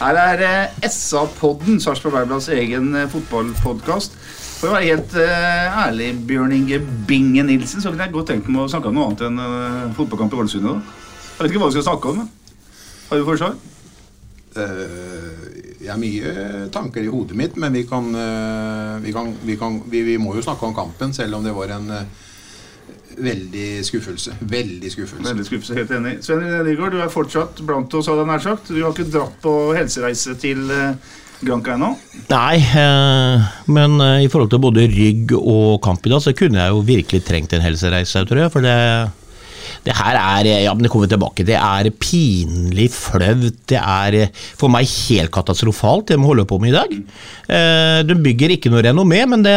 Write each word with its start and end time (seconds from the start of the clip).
Her 0.00 0.16
er 0.16 0.42
eh, 0.46 0.86
SA-podden, 0.88 1.76
Sarpsborg 1.82 2.14
Verblads 2.14 2.46
egen 2.54 2.94
eh, 2.96 3.08
fotballpodkast. 3.12 4.14
For 4.60 4.70
å 4.70 4.76
være 4.78 4.86
helt 4.94 5.16
eh, 5.20 5.80
ærlig, 5.82 6.14
Bjørn 6.28 6.54
Inge 6.56 6.78
Binge 7.08 7.44
Nilsen, 7.44 7.82
så 7.84 7.92
kunne 7.92 8.06
jeg 8.06 8.14
godt 8.14 8.30
tenkt 8.32 8.48
meg 8.48 8.64
å 8.64 8.70
snakke 8.72 8.88
om 8.88 8.96
noe 8.96 9.10
annet 9.10 9.26
enn 9.28 9.92
fotballkamp 9.98 10.32
i 10.32 10.40
Ålesund. 10.40 10.70
Jeg 10.70 11.42
vet 11.42 11.52
ikke 11.52 11.60
hva 11.60 11.68
vi 11.68 11.76
skal 11.76 11.86
snakke 11.90 12.14
om. 12.14 12.24
Har 13.10 13.20
du 13.20 13.28
forslag? 13.28 13.60
Uh, 14.56 15.44
Jeg 15.80 15.92
har 15.92 16.00
mye 16.00 16.32
tanker 16.72 17.04
i 17.04 17.12
hodet 17.12 17.36
mitt, 17.38 17.60
men 17.60 17.76
vi 17.76 17.84
kan, 17.88 18.08
uh, 18.16 18.96
vi, 19.04 19.12
kan, 19.14 19.30
vi, 19.44 19.56
kan 19.60 19.78
vi, 19.84 20.02
vi 20.08 20.16
må 20.20 20.32
jo 20.36 20.44
snakke 20.44 20.64
om 20.68 20.76
kampen, 20.76 21.12
selv 21.16 21.36
om 21.38 21.44
det 21.44 21.52
var 21.56 21.76
en 21.76 21.92
eh, 21.94 22.26
veldig 23.18 23.68
skuffelse. 23.86 24.34
Veldig 24.40 24.90
skuffelse. 24.92 25.26
Veldig 25.26 25.46
skuffelse, 25.48 25.76
helt 25.78 25.90
enig. 25.96 26.12
Sven 26.24 26.42
René 26.44 26.60
Nygaard, 26.68 26.94
du 26.94 27.00
er 27.04 27.12
fortsatt 27.12 27.62
blant 27.66 27.94
oss, 27.98 28.08
hadde 28.10 28.22
jeg 28.24 28.30
nær 28.30 28.44
sagt. 28.44 28.70
Du 28.70 28.80
har 28.82 28.92
ikke 28.94 29.08
dratt 29.12 29.38
på 29.44 29.54
helsereise 29.76 30.36
til 30.40 30.66
eh, 30.70 31.16
Granca 31.40 31.74
ennå. 31.76 31.94
Nei, 32.30 32.58
eh, 32.60 33.48
men 33.72 33.96
eh, 34.04 34.26
i 34.26 34.28
forhold 34.32 34.52
til 34.52 34.62
både 34.62 34.86
rygg 34.92 35.32
og 35.40 35.80
kamp 35.84 36.04
i 36.06 36.12
dag, 36.12 36.20
så 36.24 36.34
kunne 36.36 36.60
jeg 36.60 36.74
jo 36.74 36.84
virkelig 36.90 37.24
trengt 37.28 37.56
en 37.56 37.64
helsereise, 37.64 38.26
tror 38.28 38.42
jeg. 38.44 38.52
For 38.54 38.64
det, 38.66 38.76
det 39.86 39.96
her 39.96 40.18
er 40.20 40.50
Ja, 40.66 40.74
men 40.76 40.84
det 40.84 40.90
kommer 40.92 41.08
vi 41.08 41.14
tilbake. 41.14 41.46
Det 41.48 41.56
er 41.56 41.88
pinlig 42.00 42.90
flaut. 42.92 43.62
Det 43.70 43.80
er 43.80 44.18
for 44.60 44.72
meg 44.72 44.88
helt 45.08 45.32
katastrofalt, 45.34 46.10
det 46.12 46.20
vi 46.20 46.28
holder 46.28 46.48
på 46.50 46.60
med 46.60 46.74
i 46.74 46.78
dag. 46.78 46.94
Eh, 47.48 47.98
De 48.08 48.16
bygger 48.20 48.56
ikke 48.56 48.72
noe 48.72 48.84
renommé, 48.84 49.24
men 49.28 49.42
det 49.46 49.56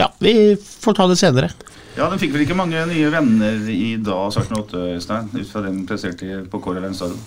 Ja, 0.00 0.08
vi 0.24 0.54
får 0.56 0.96
ta 1.00 1.08
det 1.12 1.20
senere. 1.20 1.52
Ja, 1.94 2.08
Den 2.10 2.18
fikk 2.18 2.34
vel 2.34 2.42
ikke 2.42 2.58
mange 2.58 2.80
nye 2.90 3.10
venner 3.12 3.70
i 3.70 3.94
dag, 4.02 4.34
8, 4.34 4.82
Øystein, 4.96 5.30
ut 5.30 5.50
fra 5.50 5.62
den 5.62 5.84
presterte 5.86 6.42
på 6.50 6.60
Kåre 6.62 6.82
Lein 6.82 6.96
stadion. 6.96 7.20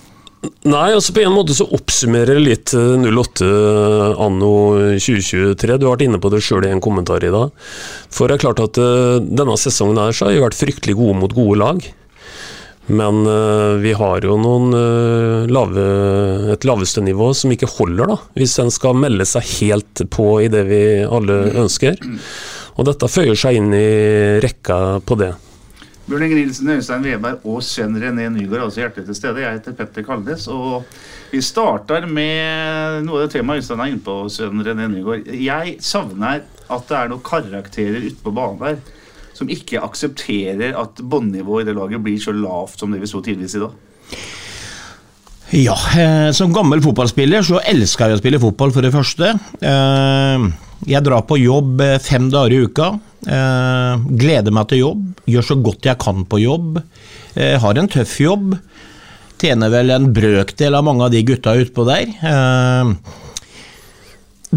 Nei, 0.68 0.92
altså 0.94 1.16
på 1.16 1.24
en 1.24 1.34
måte 1.34 1.56
så 1.58 1.66
oppsummerer 1.74 2.38
litt 2.40 2.74
eh, 2.78 3.08
08 3.08 3.48
anno 4.22 4.52
2023. 5.00 5.78
Du 5.80 5.88
har 5.88 5.96
vært 5.96 6.06
inne 6.06 6.20
på 6.22 6.30
det 6.32 6.44
sjøl 6.46 6.68
i 6.68 6.74
en 6.74 6.84
kommentar 6.84 7.24
i 7.26 7.32
dag. 7.34 7.56
For 8.14 8.28
det 8.30 8.38
er 8.38 8.44
klart 8.44 8.62
at 8.64 8.80
eh, 8.82 9.18
denne 9.24 9.56
sesongen 9.60 10.00
her 10.04 10.14
så 10.14 10.28
har 10.28 10.36
vi 10.36 10.44
vært 10.44 10.60
fryktelig 10.60 10.98
gode 11.00 11.18
mot 11.24 11.34
gode 11.36 11.58
lag. 11.64 11.88
Men 12.88 13.26
eh, 13.28 13.74
vi 13.84 13.96
har 14.00 14.24
jo 14.24 14.38
noen 14.40 14.76
eh, 14.78 15.50
lave, 15.52 15.88
et 16.54 16.68
laveste 16.68 17.04
nivå 17.04 17.34
som 17.36 17.52
ikke 17.52 17.72
holder, 17.74 18.14
da. 18.14 18.20
Hvis 18.38 18.56
en 18.64 18.72
skal 18.72 18.96
melde 19.00 19.28
seg 19.28 19.48
helt 19.58 20.06
på 20.14 20.30
i 20.46 20.52
det 20.52 20.64
vi 20.70 20.84
alle 21.04 21.42
ønsker. 21.66 22.00
Og 22.78 22.86
dette 22.86 23.10
føyer 23.10 23.38
seg 23.38 23.58
inn 23.58 23.74
i 23.74 23.88
rekka 24.44 25.00
på 25.06 25.18
det. 25.20 25.34
Bjørn 26.08 26.24
Inge 26.24 26.38
Nilsen, 26.38 26.70
Øystein 26.72 27.04
Weberg 27.04 27.44
og 27.50 27.64
Sven 27.66 27.98
René 28.00 28.30
Nygaard 28.32 28.62
er 28.62 28.66
altså 28.68 28.84
hjertelig 28.84 29.10
til 29.10 29.18
stede. 29.18 29.42
Jeg 29.44 29.58
heter 29.58 29.74
Petter 29.76 30.06
Kaldes. 30.08 30.46
og 30.48 30.86
vi 31.34 31.42
starter 31.44 32.06
med 32.08 33.04
noe 33.04 33.18
av 33.18 33.26
det 33.26 33.34
temaet 33.36 33.60
Øystein 33.60 33.82
er 33.84 33.92
inne 33.92 34.06
på, 34.06 34.20
Sven 34.32 34.64
René 34.64 34.88
Nygaard. 34.94 35.28
Jeg 35.28 35.76
savner 35.84 36.46
at 36.46 36.88
det 36.88 37.00
er 37.00 37.12
noen 37.12 37.26
karakterer 37.28 38.08
ute 38.08 38.24
på 38.24 38.32
banen 38.36 38.62
der 38.62 38.80
som 39.38 39.52
ikke 39.54 39.82
aksepterer 39.86 40.78
at 40.80 41.02
båndnivået 41.04 41.66
i 41.66 41.70
det 41.70 41.76
laget 41.78 42.02
blir 42.04 42.22
så 42.22 42.34
lavt 42.34 42.80
som 42.80 42.94
det 42.94 43.02
vi 43.04 43.10
så 43.10 43.22
tidligvis 43.22 43.58
i 43.58 43.62
dag. 43.62 43.76
Ja, 45.56 45.76
eh, 45.96 46.30
som 46.36 46.56
gammel 46.56 46.82
fotballspiller 46.84 47.46
så 47.46 47.62
elsker 47.64 48.10
jeg 48.10 48.18
å 48.18 48.22
spille 48.22 48.42
fotball, 48.42 48.74
for 48.76 48.84
det 48.84 48.92
første. 48.92 49.36
Eh, 49.62 50.48
Jeg 50.86 51.04
drar 51.06 51.24
på 51.28 51.38
jobb 51.42 51.82
eh, 51.82 51.98
fem 52.04 52.28
dager 52.32 52.54
i 52.54 52.60
uka. 52.68 52.90
Eh, 53.26 54.04
Gleder 54.22 54.54
meg 54.54 54.68
til 54.70 54.84
jobb. 54.84 55.06
Gjør 55.28 55.48
så 55.50 55.58
godt 55.66 55.88
jeg 55.90 56.00
kan 56.04 56.26
på 56.30 56.40
jobb. 56.44 56.78
Eh, 57.36 57.56
Har 57.64 57.80
en 57.82 57.90
tøff 57.92 58.18
jobb. 58.22 58.54
Tjener 59.42 59.70
vel 59.74 59.92
en 59.94 60.12
brøkdel 60.14 60.78
av 60.78 60.86
mange 60.86 61.06
av 61.06 61.14
de 61.14 61.24
gutta 61.26 61.54
utpå 61.62 61.84
der. 61.86 62.14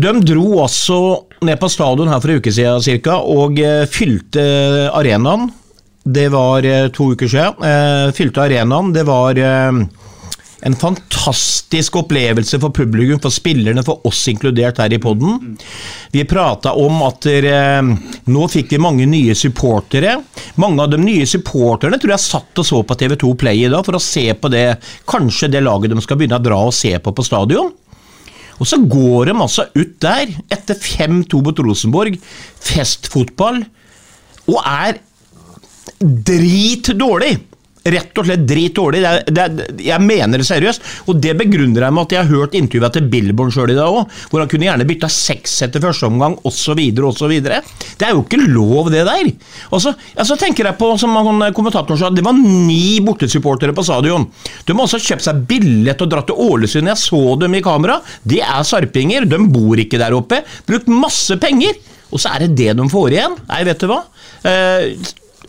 De 0.00 0.12
dro 0.24 0.44
også 0.62 0.96
ned 1.44 1.58
på 1.60 1.68
stadion 1.68 2.08
her 2.08 2.22
for 2.22 2.32
en 2.32 2.40
uke 2.40 2.52
siden 2.54 2.80
cirka, 2.84 3.18
og 3.20 3.58
fylte 3.92 4.40
arenaen. 4.96 5.50
Det 6.00 6.30
var 6.32 6.64
to 6.96 7.10
uker 7.12 7.28
siden. 7.28 7.60
Fylte 8.16 8.46
arenaen. 8.46 8.88
Det 8.96 9.04
var 9.04 9.36
en 10.66 10.76
fantastisk 10.76 11.96
opplevelse 12.02 12.58
for 12.60 12.74
publikum, 12.74 13.20
for 13.22 13.32
spillerne, 13.32 13.84
for 13.86 14.04
oss 14.08 14.20
inkludert 14.28 14.80
her 14.82 14.92
i 14.92 15.00
podden. 15.00 15.56
Vi 16.12 16.24
prata 16.28 16.74
om 16.78 17.00
at 17.06 17.28
eh, 17.30 17.80
nå 18.30 18.48
fikk 18.52 18.74
vi 18.74 18.82
mange 18.82 19.08
nye 19.08 19.36
supportere. 19.38 20.18
Mange 20.60 20.84
av 20.84 20.92
de 20.92 21.00
nye 21.00 21.28
supporterne 21.28 22.00
tror 22.00 22.14
jeg 22.14 22.26
satt 22.26 22.62
og 22.62 22.68
så 22.68 22.82
på 22.84 22.98
TV2 23.02 23.34
Play 23.40 23.64
i 23.64 23.72
dag 23.72 23.84
for 23.86 23.96
å 23.96 24.02
se 24.04 24.26
på 24.36 24.52
det, 24.52 24.66
kanskje 25.08 25.52
det 25.54 25.64
laget 25.64 25.94
de 25.94 26.04
skal 26.04 26.20
begynne 26.20 26.40
å 26.40 26.44
dra 26.44 26.60
og 26.68 26.76
se 26.76 26.92
på 27.00 27.14
på 27.16 27.26
stadion. 27.26 27.72
Og 28.60 28.68
så 28.68 28.76
går 28.84 29.30
de 29.30 29.36
altså 29.40 29.70
ut 29.72 29.94
der, 30.04 30.34
etter 30.52 30.76
5-2 30.76 31.40
mot 31.46 31.62
Rosenborg, 31.64 32.18
festfotball, 32.60 33.62
og 34.50 34.58
er 34.68 35.00
dritdårlig. 36.00 37.38
Rett 37.80 38.18
og 38.20 38.26
slett 38.28 38.42
det 38.44 39.40
er, 39.40 39.60
jeg 39.80 40.04
mener 40.04 40.40
det 40.40 40.46
seriøst. 40.48 40.82
Og 41.08 41.20
det 41.22 41.32
begrunner 41.38 41.86
jeg 41.86 41.96
med 41.96 42.04
at 42.04 42.14
jeg 42.14 42.20
har 42.20 42.34
hørt 42.34 42.56
intervjuet 42.58 42.96
til 42.96 43.06
Billborn 43.12 43.52
sjøl 43.54 43.72
i 43.72 43.78
dag 43.78 43.88
òg, 43.88 44.10
hvor 44.28 44.42
han 44.42 44.50
kunne 44.52 44.66
gjerne 44.68 44.86
bytta 44.88 45.08
seks 45.12 45.54
etter 45.66 45.82
første 45.82 46.08
omgang, 46.10 46.36
osv., 46.44 46.80
osv. 47.08 47.34
Det 47.40 48.06
er 48.06 48.12
jo 48.12 48.24
ikke 48.24 48.40
lov, 48.42 48.90
det 48.92 49.06
der. 49.08 49.30
Og 49.70 49.80
så 49.82 49.94
altså, 50.14 50.36
tenker 50.40 50.68
jeg 50.68 50.78
på, 50.80 50.90
som 51.00 51.16
han, 51.16 51.46
kommentatoren 51.56 52.00
sa, 52.00 52.10
det 52.12 52.24
var 52.26 52.36
ni 52.36 53.00
bortesupportere 53.04 53.76
på 53.76 53.86
stadion. 53.86 54.28
De 54.66 54.76
har 54.76 54.84
også 54.84 55.00
kjøpt 55.06 55.28
seg 55.28 55.44
billett 55.48 56.04
og 56.04 56.12
dratt 56.12 56.28
til 56.30 56.40
Ålesund. 56.50 56.90
Jeg 56.90 57.00
så 57.00 57.22
dem 57.40 57.56
i 57.56 57.64
kamera. 57.64 58.00
De 58.28 58.42
er 58.44 58.66
sarpinger. 58.66 59.28
De 59.30 59.40
bor 59.50 59.80
ikke 59.80 60.00
der 60.00 60.16
oppe. 60.16 60.42
Brukt 60.68 60.90
masse 60.92 61.36
penger. 61.40 61.78
Og 62.10 62.20
så 62.20 62.34
er 62.34 62.44
det 62.44 62.54
det 62.58 62.74
de 62.76 62.86
får 62.90 63.16
igjen. 63.16 63.36
Nei, 63.48 63.64
vet 63.68 63.82
du 63.82 63.88
hva. 63.90 64.02
Eh, 64.46 64.92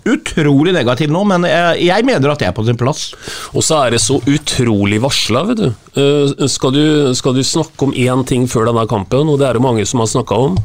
utrolig 0.09 0.73
negativ 0.75 1.12
nå, 1.13 1.23
men 1.29 1.45
jeg, 1.50 1.85
jeg 1.88 2.07
mener 2.07 2.34
at 2.34 2.41
det 2.41 2.50
er 2.50 2.56
på 2.57 2.66
sin 2.67 2.79
plass. 2.79 3.12
Og 3.53 3.66
så 3.66 3.84
er 3.85 3.95
det 3.95 4.01
så 4.03 4.19
utrolig 4.22 5.01
varsla, 5.03 5.44
vet 5.51 5.62
du. 5.62 5.69
Eh, 5.94 6.47
Skal 6.47 6.72
du, 6.74 7.13
skal 7.16 7.34
du 7.35 7.41
snakke 7.44 7.84
om 7.84 7.91
én 7.94 8.22
ting 8.28 8.46
før 8.47 8.69
denne 8.69 8.85
kampen, 8.88 9.28
og 9.28 9.40
det 9.41 9.47
er 9.50 9.57
det 9.57 9.63
mange 9.63 9.84
som 9.88 10.00
har 10.00 10.07
snakka 10.07 10.38
om, 10.40 10.56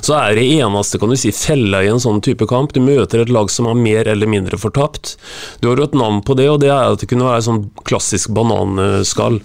så 0.00 0.14
er 0.16 0.38
det 0.38 0.46
eneste 0.56 0.98
kan 1.00 1.12
du 1.12 1.16
si, 1.20 1.32
fella 1.36 1.82
i 1.84 1.90
en 1.92 2.00
sånn 2.00 2.22
type 2.24 2.46
kamp. 2.48 2.72
Du 2.72 2.80
møter 2.80 3.20
et 3.20 3.32
lag 3.32 3.50
som 3.52 3.68
er 3.68 3.76
mer 3.76 4.08
eller 4.08 4.30
mindre 4.30 4.56
fortapt. 4.60 5.16
Du 5.60 5.68
har 5.68 5.76
jo 5.80 5.84
et 5.88 5.96
navn 5.98 6.22
på 6.24 6.36
det, 6.38 6.48
og 6.48 6.60
det 6.64 6.70
er 6.72 6.94
at 6.94 7.02
det 7.02 7.10
kunne 7.10 7.28
være 7.28 7.44
sånn 7.44 7.60
klassisk 7.84 8.32
bananskall. 8.36 9.40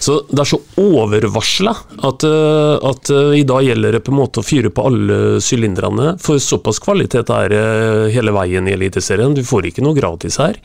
Så 0.00 0.22
det 0.30 0.40
er 0.44 0.50
så 0.54 0.60
overvarsla 0.80 1.74
at, 2.08 2.24
eh, 2.24 2.88
at 2.90 3.12
eh, 3.12 3.36
i 3.42 3.44
dag 3.48 3.66
gjelder 3.68 3.98
det 3.98 4.02
på 4.06 4.14
en 4.14 4.20
måte 4.22 4.40
å 4.40 4.46
fyre 4.46 4.72
på 4.72 4.88
alle 4.88 5.18
sylinderne, 5.44 6.14
for 6.22 6.40
såpass 6.42 6.80
kvalitet 6.84 7.28
er 7.34 7.52
det 7.52 7.64
hele 8.16 8.32
veien 8.36 8.68
i 8.68 8.76
Eliteserien. 8.76 9.36
Du 9.36 9.44
får 9.44 9.68
ikke 9.68 9.84
noe 9.84 9.96
gratis 9.98 10.40
her. 10.40 10.56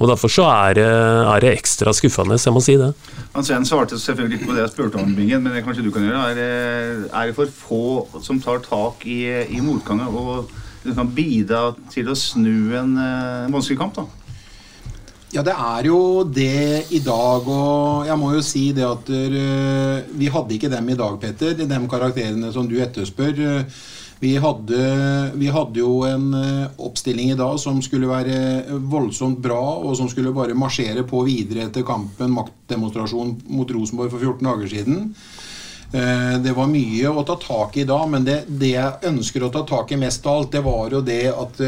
Og 0.00 0.08
Derfor 0.10 0.32
så 0.32 0.48
er 0.50 0.74
det, 0.80 0.88
er 1.30 1.44
det 1.44 1.54
ekstra 1.60 1.92
skuffende, 1.94 2.40
jeg 2.42 2.52
må 2.54 2.60
si 2.64 2.74
det. 2.80 2.90
Han 3.36 3.46
Sven 3.52 3.66
svarte 3.68 3.98
selvfølgelig 4.00 4.38
ikke 4.38 4.46
på 4.48 4.54
det 4.56 4.62
jeg 4.62 4.72
spurte 4.72 4.96
om, 4.96 5.10
Bingen, 5.12 5.42
men 5.44 5.52
det 5.52 5.60
kanskje 5.66 5.82
du 5.84 5.90
kan 5.92 6.06
gjøre. 6.06 6.30
Er 6.32 7.02
er 7.12 7.26
det 7.28 7.34
for 7.36 7.50
få 7.52 8.20
som 8.24 8.38
tar 8.40 8.62
tak 8.64 9.04
i, 9.04 9.26
i 9.52 9.60
motgangen 9.60 10.08
og 10.08 10.48
liksom 10.86 10.96
kan 10.96 11.10
bidra 11.12 11.60
til 11.92 12.08
å 12.08 12.16
snu 12.16 12.72
en 12.80 12.96
eh, 12.96 13.52
vanskelig 13.52 13.76
kamp? 13.76 13.98
da? 13.98 14.06
Ja, 15.34 15.44
det 15.44 15.52
er 15.52 15.90
jo 15.90 15.98
det 16.24 16.88
i 16.96 17.02
dag, 17.04 17.44
og 17.44 18.08
jeg 18.08 18.18
må 18.22 18.32
jo 18.32 18.40
si 18.44 18.70
det 18.72 18.88
at 18.88 19.12
uh, 19.12 20.00
vi 20.16 20.32
hadde 20.32 20.56
ikke 20.56 20.72
dem 20.72 20.88
i 20.88 20.96
dag, 20.96 21.20
Petter. 21.20 21.52
De 21.56 21.80
karakterene 21.92 22.52
som 22.56 22.68
du 22.68 22.78
etterspør. 22.80 23.36
Vi 24.22 24.36
hadde, 24.38 24.82
vi 25.34 25.48
hadde, 25.50 25.80
jo 25.82 26.04
en 26.06 26.28
uh, 26.30 26.82
oppstilling 26.86 27.32
i 27.32 27.38
dag 27.38 27.56
som 27.58 27.80
skulle 27.82 28.06
være 28.06 28.76
voldsomt 28.78 29.40
bra, 29.42 29.58
og 29.82 29.96
som 29.98 30.10
skulle 30.10 30.34
bare 30.36 30.54
marsjere 30.54 31.02
på 31.08 31.24
videre 31.26 31.66
etter 31.66 31.82
kampen, 31.86 32.30
maktdemonstrasjon 32.36 33.34
mot 33.50 33.74
Rosenborg 33.74 34.14
for 34.14 34.22
14 34.22 34.46
dager 34.46 34.70
siden. 34.70 35.02
Det 35.92 36.54
var 36.56 36.70
mye 36.70 37.10
å 37.10 37.20
ta 37.28 37.34
tak 37.36 37.74
i 37.76 37.82
da, 37.84 37.98
men 38.08 38.24
det, 38.24 38.38
det 38.48 38.70
jeg 38.70 39.10
ønsker 39.10 39.44
å 39.44 39.50
ta 39.52 39.60
tak 39.68 39.90
i 39.92 39.98
mest 40.00 40.24
av 40.24 40.38
alt, 40.38 40.54
det 40.54 40.62
var 40.64 40.94
jo 40.94 41.02
det 41.04 41.26
at 41.28 41.60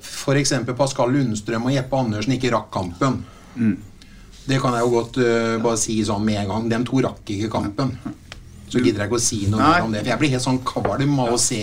f.eks. 0.00 0.54
Pascal 0.76 1.12
Lundstrøm 1.14 1.68
og 1.68 1.76
Jeppe 1.76 2.00
Andersen 2.00 2.34
ikke 2.34 2.50
rakk 2.56 2.72
kampen. 2.74 3.20
Mm. 3.54 3.76
Det 4.46 4.60
kan 4.62 4.76
jeg 4.76 4.86
jo 4.86 4.92
godt 4.94 5.18
uh, 5.18 5.56
bare 5.62 5.78
si 5.80 5.98
sånn 6.06 6.24
med 6.26 6.44
en 6.44 6.52
gang. 6.52 6.68
De 6.70 6.80
to 6.86 7.02
rakk 7.06 7.34
ikke 7.34 7.50
kampen. 7.50 7.96
Så 8.66 8.82
gidder 8.82 9.04
jeg 9.04 9.10
ikke 9.10 9.20
å 9.20 9.22
si 9.22 9.44
noe 9.46 9.62
mer 9.62 9.86
om 9.86 9.94
det. 9.94 10.02
For 10.02 10.12
jeg 10.12 10.22
blir 10.22 10.34
helt 10.34 10.46
sånn 10.46 10.64
kvalm 10.66 11.16
av 11.22 11.36
å 11.36 11.40
se 11.40 11.62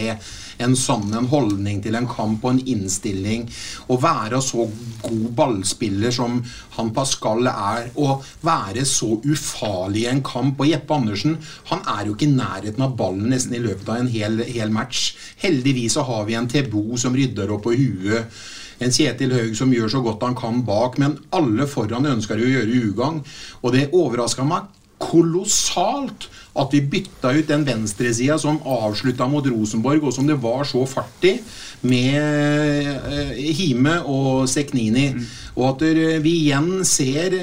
en 0.61 0.75
sånn 0.77 1.11
en 1.17 1.27
holdning 1.31 1.81
til 1.83 1.97
en 1.97 2.07
kamp 2.09 2.43
og 2.45 2.53
en 2.53 2.61
innstilling. 2.73 3.45
Å 3.91 3.97
være 3.99 4.39
så 4.43 4.67
god 5.03 5.27
ballspiller 5.37 6.13
som 6.15 6.39
han 6.77 6.91
Pascal 6.95 7.49
er, 7.49 7.89
og 7.99 8.23
være 8.45 8.85
så 8.87 9.17
ufarlig 9.19 10.05
i 10.05 10.09
en 10.13 10.23
kamp. 10.25 10.59
Og 10.61 10.69
Jeppe 10.69 10.97
Andersen 10.97 11.37
han 11.71 11.83
er 11.97 12.07
jo 12.07 12.17
ikke 12.17 12.29
i 12.29 12.35
nærheten 12.35 12.85
av 12.85 12.97
ballen 12.99 13.31
nesten 13.33 13.57
i 13.57 13.63
løpet 13.63 13.89
av 13.89 14.03
en 14.03 14.11
hel, 14.13 14.43
hel 14.47 14.73
match. 14.73 15.13
Heldigvis 15.43 15.97
så 15.97 16.05
har 16.07 16.27
vi 16.29 16.37
en 16.39 16.49
Tebo 16.49 16.85
som 17.01 17.15
rydder 17.17 17.51
opp 17.53 17.65
på 17.67 17.75
huet. 17.77 18.43
En 18.83 18.91
Kjetil 18.91 19.31
Haug 19.35 19.53
som 19.55 19.71
gjør 19.71 19.91
så 19.91 20.01
godt 20.03 20.23
han 20.25 20.35
kan 20.35 20.63
bak, 20.65 20.97
men 20.99 21.17
alle 21.35 21.67
foran 21.69 22.09
ønsker 22.09 22.39
å 22.39 22.49
gjøre 22.49 22.87
ugagn. 22.89 23.21
Og 23.61 23.75
det 23.75 23.91
overraska 23.95 24.45
meg 24.47 24.71
kolossalt 25.03 26.29
at 26.53 26.73
vi 26.73 26.83
bytta 26.85 27.31
ut 27.33 27.47
den 27.49 27.65
venstresida 27.65 28.37
som 28.41 28.61
avslutta 28.61 29.25
mot 29.29 29.47
Rosenborg, 29.49 30.03
og 30.05 30.13
som 30.13 30.27
det 30.29 30.37
var 30.41 30.67
så 30.69 30.83
fart 30.89 31.25
i, 31.25 31.37
med 31.81 32.19
eh, 33.09 33.33
Hime 33.57 33.99
og 34.05 34.45
Seknini. 34.51 35.09
Mm. 35.15 35.25
Og 35.57 35.65
at 35.71 35.85
vi 36.23 36.37
igjen 36.45 36.85
ser 36.85 37.39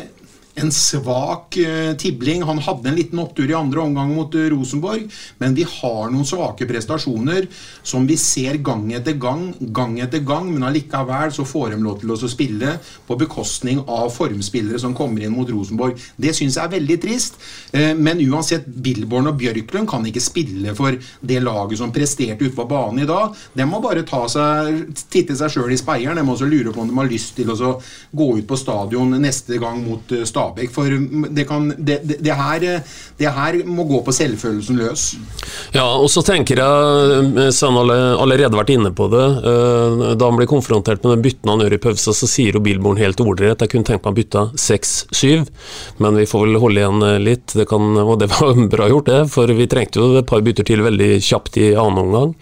en 0.54 0.72
svak 0.72 1.56
uh, 1.56 1.96
tibling. 1.96 2.42
Han 2.42 2.58
hadde 2.58 2.88
en 2.90 2.96
liten 2.98 3.18
opptur 3.22 3.50
i 3.50 3.56
andre 3.56 3.80
omgang 3.84 4.12
mot 4.14 4.34
uh, 4.34 4.46
Rosenborg, 4.52 5.06
men 5.38 5.54
vi 5.54 5.66
har 5.68 6.10
noen 6.10 6.26
svake 6.26 6.66
prestasjoner 6.68 7.46
som 7.86 8.06
vi 8.08 8.16
ser 8.20 8.58
gang 8.64 8.88
etter 8.96 9.16
gang, 9.20 9.50
gang 9.60 9.98
etter 10.02 10.24
gang, 10.26 10.50
men 10.52 10.66
allikevel 10.66 11.32
så 11.34 11.46
får 11.46 11.74
de 11.74 11.80
lov 11.84 12.00
til 12.02 12.14
å 12.14 12.30
spille 12.30 12.76
på 13.06 13.18
bekostning 13.20 13.82
av 13.86 14.10
formspillere 14.14 14.80
som 14.82 14.96
kommer 14.96 15.24
inn 15.24 15.36
mot 15.36 15.48
Rosenborg. 15.50 16.00
Det 16.20 16.34
syns 16.36 16.58
jeg 16.58 16.66
er 16.66 16.74
veldig 16.74 16.98
trist, 17.02 17.40
uh, 17.76 17.92
men 17.98 18.22
uansett, 18.26 18.66
Billborn 18.80 19.30
og 19.30 19.38
Bjørklund 19.40 19.88
kan 19.90 20.06
ikke 20.06 20.24
spille 20.24 20.74
for 20.78 20.96
det 20.96 21.40
laget 21.44 21.80
som 21.80 21.94
presterte 21.94 22.46
ute 22.46 22.56
på 22.56 22.68
banen 22.70 23.04
i 23.04 23.08
dag. 23.08 23.36
De 23.54 23.66
må 23.68 23.82
bare 23.84 24.04
ta 24.08 24.24
seg, 24.30 24.82
titte 25.12 25.36
seg 25.38 25.52
sjøl 25.54 25.72
i 25.74 25.78
speieren. 25.80 26.18
De 26.18 26.26
må 26.26 26.34
også 26.34 26.48
lure 26.48 26.74
på 26.74 26.82
om 26.82 26.90
de 26.90 26.98
har 26.98 27.10
lyst 27.10 27.36
til 27.38 27.50
å 27.52 27.72
gå 28.16 28.28
ut 28.38 28.46
på 28.48 28.58
stadion 28.58 29.14
neste 29.20 29.58
gang 29.60 29.78
mot 29.84 30.10
Stabæk 30.10 30.39
Stabæk. 30.40 30.72
For 30.72 30.88
det, 31.30 31.44
kan, 31.48 31.68
det, 31.78 32.00
det, 32.04 32.32
her, 32.34 32.64
det, 33.18 33.28
her, 33.28 33.58
må 33.66 33.84
gå 33.88 34.00
på 34.06 34.14
selvfølelsen 34.14 34.78
løs. 34.80 35.06
Ja, 35.74 35.84
og 35.84 36.08
så 36.12 36.22
tenker 36.26 36.60
jeg, 36.60 37.50
Sven 37.54 37.76
har 37.78 37.92
allerede 38.20 38.56
vært 38.56 38.72
inne 38.74 38.92
på 38.96 39.10
det, 39.12 39.26
eh, 39.50 40.06
da 40.16 40.30
han 40.30 40.38
blir 40.38 40.50
konfrontert 40.50 41.04
med 41.04 41.16
den 41.16 41.26
bytten 41.26 41.52
han 41.52 41.64
gjør 41.64 41.76
i 41.76 41.82
pausen, 41.82 42.16
så 42.16 42.30
sier 42.30 42.56
jo 42.56 42.64
Bilborn 42.64 43.00
helt 43.00 43.20
ordrett 43.20 43.60
jeg 43.60 43.72
kunne 43.72 43.86
tenkt 43.86 44.06
meg 44.06 44.14
å 44.14 44.16
bytte 44.16 44.44
6-7, 44.60 45.46
men 46.00 46.18
vi 46.18 46.28
får 46.30 46.46
vel 46.46 46.60
holde 46.62 46.82
igjen 46.82 47.06
eh, 47.06 47.20
litt. 47.22 47.54
Det 47.60 47.68
kan, 47.70 47.92
og 48.00 48.16
det 48.22 48.30
var 48.32 48.56
bra 48.74 48.90
gjort, 48.90 49.10
det, 49.10 49.22
for 49.32 49.54
vi 49.60 49.68
trengte 49.70 50.02
jo 50.02 50.20
et 50.20 50.28
par 50.30 50.44
bytter 50.44 50.66
til 50.66 50.84
veldig 50.86 51.12
kjapt 51.24 51.60
i 51.60 51.72
annen 51.74 52.04
omgang. 52.06 52.36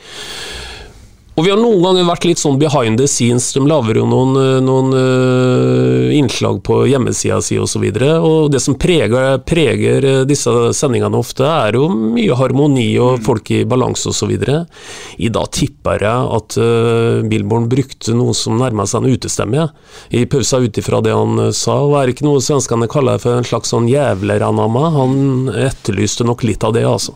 Og 1.39 1.45
vi 1.47 1.53
har 1.53 1.61
noen 1.61 1.79
ganger 1.79 2.07
vært 2.09 2.25
litt 2.27 2.41
sånn 2.41 2.57
behind 2.59 2.99
the 2.99 3.07
scenes. 3.07 3.53
De 3.55 3.61
lager 3.63 4.01
jo 4.01 4.09
noen, 4.11 4.33
eh, 4.41 4.57
noen 4.59 4.89
uh, 4.91 6.11
innslag 6.11 6.59
på 6.67 6.81
hjemmesida 6.91 7.37
si 7.45 7.55
osv. 7.63 7.85
Og, 7.85 8.01
så 8.03 8.17
og 8.27 8.49
det 8.51 8.61
som 8.65 8.75
preger, 8.75 9.37
preger, 9.47 10.03
eh, 10.03 10.25
disse 10.27 10.51
sendingene 10.75 11.15
ofte, 11.15 11.47
er 11.47 11.79
jo 11.79 11.87
mye 11.95 12.35
harmoni 12.41 12.89
og 12.99 13.21
mm. 13.21 13.27
folk 13.29 13.53
i 13.55 13.61
balanse 13.71 14.11
osv. 14.11 14.33
I 14.35 15.31
dag 15.31 15.53
tipper 15.55 16.03
jeg 16.09 16.33
at 16.41 16.59
uh, 16.59 17.21
Billborn 17.31 17.69
brukte 17.71 18.17
noe 18.19 18.35
som 18.35 18.59
nærma 18.59 18.89
seg 18.91 19.07
en 19.07 19.15
utestemme 19.15 19.69
i 20.11 20.25
pausa 20.27 20.59
ut 20.59 20.83
ifra 20.83 20.99
det 21.07 21.15
han 21.15 21.53
sa. 21.55 21.79
Og 21.85 22.01
er 22.01 22.09
det 22.09 22.17
ikke 22.17 22.27
noe 22.27 22.43
svenskene 22.43 22.91
kaller 22.91 23.23
for 23.23 23.39
en 23.39 23.47
slags 23.47 23.71
sånn 23.71 23.87
jævler-anama? 23.87 24.89
Han 24.99 25.55
etterlyste 25.55 26.27
nok 26.27 26.43
litt 26.51 26.67
av 26.67 26.75
det, 26.75 26.83
altså. 26.89 27.15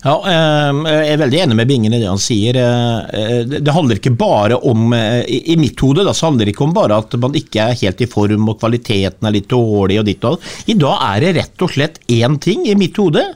Ja, 0.00 0.14
eh, 0.24 0.78
jeg 0.88 1.12
er 1.12 1.20
veldig 1.20 1.40
enig 1.42 1.56
med 1.58 1.68
Bingen 1.68 1.92
i 1.92 1.98
det 2.00 2.08
han 2.08 2.20
sier. 2.20 2.56
Eh, 2.56 3.40
det 3.50 3.74
handler 3.76 3.98
ikke 4.00 4.14
bare 4.16 4.56
om 4.56 4.94
eh, 4.96 5.26
I 5.28 5.58
mitt 5.60 5.80
hode 5.84 6.06
da, 6.06 6.14
så 6.16 6.30
handler 6.30 6.48
det 6.48 6.54
ikke 6.54 6.64
om 6.64 6.72
bare 6.76 7.02
at 7.02 7.16
man 7.20 7.36
ikke 7.36 7.66
er 7.66 7.80
helt 7.82 8.00
i 8.00 8.08
form 8.08 8.48
og 8.48 8.62
kvaliteten 8.62 9.28
er 9.28 9.36
litt 9.36 9.50
dårlig 9.52 10.00
og 10.00 10.08
ditt 10.08 10.24
og 10.24 10.38
datt. 10.38 10.54
I 10.72 10.78
dag 10.80 11.04
er 11.10 11.26
det 11.26 11.34
rett 11.36 11.66
og 11.66 11.74
slett 11.74 12.00
én 12.08 12.38
ting 12.40 12.64
i 12.64 12.78
mitt 12.80 12.96
hode. 13.00 13.26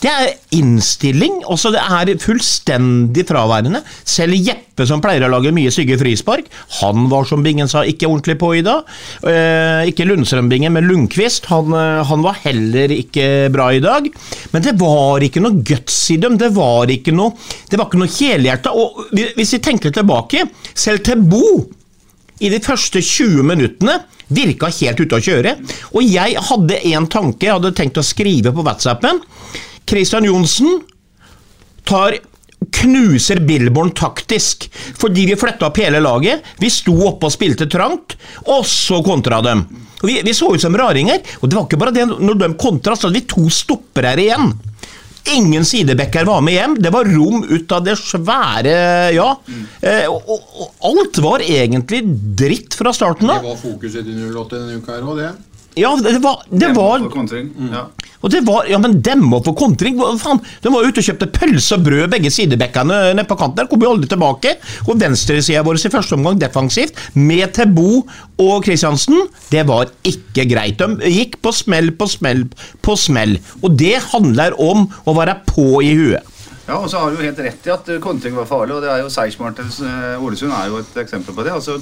Det 0.00 0.08
er 0.08 0.30
innstilling. 0.56 1.42
Også 1.52 1.72
det 1.74 1.80
er 1.82 2.10
fullstendig 2.22 3.26
fraværende. 3.28 3.82
Selv 4.08 4.36
Jeppe, 4.38 4.86
som 4.88 5.02
pleier 5.04 5.26
å 5.26 5.30
lage 5.32 5.52
mye 5.52 5.72
stygge 5.72 5.98
frispark, 6.00 6.48
han 6.80 7.08
var, 7.12 7.26
som 7.28 7.44
Bingen 7.44 7.68
sa, 7.68 7.82
ikke 7.84 8.08
ordentlig 8.08 8.38
på 8.40 8.54
i 8.56 8.64
dag. 8.64 8.88
Eh, 9.28 9.90
ikke 9.92 10.08
Lundstrøm-Bingen, 10.08 10.72
men 10.72 10.88
Lundqvist. 10.88 11.50
Han, 11.52 11.76
eh, 11.76 12.00
han, 12.08 12.24
var 12.24 12.40
heller 12.46 12.94
ikke 12.96 13.50
bra 13.52 13.70
i 13.76 13.82
dag. 13.84 14.08
Men 14.54 14.64
det 14.64 14.78
var 14.80 15.20
ikke 15.26 15.44
noe 15.44 15.60
guts 15.60 16.00
i 16.14 16.16
dem. 16.22 16.40
Det 16.40 16.52
var 16.56 16.88
ikke 16.92 17.12
noe, 17.16 17.36
det 17.68 17.80
noe 17.80 18.14
helhjerta. 18.16 18.72
Og 18.72 19.12
hvis 19.12 19.56
vi 19.58 19.64
tenker 19.68 19.92
tilbake, 19.92 20.48
selv 20.72 21.04
til 21.04 21.20
Bo 21.28 21.44
i 22.40 22.48
de 22.48 22.60
første 22.64 23.02
20 23.04 23.44
minuttene 23.44 24.00
virka 24.32 24.70
helt 24.72 25.00
ute 25.02 25.18
å 25.18 25.24
kjøre. 25.24 25.58
Og 25.92 26.06
jeg 26.06 26.40
hadde 26.48 26.78
en 26.94 27.08
tanke, 27.10 27.46
jeg 27.48 27.58
hadde 27.58 27.74
tenkt 27.76 28.00
å 28.00 28.06
skrive 28.06 28.54
på 28.54 28.64
WhatsAppen. 28.64 29.20
Christian 29.90 30.24
Johnsen 30.24 30.80
tar 31.84 32.14
knuser 32.72 33.40
Billborn 33.40 33.90
taktisk, 33.90 34.68
fordi 34.98 35.24
vi 35.26 35.36
flytta 35.36 35.66
opp 35.66 35.80
hele 35.82 35.98
laget. 36.00 36.44
Vi 36.62 36.70
sto 36.70 36.94
oppe 37.08 37.26
og 37.26 37.34
spilte 37.34 37.66
trangt, 37.66 38.14
og 38.46 38.62
så 38.68 39.00
kontra 39.02 39.40
dem. 39.42 39.64
Vi, 40.02 40.20
vi, 40.24 40.34
så 40.36 40.52
ut 40.54 40.62
som 40.62 40.76
raringer, 40.78 41.18
og 41.40 41.50
det 41.50 41.58
var 41.58 41.66
ikke 41.66 41.80
bare 41.80 41.96
det. 41.96 42.06
Når 42.06 42.38
de 42.38 42.52
kontra, 42.60 42.94
så 42.94 43.08
hadde 43.08 43.18
vi 43.18 43.26
to 43.34 43.48
stoppere 43.50 44.14
igjen. 44.22 44.52
Ingen 45.34 45.66
sidebacker 45.66 46.24
var 46.24 46.40
med 46.40 46.54
hjem. 46.54 46.78
Det 46.80 46.94
var 46.94 47.10
rom 47.10 47.42
ut 47.50 47.74
av 47.74 47.84
det 47.84 47.98
svære 48.00 48.78
Ja. 49.12 49.28
Eh, 49.82 50.06
og, 50.06 50.30
og, 50.30 50.72
alt 50.86 51.18
var 51.20 51.42
egentlig 51.44 52.04
dritt 52.38 52.78
fra 52.78 52.94
starten 52.94 53.28
av. 53.28 53.42
Det 53.42 53.56
var 53.56 53.62
fokuset 53.66 54.06
til 54.06 54.22
08 54.30 54.54
denne 54.54 54.78
uka 54.78 54.94
her 54.94 55.04
òg, 55.10 55.20
det. 55.20 55.32
Ja, 55.80 55.94
det 55.96 56.18
var, 56.22 56.44
det 56.50 56.70
var 56.76 57.00
mm. 57.00 57.72
ja. 57.72 57.88
Og 58.20 58.32
det 58.32 58.42
var, 58.44 58.66
ja, 58.68 58.76
men 58.80 58.98
demo 59.00 59.38
for 59.44 59.56
kontring 59.56 59.96
faen, 60.20 60.42
De 60.60 60.72
var 60.72 60.84
ute 60.84 61.00
og 61.00 61.06
kjøpte 61.06 61.28
pølse 61.32 61.78
og 61.78 61.86
brød, 61.86 62.08
begge 62.12 62.32
sidebekkene 62.32 62.98
nede 63.14 63.26
på 63.28 63.38
kanten. 63.40 63.62
der, 63.62 63.70
Kom 63.70 63.80
jo 63.84 63.94
aldri 63.94 64.10
tilbake. 64.10 64.56
Og 64.86 65.00
venstresida 65.00 65.64
vår 65.64 65.80
i 65.80 65.92
første 65.92 66.18
omgang 66.18 66.40
defensivt, 66.40 66.98
med 67.14 67.54
Tebo 67.56 68.04
og 68.40 68.64
Kristiansen, 68.64 69.24
det 69.52 69.64
var 69.68 69.88
ikke 70.04 70.46
greit. 70.50 70.80
De 70.80 71.12
gikk 71.12 71.38
på 71.40 71.52
smell 71.56 71.92
på 71.96 72.08
smell 72.10 72.44
på 72.84 72.96
smell. 72.96 73.38
Og 73.64 73.72
det 73.80 73.96
handler 74.12 74.56
om 74.60 74.86
å 75.08 75.16
være 75.16 75.40
på 75.48 75.80
i 75.84 75.94
huet. 75.96 76.29
Ja, 76.70 76.76
og 76.78 76.86
så 76.86 77.00
har 77.02 77.10
du 77.10 77.18
helt 77.18 77.38
rett 77.42 77.64
i 77.66 77.70
at 77.74 77.88
kontring 77.98 78.36
var 78.38 78.46
farlig. 78.46 78.76
og 78.76 78.84
det 78.84 78.90
er 78.92 79.00
jo 79.02 79.08
Seiersmark 79.10 79.58
eh, 79.58 80.22
Ålesund 80.22 80.52
er 80.54 80.68
jo 80.70 80.76
et 80.78 80.98
eksempel 81.02 81.34
på 81.34 81.42
det. 81.42 81.50
altså 81.50 81.80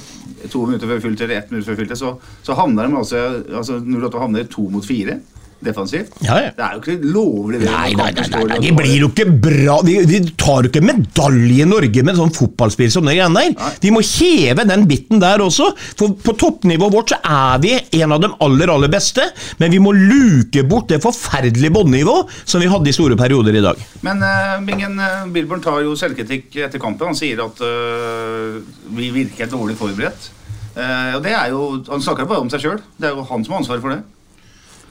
To 0.49 0.63
minutter 0.65 0.89
før 0.89 1.03
fulltid 1.03 1.27
eller 1.27 1.43
ett 1.43 1.51
minutt 1.51 1.67
før 1.67 1.77
fulltid, 1.77 1.99
så, 1.99 2.15
så 2.41 2.55
havner 2.57 2.87
de 2.87 2.97
altså, 2.97 3.21
altså 3.53 3.77
08 3.85 4.23
havner 4.23 4.49
to 4.49 4.65
mot 4.73 4.85
fire 4.85 5.19
defensivt. 5.63 6.13
Ja, 6.23 6.37
ja. 6.39 6.51
Det 6.55 6.63
er 6.65 6.75
jo 6.75 6.81
ikke 6.81 7.11
lovlig. 7.13 7.59
Nei, 7.65 7.91
nei, 7.97 8.09
nei, 8.15 8.25
nei, 8.31 8.43
nei, 8.51 8.59
De 8.63 8.71
blir 8.77 8.95
jo 9.01 9.09
ikke 9.11 9.27
bra. 9.43 9.79
Vi, 9.85 9.97
de 10.07 10.21
tar 10.39 10.65
jo 10.65 10.71
ikke 10.71 10.83
medalje 10.85 11.65
i 11.65 11.67
Norge 11.67 12.03
med 12.05 12.19
sånn 12.19 12.33
fotballspill 12.35 12.91
som 12.93 13.09
det 13.09 13.17
greiene 13.17 13.43
der. 13.49 13.75
Vi 13.83 13.91
må 13.93 14.03
heve 14.05 14.65
den 14.69 14.85
biten 14.89 15.21
der 15.21 15.43
også. 15.43 15.71
For 15.99 16.15
på 16.23 16.35
toppnivået 16.39 16.95
vårt 16.95 17.13
så 17.13 17.19
er 17.19 17.63
vi 17.63 17.75
en 18.01 18.15
av 18.15 18.23
de 18.23 18.31
aller, 18.45 18.73
aller 18.73 18.91
beste. 18.91 19.25
Men 19.59 19.75
vi 19.75 19.81
må 19.83 19.93
luke 19.95 20.63
bort 20.69 20.89
det 20.91 21.01
forferdelige 21.03 21.73
båndnivået 21.75 22.33
som 22.45 22.63
vi 22.63 22.71
hadde 22.71 22.91
i 22.91 22.95
store 22.95 23.19
perioder 23.19 23.59
i 23.59 23.63
dag. 23.65 23.87
Men 24.05 24.23
uh, 24.23 24.57
Bingen 24.65 24.99
uh, 24.99 25.27
Bilborn 25.33 25.63
tar 25.63 25.83
jo 25.85 25.95
selvkritikk 25.99 26.55
etter 26.65 26.81
kampen. 26.81 27.11
Han 27.11 27.19
sier 27.19 27.43
at 27.43 27.63
uh, 27.63 28.59
vi 28.95 29.11
virker 29.15 29.51
dårlig 29.51 29.77
forberedt. 29.79 30.31
Uh, 30.79 31.17
og 31.17 31.23
det 31.25 31.33
er 31.35 31.49
jo, 31.51 31.63
Han 31.89 32.03
snakker 32.03 32.29
bare 32.29 32.45
om 32.45 32.51
seg 32.51 32.63
sjøl. 32.63 32.79
Det 32.95 33.09
er 33.09 33.17
jo 33.17 33.27
han 33.27 33.43
som 33.43 33.55
har 33.57 33.63
ansvaret 33.63 33.83
for 33.83 33.95
det. 33.95 34.03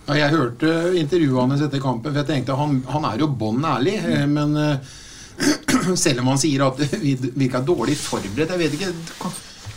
Ja, 0.09 0.15
jeg 0.23 0.33
hørte 0.33 0.69
intervjuet 0.97 1.43
hans 1.43 1.62
etter 1.67 1.83
kampen, 1.85 2.15
for 2.15 2.23
jeg 2.23 2.29
tenkte 2.31 2.57
han, 2.57 2.79
han 2.88 3.05
er 3.11 3.21
jo 3.21 3.29
bånn 3.29 3.61
ærlig. 3.69 3.99
Eh, 4.09 4.25
men 4.31 4.57
uh, 4.57 4.95
selv 6.05 6.23
om 6.23 6.33
han 6.33 6.41
sier 6.41 6.65
at 6.65 6.81
vi 7.05 7.12
virka 7.37 7.61
dårlig 7.62 7.95
forberedt 8.00 8.57
Jeg 8.57 8.62
vet 8.65 8.79
ikke 8.79 9.29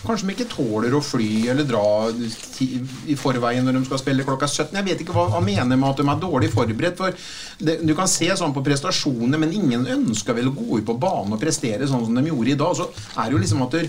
Kanskje 0.02 0.26
de 0.26 0.34
ikke 0.34 0.48
tåler 0.50 0.96
å 0.98 1.02
fly 1.06 1.28
eller 1.52 1.68
dra 1.70 1.84
i 2.10 3.14
forveien 3.20 3.68
når 3.68 3.76
de 3.76 3.82
skal 3.86 4.00
spille 4.02 4.24
klokka 4.26 4.48
17. 4.50 4.80
Jeg 4.80 4.88
vet 4.88 5.04
ikke 5.04 5.14
hva 5.14 5.28
han 5.36 5.46
mener 5.46 5.78
med 5.78 5.92
at 5.92 6.02
de 6.02 6.08
er 6.10 6.24
dårlig 6.24 6.50
forberedt. 6.56 6.98
For 6.98 7.14
det, 7.62 7.76
du 7.86 7.94
kan 7.94 8.10
se 8.10 8.32
sånn 8.40 8.56
på 8.56 8.64
prestasjoner, 8.66 9.38
men 9.38 9.54
ingen 9.54 9.86
ønsker 10.00 10.34
vel 10.34 10.50
å 10.50 10.56
gå 10.58 10.80
ut 10.80 10.88
på 10.88 10.98
banen 11.04 11.38
og 11.38 11.44
prestere 11.44 11.86
sånn 11.86 12.08
som 12.08 12.18
de 12.18 12.26
gjorde 12.32 12.56
i 12.56 12.58
dag. 12.64 12.74
Så 12.80 12.90
er 13.14 13.30
det 13.30 13.38
jo 13.38 13.44
liksom 13.44 13.62
at 13.68 13.78
det, 13.78 13.84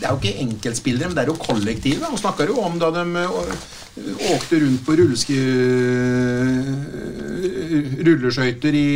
er 0.00 0.08
jo 0.08 0.18
ikke 0.18 0.42
enkeltspillere, 0.48 1.12
men 1.12 1.20
det 1.20 1.22
er 1.22 1.30
jo 1.30 1.38
kollektivet. 1.38 2.08
Han 2.08 2.18
snakker 2.18 2.50
jo 2.50 2.58
om 2.66 2.82
da 2.82 2.90
de 2.98 3.06
åkte 4.34 4.60
rundt 4.62 4.84
på 4.86 4.96
rulleski, 4.98 5.38
rulleskøyter 8.06 8.76
i, 8.76 8.88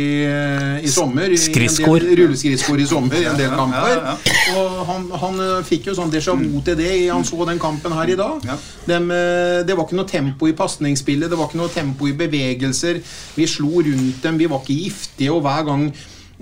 i 0.83 0.91
sommer. 0.91 1.35
Skridskor. 1.39 2.03
Rulleskridskoer 2.19 2.83
i 2.83 2.87
sommer 2.89 3.19
i 3.19 3.27
en 3.29 3.39
del 3.39 3.53
kamper. 3.53 3.91
Ja, 3.93 4.15
ja, 4.15 4.59
Og 4.59 4.85
han, 4.89 5.05
han 5.21 5.43
øh, 5.43 5.59
fikk 5.67 5.89
jo 5.91 5.97
sånn 5.97 6.11
déjà 6.13 6.35
vu 6.37 6.61
til 6.65 6.77
det 6.79 6.89
i 7.03 7.05
han 7.09 7.25
så 7.27 7.45
den 7.49 7.61
kampen 7.61 7.95
her 7.95 8.13
i 8.13 8.17
dag. 8.19 8.49
Dem, 8.89 9.11
øh, 9.11 9.61
det 9.67 9.77
var 9.77 9.87
ikke 9.87 9.99
noe 9.99 10.09
tempo 10.09 10.49
i 10.49 10.57
pasningsspillet, 10.57 11.31
det 11.31 11.39
var 11.39 11.49
ikke 11.49 11.61
noe 11.61 11.73
tempo 11.73 12.09
i 12.09 12.17
bevegelser. 12.17 12.99
Vi 13.37 13.47
slo 13.49 13.83
rundt 13.85 14.23
dem, 14.23 14.41
vi 14.41 14.49
var 14.49 14.63
ikke 14.63 14.81
giftige, 14.87 15.31
og 15.33 15.41
hver 15.45 15.63
gang 15.69 15.87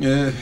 øh, 0.02 0.42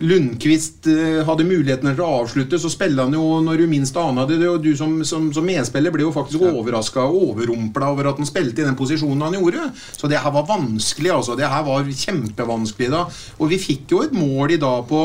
Lundqvist 0.00 0.86
eh, 0.88 1.20
hadde 1.28 1.44
muligheten 1.44 1.90
til 1.90 2.02
å 2.04 2.12
avslutte, 2.22 2.58
så 2.60 2.70
spilte 2.72 3.04
han 3.04 3.16
jo 3.16 3.40
når 3.44 3.60
du 3.60 3.66
minst 3.68 3.96
anet 4.00 4.30
det. 4.32 4.38
Og 4.48 4.62
du 4.64 4.70
som, 4.78 4.94
som, 5.04 5.28
som 5.36 5.44
medspiller 5.44 5.92
ble 5.92 6.06
jo 6.06 6.14
faktisk 6.14 6.46
overraska 6.48 7.04
og 7.04 7.34
overrumpla 7.34 7.90
over 7.92 8.08
at 8.08 8.20
han 8.20 8.28
spilte 8.28 8.64
i 8.64 8.68
den 8.68 8.78
posisjonen 8.78 9.26
han 9.28 9.36
gjorde. 9.36 9.68
Så 9.92 10.08
det 10.08 10.22
her 10.22 10.32
var 10.32 10.48
vanskelig, 10.48 11.12
altså. 11.18 11.36
Det 11.36 11.50
her 11.52 11.66
var 11.66 11.84
kjempevanskelig 11.84 12.88
da. 12.94 13.04
Og 13.38 13.52
vi 13.52 13.60
fikk 13.60 13.92
jo 13.92 14.00
et 14.06 14.16
mål 14.16 14.56
i 14.56 14.62
dag 14.62 14.86
på 14.88 15.04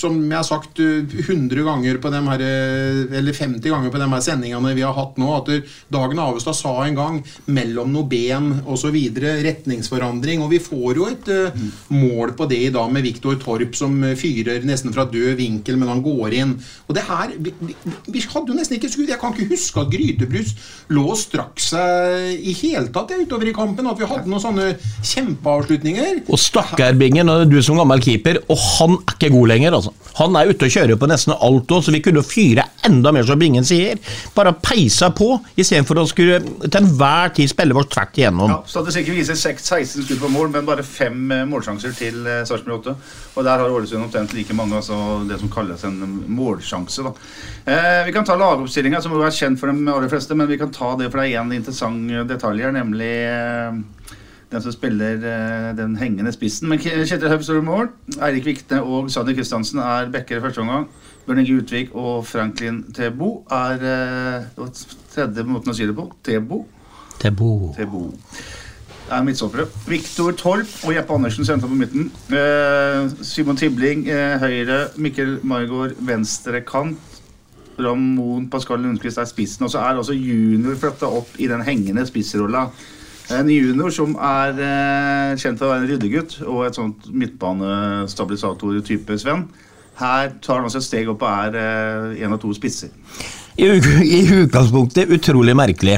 som 0.00 0.16
jeg 0.20 0.36
har 0.36 0.46
sagt 0.46 0.80
eh, 0.82 1.06
100 1.24 1.64
ganger 1.66 1.98
på 2.02 2.10
dem 2.12 2.28
her, 2.30 2.42
eh, 2.44 3.18
eller 3.18 3.36
50 3.36 3.72
ganger 3.72 3.92
på 3.92 4.00
de 4.00 4.08
her 4.12 4.24
sendingene 4.24 4.74
vi 4.76 4.84
har 4.84 4.96
hatt 4.96 5.18
nå, 5.20 5.28
at 5.36 5.50
eh, 5.54 5.76
Dagen 5.92 6.20
Avestad 6.22 6.56
sa 6.58 6.74
en 6.84 6.98
gang 6.98 7.20
'mellom 7.46 7.92
noe 7.92 8.08
ben' 8.08 8.62
osv. 8.66 8.96
retningsforandring. 9.16 10.42
Og 10.42 10.50
vi 10.50 10.60
får 10.62 11.00
jo 11.00 11.08
et 11.10 11.28
eh, 11.28 11.64
mål 11.88 12.34
på 12.36 12.48
det 12.50 12.60
i 12.68 12.72
dag 12.74 12.92
med 12.92 13.06
Viktor 13.06 13.38
Torp 13.40 13.76
som 13.76 14.02
eh, 14.04 14.16
fyrer 14.18 14.64
nesten 14.66 14.94
fra 14.94 15.06
død 15.08 15.36
vinkel, 15.40 15.78
men 15.80 15.88
han 15.88 16.02
går 16.02 16.36
inn. 16.40 16.56
Og 16.88 16.94
det 16.94 17.06
her 17.08 17.30
Vi, 17.40 17.52
vi, 17.60 17.74
vi 18.10 18.20
hadde 18.20 18.50
jo 18.50 18.56
nesten 18.56 18.76
ikke 18.76 18.90
skudd. 18.90 19.08
Jeg 19.08 19.20
kan 19.20 19.32
ikke 19.32 19.54
huske 19.54 19.80
at 19.80 19.90
Grytebrus 19.92 20.50
lå 20.92 21.04
og 21.12 21.18
strakk 21.18 21.60
seg 21.62 22.36
i 22.36 22.52
hele 22.58 22.90
tatt 22.92 23.14
utover 23.14 23.48
i 23.48 23.54
kampen. 23.56 23.86
At 23.86 24.00
vi 24.00 24.08
hadde 24.08 24.28
noen 24.28 24.42
sånne 24.42 24.66
kjempeavslutninger. 25.06 26.24
Og 26.28 26.40
Stakkarbingen, 26.40 27.30
du 27.48 27.56
som 27.64 27.78
gammel 27.80 28.02
keeper, 28.04 28.39
og 28.48 28.58
han 28.78 28.96
er 29.00 29.14
ikke 29.16 29.32
god 29.34 29.48
lenger. 29.50 29.76
altså. 29.76 29.92
Han 30.20 30.36
er 30.36 30.50
ute 30.50 30.66
og 30.66 30.74
kjører 30.74 30.98
på 31.00 31.08
nesten 31.10 31.34
alt 31.36 31.72
òg, 31.72 31.82
så 31.84 31.94
vi 31.94 32.00
kunne 32.04 32.22
fyre 32.26 32.64
enda 32.86 33.12
mer, 33.12 33.26
som 33.28 33.38
Bingen 33.40 33.64
sier. 33.66 34.00
Bare 34.34 34.52
peisa 34.58 35.10
på, 35.16 35.28
istedenfor 35.60 36.00
å 36.02 36.06
skulle 36.08 36.40
til 36.42 36.78
enhver 36.80 37.34
tid 37.36 37.50
spille 37.52 37.76
vårt 37.76 37.92
tvert 37.94 38.18
igjennom. 38.18 38.52
Ja, 38.52 38.58
Statistikken 38.70 39.16
viser 39.18 39.38
6, 39.38 39.68
16 39.76 40.06
skudd 40.06 40.22
på 40.22 40.32
mål, 40.32 40.50
men 40.54 40.68
bare 40.68 40.84
fem 40.86 41.30
eh, 41.34 41.46
målsjanser 41.48 41.94
til 41.96 42.20
eh, 42.26 42.42
Sarpsborg 42.48 42.80
8. 42.80 42.96
Og 43.36 43.46
der 43.46 43.62
har 43.62 43.76
Ålesund 43.76 44.06
omtrent 44.08 44.34
like 44.36 44.56
mange, 44.56 44.76
altså 44.80 45.20
det 45.28 45.38
som 45.40 45.52
kalles 45.52 45.84
en 45.88 46.00
målsjanse. 46.28 47.06
da. 47.06 47.14
Eh, 47.70 48.02
vi 48.08 48.16
kan 48.16 48.26
ta 48.26 48.36
lagoppstillinga, 48.40 49.00
som 49.02 49.14
må 49.14 49.22
være 49.22 49.36
kjent 49.36 49.60
for 49.60 49.70
de 49.70 49.86
aller 49.92 50.10
fleste, 50.12 50.36
men 50.36 50.50
vi 50.50 50.58
kan 50.60 50.72
ta 50.74 50.94
det, 50.98 51.10
for 51.10 51.20
det 51.20 51.30
er 51.30 51.40
én 51.42 51.54
interessant 51.56 52.28
detalj 52.28 52.66
her, 52.66 52.74
nemlig 52.74 53.12
eh, 53.30 53.80
den 54.50 54.62
som 54.62 54.72
spiller 54.74 55.20
eh, 55.22 55.76
den 55.78 55.96
hengende 55.96 56.32
spissen. 56.34 56.68
Men 56.68 56.80
Kjetil 56.82 57.28
Haug 57.30 57.44
står 57.46 57.60
i 57.60 57.66
mål. 57.66 57.90
Eirik 58.18 58.48
Vikne 58.48 58.82
og 58.82 59.10
Sanner 59.10 59.36
Kristiansen 59.36 59.78
er 59.84 60.10
backer 60.12 60.40
i 60.40 60.44
første 60.44 60.64
omgang. 60.64 60.88
Bjørn 61.26 61.42
Inge 61.42 61.58
Utvik 61.60 61.92
og 61.94 62.24
Franklin 62.26 62.82
Tebo 62.96 63.44
er 63.52 63.84
og 64.58 64.72
tredje 65.12 65.44
måten 65.46 65.70
å 65.70 65.76
si 65.76 65.86
det 65.86 65.94
på. 65.94 66.08
Tebo. 66.26 66.64
Tebo. 67.20 67.52
Tebo. 67.76 68.08
Er 69.10 69.22
midtstoppere. 69.26 69.66
Viktor 69.90 70.34
Torp 70.38 70.74
og 70.86 70.94
Jeppe 70.94 71.14
Andersen 71.14 71.46
senter 71.46 71.70
på 71.70 71.78
midten. 71.78 72.10
Eh, 72.34 73.10
Simon 73.26 73.58
Tibling 73.58 74.06
høyre. 74.42 74.82
Mikkel 74.96 75.38
Margaard 75.46 75.94
venstre 76.06 76.64
kant. 76.66 76.98
Ramon 77.80 78.48
Pascal 78.50 78.82
Lundqvist 78.82 79.18
er 79.18 79.28
spissen. 79.30 79.66
Og 79.66 79.72
så 79.74 79.82
er 79.82 79.98
også 80.00 80.16
junior 80.16 80.78
flytta 80.78 81.10
opp 81.20 81.38
i 81.38 81.48
den 81.50 81.62
hengende 81.66 82.06
spissrolla. 82.08 82.68
En 83.30 83.50
junior 83.50 83.90
som 83.94 84.16
er 84.16 84.58
eh, 84.58 85.36
kjent 85.38 85.58
for 85.58 85.66
å 85.68 85.72
være 85.72 85.82
en 85.84 85.90
ryddegutt 85.92 86.32
og 86.46 86.66
et 86.66 86.74
sånt 86.78 86.98
midtbanestabilisator-type 87.14 89.18
Sven. 89.22 89.42
Her 90.00 90.24
tar 90.42 90.56
han 90.58 90.66
også 90.66 90.78
et 90.80 90.88
steg 90.88 91.04
opp 91.12 91.22
og 91.22 91.30
er 91.30 91.50
eh, 91.60 92.24
en 92.24 92.34
av 92.34 92.40
to 92.42 92.50
spisser. 92.56 92.90
I, 93.60 93.62
I 94.16 94.18
utgangspunktet 94.42 95.12
utrolig 95.14 95.54
merkelig. 95.58 95.96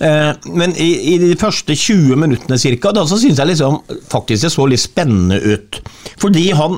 Eh, 0.00 0.32
men 0.56 0.70
i, 0.80 1.14
i 1.14 1.18
de 1.22 1.36
første 1.38 1.74
20 1.76 2.16
minuttene 2.22 2.58
cirka, 2.60 2.92
da 2.94 3.02
så 3.08 3.16
syns 3.20 3.38
jeg 3.42 3.50
liksom 3.52 3.72
faktisk 4.10 4.42
det 4.46 4.52
så 4.54 4.64
litt 4.70 4.82
spennende 4.82 5.38
ut. 5.44 5.70
Fordi 6.22 6.44
han 6.56 6.72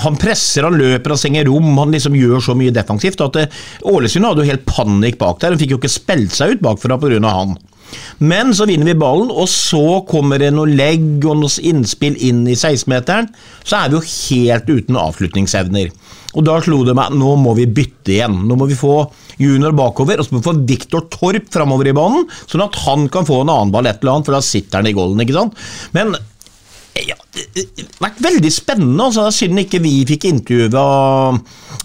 han 0.00 0.14
presser, 0.16 0.64
han 0.64 0.78
løper, 0.80 1.12
han 1.12 1.20
stenger 1.20 1.44
rom, 1.50 1.76
han 1.76 1.90
liksom 1.92 2.14
gjør 2.16 2.40
så 2.40 2.54
mye 2.56 2.72
defensivt 2.72 3.20
at 3.20 3.36
Ålesund 3.84 4.24
hadde 4.24 4.40
jo 4.40 4.48
helt 4.48 4.64
panikk 4.64 5.18
bak 5.20 5.36
der. 5.42 5.52
Han 5.52 5.60
fikk 5.60 5.74
jo 5.74 5.78
ikke 5.82 5.90
spilt 5.92 6.32
seg 6.32 6.54
ut 6.54 6.62
bakfra 6.64 6.96
pga. 6.96 7.20
han. 7.28 7.52
Men 8.22 8.52
så 8.56 8.66
vinner 8.68 8.88
vi 8.88 8.98
ballen, 8.98 9.30
og 9.30 9.48
så 9.50 10.00
kommer 10.08 10.42
det 10.42 10.52
noe 10.54 10.70
legg 10.70 11.24
og 11.26 11.40
noe 11.42 11.66
innspill 11.72 12.18
inn 12.22 12.44
i 12.46 12.56
16-meteren. 12.56 13.30
Så 13.62 13.78
er 13.78 13.92
vi 13.92 13.98
jo 13.98 14.06
helt 14.06 14.70
uten 14.70 15.00
avslutningsevner. 15.00 15.92
Og 16.32 16.46
da 16.46 16.56
slo 16.64 16.80
det 16.86 16.94
meg 16.96 17.12
nå 17.18 17.34
må 17.40 17.52
vi 17.58 17.68
bytte 17.68 18.14
igjen. 18.14 18.38
Nå 18.48 18.56
må 18.56 18.68
vi 18.70 18.78
få 18.78 19.02
junior 19.40 19.74
bakover, 19.76 20.20
og 20.20 20.26
så 20.26 20.34
må 20.34 20.40
vi 20.40 20.48
få 20.48 20.58
Viktor 20.68 21.06
Torp 21.12 21.48
framover 21.52 21.90
i 21.90 21.96
banen, 21.96 22.28
sånn 22.48 22.64
at 22.64 22.78
han 22.86 23.08
kan 23.12 23.28
få 23.28 23.42
en 23.42 23.52
annen 23.52 23.72
ball 23.74 23.88
et 23.88 24.00
eller 24.00 24.16
annet, 24.16 24.28
for 24.28 24.38
da 24.38 24.44
sitter 24.44 24.80
han 24.80 24.88
i 24.88 24.96
golden, 24.96 25.24
ikke 25.24 25.36
sant. 25.36 25.58
Men 25.96 26.14
ja, 26.92 27.16
vært 28.02 28.18
veldig 28.20 28.50
spennende. 28.52 29.06
altså 29.06 29.24
Synd 29.32 29.62
ikke 29.62 29.80
vi 29.80 29.92
fikk 30.08 30.26
intervjua 30.28 30.82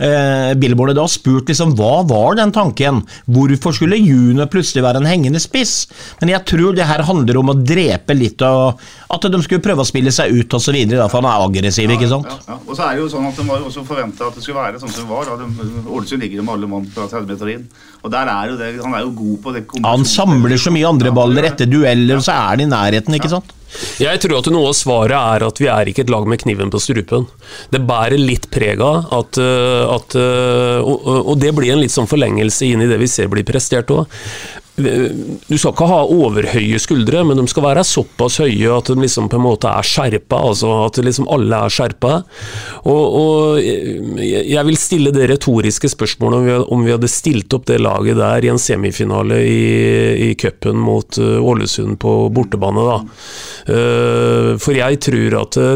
eh, 0.03 0.51
Billboard 0.59 0.97
da 0.97 1.05
spurt 1.09 1.47
liksom, 1.47 1.71
hva 1.79 2.01
var 2.07 2.35
den 2.39 2.51
tanken. 2.55 2.99
Hvorfor 3.31 3.75
skulle 3.75 3.99
junior 4.01 4.49
plutselig 4.51 4.83
være 4.83 4.99
en 5.01 5.07
hengende 5.07 5.39
spiss? 5.39 5.85
Men 6.19 6.33
jeg 6.33 6.43
tror 6.51 6.75
det 6.75 6.89
her 6.89 7.05
handler 7.07 7.39
om 7.39 7.53
å 7.53 7.57
drepe 7.57 8.17
litt 8.17 8.43
av 8.43 8.81
At 9.13 9.23
de 9.31 9.39
skulle 9.45 9.63
prøve 9.63 9.85
å 9.85 9.87
spille 9.87 10.11
seg 10.11 10.33
ut 10.35 10.57
osv., 10.57 10.75
for 10.97 11.17
han 11.21 11.29
er 11.29 11.45
aggressiv, 11.47 11.93
ikke 11.95 12.11
sant? 12.11 12.27
Ja, 12.27 12.39
ja. 12.51 12.59
Og 12.67 12.75
så 12.75 12.89
er 12.89 12.97
det 12.97 13.05
jo 13.05 13.11
sånn 13.15 13.29
at 13.29 13.39
De 13.39 13.47
var 13.47 13.63
også 13.63 13.85
forventa 13.87 14.27
at 14.27 14.35
det 14.35 14.43
skulle 14.43 14.59
være 14.59 14.81
sånn 14.81 14.91
som 14.91 15.05
det 15.05 15.11
var. 15.13 15.31
Da. 15.31 15.45
De, 15.45 15.85
Ålesund 15.87 16.25
ligger 16.25 16.43
med 16.43 16.57
alle 16.57 16.71
mann 16.73 16.89
fra 16.91 17.07
30 17.07 17.31
meter 17.31 17.53
inn. 17.55 17.67
Og 18.03 18.11
der 18.11 18.33
er 18.33 18.51
jo 18.51 18.59
det, 18.59 18.73
Han 18.83 18.97
er 18.97 19.07
jo 19.07 19.15
god 19.23 19.37
på 19.45 19.55
det 19.55 19.63
Han 19.87 20.03
samler 20.07 20.59
så 20.59 20.73
mye 20.75 20.91
andre 20.91 21.15
baller 21.15 21.47
etter 21.47 21.69
dueller, 21.71 22.19
og 22.19 22.27
så 22.27 22.35
er 22.35 22.51
han 22.51 22.65
i 22.67 22.69
nærheten, 22.75 23.15
ikke 23.15 23.31
sant? 23.31 23.55
Jeg 24.01 24.21
tror 24.23 24.39
at 24.39 24.49
noe 24.53 24.71
av 24.71 24.77
svaret 24.77 25.17
er 25.17 25.45
at 25.47 25.59
vi 25.61 25.67
er 25.71 25.89
ikke 25.89 26.05
et 26.05 26.13
lag 26.13 26.27
med 26.29 26.41
kniven 26.43 26.71
på 26.73 26.81
strupen. 26.81 27.27
Det 27.73 27.83
bærer 27.87 28.19
litt 28.19 28.47
preg 28.53 28.81
av 28.83 29.09
at, 29.17 29.39
øh, 29.41 29.83
at 29.95 30.15
øh, 30.19 30.79
og, 30.85 31.09
og 31.33 31.35
det 31.41 31.53
blir 31.57 31.73
en 31.73 31.83
litt 31.83 31.93
sånn 31.93 32.09
forlengelse 32.09 32.69
inn 32.69 32.85
i 32.85 32.89
det 32.89 32.99
vi 33.01 33.09
ser 33.11 33.31
blir 33.31 33.47
prestert 33.47 33.91
òg. 33.93 34.07
Du 34.77 35.55
skal 35.57 35.71
ikke 35.71 35.87
ha 35.89 36.03
overhøye 36.05 36.77
skuldre, 36.77 37.23
men 37.25 37.39
de 37.39 37.47
skal 37.49 37.63
være 37.65 37.81
såpass 37.87 38.35
høye 38.43 38.69
at 38.75 38.91
de 38.91 39.01
liksom 39.01 39.25
på 39.31 39.39
en 39.39 39.45
måte 39.47 39.71
er 39.71 39.87
skjerpa, 39.87 40.37
altså 40.51 40.69
at 40.83 40.99
liksom 41.01 41.25
alle 41.33 41.61
er 41.65 41.73
skjerpa. 41.73 42.11
Og, 42.85 43.15
og 43.17 43.57
jeg 43.57 44.65
vil 44.67 44.77
stille 44.77 45.13
det 45.15 45.31
retoriske 45.31 45.89
spørsmålet 45.95 46.37
om 46.37 46.45
vi, 46.45 46.57
om 46.77 46.85
vi 46.85 46.93
hadde 46.93 47.09
stilt 47.09 47.55
opp 47.57 47.65
det 47.71 47.79
laget 47.81 48.19
der 48.19 48.45
i 48.45 48.51
en 48.53 48.61
semifinale 48.61 49.39
i, 49.49 49.63
i 50.27 50.29
cupen 50.37 50.77
mot 50.77 51.17
øh, 51.17 51.39
Ålesund 51.41 51.97
på 52.03 52.13
bortebane, 52.37 52.85
da. 52.85 52.99
Eh, 53.73 54.51
For 54.61 54.77
jeg 54.77 55.01
tror 55.07 55.39
at 55.41 55.57
eh, 55.63 55.73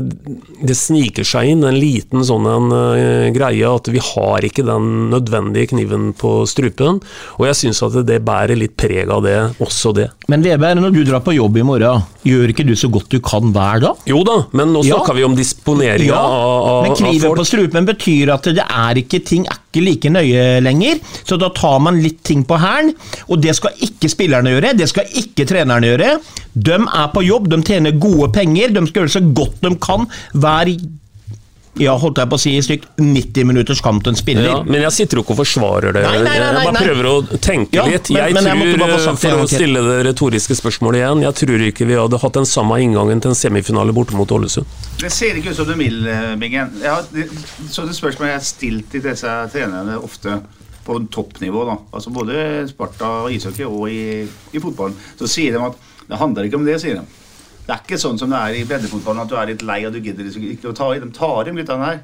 det 0.61 0.77
sniker 0.77 1.25
seg 1.25 1.55
inn 1.55 1.65
en 1.65 1.79
liten 1.81 2.21
sånn 2.27 2.45
en 2.53 2.77
eh, 2.77 3.33
greie 3.33 3.65
at 3.65 3.89
vi 3.89 4.05
har 4.11 4.45
ikke 4.45 4.67
den 4.67 5.09
nødvendige 5.09 5.73
kniven 5.73 6.11
på 6.13 6.43
strupen, 6.45 7.01
og 7.39 7.49
jeg 7.49 7.61
syns 7.63 7.81
at 7.89 7.97
det 8.05 8.21
bærer 8.29 8.61
litt 8.61 8.77
preg 8.77 8.90
av 9.11 9.23
det, 9.25 9.35
også 9.63 9.93
det. 9.97 10.07
Men 10.31 10.43
Veberg, 10.45 10.79
når 10.83 10.93
du 10.95 11.01
drar 11.07 11.23
på 11.25 11.33
jobb 11.35 11.57
i 11.57 11.63
morgen, 11.67 12.03
gjør 12.27 12.51
ikke 12.53 12.65
du 12.67 12.73
så 12.77 12.89
godt 12.93 13.09
du 13.13 13.19
kan 13.23 13.51
hver 13.55 13.81
dag? 13.83 14.01
Jo 14.09 14.21
da, 14.27 14.35
men 14.57 14.73
nå 14.75 14.83
Ja. 14.85 14.97
snakker 14.99 15.15
vi 15.17 15.23
om 15.25 15.35
disponeringa 15.35 16.11
Ja, 16.11 16.19
av, 16.21 16.67
av, 16.71 16.83
men 16.85 16.95
kniven 16.99 17.35
på 17.39 17.45
strupen 17.47 17.85
betyr 17.87 18.33
at 18.35 18.43
det 18.51 18.65
er 18.67 19.01
ikke 19.01 19.21
ting 19.25 19.45
er 19.49 19.57
ikke 19.71 19.83
like 19.85 20.09
nøye 20.11 20.61
lenger, 20.61 20.99
så 21.23 21.37
da 21.39 21.49
tar 21.55 21.79
man 21.79 22.01
litt 22.03 22.21
ting 22.27 22.43
på 22.45 22.57
hælen, 22.59 22.93
og 23.29 23.41
det 23.41 23.55
skal 23.55 23.71
ikke 23.79 24.09
spillerne 24.11 24.51
gjøre, 24.51 24.73
det 24.77 24.89
skal 24.91 25.05
ikke 25.15 25.45
trenerne 25.47 25.87
gjøre. 25.93 26.17
De 26.53 26.75
er 26.75 27.07
på 27.13 27.23
jobb, 27.23 27.47
de 27.49 27.61
tjener 27.63 27.95
gode 27.97 28.31
penger, 28.35 28.69
de 28.75 28.85
skal 28.89 29.05
gjøre 29.05 29.15
så 29.15 29.23
godt 29.33 29.61
de 29.63 29.75
kan 29.81 30.07
hver 30.35 30.73
ja, 31.79 31.93
holdt 31.95 32.19
jeg 32.19 32.27
på 32.27 32.35
å 32.35 32.41
si, 32.41 32.51
stygt 32.65 32.87
90 32.99 33.45
minutters 33.47 33.79
kamp 33.83 34.03
til 34.03 34.11
en 34.11 34.17
spiller. 34.19 34.47
Ja, 34.49 34.57
men 34.67 34.83
jeg 34.83 34.91
sitter 34.91 35.19
jo 35.19 35.23
ikke 35.23 35.35
og 35.37 35.39
forsvarer 35.39 35.95
det. 35.95 36.01
Nei, 36.03 36.17
nei, 36.17 36.23
nei, 36.25 36.39
jeg 36.41 36.55
bare 36.57 36.73
nei. 36.75 36.81
prøver 36.83 37.07
å 37.07 37.13
tenke 37.37 37.77
Ja, 37.77 37.85
litt. 37.87 38.11
Jeg 38.11 38.35
men 38.35 38.43
tror, 38.43 38.57
men 38.81 38.91
jeg 38.91 39.13
for 39.21 39.43
å 39.45 39.47
stille 39.47 39.83
det 39.85 39.97
retoriske 40.09 40.57
spørsmålet 40.59 40.99
igjen, 41.01 41.23
jeg 41.23 41.37
tror 41.41 41.63
ikke 41.69 41.87
vi 41.87 41.99
hadde 41.99 42.19
hatt 42.25 42.39
den 42.41 42.49
samme 42.49 42.79
inngangen 42.83 43.23
til 43.23 43.31
en 43.31 43.39
semifinale 43.39 43.95
borte 43.95 44.17
mot 44.19 44.33
Ålesund. 44.35 44.67
Det 44.99 45.13
ser 45.15 45.39
ikke 45.39 45.55
ut 45.55 45.61
som 45.61 45.69
du 45.69 45.77
vil, 45.79 46.01
eh, 46.11 46.33
Bingen. 46.41 46.75
Jeg 46.83 46.91
har, 46.91 47.07
det, 47.15 47.29
så 47.71 47.87
det 47.87 47.95
spørsmålet 47.95 48.33
jeg 48.33 48.41
har 48.41 48.49
stilt 48.51 48.91
til 48.91 49.05
disse 49.07 49.37
trenerne 49.55 49.95
ofte 50.01 50.41
på 50.85 50.97
toppnivå, 51.13 51.63
da. 51.69 51.77
altså 51.93 52.11
både 52.11 52.67
Sparta 52.67 53.15
og 53.23 53.31
ishockey 53.31 53.63
og 53.69 53.87
i, 53.87 54.27
i 54.27 54.61
fotballen, 54.61 54.97
så 55.19 55.29
sier 55.29 55.55
de 55.55 55.65
at 55.69 55.89
det 56.09 56.19
handler 56.19 56.47
ikke 56.49 56.59
om 56.59 56.65
det, 56.67 56.79
sier 56.83 56.99
de. 56.99 57.20
Det 57.61 57.75
er 57.75 57.83
ikke 57.83 58.01
sånn 58.01 58.17
som 58.19 58.31
det 58.31 58.39
er 58.39 58.57
i 58.57 58.65
breddefotballen, 58.67 59.21
at 59.23 59.29
du 59.29 59.37
er 59.37 59.51
litt 59.51 59.63
lei 59.67 59.83
og 59.87 59.93
du 59.93 60.01
gidder 60.01 60.25
liksom 60.25 60.47
ikke 60.49 60.71
å 60.71 60.77
ta 60.77 60.89
i. 60.95 60.99
De 61.03 61.11
tar 61.15 61.47
i 61.47 61.53
av 61.53 61.69
den 61.69 61.85
her. 61.85 62.01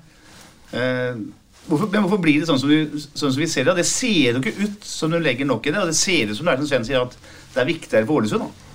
Eh, 0.77 1.19
hvorfor, 1.67 1.89
men 1.91 2.05
hvorfor 2.05 2.21
blir 2.23 2.39
det 2.41 2.49
sånn 2.49 2.61
som, 2.61 2.69
du, 2.69 2.99
sånn 3.07 3.33
som 3.33 3.41
vi 3.41 3.49
ser 3.49 3.67
det? 3.67 3.79
Det 3.81 3.87
ser 3.89 4.37
jo 4.37 4.43
ikke 4.43 4.55
ut 4.61 4.87
som 4.87 5.11
du 5.11 5.19
legger 5.19 5.49
nok 5.49 5.67
i 5.67 5.73
det, 5.73 5.81
og 5.81 5.91
det 5.91 5.97
ser 5.97 6.29
ut 6.29 6.37
som 6.37 6.47
det 6.47 6.55
er 6.55 6.63
som 6.63 6.71
Sven 6.71 6.87
sier, 6.87 7.03
at 7.03 7.53
det 7.53 7.63
er 7.63 7.69
viktigere 7.71 8.07
for 8.07 8.21
Ålesund. 8.21 8.47
da. 8.47 8.67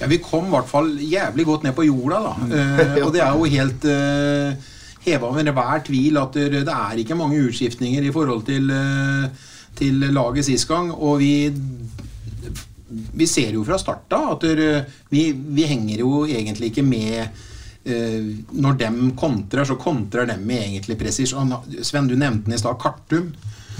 Ja, 0.00 0.08
Vi 0.08 0.20
kom 0.24 0.48
i 0.48 0.54
hvert 0.54 0.70
fall 0.70 0.94
jævlig 0.96 1.44
godt 1.46 1.66
ned 1.66 1.76
på 1.76 1.84
jorda, 1.84 2.20
da. 2.24 2.34
Eh, 2.56 3.00
og 3.04 3.12
det 3.14 3.24
er 3.24 3.34
jo 3.36 3.50
helt 3.56 3.84
eh, 3.90 4.70
heva 5.04 5.28
over 5.28 5.42
enhver 5.44 5.84
tvil 5.86 6.20
at 6.20 6.36
det, 6.36 6.64
det 6.68 6.76
er 6.76 7.02
ikke 7.02 7.18
mange 7.18 7.40
utskiftninger 7.44 8.06
i 8.06 8.12
forhold 8.14 8.46
til, 8.48 8.70
eh, 8.72 9.50
til 9.76 10.06
laget 10.14 10.48
sist 10.48 10.68
gang. 10.68 10.92
Og 10.94 11.18
vi 11.20 11.50
vi 12.90 13.26
ser 13.26 13.54
jo 13.54 13.64
fra 13.66 13.78
start 13.78 14.12
av 14.16 14.32
at 14.34 14.44
vi, 15.10 15.30
vi 15.32 15.68
henger 15.68 16.02
jo 16.02 16.24
egentlig 16.26 16.72
ikke 16.72 16.84
med 16.86 17.20
eh, 17.20 18.26
Når 18.50 18.80
dem 18.80 18.98
kontrer, 19.18 19.64
så 19.64 19.78
kontrer 19.80 20.26
dem 20.28 20.42
med 20.46 20.64
egentlig 20.66 20.98
presisjon. 21.00 21.54
Sven, 21.82 22.10
du 22.10 22.16
nevnte 22.16 22.50
den 22.50 22.58
i 22.58 22.60
stad. 22.60 22.78
Kartum. 22.82 23.30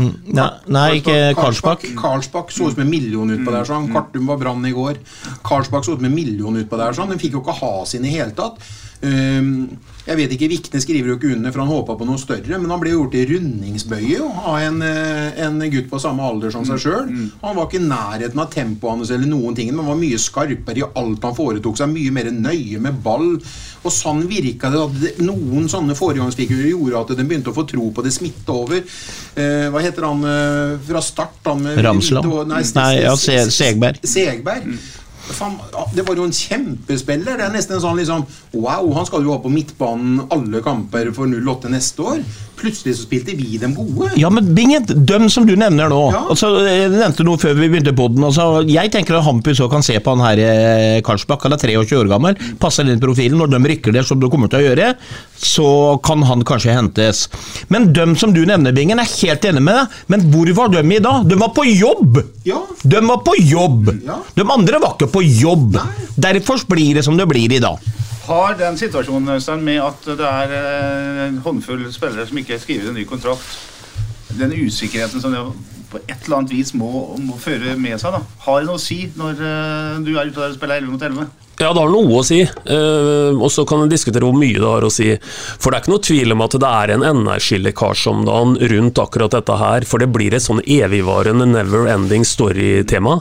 Nei, 0.01 0.49
nei 0.73 0.87
ikke 1.01 1.17
Karlsbakk. 1.37 1.85
Karlsbakk 1.99 2.53
så 2.55 2.71
ut 2.71 2.77
som 2.77 2.85
en 2.85 2.91
million 2.91 3.33
utpå 3.35 3.53
der. 3.53 3.67
sånn 3.69 3.91
Kartum 3.93 4.31
var 4.31 4.41
brann 4.41 4.65
i 4.69 4.75
går. 4.77 5.01
Karlsbakk 5.47 5.85
så 5.85 5.97
ut 5.97 6.01
som 6.01 6.09
en 6.09 6.15
million 6.17 6.57
utpå 6.63 6.79
der. 6.81 6.97
sånn 6.97 7.13
Den 7.13 7.21
fikk 7.21 7.37
jo 7.37 7.43
ikke 7.45 7.59
ha 7.61 7.75
sin 7.89 8.07
i 8.09 8.15
hele 8.15 8.33
tatt. 8.37 8.63
Um, 9.03 9.79
jeg 10.05 10.17
vet 10.19 10.33
ikke, 10.35 10.49
Vikne 10.51 10.81
skriver 10.83 11.09
jo 11.13 11.15
ikke 11.17 11.31
under, 11.37 11.53
for 11.55 11.63
han 11.63 11.71
håpa 11.71 11.95
på 12.01 12.07
noe 12.09 12.19
større. 12.19 12.59
Men 12.59 12.73
han 12.73 12.81
ble 12.83 12.91
gjort 12.95 13.15
i 13.15 13.23
rundingsbøye 13.31 14.19
av 14.49 14.57
en, 14.59 14.81
eh, 14.83 15.39
en 15.45 15.61
gutt 15.71 15.89
på 15.93 16.01
samme 16.03 16.25
alder 16.25 16.51
som 16.51 16.65
seg 16.67 16.81
sjøl. 16.83 17.11
Han 17.45 17.57
var 17.57 17.69
ikke 17.69 17.79
i 17.81 17.87
nærheten 17.87 18.41
av 18.43 18.51
tempoet 18.51 18.91
hans 18.97 19.11
eller 19.15 19.29
noen 19.31 19.55
ting, 19.57 19.71
men 19.71 19.85
han 19.85 19.93
var 19.93 20.01
mye 20.01 20.19
skarpere 20.19 20.83
i 20.83 20.87
alt 20.99 21.23
han 21.29 21.37
foretok 21.37 21.79
seg. 21.79 21.93
Mye 21.95 22.11
mer 22.17 22.31
nøye 22.35 22.81
med 22.81 22.99
ball. 23.05 23.37
Og 23.85 23.93
sånn 23.95 24.27
virka 24.29 24.69
det 24.73 24.81
at 24.83 25.21
noen 25.25 25.69
sånne 25.73 25.95
foregangsfigurer 25.97 26.73
gjorde 26.75 27.01
at 27.01 27.17
de 27.17 27.25
begynte 27.25 27.49
å 27.53 27.57
få 27.57 27.65
tro 27.71 27.91
på 27.97 28.03
det 28.05 28.13
smitte 28.13 28.51
over. 28.53 28.83
Eh, 29.37 29.69
hva 29.73 29.81
heter 29.85 30.05
han 30.11 30.25
eh, 30.25 30.79
fra 30.91 31.01
start? 31.01 31.39
Han 31.47 31.65
Ramsland. 31.79 32.27
Nei, 32.51 32.63
Nei, 32.75 32.95
ja, 33.05 33.15
Se- 33.17 33.47
Segberg. 33.51 34.03
Segberg. 34.05 34.75
Ja, 35.73 35.85
det 35.95 36.05
var 36.07 36.19
jo 36.19 36.27
en 36.29 36.35
kjempespiller. 36.35 37.39
Det 37.39 37.47
er 37.47 37.55
nesten 37.55 37.77
en 37.79 37.85
sånn 37.85 37.99
liksom 38.01 38.25
Wow, 38.57 38.91
han 38.97 39.07
skal 39.09 39.25
jo 39.25 39.35
ha 39.35 39.41
på 39.43 39.53
midtbanen 39.53 40.25
alle 40.35 40.63
kamper 40.65 41.13
for 41.17 41.31
08 41.31 41.71
neste 41.73 42.07
år. 42.15 42.25
Plutselig 42.61 42.95
så 42.99 43.07
spilte 43.07 43.33
vi 43.39 43.57
dem 43.61 43.73
gode. 43.75 44.11
Ja, 44.21 44.29
men 44.33 44.51
Bingen, 44.55 44.85
dem 45.09 45.29
som 45.33 45.47
du 45.49 45.55
nevner 45.57 45.89
nå 45.89 46.01
Ja. 46.13 46.21
altså, 46.33 46.51
Jeg 46.67 46.91
nevnte 46.93 47.25
noe 47.25 47.41
før 47.41 47.55
vi 47.57 47.69
begynte 47.73 47.95
på 47.97 48.09
den. 48.13 48.25
Altså, 48.29 48.63
jeg 48.69 48.93
tenker 48.93 49.17
at 49.19 49.25
Hampus 49.25 49.59
også 49.59 49.71
kan 49.73 49.83
se 49.87 49.97
på 50.01 50.15
han 50.15 50.25
her 50.25 50.43
i 50.45 51.01
Karlsbakk. 51.07 51.47
Han 51.49 51.57
er 51.57 51.63
23 51.63 51.97
år 52.03 52.11
gammel, 52.13 52.37
passer 52.61 52.85
i 52.91 52.97
profilen. 53.01 53.39
Når 53.41 53.55
de 53.55 53.61
rykker 53.73 53.93
det 53.97 54.05
som 54.09 54.21
de 54.21 54.29
kommer 54.33 54.51
til 54.53 54.61
å 54.61 54.67
gjøre, 54.69 54.91
så 55.41 55.69
kan 56.05 56.23
han 56.29 56.45
kanskje 56.45 56.75
hentes. 56.77 57.29
Men 57.73 57.93
dem 57.97 58.17
som 58.21 58.35
du 58.37 58.43
nevner, 58.45 58.75
Bingen, 58.77 59.01
er 59.01 59.09
helt 59.09 59.45
enig 59.49 59.63
med 59.65 59.79
deg. 59.81 59.97
Men 60.13 60.29
hvor 60.33 60.53
var 60.61 60.69
de 60.75 60.85
i 60.85 61.01
dag? 61.01 61.25
De 61.31 61.39
var 61.41 61.55
på 61.57 61.65
jobb! 61.65 62.21
Ja. 62.45 62.61
De 62.85 63.01
var 63.09 63.23
på 63.25 63.37
jobb! 63.41 63.91
Ja. 64.05 64.21
De 64.37 64.45
andre 64.45 64.81
var 64.83 64.97
ikke 64.99 65.11
på 65.17 65.25
jobb. 65.25 65.79
Derfor 66.21 66.61
blir 66.69 66.95
det 67.01 67.05
som 67.07 67.17
det 67.17 67.27
blir 67.31 67.53
i 67.57 67.63
dag. 67.63 67.79
Har 68.31 68.55
den 68.55 68.77
situasjonen 68.79 69.43
med 69.65 69.81
at 69.83 70.05
det 70.07 70.27
er 70.27 70.53
eh, 70.55 71.25
en 71.25 71.41
håndfull 71.43 71.83
spillere 71.91 72.29
som 72.29 72.39
ikke 72.39 72.61
skriver 72.63 72.93
en 72.93 72.95
ny 72.95 73.03
kontrakt, 73.09 73.57
den 74.39 74.55
usikkerheten 74.55 75.19
som 75.23 75.35
det 75.35 75.43
på 75.91 75.99
et 76.05 76.29
eller 76.29 76.37
annet 76.37 76.53
vis 76.55 76.71
må, 76.79 77.17
må 77.19 77.39
føre 77.43 77.75
med 77.75 77.99
seg, 77.99 78.15
da. 78.15 78.21
har 78.45 78.61
det 78.61 78.69
noe 78.69 78.79
å 78.79 78.83
si 78.83 79.01
når 79.19 79.43
eh, 79.43 79.97
du 80.07 80.13
er 80.15 80.31
ute 80.31 80.45
og 80.47 80.55
spiller 80.55 80.79
11 80.79 80.93
mot 80.95 81.03
11? 81.09 81.27
Ja, 81.61 81.75
det 81.75 81.81
har 81.83 81.91
noe 81.93 82.21
å 82.21 82.25
si, 82.25 82.41
Uh, 82.71 83.35
og 83.41 83.49
så 83.51 83.65
kan 83.67 83.81
en 83.83 83.91
diskutere 83.91 84.23
hvor 84.27 84.37
mye 84.37 84.59
det 84.59 84.67
har 84.69 84.85
å 84.87 84.91
si. 84.93 85.09
For 85.59 85.73
det 85.73 85.79
er 85.79 85.83
ikke 85.83 85.93
noe 85.93 86.05
tvil 86.07 86.35
om 86.35 86.43
at 86.45 86.55
det 86.63 86.69
er 86.69 86.93
en 86.95 87.05
energilekkasje 87.09 88.13
om 88.13 88.21
dagen 88.29 88.53
rundt 88.71 89.01
akkurat 89.03 89.35
dette 89.35 89.57
her, 89.59 89.87
for 89.89 90.03
det 90.03 90.11
blir 90.15 90.37
et 90.37 90.45
sånn 90.45 90.61
evigvarende 90.63 91.49
never 91.51 91.89
ending 91.91 92.23
story-tema. 92.27 93.17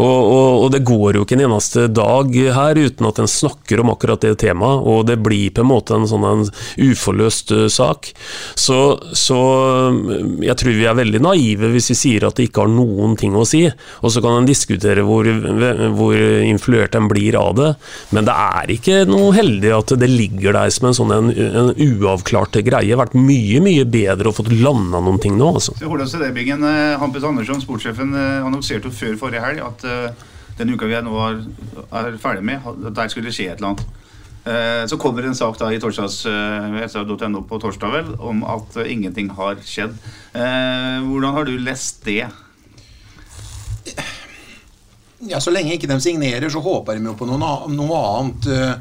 Og, 0.00 0.02
og, 0.06 0.48
og 0.64 0.72
det 0.74 0.82
går 0.88 1.18
jo 1.18 1.26
ikke 1.26 1.36
en 1.38 1.44
eneste 1.46 1.86
dag 1.94 2.34
her 2.56 2.80
uten 2.80 3.08
at 3.10 3.20
en 3.22 3.30
snakker 3.30 3.84
om 3.84 3.92
akkurat 3.94 4.26
det 4.26 4.34
temaet, 4.42 4.82
og 4.90 5.06
det 5.10 5.20
blir 5.22 5.54
på 5.54 5.62
en 5.62 5.70
måte 5.70 5.94
en 5.94 6.08
sånn 6.10 6.26
en 6.26 6.44
uforløst 6.80 7.54
eh, 7.54 7.66
sak. 7.70 8.10
Så, 8.58 8.80
så 9.14 9.40
eh, 9.92 10.16
jeg 10.48 10.58
tror 10.58 10.78
vi 10.80 10.88
er 10.90 10.98
veldig 10.98 11.22
naive 11.28 11.70
hvis 11.76 11.92
vi 11.94 12.00
sier 12.02 12.26
at 12.26 12.40
det 12.40 12.48
ikke 12.48 12.66
har 12.66 12.74
noen 12.74 13.14
ting 13.20 13.38
å 13.38 13.46
si, 13.48 13.66
og 14.00 14.10
så 14.10 14.24
kan 14.24 14.40
en 14.40 14.50
diskutere 14.50 15.06
hvor, 15.06 15.30
hvor 15.94 16.18
influert 16.48 16.98
en 16.98 17.10
blir 17.10 17.38
av 17.38 17.54
det. 17.60 17.69
Men 18.14 18.28
det 18.28 18.34
er 18.34 18.74
ikke 18.76 19.02
noe 19.08 19.32
heldig 19.36 19.72
at 19.76 19.94
det 20.00 20.10
ligger 20.10 20.56
der 20.56 20.72
som 20.74 20.90
en 20.90 20.96
sånn 20.96 21.14
en, 21.14 21.30
en 21.32 21.72
uavklart 21.74 22.60
greie. 22.60 22.88
Det 22.88 22.96
har 22.96 23.02
vært 23.04 23.18
mye 23.18 23.60
mye 23.64 23.86
bedre 23.88 24.30
å 24.30 24.36
få 24.36 24.46
landa 24.50 25.00
noen 25.02 25.20
ting 25.22 25.38
nå. 25.38 25.52
altså. 25.54 25.76
Det, 25.80 26.32
Bingen. 26.36 26.64
Eh, 26.64 26.98
Hampus 27.00 27.24
Andersson, 27.24 27.62
sportssjefen, 27.62 28.12
eh, 28.16 28.42
annonserte 28.46 28.90
jo 28.90 28.94
før 28.94 29.16
forrige 29.20 29.44
helg 29.44 29.64
at 29.64 29.86
uh, 29.86 30.28
den 30.58 30.74
uka 30.74 30.88
vi 30.88 30.96
er 30.98 31.06
nå 31.06 31.16
er, 31.24 31.40
er 32.02 32.18
ferdig 32.20 32.44
med, 32.46 32.66
at 32.66 32.94
der 32.96 33.10
skulle 33.12 33.30
det 33.30 33.36
skje 33.36 33.50
et 33.50 33.60
eller 33.60 33.74
annet. 33.74 33.88
Så 34.88 34.96
kommer 34.96 35.26
en 35.28 35.36
sak 35.36 35.58
da 35.60 35.66
i 35.68 35.78
torsdags, 35.78 36.22
eh, 36.26 36.78
sr.no 36.88 37.42
på 37.46 37.58
torsdag 37.60 37.92
vel, 37.92 38.06
om 38.24 38.40
at 38.48 38.78
ingenting 38.88 39.28
har 39.36 39.60
skjedd. 39.68 39.92
Hvordan 40.32 41.36
har 41.36 41.44
du 41.44 41.58
lest 41.60 42.00
det? 42.08 42.24
Ja, 45.28 45.40
Så 45.40 45.52
lenge 45.52 45.74
ikke 45.76 45.88
de 45.90 46.00
signerer, 46.00 46.48
så 46.50 46.62
håper 46.64 46.96
de 46.98 47.04
jo 47.10 47.14
på 47.18 47.26
noe, 47.28 47.68
noe 47.68 48.02
annet. 48.20 48.46
eh, 48.46 48.74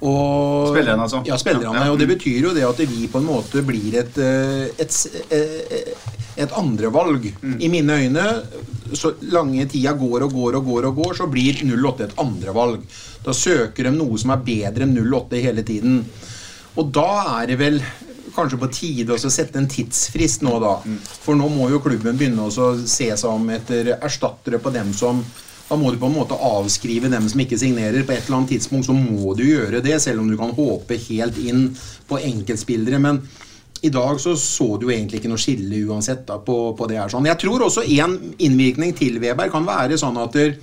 Og, 0.00 0.68
Spillerne, 0.70 1.02
altså. 1.02 1.24
Ja, 1.26 1.34
spillerne. 1.40 1.74
Ja. 1.74 1.90
Og 1.90 1.98
det 1.98 2.06
betyr 2.06 2.44
jo 2.44 2.52
det 2.54 2.62
at 2.62 2.78
vi 2.86 3.08
på 3.10 3.18
en 3.18 3.26
måte 3.26 3.64
blir 3.66 3.96
et, 3.98 4.18
eh, 4.22 4.68
et, 4.78 4.94
eh, 5.34 5.88
et 6.36 6.52
andrevalg. 6.54 7.32
Mm. 7.42 7.56
I 7.60 7.68
mine 7.68 7.96
øyne, 8.04 8.26
så 8.94 9.10
lange 9.32 9.66
tida 9.66 9.96
går 9.98 10.22
og 10.22 10.32
går 10.32 10.54
og 10.60 10.64
går, 10.66 10.84
og 10.86 10.94
går, 11.02 11.14
så 11.18 11.26
blir 11.26 11.58
08 11.64 12.04
et 12.04 12.14
andrevalg. 12.16 12.84
Da 13.24 13.32
søker 13.34 13.88
de 13.88 13.90
noe 13.90 14.16
som 14.16 14.30
er 14.30 14.36
bedre 14.46 14.86
enn 14.86 14.94
08 14.94 15.42
hele 15.42 15.62
tiden. 15.66 16.04
Og 16.76 16.92
da 16.94 17.40
er 17.42 17.46
det 17.50 17.58
vel 17.58 17.82
kanskje 18.36 18.60
på 18.60 18.70
tide 18.70 19.16
å 19.16 19.18
sette 19.18 19.56
en 19.58 19.66
tidsfrist 19.66 20.42
nå, 20.46 20.60
da. 20.62 20.76
For 21.24 21.34
nå 21.34 21.48
må 21.50 21.70
jo 21.70 21.80
klubben 21.82 22.16
begynne 22.16 22.46
å 22.46 22.86
se 22.86 23.10
seg 23.16 23.28
om 23.28 23.50
etter 23.50 23.96
erstattere 23.98 24.60
på 24.62 24.70
dem 24.72 24.92
som 24.94 25.24
Da 25.68 25.76
må 25.76 25.90
du 25.92 25.98
på 26.00 26.08
en 26.08 26.16
måte 26.16 26.36
avskrive 26.36 27.10
dem 27.12 27.26
som 27.28 27.42
ikke 27.44 27.58
signerer. 27.60 28.06
På 28.06 28.14
et 28.14 28.24
eller 28.24 28.38
annet 28.40 28.54
tidspunkt 28.54 28.88
så 28.88 28.96
må 28.96 29.34
du 29.36 29.44
gjøre 29.44 29.82
det, 29.84 29.98
selv 30.00 30.22
om 30.22 30.30
du 30.30 30.36
kan 30.40 30.54
håpe 30.56 30.96
helt 31.08 31.36
inn 31.42 31.68
på 32.08 32.20
enkeltspillere. 32.30 33.00
Men 33.04 33.20
i 33.84 33.92
dag 33.94 34.18
så 34.20 34.32
så 34.40 34.70
du 34.80 34.88
egentlig 34.88 35.20
ikke 35.20 35.30
noe 35.30 35.42
skille 35.42 35.84
uansett 35.86 36.24
da, 36.26 36.40
på, 36.42 36.56
på 36.78 36.88
det 36.88 36.98
her. 36.98 37.12
sånn. 37.12 37.28
Jeg 37.28 37.40
tror 37.44 37.68
også 37.68 37.84
en 38.00 38.16
innvirkning 38.38 38.96
til 38.96 39.20
Weber 39.22 39.52
kan 39.52 39.68
være 39.68 40.00
sånn 40.00 40.18
at 40.24 40.34
der, 40.34 40.56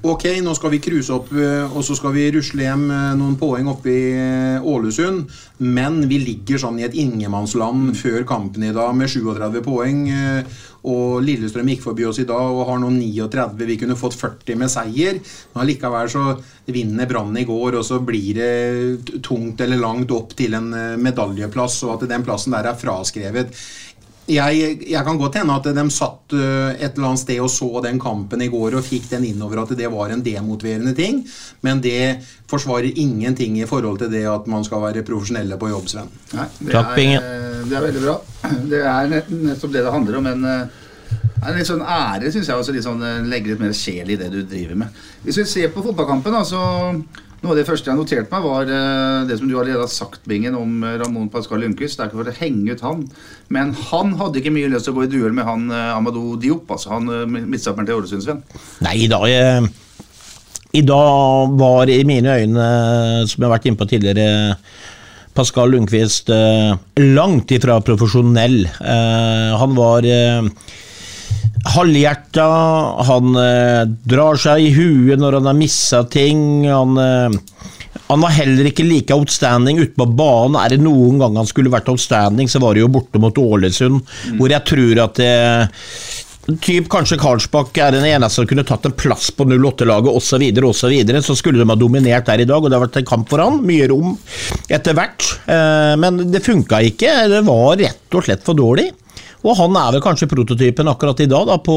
Ok, 0.00 0.22
nå 0.40 0.54
skal 0.56 0.70
vi 0.72 0.78
cruise 0.80 1.12
opp, 1.12 1.28
eh, 1.36 1.74
og 1.76 1.82
så 1.84 1.92
skal 1.92 2.14
vi 2.14 2.22
rusle 2.32 2.64
hjem 2.64 2.86
eh, 2.88 3.08
noen 3.20 3.34
poeng 3.36 3.66
oppe 3.68 3.90
i 3.92 4.04
eh, 4.16 4.64
Ålesund. 4.64 5.26
Men 5.60 5.98
vi 6.08 6.22
ligger 6.22 6.62
sånn 6.62 6.78
i 6.80 6.86
et 6.86 6.96
ingenmannsland 6.96 7.92
før 7.98 8.24
kampen 8.24 8.64
i 8.64 8.72
dag 8.72 8.96
med 8.96 9.12
37 9.12 9.60
poeng. 9.66 10.06
Og 10.88 11.20
Lillestrøm 11.24 11.68
gikk 11.72 11.82
forbi 11.84 12.06
oss 12.08 12.22
i 12.22 12.28
dag 12.28 12.54
og 12.54 12.64
har 12.70 12.80
nå 12.80 12.88
39. 12.94 13.66
Vi 13.68 13.76
kunne 13.82 13.98
fått 14.00 14.16
40 14.16 14.56
med 14.60 14.72
seier. 14.72 15.20
Men 15.52 15.64
allikevel 15.64 16.08
så 16.12 16.24
vinner 16.70 17.08
Brann 17.10 17.36
i 17.36 17.44
går, 17.48 17.76
og 17.80 17.84
så 17.84 18.00
blir 18.04 18.40
det 18.40 19.20
tungt 19.26 19.60
eller 19.60 19.80
langt 19.80 20.12
opp 20.14 20.32
til 20.38 20.56
en 20.56 20.72
eh, 20.76 20.98
medaljeplass, 21.00 21.82
og 21.86 21.98
at 21.98 22.08
den 22.12 22.24
plassen 22.24 22.56
der 22.56 22.70
er 22.70 22.80
fraskrevet 22.80 23.52
jeg, 24.30 24.76
jeg 24.90 25.04
kan 25.06 25.18
godt 25.20 25.36
hende 25.40 25.54
at 25.58 25.66
de 25.76 25.84
satt 25.92 26.34
øh, 26.36 26.70
et 26.76 26.92
eller 26.94 27.08
annet 27.10 27.22
sted 27.22 27.40
og 27.42 27.50
så 27.52 27.82
den 27.84 27.98
kampen 28.02 28.42
i 28.44 28.48
går 28.52 28.76
og 28.78 28.84
fikk 28.86 29.08
den 29.10 29.24
innover 29.30 29.62
at 29.64 29.72
det 29.78 29.88
var 29.92 30.12
en 30.14 30.22
demotiverende 30.24 30.94
ting, 30.94 31.22
men 31.66 31.80
det 31.84 32.18
forsvarer 32.50 32.90
ingenting 32.94 33.58
i 33.60 33.66
forhold 33.70 33.98
til 34.02 34.10
det 34.12 34.24
at 34.30 34.46
man 34.50 34.64
skal 34.66 34.82
være 34.82 35.04
profesjonelle 35.06 35.58
på 35.60 35.70
jobb, 35.72 35.88
Sven. 35.92 36.10
Nei, 36.34 36.46
det 36.60 36.74
er, 36.74 37.16
eh, 37.20 37.64
Det 37.70 37.76
er 37.76 37.86
veldig 37.88 38.04
bra. 38.06 38.18
Det 38.70 38.80
er 38.86 39.10
nett- 39.12 39.30
nettopp 39.30 39.72
det 39.74 39.84
det 39.84 39.92
handler 39.92 40.16
om. 40.18 40.30
Men 40.30 40.46
er 41.48 41.56
litt 41.56 41.70
sånn 41.70 41.86
ære, 41.86 42.30
syns 42.32 42.50
jeg. 42.50 42.60
Også 42.60 42.84
sånn, 42.84 43.02
eh, 43.06 43.24
legge 43.28 43.52
litt 43.52 43.62
mer 43.62 43.74
sjel 43.76 44.12
i 44.12 44.18
det 44.20 44.30
du 44.32 44.42
driver 44.44 44.76
med. 44.82 45.02
Hvis 45.24 45.40
vi 45.40 45.48
ser 45.48 45.74
på 45.74 45.84
fotballkampen, 45.84 46.36
da, 46.36 46.44
så 46.44 46.62
Noe 47.40 47.54
av 47.54 47.56
det 47.56 47.64
første 47.64 47.88
jeg 47.88 47.96
noterte 47.96 48.28
meg, 48.28 48.42
var 48.44 48.68
eh, 48.68 49.22
det 49.24 49.38
som 49.40 49.48
du 49.48 49.54
allerede 49.54 49.80
har 49.80 49.88
sagt, 49.88 50.26
Bingen, 50.28 50.52
om 50.58 50.82
eh, 50.84 50.98
Ramón 51.00 51.30
Pascal 51.32 51.62
Lundqvist. 51.64 51.96
Det 51.96 52.04
er 52.04 52.10
ikke 52.10 52.18
for 52.18 52.28
å 52.28 52.34
henge 52.36 52.74
ut 52.74 52.82
han, 52.84 53.06
men 53.48 53.70
han 53.88 54.12
hadde 54.18 54.42
ikke 54.42 54.52
mye 54.52 54.68
lyst 54.68 54.84
til 54.84 54.92
å 54.92 54.98
gå 54.98 55.06
i 55.06 55.08
duell 55.08 55.32
med 55.32 55.48
han 55.48 55.72
Amadou 55.72 56.34
Diop, 56.36 56.68
altså 56.68 56.92
han 56.98 57.08
midtstopperen 57.32 57.88
til 57.88 57.96
Ålesund-Sven. 57.96 58.42
Nei 58.84 58.92
i 59.06 59.08
dag, 59.08 59.24
I 60.76 60.84
dag 60.84 61.56
var 61.64 61.88
i 61.88 62.02
mine 62.04 62.36
øyne, 62.42 62.68
som 63.24 63.40
jeg 63.40 63.48
har 63.48 63.54
vært 63.56 63.70
inne 63.70 63.80
på 63.80 63.88
tidligere, 63.88 64.28
Pascal 65.32 65.72
Lundqvist 65.72 66.28
langt 67.00 67.56
ifra 67.56 67.80
profesjonell. 67.80 68.66
Han 69.64 69.80
var 69.80 70.04
halvhjerta, 71.68 72.46
han 73.08 73.36
eh, 73.36 73.82
drar 74.08 74.38
seg 74.40 74.64
i 74.64 74.70
huet 74.74 75.20
når 75.20 75.38
han 75.38 75.50
har 75.50 75.58
missa 75.58 76.02
ting. 76.08 76.64
Han, 76.68 76.96
eh, 76.96 77.98
han 78.10 78.24
var 78.24 78.34
heller 78.34 78.70
ikke 78.70 78.86
like 78.86 79.14
outstanding 79.14 79.82
ute 79.82 79.94
på 79.98 80.08
banen. 80.08 80.58
Er 80.60 80.74
det 80.74 80.80
noen 80.84 81.20
gang 81.20 81.36
han 81.40 81.50
skulle 81.50 81.72
vært 81.72 81.90
outstanding, 81.92 82.48
så 82.50 82.62
var 82.62 82.74
det 82.74 82.84
jo 82.84 82.92
borte 82.92 83.20
mot 83.22 83.38
Ålesund, 83.38 84.02
hvor 84.38 84.50
jeg 84.52 84.66
tror 84.72 85.04
at 85.06 85.20
det 85.20 85.36
Typ 86.64 86.88
kanskje 86.90 87.18
Karlsbakk 87.20 87.76
er 87.78 87.92
den 87.94 88.06
eneste 88.08 88.40
som 88.40 88.46
kunne 88.48 88.64
tatt 88.66 88.86
en 88.88 88.94
plass 88.96 89.28
på 89.36 89.44
08-laget 89.46 90.08
osv., 90.10 90.24
så, 90.32 90.38
videre, 90.40 90.66
og 90.66 90.74
så, 90.74 90.88
videre, 90.90 91.20
så 91.22 91.36
skulle 91.38 91.60
de 91.60 91.68
ha 91.68 91.76
dominert 91.78 92.26
der 92.26 92.42
i 92.42 92.46
dag, 92.48 92.58
og 92.58 92.66
det 92.66 92.78
har 92.78 92.82
vært 92.86 92.96
en 92.98 93.06
kamp 93.06 93.28
for 93.30 93.42
han. 93.44 93.60
Mye 93.68 93.86
rom 93.92 94.16
etter 94.72 94.96
hvert. 94.96 95.28
Eh, 95.44 95.92
Men 96.00 96.18
det 96.32 96.42
funka 96.42 96.80
ikke. 96.88 97.12
Det 97.30 97.44
var 97.46 97.76
rett 97.78 98.16
og 98.18 98.26
slett 98.26 98.42
for 98.46 98.58
dårlig. 98.58 98.88
Og 99.40 99.56
han 99.56 99.76
er 99.80 99.96
vel 99.96 100.04
kanskje 100.04 100.28
prototypen 100.30 100.90
akkurat 100.92 101.22
i 101.24 101.28
dag, 101.30 101.46
da, 101.48 101.56
på 101.64 101.76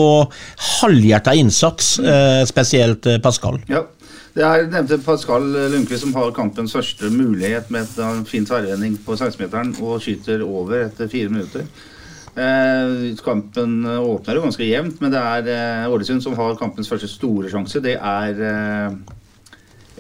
halvhjerta 0.82 1.36
innsats, 1.40 1.96
eh, 2.00 2.44
spesielt 2.50 3.08
eh, 3.08 3.22
Pascal. 3.24 3.62
Ja. 3.72 3.86
Det 4.34 4.42
er 4.42 4.64
nevnte 4.66 4.98
Pascal 5.06 5.44
Lundqvist 5.46 6.08
som 6.08 6.14
har 6.18 6.32
kampens 6.34 6.72
første 6.74 7.12
mulighet 7.14 7.68
med 7.70 7.92
en 8.02 8.24
fin 8.26 8.48
tverrvending 8.50 8.96
på 9.06 9.14
16-meteren 9.14 9.76
og 9.78 10.00
skyter 10.02 10.42
over 10.42 10.88
etter 10.88 11.12
fire 11.12 11.30
minutter. 11.30 11.68
Eh, 12.34 13.14
kampen 13.22 13.84
åpner 13.86 14.40
jo 14.40 14.46
ganske 14.48 14.66
jevnt, 14.66 15.02
men 15.04 15.12
det 15.14 15.20
er 15.22 15.50
eh, 15.54 15.92
Ålesund 15.94 16.24
som 16.26 16.34
har 16.40 16.58
kampens 16.58 16.90
første 16.90 17.10
store 17.12 17.52
sjanse. 17.52 17.82
Det 17.84 17.94
er 17.94 18.42
eh, 18.48 18.96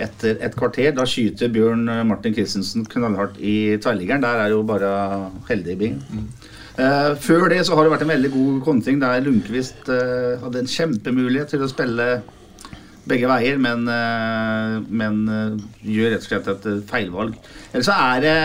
etter 0.08 0.42
et 0.42 0.58
kvarter. 0.58 0.96
Da 0.98 1.06
skyter 1.06 1.54
Bjørn 1.54 1.86
Martin 2.10 2.34
Christensen 2.34 2.88
knallhardt 2.90 3.38
i 3.38 3.78
tverrliggeren. 3.78 4.26
Der 4.26 4.42
er 4.48 4.56
jo 4.56 4.64
bare 4.66 5.30
heldig 5.52 5.78
Bing. 5.78 6.02
Eh, 6.74 7.12
før 7.22 7.52
det 7.54 7.60
så 7.68 7.76
har 7.78 7.86
det 7.86 7.92
vært 7.94 8.06
en 8.08 8.14
veldig 8.16 8.32
god 8.34 8.62
konting 8.66 9.02
der 9.02 9.22
Lundqvist 9.22 9.90
uh, 9.94 10.40
hadde 10.42 10.64
en 10.64 10.72
kjempemulighet 10.74 11.54
til 11.54 11.62
å 11.62 11.70
spille 11.70 12.08
begge 13.06 13.28
veier, 13.30 13.60
men, 13.60 13.84
eh, 13.92 14.78
men 14.88 15.20
gjør 15.84 16.14
rett 16.14 16.24
og 16.24 16.30
slett 16.30 16.50
et 16.54 16.68
feilvalg. 16.88 17.36
Eller 17.74 17.86
så 17.86 17.98
er 18.00 18.24
det 18.24 18.38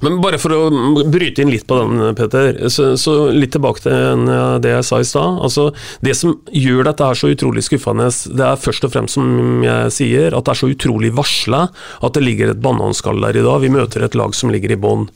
Men 0.00 0.20
bare 0.22 0.38
for 0.40 0.54
å 0.54 1.04
bryte 1.12 1.42
inn 1.44 1.52
litt 1.52 1.66
på 1.68 1.76
den, 1.80 2.14
Peter. 2.16 2.56
Så, 2.72 2.94
så 3.00 3.14
litt 3.34 3.52
tilbake 3.52 3.84
til 3.84 4.28
eh, 4.32 4.56
det 4.64 4.72
jeg 4.72 4.86
sa 4.88 5.00
i 5.02 5.08
stad. 5.08 5.40
Altså, 5.44 5.68
det 6.04 6.14
som 6.16 6.38
gjør 6.56 6.88
dette 6.88 7.08
her 7.10 7.18
så 7.18 7.32
utrolig 7.32 7.64
skuffende, 7.66 8.08
det 8.08 8.46
er 8.46 8.60
først 8.60 8.86
og 8.88 8.94
fremst, 8.94 9.18
som 9.18 9.60
jeg 9.64 9.92
sier, 9.94 10.36
at 10.36 10.46
det 10.46 10.54
er 10.54 10.60
så 10.62 10.70
utrolig 10.72 11.12
varsla 11.16 11.66
at 12.00 12.16
det 12.16 12.24
ligger 12.24 12.54
et 12.54 12.62
bananskall 12.64 13.20
der 13.26 13.40
i 13.40 13.44
dag. 13.44 13.60
Vi 13.60 13.72
møter 13.72 14.06
et 14.06 14.16
lag 14.18 14.34
som 14.36 14.52
ligger 14.52 14.72
i 14.72 14.80
bånn. 14.80 15.08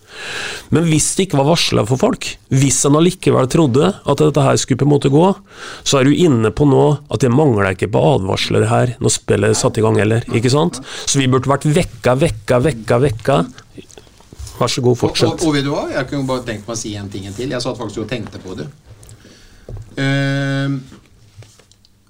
Men 0.75 0.89
hvis 0.91 1.11
det 1.17 1.29
ikke 1.29 1.41
var 1.41 1.53
varsla 1.55 1.87
for 1.89 2.01
folk, 2.01 2.29
hvis 2.53 2.83
en 2.87 3.01
allikevel 3.01 3.49
trodde 3.51 3.89
at 3.97 4.21
dette 4.21 4.45
her 4.45 4.61
skulle 4.61 4.83
på 4.83 4.89
en 4.89 4.95
måte 4.95 5.13
gå, 5.13 5.27
så 5.83 6.01
er 6.01 6.09
du 6.09 6.15
inne 6.15 6.53
på 6.55 6.69
nå 6.69 6.85
at 7.09 7.25
det 7.25 7.33
mangler 7.33 7.73
ikke 7.73 7.91
på 7.95 8.05
advarsler 8.15 8.69
her 8.71 8.95
når 9.01 9.17
spillet 9.17 9.55
er 9.55 9.59
satt 9.59 9.81
i 9.81 9.85
gang 9.85 9.99
heller. 10.01 10.25
Ikke 10.37 10.53
sant? 10.53 10.83
Så 11.09 11.21
vi 11.21 11.31
burde 11.31 11.51
vært 11.51 11.67
vekka, 11.67 12.19
vekka, 12.21 12.61
vekka, 12.69 13.01
vekka. 13.09 13.45
Vær 14.59 14.71
så 14.71 14.83
god, 14.85 14.95
Og, 14.95 14.99
fortsett. 14.99 15.31
og, 15.33 15.47
og 15.49 15.55
vet 15.57 15.67
du 15.67 15.73
hva? 15.73 15.85
Jeg 15.91 16.09
kunne 16.11 16.29
bare 16.29 16.45
tenkt 16.47 16.69
meg 16.69 16.77
å 16.77 16.79
si 16.79 16.95
en 16.99 17.11
ting 17.11 17.27
til. 17.35 17.51
Jeg 17.51 17.65
satt 17.65 17.79
faktisk 17.79 18.05
og 18.05 18.11
tenkte 18.11 18.41
på 18.43 18.55
det. 18.59 18.69
Eh, 19.99 20.77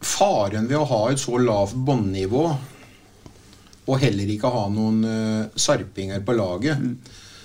faren 0.05 0.69
ved 0.69 0.79
å 0.79 0.87
ha 0.89 1.03
et 1.11 1.21
så 1.23 1.39
lavt 1.41 1.77
båndnivå, 1.87 2.45
og 3.85 4.01
heller 4.01 4.31
ikke 4.33 4.49
ha 4.49 4.63
noen 4.73 5.03
uh, 5.05 5.51
sarpinger 5.61 6.23
på 6.25 6.33
laget, 6.39 6.81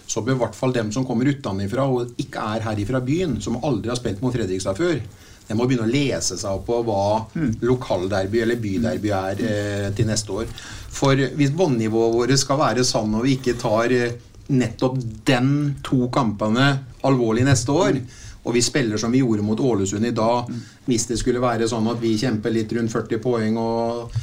så 0.09 0.21
bør 0.23 0.37
i 0.37 0.39
hvert 0.39 0.55
fall 0.55 0.71
dem 0.75 0.91
som 0.95 1.03
kommer 1.07 1.27
utenfra 1.27 1.83
og 1.91 2.13
ikke 2.21 2.45
er 2.55 2.63
her 2.63 2.79
ifra 2.79 3.01
byen, 3.03 3.41
som 3.43 3.59
aldri 3.59 3.91
har 3.91 3.99
spilt 3.99 4.21
mot 4.23 4.31
Fredrikstad 4.33 4.79
før, 4.79 5.01
de 5.49 5.57
må 5.57 5.65
begynne 5.65 5.87
å 5.87 5.91
lese 5.91 6.37
seg 6.37 6.59
opp 6.59 6.67
på 6.69 6.77
hva 6.85 7.25
lokalderby 7.65 8.43
eller 8.45 8.59
byderby 8.61 9.11
er 9.17 9.39
eh, 9.41 9.85
til 9.97 10.07
neste 10.07 10.35
år. 10.43 10.49
For 10.93 11.17
hvis 11.17 11.51
båndnivået 11.57 12.15
vårt 12.15 12.35
skal 12.39 12.59
være 12.61 12.85
sånn 12.87 13.15
og 13.17 13.25
vi 13.25 13.35
ikke 13.39 13.57
tar 13.59 13.93
eh, 13.95 14.13
nettopp 14.49 14.97
den 15.27 15.51
to 15.85 16.07
kampene 16.13 16.71
alvorlig 17.07 17.45
neste 17.47 17.71
år, 17.75 18.01
og 18.43 18.55
vi 18.55 18.63
spiller 18.63 18.97
som 18.97 19.13
vi 19.13 19.21
gjorde 19.21 19.45
mot 19.45 19.59
Ålesund 19.59 20.07
i 20.07 20.15
dag, 20.15 20.49
hvis 20.87 21.07
det 21.11 21.19
skulle 21.21 21.43
være 21.43 21.67
sånn 21.69 21.87
at 21.91 22.01
vi 22.01 22.15
kjemper 22.17 22.53
litt 22.53 22.73
rundt 22.73 22.93
40 22.93 23.23
poeng 23.23 23.59
og 23.61 24.19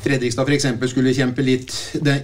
Fredrikstad 0.00 0.48
eksempel 0.54 0.88
skulle 0.88 1.12
kjempe 1.12 1.44
litt 1.44 1.74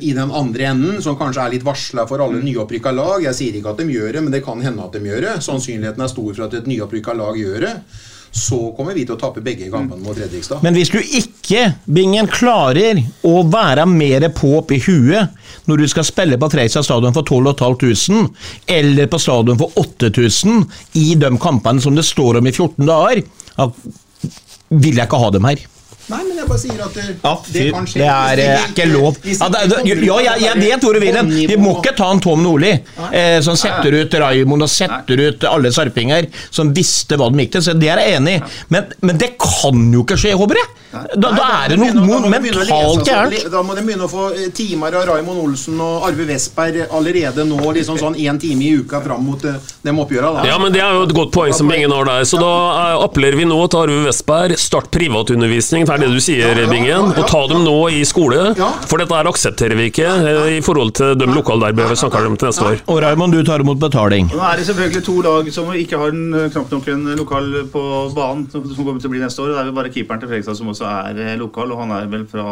i 0.00 0.14
den 0.16 0.30
andre 0.32 0.70
enden, 0.70 1.02
som 1.04 1.18
kanskje 1.20 1.42
er 1.42 1.52
litt 1.52 1.66
varsla 1.66 2.06
for 2.08 2.22
alle 2.24 2.40
nyopprykka 2.40 2.92
lag. 2.96 3.20
Jeg 3.26 3.36
sier 3.36 3.58
ikke 3.58 3.74
at 3.74 3.82
de 3.82 3.92
gjør 3.92 4.16
det, 4.16 4.22
men 4.24 4.32
det 4.32 4.40
kan 4.46 4.62
hende 4.64 4.80
at 4.80 4.96
de 4.96 5.02
gjør 5.04 5.26
det. 5.26 5.34
Sannsynligheten 5.44 6.04
er 6.06 6.08
stor 6.08 6.30
for 6.30 6.46
at 6.46 6.56
et 6.56 6.70
nyopprykka 6.70 7.12
lag 7.18 7.36
gjør 7.36 7.66
det. 7.66 7.74
Så 8.36 8.58
kommer 8.76 8.92
vi 8.92 9.06
til 9.06 9.16
å 9.16 9.20
tape 9.20 9.40
begge 9.44 9.70
kampene 9.72 10.02
mot 10.04 10.16
Fredrikstad. 10.16 10.60
Men 10.64 10.76
hvis 10.76 10.90
du 10.92 10.98
ikke, 11.00 11.70
Bingen, 11.88 12.28
klarer 12.28 13.00
å 13.24 13.40
være 13.48 13.86
mer 13.88 14.28
på 14.36 14.50
opp 14.58 14.74
i 14.76 14.80
huet 14.84 15.32
når 15.66 15.82
du 15.82 15.86
skal 15.90 16.06
spille 16.06 16.38
på 16.40 16.50
Treisa 16.52 16.82
stadion 16.84 17.16
for 17.16 17.24
12 17.24 17.54
500, 17.56 18.26
eller 18.76 19.08
på 19.10 19.20
stadion 19.22 19.60
for 19.60 19.72
8000 19.80 20.66
i 21.00 21.14
de 21.18 21.32
kampene 21.40 21.82
som 21.82 21.96
det 21.96 22.04
står 22.06 22.40
om 22.40 22.50
i 22.50 22.52
14 22.52 22.84
dager, 22.84 23.24
da 23.56 23.70
vil 24.68 24.98
jeg 24.98 25.06
ikke 25.06 25.22
ha 25.22 25.32
dem 25.32 25.48
her. 25.48 25.64
Nei, 26.06 26.20
men 26.22 26.36
jeg 26.38 26.46
bare 26.46 26.60
sier 26.62 26.82
at 26.84 26.94
det, 26.94 27.04
Ja, 27.18 27.32
det 27.50 27.62
fy, 27.64 27.70
kan 27.74 27.86
skje. 27.90 27.98
det 27.98 28.10
er 28.12 28.36
det 28.38 28.46
er 28.52 28.66
ikke 28.70 28.84
lov. 28.92 29.16
Ja, 29.26 29.48
det, 29.50 29.62
det, 29.72 29.96
ja, 30.06 30.18
jeg, 30.22 30.44
jeg 30.44 30.60
vet 30.62 30.86
vil 31.02 31.16
hen. 31.18 31.32
Vi 31.50 31.56
må 31.58 31.72
ikke 31.80 31.96
ta 31.98 32.10
en 32.14 32.22
Tom 32.22 32.44
Nordli, 32.46 32.70
eh, 33.10 33.38
som 33.42 33.58
setter 33.58 33.96
ut 33.98 34.14
Raymond 34.22 34.68
og 34.68 34.70
setter 34.70 35.22
ut 35.26 35.46
alle 35.50 35.72
sarpinger, 35.74 36.28
som 36.54 36.70
visste 36.76 37.18
hva 37.18 37.26
de 37.32 37.42
gikk 37.42 37.56
til. 37.56 37.66
Så 37.66 37.74
det 37.74 37.90
er 37.90 38.02
jeg 38.04 38.20
enig 38.20 38.36
i. 38.38 38.42
Men, 38.70 38.92
men 39.02 39.18
det 39.18 39.32
kan 39.42 39.82
jo 39.94 40.04
ikke 40.06 40.20
skje, 40.22 40.36
håper 40.38 40.62
jeg. 40.62 40.70
Da, 40.92 41.30
da 41.34 41.46
er 41.64 41.72
det 41.72 41.78
noe 41.96 42.28
mentalt 42.30 43.06
gærent. 43.06 43.48
Da 43.52 43.62
må 43.66 43.74
de 43.76 43.82
begynne 43.84 44.06
å 44.06 44.10
få 44.10 44.28
eh, 44.36 44.48
timer 44.54 44.94
av 45.00 45.06
Raymond 45.10 45.42
Olsen 45.42 45.80
og 45.82 46.06
Arve 46.06 46.26
Westberg 46.28 46.86
allerede 46.94 47.44
nå, 47.48 47.58
liksom 47.76 47.98
sånn 48.00 48.16
én 48.22 48.38
time 48.40 48.64
i 48.64 48.72
uka 48.80 49.00
fram 49.04 49.24
mot 49.26 49.42
eh, 49.44 49.58
de 49.82 49.94
oppgjørene. 49.94 50.42
da. 50.42 50.46
Ja, 50.50 50.58
men 50.62 50.74
Det 50.74 50.82
er 50.84 50.94
jo 50.96 51.06
et 51.08 51.14
godt 51.16 51.32
poeng 51.34 51.54
som 51.56 51.68
Bingen 51.70 51.92
har 51.92 52.06
der. 52.08 52.24
Så 52.28 52.40
da 52.40 52.52
eh, 52.70 53.04
appellerer 53.04 53.38
vi 53.40 53.48
nå 53.48 53.58
til 53.72 53.82
Arve 53.82 53.98
Westberg. 54.06 54.56
Start 54.60 54.90
privatundervisning, 54.94 55.86
det 55.88 55.96
er 55.96 56.04
det 56.04 56.12
du 56.14 56.20
sier, 56.22 56.62
Bingen. 56.70 57.12
Og 57.12 57.28
ta 57.28 57.42
dem 57.50 57.64
nå 57.66 57.76
i 57.92 58.02
skole. 58.08 58.52
For 58.86 59.02
dette 59.02 59.18
her 59.18 59.30
aksepterer 59.30 59.76
vi 59.78 59.90
ikke 59.90 60.12
i 60.56 60.62
forhold 60.64 60.94
til 60.96 61.16
de 61.18 61.28
lokalderbyene 61.30 61.92
vi 61.92 61.98
snakker 62.00 62.30
om 62.30 62.38
til 62.38 62.50
neste 62.50 62.66
år. 62.66 62.80
Og 62.92 63.00
Raymond, 63.04 63.34
du 63.34 63.42
tar 63.46 63.64
imot 63.64 63.80
betaling. 63.82 64.30
Nå 64.32 64.42
er 64.46 64.60
det 64.60 64.68
selvfølgelig 64.70 65.04
to 65.06 65.18
lag 65.26 65.50
som 65.54 65.70
ikke 65.74 66.00
har 66.00 66.14
en, 66.14 66.24
knapt 66.54 66.72
nok 66.72 66.88
en 66.94 67.04
lokal 67.18 67.50
på 67.72 67.82
banen, 68.16 68.46
som, 68.52 68.64
som 68.70 68.86
kommer 68.86 69.02
til 69.02 69.10
å 69.10 69.14
bli 69.16 69.22
neste 69.24 69.42
år. 69.42 69.52
Det 69.52 69.60
er 69.60 69.68
vel 69.70 69.76
bare 69.80 69.92
keeperen 69.92 70.22
til 70.22 70.30
Fredrikstad 70.30 70.58
som 70.58 70.70
også 70.72 70.85
er 70.90 71.20
eh, 71.24 71.34
lokal, 71.40 71.74
og 71.74 71.84
han 71.84 71.94
er 71.98 72.08
vel 72.12 72.26
fra 72.30 72.46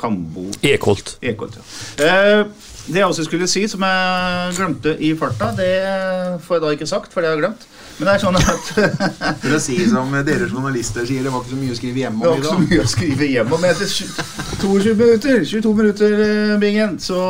Kambo. 0.00 0.48
Ekholt. 0.66 1.16
Ekholt, 1.22 1.60
ja. 1.60 2.06
Eh, 2.06 2.44
det 2.90 3.02
jeg 3.02 3.06
også 3.06 3.24
skulle 3.26 3.46
si, 3.50 3.66
som 3.70 3.82
jeg 3.86 4.54
glemte 4.56 4.94
i 5.04 5.12
farta, 5.18 5.50
det 5.56 5.68
får 6.42 6.56
jeg 6.56 6.62
da 6.64 6.70
ikke 6.74 6.88
sagt, 6.90 7.12
for 7.12 7.22
det 7.22 7.30
har 7.30 7.36
jeg 7.36 7.44
glemt. 7.44 7.66
Men 8.00 8.08
det 8.08 8.12
er 8.14 8.22
sånn 8.22 8.38
at 8.38 8.68
For 9.42 9.54
å 9.58 9.60
si 9.60 9.76
som 9.90 10.14
dere 10.24 10.46
journalister 10.48 11.04
sier, 11.04 11.20
det 11.26 11.32
var 11.34 11.42
ikke 11.44 11.52
så 11.52 11.58
mye 11.60 11.74
å 11.74 11.76
skrive 11.76 12.00
hjemme 12.00 12.22
om 12.22 12.24
i 12.24 12.30
dag. 12.30 12.40
Det 12.40 12.48
var 12.48 12.56
ikke 12.56 12.64
så 12.64 12.70
mye 12.70 12.86
å 12.86 12.92
skrive 12.94 13.28
hjemme 13.28 13.58
om. 13.58 13.66
Etter 13.68 13.92
22 14.62 14.94
minutter, 14.96 15.44
22 15.52 15.74
minutter 15.82 16.24
eh, 16.24 16.54
Bingen, 16.62 16.96
så 17.04 17.20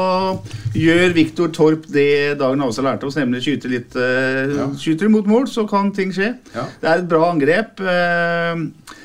gjør 0.79 1.17
Viktor 1.17 1.51
Torp 1.57 1.91
det 1.91 2.39
dagen 2.39 2.63
også 2.63 2.87
lærte 2.87 3.11
oss, 3.11 3.19
nemlig 3.19 3.43
skyte 3.43 3.73
litt 3.73 3.99
ja. 3.99 4.69
Skyter 4.79 5.11
mot 5.11 5.27
mål, 5.27 5.51
så 5.51 5.67
kan 5.69 5.91
ting 5.97 6.15
skje. 6.15 6.37
Ja. 6.55 6.69
Det 6.79 6.93
er 6.93 7.03
et 7.03 7.11
bra 7.11 7.27
angrep. 7.33 7.83
eh, 7.83 8.97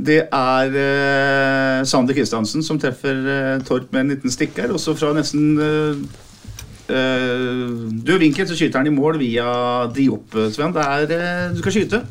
Det 0.00 0.22
er 0.24 0.76
eh, 0.82 1.84
Sander 1.86 2.16
Kristiansen 2.16 2.64
som 2.64 2.80
treffer 2.80 3.18
eh, 3.28 3.62
Torp 3.68 3.92
med 3.92 4.06
en 4.06 4.14
liten 4.14 4.32
stikker, 4.32 4.72
også 4.72 4.96
fra 4.98 5.12
nesten 5.16 5.52
eh, 5.60 5.92
Du 6.88 8.08
død 8.08 8.18
vinkel 8.20 8.48
så 8.48 8.56
skyter 8.58 8.80
han 8.80 8.90
i 8.90 8.94
mål 8.94 9.20
via 9.20 9.46
Diop, 9.94 10.34
Sven. 10.52 10.74
Det 10.74 10.82
er, 10.82 11.14
eh, 11.16 11.52
du 11.54 11.62
skal 11.62 11.76
skyte. 11.76 12.02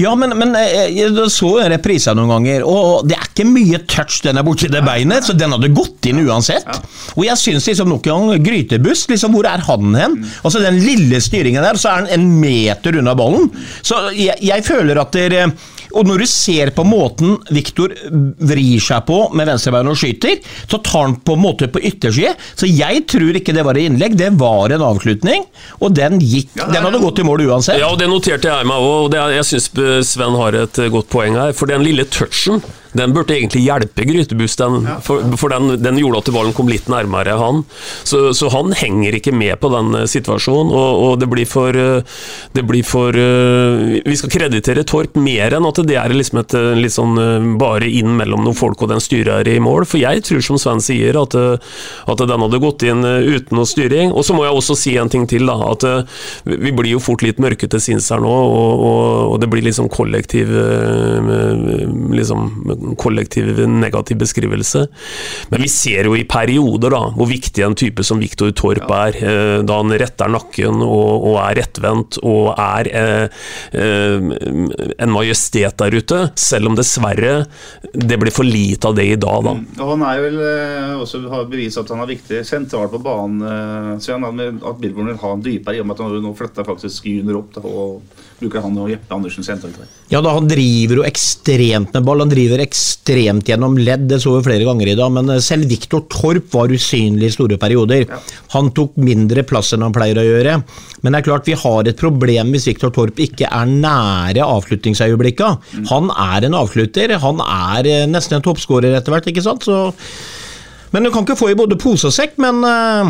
Ja, 0.00 0.14
men, 0.18 0.32
men 0.38 0.54
jeg, 0.58 0.94
jeg 0.96 1.26
så 1.30 1.52
reprisa 1.70 2.14
noen 2.16 2.32
ganger, 2.32 2.64
og 2.66 3.04
det 3.06 3.14
er 3.18 3.28
ikke 3.28 3.46
mye 3.46 3.78
touch 3.90 4.22
den 4.24 4.40
er 4.40 4.46
borti 4.46 4.70
det 4.72 4.82
beinet, 4.86 5.26
så 5.26 5.36
den 5.38 5.54
hadde 5.54 5.70
gått 5.76 6.08
inn 6.10 6.22
uansett. 6.24 6.66
Og 7.14 7.22
jeg 7.28 7.38
syns 7.38 7.68
liksom 7.70 7.92
nok 7.92 8.08
en 8.10 8.32
gang 8.32 8.42
Grytebuss, 8.48 9.04
liksom, 9.10 9.36
hvor 9.36 9.46
er 9.50 9.62
han 9.68 9.94
hen? 9.98 10.16
Altså 10.42 10.62
Den 10.64 10.80
lille 10.82 11.20
styringen 11.22 11.62
der, 11.62 11.78
så 11.78 11.92
er 11.92 12.02
han 12.02 12.10
en 12.16 12.26
meter 12.40 12.98
unna 12.98 13.14
ballen. 13.18 13.50
Så 13.82 14.08
jeg, 14.16 14.38
jeg 14.42 14.66
føler 14.66 14.98
at 15.02 15.14
dere 15.14 15.46
og 15.94 16.08
når 16.08 16.24
du 16.24 16.26
ser 16.30 16.72
på 16.74 16.84
måten 16.86 17.36
Viktor 17.54 17.94
vrir 18.44 18.82
seg 18.82 19.04
på 19.08 19.18
med 19.36 19.48
venstrebeinet 19.48 19.94
og 19.94 20.00
skyter, 20.00 20.40
så 20.70 20.80
tar 20.84 21.08
han 21.08 21.16
på 21.24 21.36
en 21.36 21.44
måte 21.44 21.68
på 21.70 21.82
ytterside. 21.90 22.34
Så 22.58 22.68
jeg 22.70 23.04
tror 23.10 23.38
ikke 23.38 23.54
det 23.56 23.64
var 23.66 23.78
et 23.78 23.88
innlegg, 23.88 24.16
det 24.18 24.32
var 24.40 24.74
en 24.74 24.84
avslutning. 24.90 25.46
Og 25.80 25.94
den 25.96 26.20
gikk 26.22 26.52
Den 26.54 26.84
hadde 26.86 27.02
gått 27.02 27.20
i 27.22 27.26
mål 27.26 27.44
uansett. 27.48 27.80
Ja, 27.80 27.90
og 27.92 28.00
det 28.00 28.08
noterte 28.10 28.50
jeg 28.50 28.68
meg 28.68 28.84
òg, 28.84 29.06
og 29.06 29.12
det 29.14 29.22
jeg 29.38 29.48
syns 29.50 29.70
Sven 30.08 30.38
har 30.38 30.56
et 30.64 30.80
eh, 30.80 30.90
godt 30.92 31.10
poeng 31.12 31.38
her. 31.38 31.54
For 31.56 31.70
den 31.70 31.84
lille 31.86 32.06
touchen 32.10 32.62
den 32.94 33.14
burde 33.14 33.34
egentlig 33.34 33.64
hjelpe 33.64 34.06
Grytebuss, 34.06 34.56
den, 34.60 34.86
for, 35.02 35.22
for 35.40 35.50
den, 35.50 35.74
den, 35.82 35.98
gjorde 35.98 36.22
at 36.22 36.30
ballen 36.34 36.54
kom 36.56 36.70
litt 36.70 36.86
nærmere 36.90 37.36
han. 37.40 37.62
Så, 38.06 38.28
så, 38.36 38.50
han 38.54 38.74
henger 38.76 39.18
ikke 39.18 39.34
med 39.34 39.58
på 39.62 39.70
den 39.72 39.94
eh, 39.98 40.06
situasjonen, 40.10 40.70
og, 40.70 41.02
og 41.06 41.16
det 41.22 41.28
blir 41.30 41.48
for, 41.48 41.74
eh, 41.74 42.20
det 42.54 42.64
blir 42.66 42.86
for 42.86 43.14
Vi 43.14 44.16
skal 44.18 44.32
kreditere 44.32 44.84
Torp 44.86 45.16
mer 45.18 45.54
enn 45.56 45.66
at 45.66 45.78
det 45.86 45.96
er 45.98 46.12
liksom 46.14 46.40
et 46.42 46.54
litt 46.78 46.94
sånn 46.94 47.18
bare 47.58 47.88
inn 47.88 48.14
mellom 48.18 48.44
noen 48.44 48.56
folk 48.56 48.82
og 48.84 48.90
den 48.92 49.02
styrer 49.02 49.46
i 49.50 49.56
mål. 49.62 49.86
For 49.88 50.00
jeg 50.00 50.22
tror, 50.26 50.42
som 50.44 50.60
Sven 50.60 50.82
sier, 50.84 51.16
at, 51.18 51.34
at 51.34 52.22
den 52.22 52.44
hadde 52.44 52.62
gått 52.62 52.84
inn 52.86 53.02
uten 53.04 53.58
noe 53.58 53.68
styring. 53.68 54.12
Og 54.14 54.26
så 54.26 54.36
må 54.36 54.46
jeg 54.46 54.58
også 54.58 54.76
si 54.78 54.94
en 55.00 55.10
ting 55.10 55.26
til, 55.30 55.46
da. 55.48 55.56
At 55.72 55.86
vi 56.46 56.72
blir 56.74 56.94
jo 56.94 57.02
fort 57.02 57.24
litt 57.26 57.40
mørke 57.42 57.68
til 57.70 57.82
sinns 57.82 58.10
her 58.12 58.22
nå, 58.22 58.30
og, 58.30 58.84
og, 58.84 59.02
og, 59.32 59.36
det 59.42 59.50
blir 59.52 59.66
liksom 59.66 59.90
kollektiv 59.92 60.50
liksom 62.14 62.44
kollektiv 63.00 63.60
negativ 63.68 64.20
beskrivelse. 64.22 64.86
Men 65.50 65.64
vi 65.64 65.70
ser 65.72 66.08
jo 66.08 66.16
i 66.18 66.26
perioder 66.28 66.94
da, 66.94 67.02
hvor 67.16 67.30
viktig 67.30 67.64
en 67.64 67.76
type 67.78 68.04
som 68.06 68.20
Viktor 68.22 68.52
Torp 68.56 68.90
er. 68.94 69.18
Eh, 69.18 69.58
da 69.66 69.78
han 69.80 69.94
retter 70.00 70.30
nakken 70.32 70.82
og, 70.84 71.28
og 71.30 71.38
er 71.42 71.60
rettvendt 71.60 72.18
og 72.22 72.52
er 72.54 72.90
eh, 72.90 73.44
eh, 73.80 74.30
en 74.98 75.14
majestet 75.14 75.78
der 75.80 75.98
ute. 75.98 76.20
Selv 76.38 76.70
om 76.70 76.78
dessverre 76.78 77.44
det 77.94 78.18
blir 78.20 78.34
for 78.34 78.46
lite 78.46 78.90
av 78.90 78.98
det 78.98 79.06
i 79.14 79.20
dag, 79.20 79.40
da. 79.46 79.54
Mm. 79.56 79.66
Og 79.78 79.92
han 79.94 80.06
er 80.08 80.22
vel 80.24 80.40
eh, 80.44 80.92
også 81.00 81.22
har 81.32 81.48
bevist 81.50 81.80
at 81.80 81.92
han 81.94 82.04
er 82.04 82.12
viktig 82.14 82.42
sentralt 82.46 82.92
på 82.94 83.02
banen. 83.04 83.42
Sven, 84.02 84.24
at 84.24 84.80
Billborn 84.80 85.12
vil 85.12 85.20
ha 85.20 85.32
han 85.34 85.42
dypere, 85.44 85.78
i 85.78 85.82
og 85.82 85.88
med 85.88 85.96
at 85.96 86.04
han 86.04 86.22
nå 86.24 86.34
flytter 86.36 86.66
faktisk 86.66 87.08
Junior 87.10 87.42
opp. 87.42 87.54
Da, 87.54 87.64
og 87.64 88.02
bruker 88.40 88.62
han 88.64 88.76
og 88.80 88.90
Jeppe 88.90 89.14
Andersen 89.14 89.46
sentralt. 89.46 89.78
Ja, 90.12 90.20
da 90.24 90.34
han 90.36 90.48
driver 90.50 91.00
jo 91.00 91.06
ekstremt 91.06 91.94
med 91.94 92.06
ball. 92.06 92.22
Han 92.24 92.32
driver 92.32 92.62
ekstremt 92.64 93.48
gjennom 93.48 93.78
ledd, 93.78 94.06
det 94.10 94.20
så 94.22 94.34
vi 94.36 94.44
flere 94.46 94.66
ganger 94.66 94.90
i 94.90 94.96
dag. 94.98 95.12
Men 95.14 95.32
eh, 95.34 95.42
selv 95.44 95.70
Viktor 95.70 96.04
Torp 96.12 96.50
var 96.54 96.72
usynlig 96.74 97.30
i 97.30 97.34
store 97.34 97.58
perioder. 97.60 98.06
Ja. 98.08 98.20
Han 98.56 98.70
tok 98.76 98.98
mindre 99.00 99.46
plass 99.48 99.72
enn 99.74 99.86
han 99.86 99.94
pleier 99.94 100.20
å 100.20 100.26
gjøre. 100.26 100.58
Men 101.02 101.14
det 101.14 101.22
er 101.22 101.28
klart 101.30 101.50
vi 101.50 101.58
har 101.64 101.90
et 101.90 102.00
problem 102.00 102.54
hvis 102.54 102.68
Viktor 102.72 102.94
Torp 102.94 103.20
ikke 103.22 103.50
er 103.50 103.74
nære 103.74 104.46
avslutningsøyeblikka. 104.46 105.54
Mm. 105.74 105.90
Han 105.92 106.14
er 106.14 106.48
en 106.48 106.58
avslutter. 106.62 107.18
Han 107.24 107.44
er 107.44 107.90
eh, 107.90 108.08
nesten 108.10 108.38
en 108.38 108.46
toppskårer 108.46 108.98
etter 108.98 109.14
hvert, 109.14 109.30
ikke 109.30 109.44
sant. 109.44 109.66
Så 109.66 109.94
men 110.94 111.02
du 111.02 111.10
kan 111.10 111.24
ikke 111.24 111.34
få 111.34 111.48
i 111.50 111.56
både 111.58 111.74
pose 111.74 112.06
og 112.06 112.14
sekk, 112.14 112.36
men 112.38 112.60
uh, 112.62 113.08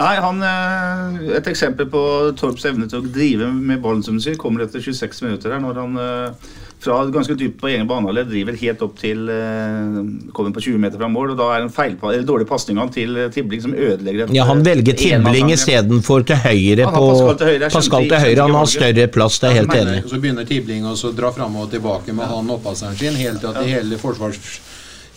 Nei, 0.00 0.16
han, 0.16 0.40
eh, 0.42 1.36
Et 1.36 1.52
eksempel 1.52 1.88
på 1.92 2.00
Torps 2.38 2.64
evne 2.70 2.88
til 2.88 3.02
å 3.02 3.12
drive 3.12 3.50
med 3.52 3.82
ballen 3.84 4.02
som 4.04 4.16
du 4.16 4.24
sier, 4.24 4.38
kommer 4.40 4.64
etter 4.64 4.80
26 4.80 5.22
minutter. 5.26 5.52
her, 5.52 5.60
når 5.60 5.80
han 5.80 5.98
eh, 6.00 6.48
fra 6.80 7.02
ganske 7.12 7.34
dypt 7.36 7.58
på 7.60 7.68
egen 7.68 7.84
banehalvdel 7.84 8.30
driver 8.30 8.56
helt 8.56 8.82
opp 8.86 8.94
til 8.96 9.28
eh, 9.28 9.98
kommer 10.32 10.54
på 10.56 10.62
20 10.64 10.80
meter 10.80 10.96
fra 10.96 11.10
mål. 11.12 11.34
og 11.34 11.36
Da 11.42 11.50
er 11.52 11.60
det 11.60 11.68
en 11.68 11.74
feil, 11.74 11.98
eller 12.00 12.24
dårlig 12.24 12.48
pasning 12.48 12.80
til 12.94 13.20
Tibling 13.34 13.60
som 13.66 13.74
ødelegger 13.76 14.24
et, 14.24 14.34
Ja, 14.38 14.48
Han 14.48 14.64
velger 14.64 14.96
Tibling 14.96 15.52
istedenfor 15.52 16.24
til 16.24 16.40
høyre 16.46 16.88
på 16.88 17.04
Pascal 17.10 17.36
til 17.36 17.52
høyre. 17.52 17.70
Pascal 17.76 18.08
til 18.08 18.24
høyre 18.24 18.48
han 18.48 18.56
har 18.56 18.72
større 18.72 19.08
plass, 19.12 19.38
det 19.38 19.50
er 19.50 19.60
helt 19.60 19.76
enig. 19.82 20.00
Så 20.08 20.22
begynner 20.22 20.48
Tibling 20.48 20.88
å 20.88 20.96
dra 21.12 21.32
fram 21.36 21.60
og 21.60 21.70
tilbake 21.76 22.16
med 22.16 22.32
han 22.32 22.56
oppasseren 22.56 22.96
sin, 22.96 23.20
helt 23.20 23.44
til 23.44 23.52
at 23.52 23.64
hele 23.68 24.00
forsvars 24.00 24.40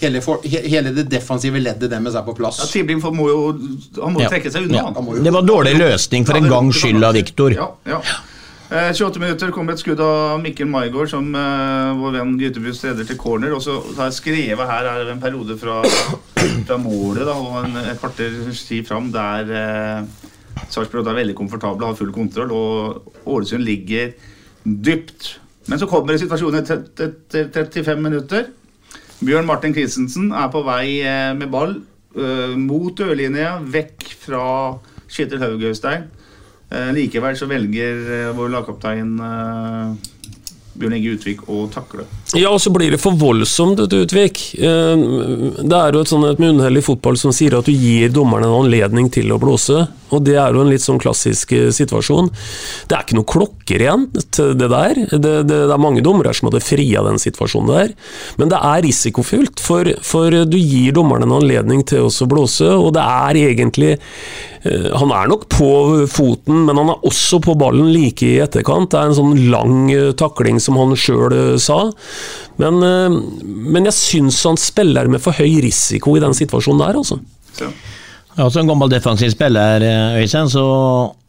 hele, 0.04 0.22
for, 0.26 0.44
hele, 0.44 0.94
det 0.96 1.08
defensive 1.12 1.62
leddet 1.62 1.92
deres 1.92 2.20
er 2.20 2.26
på 2.28 2.36
plass. 2.38 2.62
Ja, 2.64 2.70
Tibling 2.72 3.02
må 3.16 3.30
jo 3.32 3.40
han 4.02 4.14
må 4.14 4.24
ja. 4.24 4.30
trekke 4.32 4.52
seg 4.54 4.68
unna. 4.68 4.86
Ja. 4.86 5.18
Det 5.26 5.34
var 5.36 5.48
dårlig 5.48 5.74
løsning 5.80 6.28
for 6.30 6.40
en 6.40 6.52
gangs 6.52 6.80
skyld 6.84 7.04
av 7.04 7.18
Viktor. 7.18 7.58
Ja, 7.58 7.72
ja. 7.90 8.04
Eh, 8.74 8.90
28 8.94 9.20
minutter 9.20 9.52
kommer 9.54 9.76
et 9.76 9.82
skudd 9.84 10.00
av 10.02 10.40
Mikkel 10.42 10.66
Maigård, 10.72 11.12
som 11.12 11.28
eh, 11.38 11.90
vår 12.00 12.16
venn 12.16 12.32
Gytebust 12.42 12.88
leder 12.88 13.06
til 13.06 13.20
corner. 13.22 13.54
Og 13.54 13.62
så 13.62 13.76
har 14.00 14.10
jeg 14.10 14.18
skrevet 14.18 14.70
her 14.70 14.90
er 14.90 15.12
en 15.12 15.22
periode 15.22 15.58
fra, 15.62 15.82
fra 16.68 16.78
målet 16.82 17.28
da, 17.28 17.36
og 17.38 17.60
en, 17.68 17.78
et 17.84 18.00
kvarter 18.02 18.40
tid 18.56 18.88
fram 18.88 19.12
der 19.14 19.52
eh, 19.60 20.24
Sarpsborg 20.72 21.06
er 21.06 21.20
veldig 21.20 21.38
komfortable, 21.38 21.86
har 21.86 22.00
full 22.00 22.14
kontroll, 22.16 22.54
og 22.56 23.28
Ålesund 23.30 23.66
ligger 23.68 24.16
dypt. 24.64 25.36
Men 25.70 25.80
så 25.80 25.88
kommer 25.90 26.18
situasjonen 26.18 26.64
etter 26.64 27.46
35 27.54 28.02
minutter. 28.02 28.50
Bjørn 29.24 29.48
Martin 29.48 29.74
Christensen 29.76 30.32
er 30.36 30.50
på 30.52 30.62
vei 30.66 31.00
eh, 31.06 31.32
med 31.38 31.48
ball 31.54 31.78
uh, 32.18 32.56
mot 32.60 32.92
dørlinja, 32.98 33.56
vekk 33.72 34.10
fra 34.20 34.44
Kjetil 35.08 35.42
Haug 35.44 35.64
Øystein. 35.70 36.10
Uh, 36.74 36.90
likevel 36.96 37.38
så 37.40 37.48
velger 37.48 38.34
vår 38.36 38.52
lagkaptein 38.56 39.16
Bjørn 40.74 40.98
Inge 40.98 41.16
Utvik 41.18 41.44
å 41.52 41.66
takle. 41.74 42.08
Ja, 42.34 42.50
og 42.50 42.62
så 42.64 42.72
blir 42.74 42.94
det 42.94 43.02
for 43.02 43.18
voldsomt, 43.20 43.82
Utvik. 43.84 44.42
Det 44.58 45.80
er 45.80 45.94
jo 45.94 46.02
et 46.02 46.10
sånn 46.10 46.26
et 46.30 46.42
munnhell 46.42 46.80
i 46.80 46.86
fotball 46.86 47.20
som 47.20 47.34
sier 47.36 47.60
at 47.60 47.70
du 47.70 47.74
gir 47.74 48.14
dommeren 48.14 48.48
en 48.48 48.64
anledning 48.64 49.12
til 49.14 49.30
å 49.34 49.42
blåse. 49.42 49.86
Og 50.14 50.22
det 50.26 50.38
er 50.38 50.54
jo 50.54 50.64
en 50.64 50.72
litt 50.72 50.84
sånn 50.84 51.02
klassisk 51.02 51.54
eh, 51.56 51.70
situasjon. 51.74 52.30
Det 52.90 52.96
er 52.96 53.06
ikke 53.06 53.18
noe 53.18 53.30
klokker 53.30 53.84
igjen 53.86 54.08
til 54.34 54.54
det 54.60 54.70
der. 54.72 55.02
Det, 55.10 55.34
det, 55.50 55.60
det 55.70 55.74
er 55.74 55.82
mange 55.82 56.04
dommere 56.06 56.34
som 56.36 56.50
hadde 56.50 56.64
fria 56.64 57.04
den 57.06 57.20
situasjonen 57.22 57.74
der. 57.74 57.94
Men 58.42 58.54
det 58.54 58.62
er 58.62 58.84
risikofylt, 58.86 59.62
for, 59.64 59.90
for 60.06 60.44
du 60.50 60.58
gir 60.60 60.94
dommeren 60.96 61.28
en 61.28 61.38
anledning 61.40 61.84
til 61.90 62.08
å 62.08 62.30
blåse, 62.30 62.68
og 62.70 62.94
det 62.96 63.04
er 63.04 63.40
egentlig 63.44 63.94
eh, 63.96 64.90
han 64.94 65.14
er 65.16 65.32
nok 65.32 65.48
på 65.52 65.70
foten, 66.12 66.64
men 66.68 66.80
han 66.80 66.94
er 66.94 67.08
også 67.10 67.42
på 67.44 67.58
ballen 67.60 67.92
like 67.94 68.28
i 68.28 68.42
etterkant. 68.44 68.92
Det 68.94 69.00
er 69.02 69.12
en 69.12 69.18
sånn 69.18 69.36
lang 69.54 69.90
eh, 69.94 70.12
takling, 70.20 70.62
som 70.64 70.80
han 70.80 70.96
sjøl 71.00 71.36
sa. 71.62 71.80
Men, 72.62 72.80
men 73.44 73.90
jeg 73.90 73.98
syns 73.98 74.44
han 74.48 74.60
spiller 74.62 75.10
med 75.12 75.24
for 75.24 75.36
høy 75.36 75.60
risiko 75.66 76.18
i 76.18 76.24
den 76.24 76.36
situasjonen 76.38 76.86
der, 76.86 77.02
altså. 77.04 77.20
Ja. 77.60 77.70
Ja, 78.34 78.48
Som 78.50 78.66
gammel 78.66 78.90
defensiv 78.90 79.30
spiller 79.30 79.84
eh, 79.86 80.16
Øystein, 80.24 80.50
så 80.50 80.64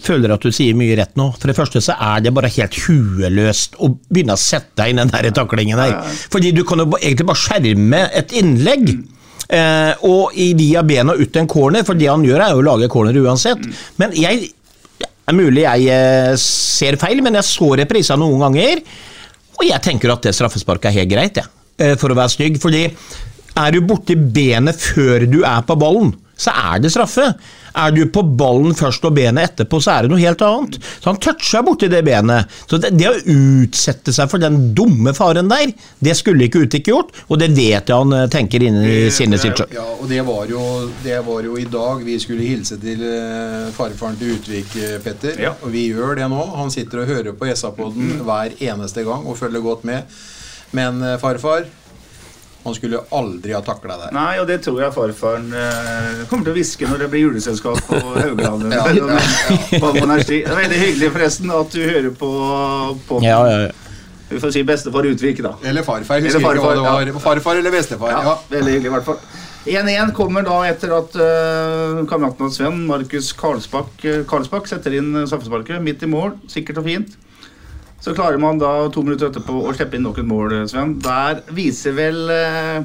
føler 0.02 0.30
jeg 0.30 0.38
at 0.38 0.46
du 0.46 0.54
sier 0.56 0.76
mye 0.78 0.96
rett 0.96 1.12
nå. 1.20 1.28
For 1.36 1.50
det 1.50 1.56
første 1.58 1.82
så 1.84 1.96
er 2.00 2.22
det 2.24 2.32
bare 2.36 2.52
helt 2.54 2.78
hueløst 2.86 3.76
å 3.76 3.90
begynne 4.08 4.36
å 4.38 4.40
sette 4.40 4.72
deg 4.80 4.92
inn 4.92 5.02
den 5.02 5.12
der 5.12 5.28
taklingen 5.36 5.80
der. 5.80 5.98
Fordi 6.32 6.54
du 6.56 6.62
kan 6.64 6.80
jo 6.80 6.88
egentlig 6.96 7.28
bare 7.28 7.42
skjerme 7.42 8.00
et 8.08 8.32
innlegg. 8.40 8.94
Eh, 9.44 10.06
og 10.08 10.32
i 10.40 10.52
via 10.56 10.80
bena 10.86 11.12
ut 11.18 11.36
en 11.36 11.50
corner, 11.50 11.84
for 11.84 11.98
det 12.00 12.08
han 12.08 12.24
gjør 12.24 12.40
er 12.40 12.54
jo 12.54 12.62
å 12.62 12.68
lage 12.70 12.88
corner 12.92 13.20
uansett. 13.20 13.66
Men 14.00 14.16
jeg 14.16 14.48
det 15.04 15.32
er 15.32 15.36
mulig 15.36 15.62
jeg 15.64 15.84
eh, 15.92 16.34
ser 16.40 16.96
feil, 17.00 17.20
men 17.24 17.36
jeg 17.36 17.48
så 17.48 17.68
reprisa 17.80 18.16
noen 18.20 18.42
ganger, 18.46 18.80
og 19.58 19.66
jeg 19.68 19.82
tenker 19.84 20.12
at 20.14 20.26
det 20.26 20.34
straffesparket 20.36 20.90
er 20.90 20.98
helt 21.00 21.12
greit, 21.12 21.40
jeg. 21.40 21.50
Eh, 21.78 21.94
for 21.98 22.12
å 22.12 22.18
være 22.18 22.32
stygg. 22.34 22.58
Fordi 22.62 22.84
er 22.86 23.74
du 23.74 23.80
borti 23.86 24.16
benet 24.16 24.80
før 24.82 25.26
du 25.30 25.40
er 25.46 25.64
på 25.66 25.76
ballen, 25.78 26.14
så 26.36 26.54
er 26.54 26.82
det 26.82 26.90
straffe. 26.92 27.28
Er 27.74 27.90
du 27.90 28.04
på 28.14 28.22
ballen 28.38 28.74
først 28.78 29.02
og 29.06 29.16
benet 29.16 29.50
etterpå, 29.50 29.80
så 29.82 29.96
er 29.96 30.04
det 30.04 30.12
noe 30.12 30.22
helt 30.22 30.42
annet. 30.46 30.78
Så 31.02 31.10
han 31.10 31.18
toucha 31.22 31.62
borti 31.66 31.88
det 31.90 32.04
benet. 32.06 32.50
Så 32.70 32.78
det, 32.78 32.92
det, 32.94 33.08
å 33.10 33.34
utsette 33.64 34.14
seg 34.14 34.30
for 34.30 34.42
den 34.42 34.70
dumme 34.78 35.14
faren 35.16 35.50
der, 35.50 35.72
det 35.98 36.14
skulle 36.18 36.46
ikke 36.46 36.64
Utik 36.64 36.90
gjort, 36.90 37.10
og 37.26 37.40
det 37.42 37.50
vet 37.56 37.90
jeg 37.90 37.98
han 37.98 38.14
eh, 38.14 38.28
tenker 38.30 38.62
inni 38.62 39.10
sinnet 39.14 39.42
sitt 39.42 39.58
sjøl. 39.58 39.74
Ja, 39.74 39.86
og 39.98 40.06
det 40.10 40.22
var, 40.26 40.46
jo, 40.50 40.62
det 41.02 41.18
var, 41.26 41.48
jo, 41.48 41.58
i 41.58 41.66
dag 41.70 42.04
vi 42.06 42.18
skulle 42.22 42.46
hilse 42.46 42.78
til 42.82 43.02
uh, 43.02 43.70
farfaren 43.74 44.18
til 44.20 44.36
Utvik, 44.38 44.76
eh, 44.78 44.98
Petter. 45.02 45.38
Ja. 45.42 45.54
Og 45.62 45.74
vi 45.74 45.88
gjør 45.90 46.20
det 46.20 46.30
nå. 46.30 46.42
Han 46.54 46.70
sitter 46.74 47.02
og 47.02 47.10
hører 47.10 47.34
på 47.38 47.50
SA-poden 47.50 48.20
hver 48.22 48.54
eneste 48.62 49.06
gang 49.06 49.26
og 49.26 49.38
følger 49.40 49.64
godt 49.64 49.86
med. 49.90 50.20
Men 50.74 51.02
farfar 51.22 51.66
han 52.64 52.74
skulle 52.74 53.00
aldri 53.12 53.52
ha 53.52 53.60
takla 53.64 53.98
det. 54.00 54.10
Nei, 54.16 54.38
og 54.40 54.48
det 54.48 54.58
tror 54.64 54.80
jeg 54.80 54.94
farfaren 54.94 55.50
eh, 55.52 56.24
kommer 56.30 56.46
til 56.46 56.54
å 56.54 56.56
hviske 56.56 56.88
når 56.88 57.04
det 57.04 57.08
blir 57.12 57.26
juleselskap 57.26 57.80
på 57.90 58.00
Haugalandet. 58.22 58.72
ja, 58.72 58.84
ja, 58.88 59.18
ja. 59.18 60.18
Det 60.24 60.40
er 60.40 60.60
veldig 60.62 60.78
hyggelig 60.80 61.10
forresten 61.16 61.52
at 61.52 61.76
du 61.76 61.82
hører 61.84 62.12
på, 62.16 62.30
på 63.08 63.20
ja, 63.24 63.40
ja, 63.50 63.58
ja. 63.66 63.72
Vi 64.30 64.40
får 64.40 64.54
si 64.54 64.62
bestefar 64.66 65.06
Utvik, 65.06 65.42
da. 65.44 65.52
Eller 65.62 65.84
farfar. 65.86 66.22
Husker 66.24 66.40
eller 66.40 66.48
farfar, 66.48 66.78
ikke 66.78 66.84
hva 66.88 67.04
det 67.04 67.14
var. 67.14 67.24
Farfar 67.26 67.60
eller 67.60 67.74
bestefar. 67.74 68.14
Ja, 68.16 68.38
Veldig 68.50 68.78
hyggelig, 68.78 68.88
i 68.88 68.94
hvert 68.96 69.10
fall. 69.10 69.20
1-1 69.64 70.10
kommer 70.16 70.44
da 70.44 70.56
etter 70.68 70.92
at 70.92 71.14
uh, 71.16 72.00
kameraten 72.08 72.44
hans 72.44 72.58
Sven, 72.58 72.82
Markus 72.88 73.30
Karlsbakk, 73.36 73.92
uh, 74.04 74.24
Karlsbakk 74.28 74.68
setter 74.68 74.96
inn 74.98 75.12
uh, 75.16 75.22
straffesparket 75.28 75.80
midt 75.84 76.04
i 76.04 76.10
mål. 76.10 76.34
Sikkert 76.52 76.82
og 76.82 76.88
fint. 76.88 77.14
Så 78.04 78.12
klarer 78.12 78.36
man 78.42 78.58
da 78.60 78.74
to 78.92 79.00
minutter 79.06 79.30
etterpå 79.30 79.62
å 79.64 79.72
slippe 79.72 79.96
inn 79.96 80.04
nok 80.04 80.18
et 80.20 80.28
mål, 80.28 80.52
Sven. 80.68 80.98
Der 81.00 81.38
viser 81.56 81.94
vel 81.96 82.18
eh, 82.34 82.82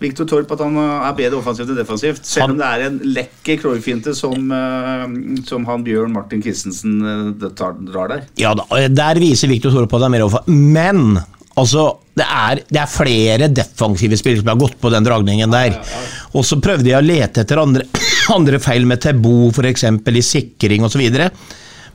Viktor 0.00 0.28
Torp 0.30 0.52
at 0.54 0.62
han 0.64 0.78
er 0.80 1.16
bedre 1.18 1.40
offensivt 1.42 1.72
enn 1.74 1.80
defensivt. 1.80 2.22
Selv 2.24 2.54
om 2.54 2.60
det 2.60 2.68
er 2.70 2.84
en 2.86 2.96
lekker 3.04 3.58
Cruyff-finte 3.60 4.14
som, 4.16 4.48
eh, 4.54 5.04
som 5.48 5.66
han 5.68 5.84
Bjørn 5.84 6.14
Martin 6.14 6.40
Christensen 6.44 6.94
eh, 7.02 7.48
tar- 7.58 7.76
drar 7.90 8.14
der. 8.14 8.24
Ja 8.40 8.54
da, 8.56 8.64
der 8.88 9.20
viser 9.20 9.50
Victor 9.52 9.74
Torp 9.76 9.92
at 9.98 10.06
han 10.06 10.08
er 10.08 10.16
mer 10.16 10.26
offensiv. 10.30 10.56
Men 10.78 11.18
altså, 11.58 11.84
det 12.16 12.24
er, 12.30 12.62
det 12.70 12.80
er 12.86 12.92
flere 12.94 13.50
defensive 13.52 14.16
spillere 14.22 14.40
som 14.44 14.52
har 14.54 14.62
gått 14.64 14.78
på 14.80 14.94
den 14.94 15.04
dragningen 15.04 15.52
der. 15.52 15.76
Og 16.32 16.46
så 16.48 16.56
prøvde 16.64 16.94
jeg 16.94 17.02
å 17.02 17.04
lete 17.04 17.44
etter 17.44 17.60
andre, 17.60 17.84
andre 18.38 18.62
feil 18.62 18.88
med 18.88 19.02
Tebo, 19.04 19.50
f.eks. 19.52 19.84
i 19.90 20.24
sikring 20.32 20.86
osv. 20.88 21.04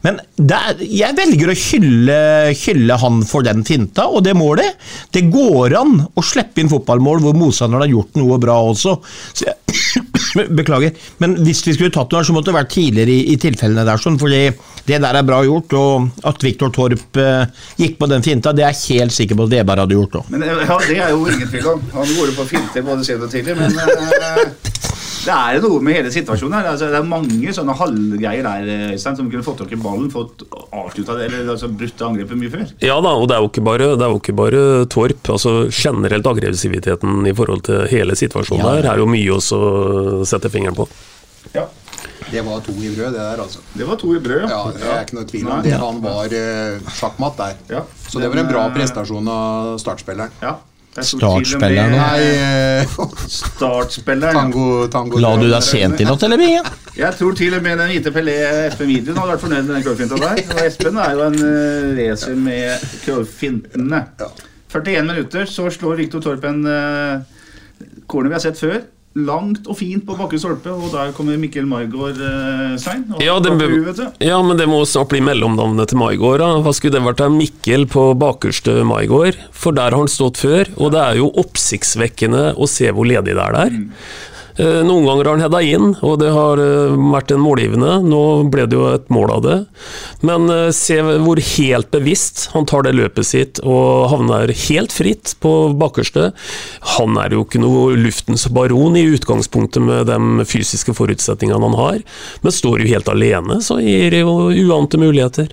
Men 0.04 0.20
det 0.36 0.58
er, 0.58 0.82
jeg 0.84 1.16
velger 1.16 1.52
å 1.52 1.56
hylle, 1.56 2.18
hylle 2.60 2.98
han 3.00 3.22
for 3.28 3.46
den 3.46 3.63
finta 3.68 4.10
og 4.12 4.26
det 4.26 4.36
målet. 4.36 4.76
Det 5.16 5.26
går 5.32 5.78
an 5.80 5.96
å 6.04 6.24
slippe 6.26 6.60
inn 6.60 6.72
fotballmål 6.72 7.24
hvor 7.24 7.38
motstanderen 7.39 7.86
har 7.86 7.94
gjort 7.94 8.20
noe 8.20 8.39
bra 8.44 8.58
også. 8.74 8.98
Så 9.32 9.48
jeg, 9.48 9.56
beklager. 10.60 10.92
Men 11.24 11.38
hvis 11.46 11.63
vi 11.68 11.76
skulle 11.78 11.94
tatt 11.94 12.12
noe, 12.12 12.24
så 12.26 12.36
måtte 12.36 12.52
det 12.52 12.58
vært 12.58 12.74
tidligere 12.76 13.16
i, 13.16 13.34
i 13.34 13.39
tilfellene 13.39 13.86
der. 13.88 14.02
Sånn, 14.02 14.20
fordi 14.20 14.44
det 14.89 15.00
der 15.06 15.20
er 15.20 15.28
bra 15.28 15.39
gjort. 15.48 15.76
Og 15.80 16.28
at 16.28 16.44
Viktor 16.44 16.74
Torp 16.76 17.22
eh, 17.22 17.46
gikk 17.80 17.98
på 18.02 18.10
den 18.12 18.26
finta, 18.26 18.54
det 18.56 18.68
er 18.68 18.76
jeg 18.76 19.00
helt 19.00 19.16
sikker 19.16 19.39
på 19.39 19.48
at 19.48 19.56
Veberg 19.56 19.86
hadde 19.86 20.00
gjort 20.00 20.20
òg. 20.20 20.34
Men 20.34 20.48
ja, 20.50 20.80
Det 20.84 21.00
er 21.00 21.16
jo 21.16 21.24
ingen 21.32 21.48
tvil 21.48 21.72
om. 21.78 21.88
Han 21.96 22.16
jo 22.18 22.32
på 22.36 22.50
finte 22.52 22.84
både 22.86 23.08
sent 23.08 23.24
og 23.24 23.32
tidlig. 23.32 23.56
Men 23.60 23.80
eh, 23.80 24.89
det 25.24 25.34
er 25.34 25.62
noe 25.64 25.80
med 25.84 25.96
hele 25.98 26.12
situasjonen 26.14 26.56
her. 26.58 26.70
Altså, 26.74 26.90
det 26.92 27.00
er 27.00 27.08
mange 27.08 27.54
sånne 27.56 27.76
halvgreier 27.80 28.44
der 28.46 28.72
eh, 28.74 28.86
Øystein, 28.96 29.18
som 29.20 29.30
kunne 29.32 29.46
fått 29.46 29.62
tak 29.64 29.72
i 29.76 29.80
ballen, 29.80 30.10
fått 30.14 30.44
avslutta 30.74 31.16
det, 31.20 31.30
eller 31.30 31.54
altså, 31.56 31.70
brutt 31.72 32.04
angrepet 32.08 32.40
mye 32.40 32.52
før. 32.54 32.66
Ja 32.84 32.98
da, 33.04 33.14
og 33.16 33.30
det 33.32 33.38
er 33.38 33.46
jo 33.46 33.52
ikke 33.52 33.66
bare, 33.66 33.94
det 33.96 34.08
er 34.08 34.12
jo 34.16 34.20
ikke 34.22 34.36
bare 34.42 34.64
Torp. 34.92 35.30
altså 35.36 35.54
Generelt 35.72 36.28
aggressiviteten 36.34 37.24
i 37.30 37.36
forhold 37.38 37.64
til 37.70 37.88
hele 37.94 38.18
situasjonen 38.20 38.66
Ja. 38.66 38.76
der 38.82 38.92
er 38.94 39.04
jo 39.04 39.08
mye 39.10 39.38
også 39.38 39.62
å 39.64 40.28
sette 40.28 40.52
fingeren 40.54 40.76
på. 40.78 40.88
Ja. 41.54 41.68
Det 42.34 42.42
var 42.42 42.62
to 42.66 42.74
i 42.82 42.90
brød, 42.90 43.14
det 43.14 43.20
der, 43.20 43.40
altså. 43.44 43.60
Det 43.78 43.86
var 43.86 43.98
to 44.02 44.14
i 44.16 44.20
brød, 44.24 44.46
ja. 44.50 44.60
Det 44.74 44.88
er 44.90 45.02
ikke 45.06 45.18
noe 45.20 45.28
tvil 45.30 45.48
om 45.48 45.52
Nei. 45.54 45.64
det. 45.68 45.74
Han 45.78 46.00
var 46.02 46.34
uh, 46.34 46.94
sjakkmatt 46.98 47.38
der. 47.38 47.58
Ja. 47.70 47.82
Så 48.08 48.22
det 48.24 48.30
var 48.32 48.42
en 48.42 48.50
bra 48.50 48.64
prestasjon 48.74 49.28
av 49.30 49.76
startspilleren. 49.84 50.34
Ja. 50.42 50.56
Startspilleren? 50.93 51.95
Nei, 51.97 52.21
eh, 52.21 52.97
Startspilleren. 53.39 54.38
Tango, 54.38 54.88
tango 54.93 55.21
La 55.21 55.34
du 55.39 55.47
deg 55.49 55.65
sent 55.65 56.03
i 56.03 56.06
natt, 56.06 56.25
eller, 56.27 56.38
Bingen? 56.38 56.67
Jeg 56.93 57.17
tror 57.17 57.34
til 57.38 57.56
og 57.58 57.63
med 57.65 57.79
den 57.82 57.89
hvite 57.89 58.13
Pelé 58.13 58.36
Espen 58.67 58.91
Videoen 58.91 59.17
hadde 59.17 59.34
vært 59.34 59.45
fornøyd 59.47 59.63
med 59.63 59.73
den 59.73 59.86
curlfinta 59.88 60.19
der. 60.21 60.41
Og 60.53 60.62
Espen 60.67 60.99
er 61.01 61.15
jo 61.17 61.23
en 61.25 61.39
uh, 61.41 61.93
racer 61.97 62.38
med 62.38 62.84
curlfintene. 63.08 64.03
41 64.73 65.08
minutter, 65.10 65.49
så 65.49 65.65
slår 65.73 66.03
Viktor 66.03 66.21
Torp 66.21 66.45
en 66.49 66.62
uh, 66.65 67.23
corner 68.10 68.29
vi 68.29 68.38
har 68.38 68.45
sett 68.45 68.62
før. 68.62 68.84
Langt 69.13 69.67
og 69.69 69.78
fint 69.78 70.02
på 70.08 70.15
bakke 70.17 70.39
stolpe, 70.41 70.71
og 70.73 70.89
der 70.89 71.12
kommer 71.13 71.38
Mikkel 71.38 71.67
Maigård 71.69 72.17
eh, 72.17 72.73
sein. 72.82 73.04
Ja, 73.21 73.36
ja, 73.38 74.39
men 74.41 74.58
det 74.58 74.65
må 74.71 74.80
snart 74.89 75.12
bli 75.13 75.21
mellomnavnet 75.21 75.91
til 75.91 76.02
Maigård. 76.02 76.41
da. 76.41 76.49
Hva 76.65 76.73
skulle 76.73 76.97
det 76.97 77.06
vært 77.06 77.21
av 77.21 77.36
Mikkel 77.36 77.86
på 77.93 78.08
bakerste 78.17 78.80
Maigård? 78.89 79.38
For 79.54 79.78
der 79.78 79.93
har 79.93 80.02
han 80.02 80.10
stått 80.10 80.41
før, 80.41 80.71
og 80.80 80.95
det 80.95 81.04
er 81.04 81.21
jo 81.21 81.30
oppsiktsvekkende 81.43 82.56
å 82.58 82.69
se 82.69 82.89
hvor 82.89 83.06
ledig 83.06 83.38
det 83.38 83.43
er 83.45 83.60
der. 83.60 83.78
Eh, 83.78 84.32
Noen 84.60 85.08
ganger 85.08 85.26
har 85.26 85.38
han 85.38 85.44
hedda 85.48 85.62
inn, 85.66 85.94
og 86.06 86.20
det 86.22 86.30
har 86.34 86.60
eh, 86.62 86.94
vært 87.13 87.32
en 87.34 87.42
målgivende. 87.42 87.96
Nå 88.06 88.22
ble 88.54 88.68
det 88.70 88.78
jo 88.78 88.86
et 88.92 89.08
mål 89.13 89.34
av 89.38 89.42
det. 89.46 89.58
Men 90.22 90.46
eh, 90.54 90.70
se 90.76 91.00
hvor 91.02 91.42
helt 91.42 91.89
bevisst 91.94 92.48
han 92.54 92.68
tar 92.70 92.86
det 92.86 92.94
løpet 92.96 93.30
sitt 93.30 93.62
og 93.63 94.10
havner 94.13 94.54
helt 94.68 94.94
fritt 94.94 95.34
på 95.44 95.54
bakerste. 95.80 96.30
Han 96.98 97.18
er 97.22 97.34
jo 97.34 97.48
ikke 97.48 97.63
noe 97.63 97.98
luftens 97.98 98.46
baron 98.54 98.98
i 99.00 99.08
utgangspunktet 99.16 99.84
med 99.84 100.12
de 100.12 100.48
fysiske 100.50 100.94
forutsetningene 100.98 101.72
han 101.72 101.80
har, 101.80 102.00
men 102.44 102.54
står 102.54 102.84
jo 102.84 102.94
helt 102.94 103.10
alene, 103.10 103.60
så 103.66 103.80
gir 103.82 104.13
det 104.13 104.24
jo 104.24 104.52
uante 104.68 105.02
muligheter. 105.02 105.50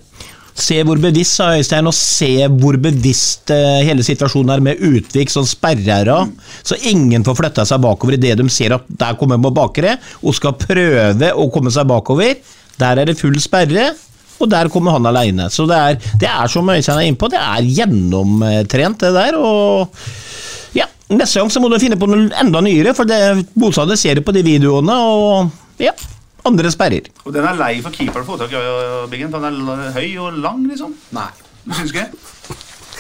Se 0.61 0.77
hvor 0.85 1.01
bevisst, 1.01 1.39
sa 1.39 1.55
Øystein, 1.57 1.89
og 1.89 1.97
se 1.97 2.47
hvor 2.61 2.77
bevisst 2.83 3.51
eh, 3.55 3.81
hele 3.87 4.05
situasjonen 4.05 4.53
er 4.55 4.65
med 4.65 4.83
Utvik 4.85 5.33
som 5.33 5.47
sperrer 5.49 6.11
av. 6.13 6.29
Så 6.63 6.79
ingen 6.91 7.25
får 7.27 7.39
flytta 7.39 7.65
seg 7.69 7.81
bakover 7.85 8.19
idet 8.19 8.37
de 8.41 8.49
ser 8.53 8.77
at 8.77 8.85
der 8.89 9.17
kommer 9.21 9.41
man 9.41 9.57
bakere 9.57 9.97
og 10.21 10.37
skal 10.37 10.59
prøve 10.61 11.33
å 11.33 11.49
komme 11.55 11.73
seg 11.75 11.89
bakover. 11.89 12.37
Der 12.81 13.01
er 13.01 13.09
det 13.09 13.19
full 13.21 13.37
sperre, 13.41 13.91
og 14.41 14.49
der 14.53 14.71
kommer 14.73 14.97
han 14.97 15.09
aleine. 15.09 15.49
Så 15.53 15.67
det 15.69 15.79
er, 15.79 15.99
det 16.21 16.29
er 16.29 16.53
som 16.53 16.69
Øystein 16.69 17.01
er 17.01 17.09
inne 17.09 17.21
på, 17.21 17.33
det 17.33 17.41
er 17.41 17.73
gjennomtrent, 17.81 19.01
det 19.01 19.13
der. 19.17 19.41
og 19.41 20.77
ja, 20.77 20.89
Neste 21.11 21.41
gang 21.41 21.53
så 21.53 21.63
må 21.63 21.73
du 21.73 21.81
finne 21.81 21.99
på 22.01 22.09
noe 22.09 22.29
enda 22.41 22.63
nyere, 22.65 22.95
for 22.97 23.09
det 23.09 23.21
motstander 23.59 23.99
ser 24.01 24.21
det 24.21 24.27
på 24.29 24.37
de 24.37 24.45
videoene, 24.47 24.97
og 24.97 25.83
ja, 25.83 25.97
andre 26.49 26.73
sperrer. 26.73 27.11
Og 27.25 27.35
den 27.35 27.47
er 27.47 27.59
lei 27.59 27.75
for 27.85 27.95
keeperen 27.95 28.25
å 28.25 28.33
få 28.33 28.41
tak 28.41 28.55
i, 28.57 28.65
Biggen. 29.13 29.33
For 29.33 29.45
den 29.45 29.71
er 29.77 29.95
høy 29.97 30.09
og 30.23 30.41
lang, 30.41 30.67
liksom. 30.71 30.97
Nei. 31.17 31.31
Du 31.65 31.75
syns 31.77 31.93
ikke? 31.95 32.09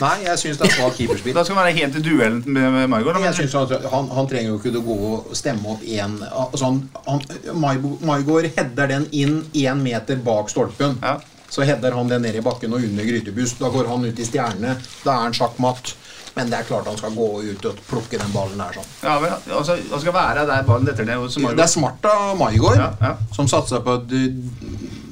Nei, 0.01 0.15
jeg 0.25 0.41
syns 0.41 0.61
det 0.61 0.65
er 0.65 0.73
svakt 0.73 0.97
keeperspill. 0.97 1.35
Da 1.37 1.43
skal 1.45 1.59
han 1.59 1.67
være 1.67 1.77
helt 1.77 1.97
i 1.99 2.03
duellen 2.05 2.39
med, 2.47 2.87
Maigård. 2.89 3.19
Jeg 3.21 3.37
synes 3.37 3.57
han, 3.59 3.89
han, 3.93 4.09
han 4.17 4.31
trenger 4.31 4.55
jo 4.55 4.61
ikke 4.61 4.73
å 4.81 4.85
gå 4.87 4.97
og 5.11 5.35
stemme 5.37 5.75
opp 5.75 5.85
én 5.85 6.15
altså 6.25 6.71
Maigård 7.53 8.49
header 8.57 8.95
den 8.95 9.05
inn 9.13 9.43
én 9.53 9.83
meter 9.85 10.23
bak 10.25 10.49
stolpen. 10.53 10.97
Så 11.51 11.67
header 11.67 11.97
han 11.99 12.09
den 12.09 12.25
ned 12.25 12.39
i 12.39 12.45
bakken 12.45 12.73
og 12.73 12.85
under 12.87 13.05
grytebust. 13.05 13.61
Da 13.61 13.69
går 13.75 13.91
han 13.91 14.07
ut 14.07 14.23
i 14.23 14.29
stjerne. 14.29 14.77
Da 15.05 15.17
er 15.17 15.27
han 15.27 15.37
sjakkmatt. 15.37 15.93
Men 16.41 16.49
det 16.53 16.57
er 16.63 16.69
klart 16.71 16.87
han 16.89 16.97
skal 16.97 17.13
gå 17.13 17.27
ut 17.51 17.67
og 17.69 17.81
plukke 17.91 18.17
den 18.21 18.31
ballen 18.33 18.61
der 18.63 18.79
sånn. 18.79 18.87
Ja, 19.05 19.17
men 19.21 19.35
altså, 19.59 19.77
Han 19.91 20.01
skal 20.01 20.15
være 20.17 20.47
der 20.49 20.63
ballen 20.69 20.89
detter 20.89 21.05
ned. 21.05 21.19
hos 21.21 21.37
Maigård. 21.37 21.59
Det 21.61 21.67
er 21.67 21.73
smart 21.75 22.09
av 22.09 22.39
Maigård, 22.41 22.79
Ja, 22.81 22.89
ja. 23.05 23.13
som 23.37 23.49
satsa 23.51 23.83
på 23.85 23.99
at 24.01 24.15
uh, 24.15 24.31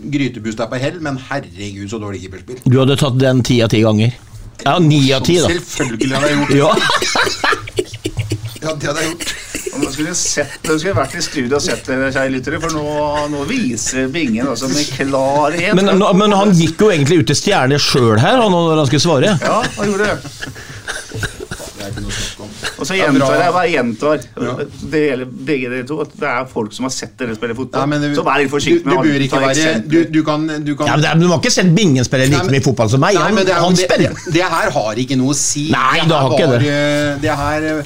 grytebust 0.08 0.62
er 0.64 0.70
på 0.72 0.80
hell, 0.80 0.96
men 1.04 1.20
herregud, 1.28 1.84
så 1.92 2.00
dårlig 2.00 2.22
keeperspill. 2.24 2.62
Du 2.64 2.78
hadde 2.80 2.96
tatt 2.96 3.18
den 3.20 3.44
ti 3.44 3.60
av 3.64 3.68
ti 3.74 3.82
ganger. 3.84 4.16
Ja, 4.64 4.78
ni 4.82 5.02
av 5.14 5.22
ti, 5.28 5.36
da. 5.42 5.52
Selvfølgelig 5.52 6.16
hadde 6.16 6.32
jeg 6.32 6.40
gjort 6.40 6.54
det. 6.56 6.62
Ja. 6.64 6.72
Ja, 8.58 8.72
det 8.74 8.88
hadde 8.88 9.02
jeg 9.04 9.12
gjort. 9.12 9.34
Nå 9.78 9.90
skulle, 9.94 10.12
sett, 10.18 10.56
skulle 10.66 10.94
vært 10.96 11.12
i 11.14 11.20
studio 11.22 11.58
og 11.60 11.62
sett 11.62 11.86
dere, 11.86 12.08
kjære 12.10 12.32
lyttere, 12.34 12.58
for 12.58 12.74
nå, 12.74 12.94
nå 13.30 13.44
viser 13.46 14.08
Bingen 14.10 14.48
altså 14.50 14.66
med 14.72 14.88
klarhet 14.96 15.76
Men, 15.78 16.02
men 16.18 16.34
han 16.34 16.50
gikk 16.58 16.82
jo 16.82 16.88
egentlig 16.90 17.20
ut 17.22 17.30
til 17.30 17.38
stjerne 17.38 17.78
sjøl 17.78 18.18
her 18.18 18.40
han, 18.42 18.50
når 18.50 18.80
han 18.82 18.88
skulle 18.90 19.04
svare. 19.04 19.36
Ja, 19.38 19.60
han 19.76 19.92
gjorde 19.92 20.08
det. 20.10 20.56
Er 21.88 21.92
ikke 21.96 22.05
noe 22.05 22.14
snakk 22.14 22.44
om. 22.44 22.51
Og 22.79 22.87
så 22.87 22.92
Det 22.94 22.98
gjentar 23.01 23.40
jeg 23.42 23.53
bare 23.57 23.70
gjentar 23.72 24.24
det 24.92 25.01
gjelder 25.09 25.31
begge 25.48 25.70
dere 25.72 25.87
to, 25.88 26.01
at 26.05 26.12
det 26.20 26.29
er 26.29 26.44
folk 26.53 26.72
som 26.77 26.85
har 26.88 26.92
sett 26.94 27.14
dere 27.18 27.35
spille 27.38 27.57
fotball. 27.57 27.88
Nei, 27.88 27.98
det- 28.05 28.14
så 28.18 28.24
vær 28.27 28.38
litt 28.42 28.51
du, 28.51 28.55
forsiktig 28.57 28.85
du 28.85 28.90
med 28.94 29.22
ikke 29.24 29.31
ta 29.33 29.40
være. 29.46 29.88
Du, 29.88 29.98
du 30.18 30.22
kan, 30.27 30.46
du 30.64 30.74
kan 30.77 30.87
Ja, 30.87 30.96
men 30.96 31.03
det 31.03 31.11
er- 31.11 31.18
Du 31.18 31.27
må 31.29 31.38
ikke 31.40 31.51
sett 31.53 31.74
Bingen 31.74 32.05
spille 32.05 32.29
like 32.29 32.51
mye 32.53 32.62
fotball 32.62 32.88
som 32.92 33.01
meg. 33.01 33.14
Nei, 33.14 33.33
men 33.33 33.44
det, 33.46 33.55
er, 33.55 33.61
han 33.64 33.74
det, 33.74 33.88
spiller. 33.88 34.14
det, 34.14 34.33
det 34.35 34.42
her 34.44 34.70
har 34.70 34.94
ikke 35.05 35.16
noe 35.18 35.33
å 35.33 35.38
si. 35.38 35.70
Nei, 35.72 36.01
det 36.05 36.12
har 36.16 36.31
ikke 36.37 36.51
det. 36.53 36.61
eh, 36.68 37.18
Det 37.24 37.35
her, 37.42 37.62
eh, 37.62 37.83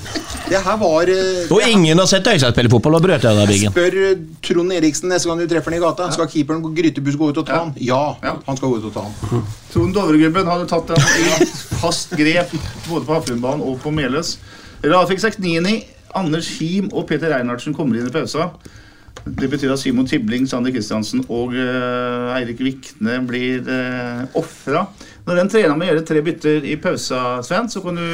det 0.48 0.60
her 0.66 0.76
var 0.76 1.02
eh, 1.08 1.46
Og 1.54 1.62
ingen 1.68 1.98
har 1.98 2.06
sett 2.06 2.24
Øystein 2.26 2.52
spille 2.52 2.70
fotball, 2.70 2.94
og 2.98 3.02
brøt 3.02 3.22
jeg 3.22 3.36
deg, 3.36 3.48
Bingen. 3.48 3.72
Spør 3.72 3.98
Trond 4.42 4.72
Eriksen 4.72 5.08
neste 5.12 5.28
gang 5.30 5.38
du 5.38 5.46
treffer 5.46 5.70
ham 5.72 5.78
i 5.78 5.82
gata. 5.84 6.10
Skal 6.12 6.26
keeperen 6.26 6.62
på 6.62 6.72
Grytebus 6.74 7.16
gå 7.16 7.30
ut 7.30 7.38
og 7.38 7.46
ta 7.46 7.58
han? 7.64 7.74
Ja, 7.78 8.16
han 8.22 8.56
skal 8.56 8.68
gå 8.68 8.78
ut 8.82 8.84
og 8.90 8.94
ta 8.94 9.06
han. 9.06 9.44
Trond 9.72 9.94
Dovregubben 9.94 10.44
hadde 10.46 10.66
tatt 10.68 10.86
den 10.88 11.46
fast 11.80 12.10
grep 12.10 12.50
både 12.88 13.06
på 13.06 13.14
Hafrundbanen 13.16 13.62
og 13.64 13.78
på 13.82 13.91
Meløs. 13.96 14.36
Rafik 14.82 15.20
Seknini, 15.22 15.82
Anders 16.18 16.48
Him 16.58 16.90
og 16.92 17.06
Peter 17.08 17.32
Reinhardsen 17.32 17.74
kommer 17.76 17.98
inn 17.98 18.08
i 18.08 18.14
pausa. 18.14 18.50
Det 19.22 19.46
betyr 19.46 19.70
at 19.70 19.78
Simon 19.78 20.06
Tibling, 20.08 20.48
Sander 20.50 20.72
Kristiansen 20.74 21.22
og 21.28 21.52
uh, 21.54 22.32
Eirik 22.34 22.58
Vikne 22.64 23.20
blir 23.28 23.62
uh, 23.68 24.24
ofra. 24.38 24.88
Når 25.28 25.38
den 25.38 25.52
trener 25.52 25.76
med 25.78 25.86
å 25.86 25.92
gjøre 25.92 26.06
tre 26.08 26.22
bytter 26.26 26.66
i 26.66 26.74
pausa, 26.82 27.38
Sven, 27.46 27.70
så 27.70 27.84
kan 27.84 28.00
du 28.00 28.06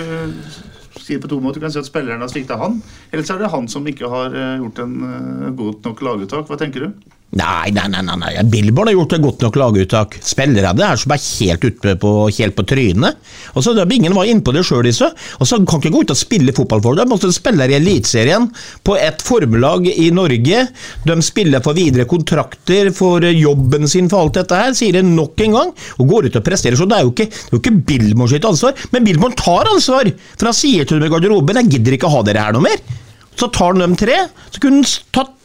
si 0.99 1.15
det 1.15 1.23
på 1.25 1.31
to 1.33 1.39
måter. 1.41 1.63
Du 1.63 1.65
kan 1.65 1.73
si 1.73 1.81
at 1.81 1.89
spilleren 1.89 2.21
har 2.21 2.29
svikta 2.29 2.59
han, 2.61 2.83
eller 3.09 3.25
så 3.25 3.39
er 3.39 3.47
det 3.47 3.53
han 3.55 3.71
som 3.73 3.89
ikke 3.89 4.11
har 4.13 4.37
uh, 4.37 4.59
gjort 4.61 4.83
en 4.85 4.99
uh, 5.01 5.49
godt 5.57 5.89
nok 5.89 6.05
laguttak. 6.05 6.45
Hva 6.51 6.61
tenker 6.61 6.85
du? 6.85 7.17
Nei, 7.37 7.69
nei, 7.77 7.85
nei, 7.93 8.01
nei. 8.17 8.31
Billborn 8.49 8.89
har 8.89 8.95
gjort 8.97 9.13
et 9.13 9.21
godt 9.21 9.43
nok 9.45 9.57
laguttak. 9.61 10.15
Spillere 10.25 10.71
av 10.71 10.79
det 10.79 10.87
er 10.87 11.01
som 11.01 11.13
er 11.13 11.21
helt 11.21 11.65
ute 11.67 11.93
på, 12.01 12.13
helt 12.33 12.57
på 12.57 12.65
trynet. 12.71 13.19
Og 13.53 13.65
så 13.67 13.75
da 13.77 13.85
Bingen 13.89 14.17
var 14.17 14.31
inne 14.31 14.41
på 14.45 14.55
det 14.57 14.63
sjøl, 14.65 14.81
disse. 14.89 15.11
Så 15.37 15.59
kan 15.69 15.83
ikke 15.83 15.93
gå 15.93 16.03
ut 16.07 16.15
og 16.15 16.19
spille 16.19 16.55
fotball 16.57 16.81
for 16.87 16.97
dem. 16.97 17.13
De 17.13 17.33
spiller 17.37 17.69
i 17.69 17.77
Eliteserien 17.77 18.49
på 18.81 18.97
et 18.97 19.21
formelag 19.21 19.91
i 19.93 20.09
Norge. 20.17 20.65
De 21.05 21.19
spiller 21.27 21.65
for 21.65 21.77
videre 21.77 22.09
kontrakter 22.09 22.89
for 22.97 23.29
jobben 23.29 23.85
sin 23.93 24.09
for 24.09 24.25
alt 24.25 24.41
dette 24.41 24.63
her, 24.63 24.73
sier 24.79 24.97
det 24.97 25.05
nok 25.05 25.45
en 25.45 25.61
gang. 25.61 25.77
Og 26.01 26.09
går 26.09 26.31
ut 26.31 26.41
og 26.41 26.49
presterer. 26.49 26.81
Så 26.81 26.89
det 26.89 26.97
er 26.97 27.05
jo 27.05 27.13
ikke, 27.13 27.29
det 27.29 27.53
er 27.53 27.59
jo 27.59 27.61
ikke 27.61 27.79
Billborn 27.93 28.33
sitt 28.33 28.49
ansvar. 28.49 28.87
Men 28.95 29.05
Billborn 29.05 29.37
tar 29.37 29.69
ansvar! 29.69 30.09
For 30.39 30.49
han 30.49 30.57
sier 30.57 30.89
til 30.89 30.97
dem 30.97 31.11
i 31.11 31.13
garderoben 31.13 31.61
'jeg 31.61 31.77
gidder 31.77 31.99
ikke 31.99 32.09
ha 32.09 32.25
dere 32.25 32.49
her 32.49 32.57
noe 32.57 32.65
mer'. 32.65 33.05
Så 33.37 33.53
tar 33.53 33.75
han 33.77 33.85
dem 33.85 33.97
tre. 33.97 34.17
Så 34.51 34.65
kunne 34.65 34.81
han 34.81 34.95
tatt 35.13 35.38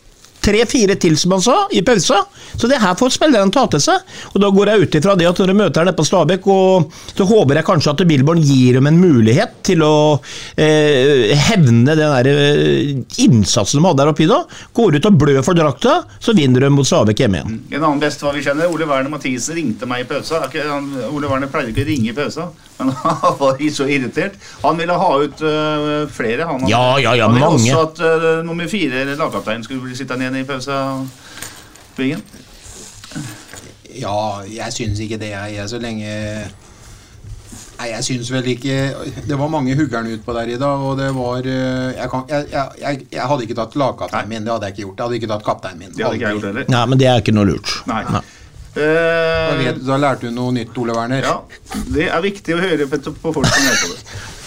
tre-fire 0.44 0.98
til, 1.00 1.16
som 1.20 1.36
han 1.36 1.44
sa, 1.44 1.58
i 1.72 1.82
pausa. 1.86 2.24
Så 2.54 2.70
det 2.70 2.82
her 2.82 2.96
får 3.00 3.16
spillerne 3.16 3.54
ta 3.54 3.66
til 3.72 3.82
seg. 3.84 4.04
Og 4.34 4.42
da 4.44 4.50
går 4.54 4.72
jeg 4.72 4.84
ut 4.84 4.98
ifra 5.00 5.16
det 5.20 5.28
at 5.30 5.40
når 5.42 5.52
de 5.52 5.58
møter 5.62 5.88
deg 5.88 5.98
på 5.98 6.06
Stabæk, 6.08 6.50
så 7.18 7.28
håper 7.30 7.60
jeg 7.60 7.68
kanskje 7.68 7.94
at 7.94 8.04
Billborn 8.10 8.42
gir 8.44 8.80
dem 8.80 8.90
en 8.90 9.00
mulighet 9.02 9.56
til 9.66 9.84
å 9.86 9.96
eh, 10.60 11.34
hevne 11.50 11.96
den 11.96 12.04
der 12.14 12.30
eh, 12.30 12.92
innsatsen 13.24 13.80
de 13.80 13.88
hadde 13.88 14.02
der 14.04 14.12
oppe 14.14 14.26
i 14.26 14.30
dag. 14.30 14.52
Går 14.76 15.00
ut 15.00 15.10
og 15.10 15.20
blør 15.24 15.42
for 15.46 15.58
drakta, 15.58 16.02
så 16.20 16.36
vinner 16.38 16.68
de 16.68 16.72
mot 16.74 16.88
Stabæk 16.88 17.24
hjemme 17.24 17.42
igjen. 17.42 17.62
En 17.74 17.82
annen 17.82 18.04
bestefar 18.04 18.38
vi 18.38 18.46
kjenner, 18.46 18.70
Ole 18.72 18.88
Werner 18.90 19.14
Mathisen, 19.14 19.58
ringte 19.58 19.90
meg 19.90 20.06
i 20.06 20.10
pausa. 20.10 20.44
Ole 21.10 21.30
Werner 21.30 21.52
pleier 21.52 21.74
ikke 21.74 21.86
å 21.86 21.90
ringe 21.90 22.12
i 22.12 22.18
pausa, 22.18 22.52
men 22.80 22.90
han 22.90 23.36
var 23.40 23.62
så 23.74 23.88
irritert. 23.88 24.40
Han 24.64 24.78
ville 24.78 24.94
ha 24.94 25.12
ut 25.24 25.42
uh, 25.42 26.08
flere. 26.10 26.48
Han, 26.50 26.68
Ja, 26.70 27.00
ja, 27.00 27.14
ja, 27.16 27.28
han 27.28 27.36
ville 27.36 27.50
mange. 27.50 27.76
også 27.76 28.06
at 28.06 28.24
uh, 28.40 28.46
nummer 28.46 28.68
fire, 28.68 29.04
eller 29.04 29.20
lagkaptein, 29.20 29.64
skulle 29.64 29.82
bli 29.82 29.96
sittende 29.96 30.26
igjen 30.26 30.42
i 30.42 30.48
pausa. 30.48 30.80
Bingen. 31.98 32.24
Ja, 33.94 34.42
jeg 34.50 34.74
syns 34.74 35.00
ikke 35.00 35.18
det, 35.22 35.34
jeg. 35.36 35.56
jeg. 35.60 35.70
Så 35.70 35.80
lenge 35.82 36.10
Nei, 37.74 37.90
jeg 37.90 38.06
syns 38.06 38.30
vel 38.32 38.46
ikke 38.54 38.76
Det 39.28 39.38
var 39.38 39.50
mange 39.52 39.74
huggeren 39.76 40.08
utpå 40.14 40.34
der 40.38 40.54
i 40.54 40.58
dag, 40.62 40.84
og 40.88 40.98
det 40.98 41.10
var 41.16 41.46
eh, 41.50 41.90
Jeg, 41.98 42.10
kan, 42.12 42.24
jeg, 42.30 42.46
jeg, 42.82 43.02
jeg 43.12 43.28
hadde 43.32 43.48
ikke 43.48 43.58
tatt 43.58 43.76
lagkapteinen 43.80 44.30
min. 44.30 44.46
Det 44.46 44.54
hadde 44.54 44.70
jeg 44.70 44.76
ikke 44.76 44.86
gjort. 44.86 44.96
Jeg 44.98 45.06
hadde 45.08 45.20
ikke 45.20 45.32
tatt 45.34 45.46
kapteinen 45.48 45.82
min. 45.82 45.92
Det 45.98 46.06
hadde 46.06 46.20
ikke 46.20 46.30
jeg 46.30 46.38
gjort 46.40 46.50
heller. 46.52 46.70
Nei, 46.74 46.84
men 46.92 47.02
det 47.02 47.10
er 47.10 47.22
ikke 47.24 47.36
noe 47.36 47.50
lurt. 47.50 47.74
Nei. 47.90 48.02
Nei. 48.16 48.24
Da, 48.74 48.82
Eh, 48.82 49.58
vet, 49.60 49.82
da 49.86 49.98
lærte 50.02 50.26
du 50.28 50.32
noe 50.34 50.52
nytt, 50.56 50.78
Ole 50.82 50.94
Werner. 50.98 51.22
ja, 51.22 51.36
det 51.94 52.08
er 52.10 52.22
viktig 52.26 52.56
å 52.56 52.62
høre 52.64 52.88
på, 52.90 52.98
på 53.22 53.34
folk 53.36 53.46
som 53.46 53.68
hører 53.68 53.84
på 53.84 53.94
det. 53.94 54.22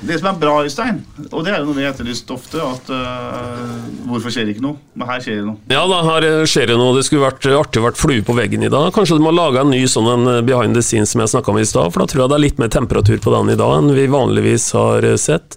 Det 0.00 0.16
som 0.16 0.30
er 0.30 0.38
bra, 0.40 0.54
Øystein, 0.64 1.02
og 1.28 1.44
det 1.44 1.52
er 1.52 1.60
jo 1.60 1.68
noe 1.68 1.76
vi 1.76 1.84
har 1.84 1.92
etterlyst 1.92 2.30
ofte, 2.32 2.60
at 2.64 2.88
uh, 2.88 3.80
hvorfor 4.08 4.32
skjer 4.32 4.46
det 4.48 4.54
ikke 4.54 4.64
noe? 4.64 4.78
Men 4.96 5.08
her 5.10 5.22
skjer 5.22 5.38
det 5.40 5.44
noe. 5.46 5.58
Ja, 5.70 5.82
da 5.88 5.98
her 6.06 6.26
eh, 6.26 6.42
skjer 6.48 6.70
det 6.70 6.76
noe. 6.80 6.94
Det 6.96 7.04
skulle 7.06 7.26
vært 7.26 7.46
eh, 7.48 7.56
artig 7.56 7.82
å 7.82 7.86
vært 7.86 8.00
flue 8.00 8.24
på 8.26 8.36
veggen 8.36 8.64
i 8.66 8.70
dag. 8.72 8.88
Kanskje 8.96 9.18
du 9.18 9.24
må 9.24 9.32
lage 9.34 9.62
en 9.62 9.72
ny 9.72 9.82
sånn 9.88 10.08
en 10.12 10.30
eh, 10.32 10.40
behind 10.46 10.76
the 10.76 10.82
scenes 10.84 11.14
som 11.14 11.22
jeg 11.22 11.32
snakka 11.34 11.52
om 11.52 11.60
i 11.60 11.66
stad, 11.68 11.92
for 11.92 12.02
da 12.02 12.08
tror 12.10 12.24
jeg 12.24 12.32
det 12.32 12.38
er 12.38 12.44
litt 12.46 12.62
mer 12.62 12.72
temperatur 12.72 13.20
på 13.22 13.34
den 13.36 13.54
i 13.54 13.58
dag 13.60 13.76
enn 13.76 13.92
vi 13.96 14.06
vanligvis 14.10 14.66
har 14.76 15.06
sett. 15.20 15.56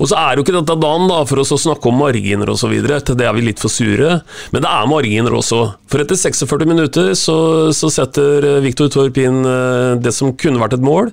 Og 0.00 0.10
så 0.10 0.18
er 0.20 0.36
jo 0.36 0.44
ikke 0.44 0.56
dette 0.56 0.78
dagen 0.80 1.08
da, 1.10 1.22
for 1.28 1.44
oss 1.44 1.54
å 1.54 1.60
snakke 1.60 1.90
om 1.90 2.00
marginer 2.02 2.52
osv. 2.52 2.74
Til 2.74 3.18
det 3.20 3.28
er 3.28 3.36
vi 3.36 3.46
litt 3.50 3.62
for 3.62 3.72
sure. 3.72 4.18
Men 4.52 4.64
det 4.64 4.72
er 4.72 4.90
marginer 4.90 5.38
også. 5.38 5.62
For 5.92 6.02
etter 6.02 6.18
46 6.18 6.68
minutter 6.68 7.12
så, 7.18 7.38
så 7.76 7.92
setter 7.92 8.48
Viktor 8.64 8.90
Torp 8.92 9.18
inn 9.20 9.44
det 10.02 10.12
som 10.16 10.34
kunne 10.40 10.62
vært 10.62 10.78
et 10.78 10.84
mål. 10.84 11.12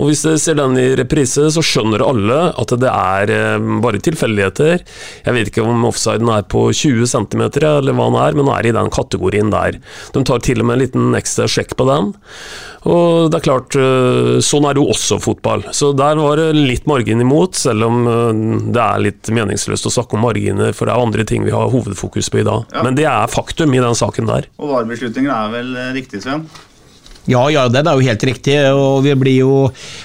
Og 0.00 0.08
hvis 0.08 0.22
dere 0.24 0.40
ser 0.40 0.56
den 0.56 0.78
i 0.80 0.92
reprise, 0.96 1.50
så 1.52 1.64
skjønner 1.64 2.00
alle 2.10 2.38
at 2.60 2.74
det 2.82 2.90
er 2.90 3.32
eh, 3.34 3.68
bare 3.82 4.00
tilfeldigheter. 4.02 4.84
Jeg 5.26 5.36
vet 5.36 5.50
ikke 5.50 5.64
om 5.66 5.86
offsiden 5.88 6.30
er 6.32 6.46
på 6.50 6.66
20 6.74 7.08
cm, 7.10 7.44
eller 7.60 7.96
hva 7.96 8.08
den 8.10 8.18
er, 8.20 8.36
men 8.36 8.46
den 8.46 8.54
er 8.54 8.68
i 8.70 8.74
den 8.76 8.90
kategorien 8.92 9.52
der. 9.52 9.80
De 10.14 10.24
tar 10.26 10.42
til 10.44 10.62
og 10.62 10.68
med 10.68 10.78
en 10.78 10.84
liten 10.84 11.18
ekstra 11.18 11.48
sjekk 11.50 11.76
på 11.78 11.88
den. 11.88 12.12
Og 12.90 13.28
det 13.30 13.40
er 13.40 13.44
klart, 13.44 13.76
eh, 13.76 14.38
sånn 14.44 14.68
er 14.68 14.76
det 14.76 14.84
jo 14.84 14.94
også 14.94 15.20
fotball. 15.22 15.66
Så 15.76 15.92
der 15.96 16.20
var 16.20 16.40
det 16.40 16.54
litt 16.56 16.88
margin 16.90 17.20
imot, 17.24 17.58
selv 17.60 17.88
om 17.88 18.00
eh, 18.08 18.40
det 18.72 18.86
er 18.86 19.04
litt 19.08 19.34
meningsløst 19.36 19.90
å 19.90 19.94
snakke 19.98 20.18
om 20.18 20.26
marginer, 20.28 20.74
for 20.76 20.88
det 20.88 20.96
er 20.96 21.04
andre 21.04 21.28
ting 21.28 21.44
vi 21.46 21.54
har 21.54 21.72
hovedfokus 21.72 22.32
på 22.32 22.42
i 22.42 22.48
dag. 22.48 22.66
Ja. 22.72 22.86
Men 22.86 22.98
det 22.98 23.06
er 23.10 23.30
faktum 23.30 23.76
i 23.76 23.84
den 23.84 23.98
saken 23.98 24.30
der. 24.30 24.48
Og 24.60 24.74
varebeslutninger 24.74 25.32
er 25.34 25.54
vel 25.54 25.78
riktig, 25.96 26.24
Sven? 26.24 26.48
Ja, 27.28 27.42
ja, 27.52 27.66
det 27.68 27.82
er 27.84 27.98
jo 27.98 28.04
helt 28.06 28.22
riktig. 28.24 28.54
Og 28.72 29.02
vi 29.04 29.12
blir 29.14 29.36
jo 29.42 29.50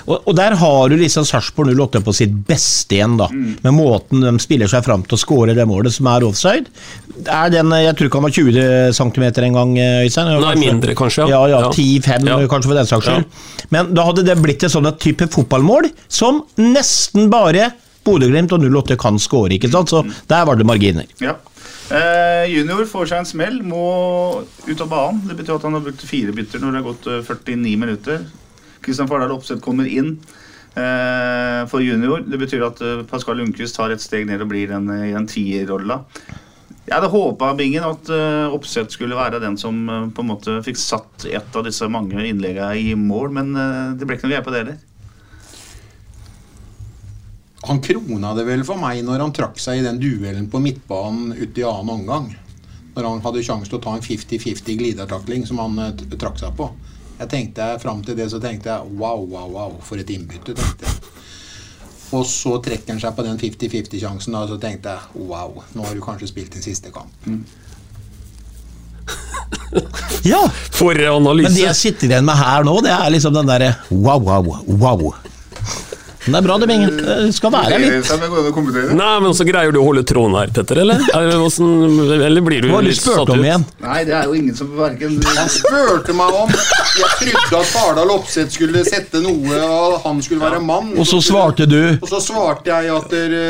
Og, 0.05 0.17
og 0.27 0.35
der 0.35 0.55
har 0.59 0.89
du 0.91 0.97
liksom 0.99 1.23
Sarpsborg 1.25 1.71
08 1.71 2.01
på 2.03 2.13
sitt 2.13 2.33
beste 2.47 2.97
igjen, 2.97 3.15
da. 3.17 3.29
Med 3.31 3.73
måten 3.73 4.21
de 4.25 4.33
spiller 4.43 4.67
seg 4.67 4.83
fram 4.85 5.03
til 5.07 5.15
å 5.15 5.21
skåre 5.21 5.55
det 5.55 5.65
målet 5.69 5.95
som 5.95 6.07
er 6.11 6.25
offside. 6.27 6.67
Er 7.31 7.49
den, 7.53 7.71
Jeg 7.71 7.95
tror 7.95 8.09
ikke 8.09 8.19
han 8.19 8.27
var 8.27 8.35
20 8.35 8.93
cm 8.99 9.23
en 9.45 9.53
gang, 9.61 9.77
Øystein. 10.05 10.33
Nei, 10.43 10.55
mindre 10.59 10.95
kanskje, 10.95 11.29
Ja, 11.29 11.45
ja. 11.47 11.59
ja, 11.59 11.61
Ja. 11.65 11.71
10-5 11.71 12.27
Ja. 12.27 12.37
kanskje 12.51 12.69
for 12.69 12.75
den 12.75 12.85
saks 12.91 13.05
skyld. 13.07 13.25
Men 13.71 13.93
da 13.95 14.05
hadde 14.05 14.25
det 14.27 14.37
blitt 14.43 14.63
et 14.63 14.71
sånt 14.71 14.99
type 14.99 15.27
fotballmål 15.31 15.89
som 16.09 16.43
nesten 16.57 17.29
bare 17.31 17.71
Bodø-Glimt 18.05 18.51
og 18.53 18.61
08 18.61 18.97
kan 19.01 19.17
skåre, 19.17 19.55
ikke 19.57 19.71
sant? 19.71 19.89
Så 19.89 20.03
der 20.29 20.45
var 20.45 20.55
det 20.59 20.65
marginer. 20.67 21.05
Ja. 21.19 21.33
Eh, 21.85 22.45
junior 22.49 22.87
får 22.89 23.11
seg 23.11 23.21
en 23.21 23.27
smell, 23.29 23.59
må 23.61 23.83
ut 24.65 24.81
av 24.81 24.89
banen. 24.89 25.21
Det 25.29 25.35
betyr 25.37 25.59
at 25.59 25.67
han 25.67 25.77
har 25.77 25.83
brukt 25.85 26.05
fire 26.07 26.33
bytter 26.33 26.63
når 26.63 26.71
det 26.71 26.81
har 26.81 26.87
gått 26.87 27.09
eh, 27.11 27.21
49 27.27 27.75
minutter. 27.77 28.25
Kristian 28.85 29.09
Fardal 29.09 29.35
Opseth 29.35 29.61
kommer 29.61 29.85
inn 29.85 30.15
eh, 30.73 31.61
for 31.69 31.85
junior. 31.85 32.25
Det 32.25 32.39
betyr 32.41 32.65
at 32.65 32.81
eh, 32.81 33.03
Pascal 33.09 33.37
Lundqvist 33.37 33.77
tar 33.77 33.93
et 33.93 34.01
steg 34.01 34.25
ned 34.29 34.41
og 34.41 34.49
blir 34.49 34.73
den, 34.73 34.89
eh, 34.95 35.11
i 35.11 35.13
den 35.13 35.29
tierrolla. 35.29 36.01
Jeg 36.85 36.93
hadde 36.93 37.09
håpa 37.09 37.53
Bingen, 37.57 37.81
at 37.81 38.09
uh, 38.13 38.53
Opseth 38.53 38.93
skulle 38.93 39.17
være 39.17 39.39
den 39.41 39.55
som 39.57 39.79
uh, 39.89 40.03
på 40.13 40.21
en 40.21 40.27
måte 40.29 40.59
fikk 40.61 40.77
satt 40.77 41.25
et 41.25 41.55
av 41.57 41.63
disse 41.65 41.87
mange 41.89 42.21
innleggene 42.21 42.75
i 42.77 42.91
mål, 42.93 43.31
men 43.33 43.49
uh, 43.57 43.95
det 43.97 44.05
ble 44.05 44.19
ikke 44.19 44.27
noe 44.27 44.35
greie 44.35 44.45
på 44.45 44.53
det 44.53 44.61
heller. 44.61 44.77
Han 47.65 47.81
krona 47.81 48.33
det 48.37 48.45
vel 48.45 48.63
for 48.67 48.77
meg 48.77 49.01
når 49.05 49.23
han 49.23 49.33
trakk 49.35 49.59
seg 49.61 49.79
i 49.79 49.85
den 49.85 49.99
duellen 50.01 50.49
på 50.51 50.61
midtbanen 50.61 51.33
ute 51.33 51.63
i 51.63 51.65
annen 51.65 51.93
omgang. 51.95 52.27
Når 52.95 53.07
han 53.09 53.23
hadde 53.25 53.43
sjanse 53.43 53.71
til 53.71 53.79
å 53.79 53.83
ta 53.83 53.95
en 53.97 54.05
50-50 54.05 54.77
glidertakling 54.79 55.47
som 55.49 55.59
han 55.63 55.81
eh, 55.87 56.05
trakk 56.15 56.39
seg 56.39 56.55
på. 56.57 56.69
Jeg 57.15 57.31
tenkte 57.31 57.67
Fram 57.79 58.03
til 58.03 58.17
det 58.19 58.29
så 58.31 58.39
tenkte 58.43 58.71
jeg 58.71 58.95
wow, 58.99 59.23
wow, 59.23 59.49
wow, 59.51 59.75
for 59.83 59.99
et 59.99 60.11
innbytte. 60.13 60.55
tenkte 60.55 60.87
jeg. 60.87 61.11
Og 62.15 62.25
så 62.29 62.57
trekker 62.63 62.93
han 62.93 63.01
seg 63.01 63.15
på 63.17 63.25
den 63.25 63.39
50-50-sjansen, 63.41 64.35
og 64.37 64.51
så 64.51 64.59
tenkte 64.61 64.93
jeg 64.93 65.27
wow, 65.27 65.63
nå 65.73 65.87
har 65.87 65.95
du 65.95 66.03
kanskje 66.05 66.29
spilt 66.29 66.53
din 66.53 66.63
siste 66.63 66.93
kamp. 66.93 67.11
Ja! 70.25 70.41
For 70.73 70.97
Men 70.97 71.53
det 71.53 71.65
jeg 71.65 71.77
sitter 71.77 72.09
igjen 72.09 72.25
med 72.27 72.37
her 72.39 72.65
nå, 72.65 72.77
det 72.85 72.93
er 72.93 73.11
liksom 73.13 73.35
den 73.35 73.49
derre 73.49 73.73
wow, 73.89 74.21
wow, 74.21 74.53
wow. 74.67 75.13
Men 76.25 76.33
det 76.33 76.39
er 76.39 76.45
bra, 76.47 76.55
det, 76.57 76.67
Bingen. 76.67 76.95
Det 76.97 77.33
skal 77.35 77.51
være 77.53 77.77
litt 77.83 78.93
Nei, 78.97 79.11
men 79.21 79.35
så 79.37 79.45
greier 79.45 79.73
du 79.75 79.77
å 79.77 79.83
holde 79.85 80.01
tråden 80.09 80.37
her, 80.39 80.49
Petter, 80.55 80.79
eller? 80.81 81.03
Er 81.13 81.29
eller 81.35 82.45
blir 82.45 82.65
du 82.65 82.71
Hva 82.73 82.81
litt 82.81 82.97
satt 82.97 83.29
om 83.29 83.37
ut? 83.39 83.45
igjen? 83.45 83.65
Nei, 83.85 83.99
det 84.07 84.15
er 84.17 84.25
jo 84.31 84.33
ingen 84.37 84.57
som 84.57 84.71
verken 84.77 85.19
Han 85.21 85.51
spurte 85.53 86.15
meg 86.17 86.39
om 86.41 86.49
Jeg 86.55 87.11
trodde 87.21 87.61
at 87.61 87.69
Fardal 87.69 88.13
Opseth 88.15 88.57
skulle 88.57 88.81
sette 88.87 89.21
noe, 89.21 89.61
og 89.69 89.99
han 90.05 90.21
skulle 90.25 90.41
være 90.41 90.63
mann. 90.65 90.95
Og 90.97 91.05
så 91.09 91.21
svarte 91.21 91.69
du 91.69 91.79
Og 91.99 92.09
så 92.09 92.21
svarte 92.23 92.73
jeg 92.73 92.93
at 92.95 93.13
dere 93.13 93.45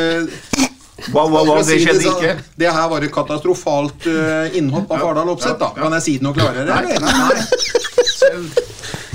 Wow, 1.13 1.28
wow, 1.30 1.43
wow, 1.45 1.59
det 1.61 1.76
skjedde 1.84 2.01
sånn, 2.01 2.15
ikke. 2.17 2.45
Det 2.57 2.69
her 2.71 2.86
var 2.89 3.03
et 3.05 3.11
katastrofalt 3.13 4.07
eh, 4.09 4.55
innhopp 4.57 4.89
av 4.95 5.03
Fardal 5.03 5.30
Opseth, 5.36 5.59
da. 5.59 5.67
Kan 5.76 5.93
jeg 5.99 6.05
si 6.05 6.13
det 6.17 6.26
noe 6.26 6.34
klarere? 6.34 6.65
Nei, 6.71 6.95
nei, 7.03 7.11
nei. 7.19 8.45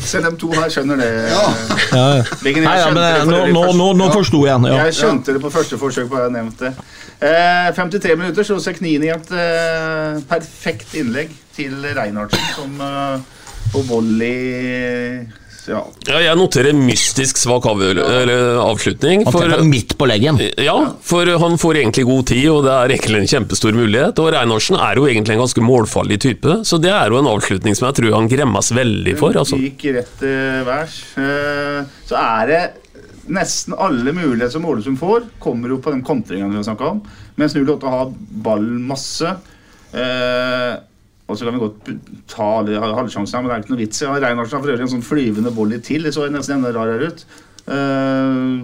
Selv, 0.01 0.25
selv 0.25 0.31
de 0.31 0.41
to 0.41 0.51
her 0.57 0.73
skjønner 0.73 1.01
det. 1.01 1.11
ja. 1.31 1.43
Bingen, 2.43 2.63
jeg 2.63 2.69
Nei, 2.69 2.77
ja, 2.81 2.87
men 2.89 3.03
det 3.03 3.11
eh, 3.11 3.27
nå, 3.29 3.37
øvrig 3.37 3.55
nå, 3.57 3.65
nå, 3.79 3.89
nå 4.01 4.09
forsto 4.15 4.41
jeg 4.47 4.63
den. 4.63 4.71
Ja. 4.73 4.87
Jeg 4.89 4.97
skjønte 5.01 5.37
det 5.37 5.43
på 5.45 5.53
første 5.53 5.79
forsøk, 5.81 6.09
bare 6.13 6.29
jeg 6.29 6.37
nevnte 6.39 6.71
det. 6.71 6.89
Eh, 7.21 7.69
53 7.77 8.17
minutter 8.17 8.47
så 8.49 8.57
Seknini 8.65 9.11
i 9.11 9.13
et 9.13 9.35
eh, 9.37 10.23
perfekt 10.31 10.97
innlegg 10.97 11.35
til 11.57 11.77
Reinhardsen, 11.85 12.47
som 12.57 12.81
eh, 12.81 13.45
på 13.75 13.85
volley 13.91 15.27
ja. 15.71 15.81
Ja, 16.09 16.19
jeg 16.25 16.39
noterer 16.41 16.75
mystisk 16.77 17.39
svak 17.41 17.67
av, 17.71 17.81
eller 17.87 18.59
avslutning. 18.65 19.25
Han 19.27 19.33
For, 19.35 19.47
treffer 19.47 19.69
midt 19.69 19.95
på 20.01 20.09
leggen. 20.11 20.41
ja, 20.61 20.75
for 21.07 21.31
han 21.45 21.57
får 21.61 21.81
egentlig 21.85 22.05
god 22.09 22.27
tid, 22.33 22.49
og 22.53 22.65
det 22.67 22.75
er 22.75 22.95
egentlig 22.97 23.23
en 23.23 23.31
kjempestor 23.35 23.77
mulighet. 23.79 24.19
Og 24.23 24.33
Reinarsen 24.35 24.79
er 24.81 25.01
jo 25.01 25.07
egentlig 25.09 25.37
en 25.39 25.45
ganske 25.45 25.65
målfarlig 25.65 26.21
type, 26.27 26.59
så 26.67 26.81
det 26.83 26.93
er 26.93 27.15
jo 27.15 27.21
en 27.23 27.31
avslutning 27.31 27.79
som 27.79 27.89
jeg 27.89 28.01
tror 28.01 28.19
han 28.19 28.29
gremmes 28.31 28.73
veldig 28.77 29.17
for. 29.21 29.39
Altså. 29.41 29.59
Gikk 29.61 29.87
rett 29.97 30.27
værs. 30.67 30.99
Eh, 31.21 31.81
så 32.11 32.19
er 32.21 32.51
det 32.51 32.63
nesten 33.31 33.77
alle 33.79 34.11
muligheter 34.17 34.57
som 34.57 34.65
Ålesund 34.67 34.99
får, 34.99 35.29
kommer 35.39 35.71
jo 35.71 35.79
på 35.85 35.93
den 35.95 36.03
kontringen 36.07 36.51
vi 36.51 36.59
har 36.59 36.67
snakka 36.67 36.95
om. 36.97 37.03
Mens 37.39 37.55
08 37.55 37.93
har 37.95 38.11
ballen 38.45 38.81
masse. 38.89 39.37
Eh, 39.95 40.73
og 41.31 41.39
så 41.39 41.47
kan 41.47 41.55
vi 41.55 41.63
godt 41.63 41.91
ta 42.31 42.49
alle 42.59 42.81
halvsjansene, 42.99 43.43
men 43.43 43.51
det 43.51 43.57
er 43.57 43.65
ikke 43.65 43.75
noe 43.75 43.83
vits 43.85 44.03
i. 44.03 44.07
Ja, 44.09 44.17
Reinhardsen 44.19 44.59
har 44.59 44.65
for 44.65 44.75
øvrig 44.75 44.87
en 44.87 44.93
sånn 44.97 45.07
flyvende 45.07 45.55
volley 45.55 45.79
til. 45.87 46.07
Det 46.07 46.13
så 46.17 46.27
nesten 46.33 46.59
enda 46.59 46.73
rarere 46.75 47.11
ut. 47.13 47.25
Eh, 47.71 48.63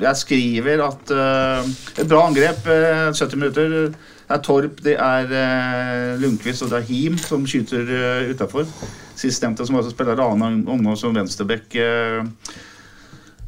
jeg 0.00 0.20
skriver 0.20 0.82
at 0.84 1.12
eh, 1.12 1.72
et 2.00 2.08
bra 2.08 2.26
angrep, 2.28 2.68
eh, 2.72 3.08
70 3.12 3.36
minutter. 3.36 3.74
Det 4.26 4.34
er 4.34 4.42
Torp, 4.42 4.80
det 4.82 4.96
er 4.98 6.16
Lundqvist 6.18 6.64
og 6.66 6.72
det 6.72 6.80
er 6.80 6.88
Him 6.88 7.18
som 7.20 7.44
skyter 7.46 7.86
uh, 7.86 8.30
utafor. 8.32 8.64
Sistnevnte 9.14 9.62
som 9.68 9.76
altså 9.78 9.92
spiller 9.92 10.18
annen 10.18 10.64
Ungdom 10.66 10.96
som 10.98 11.14
venstreback. 11.14 11.76
Uh, 11.78 12.26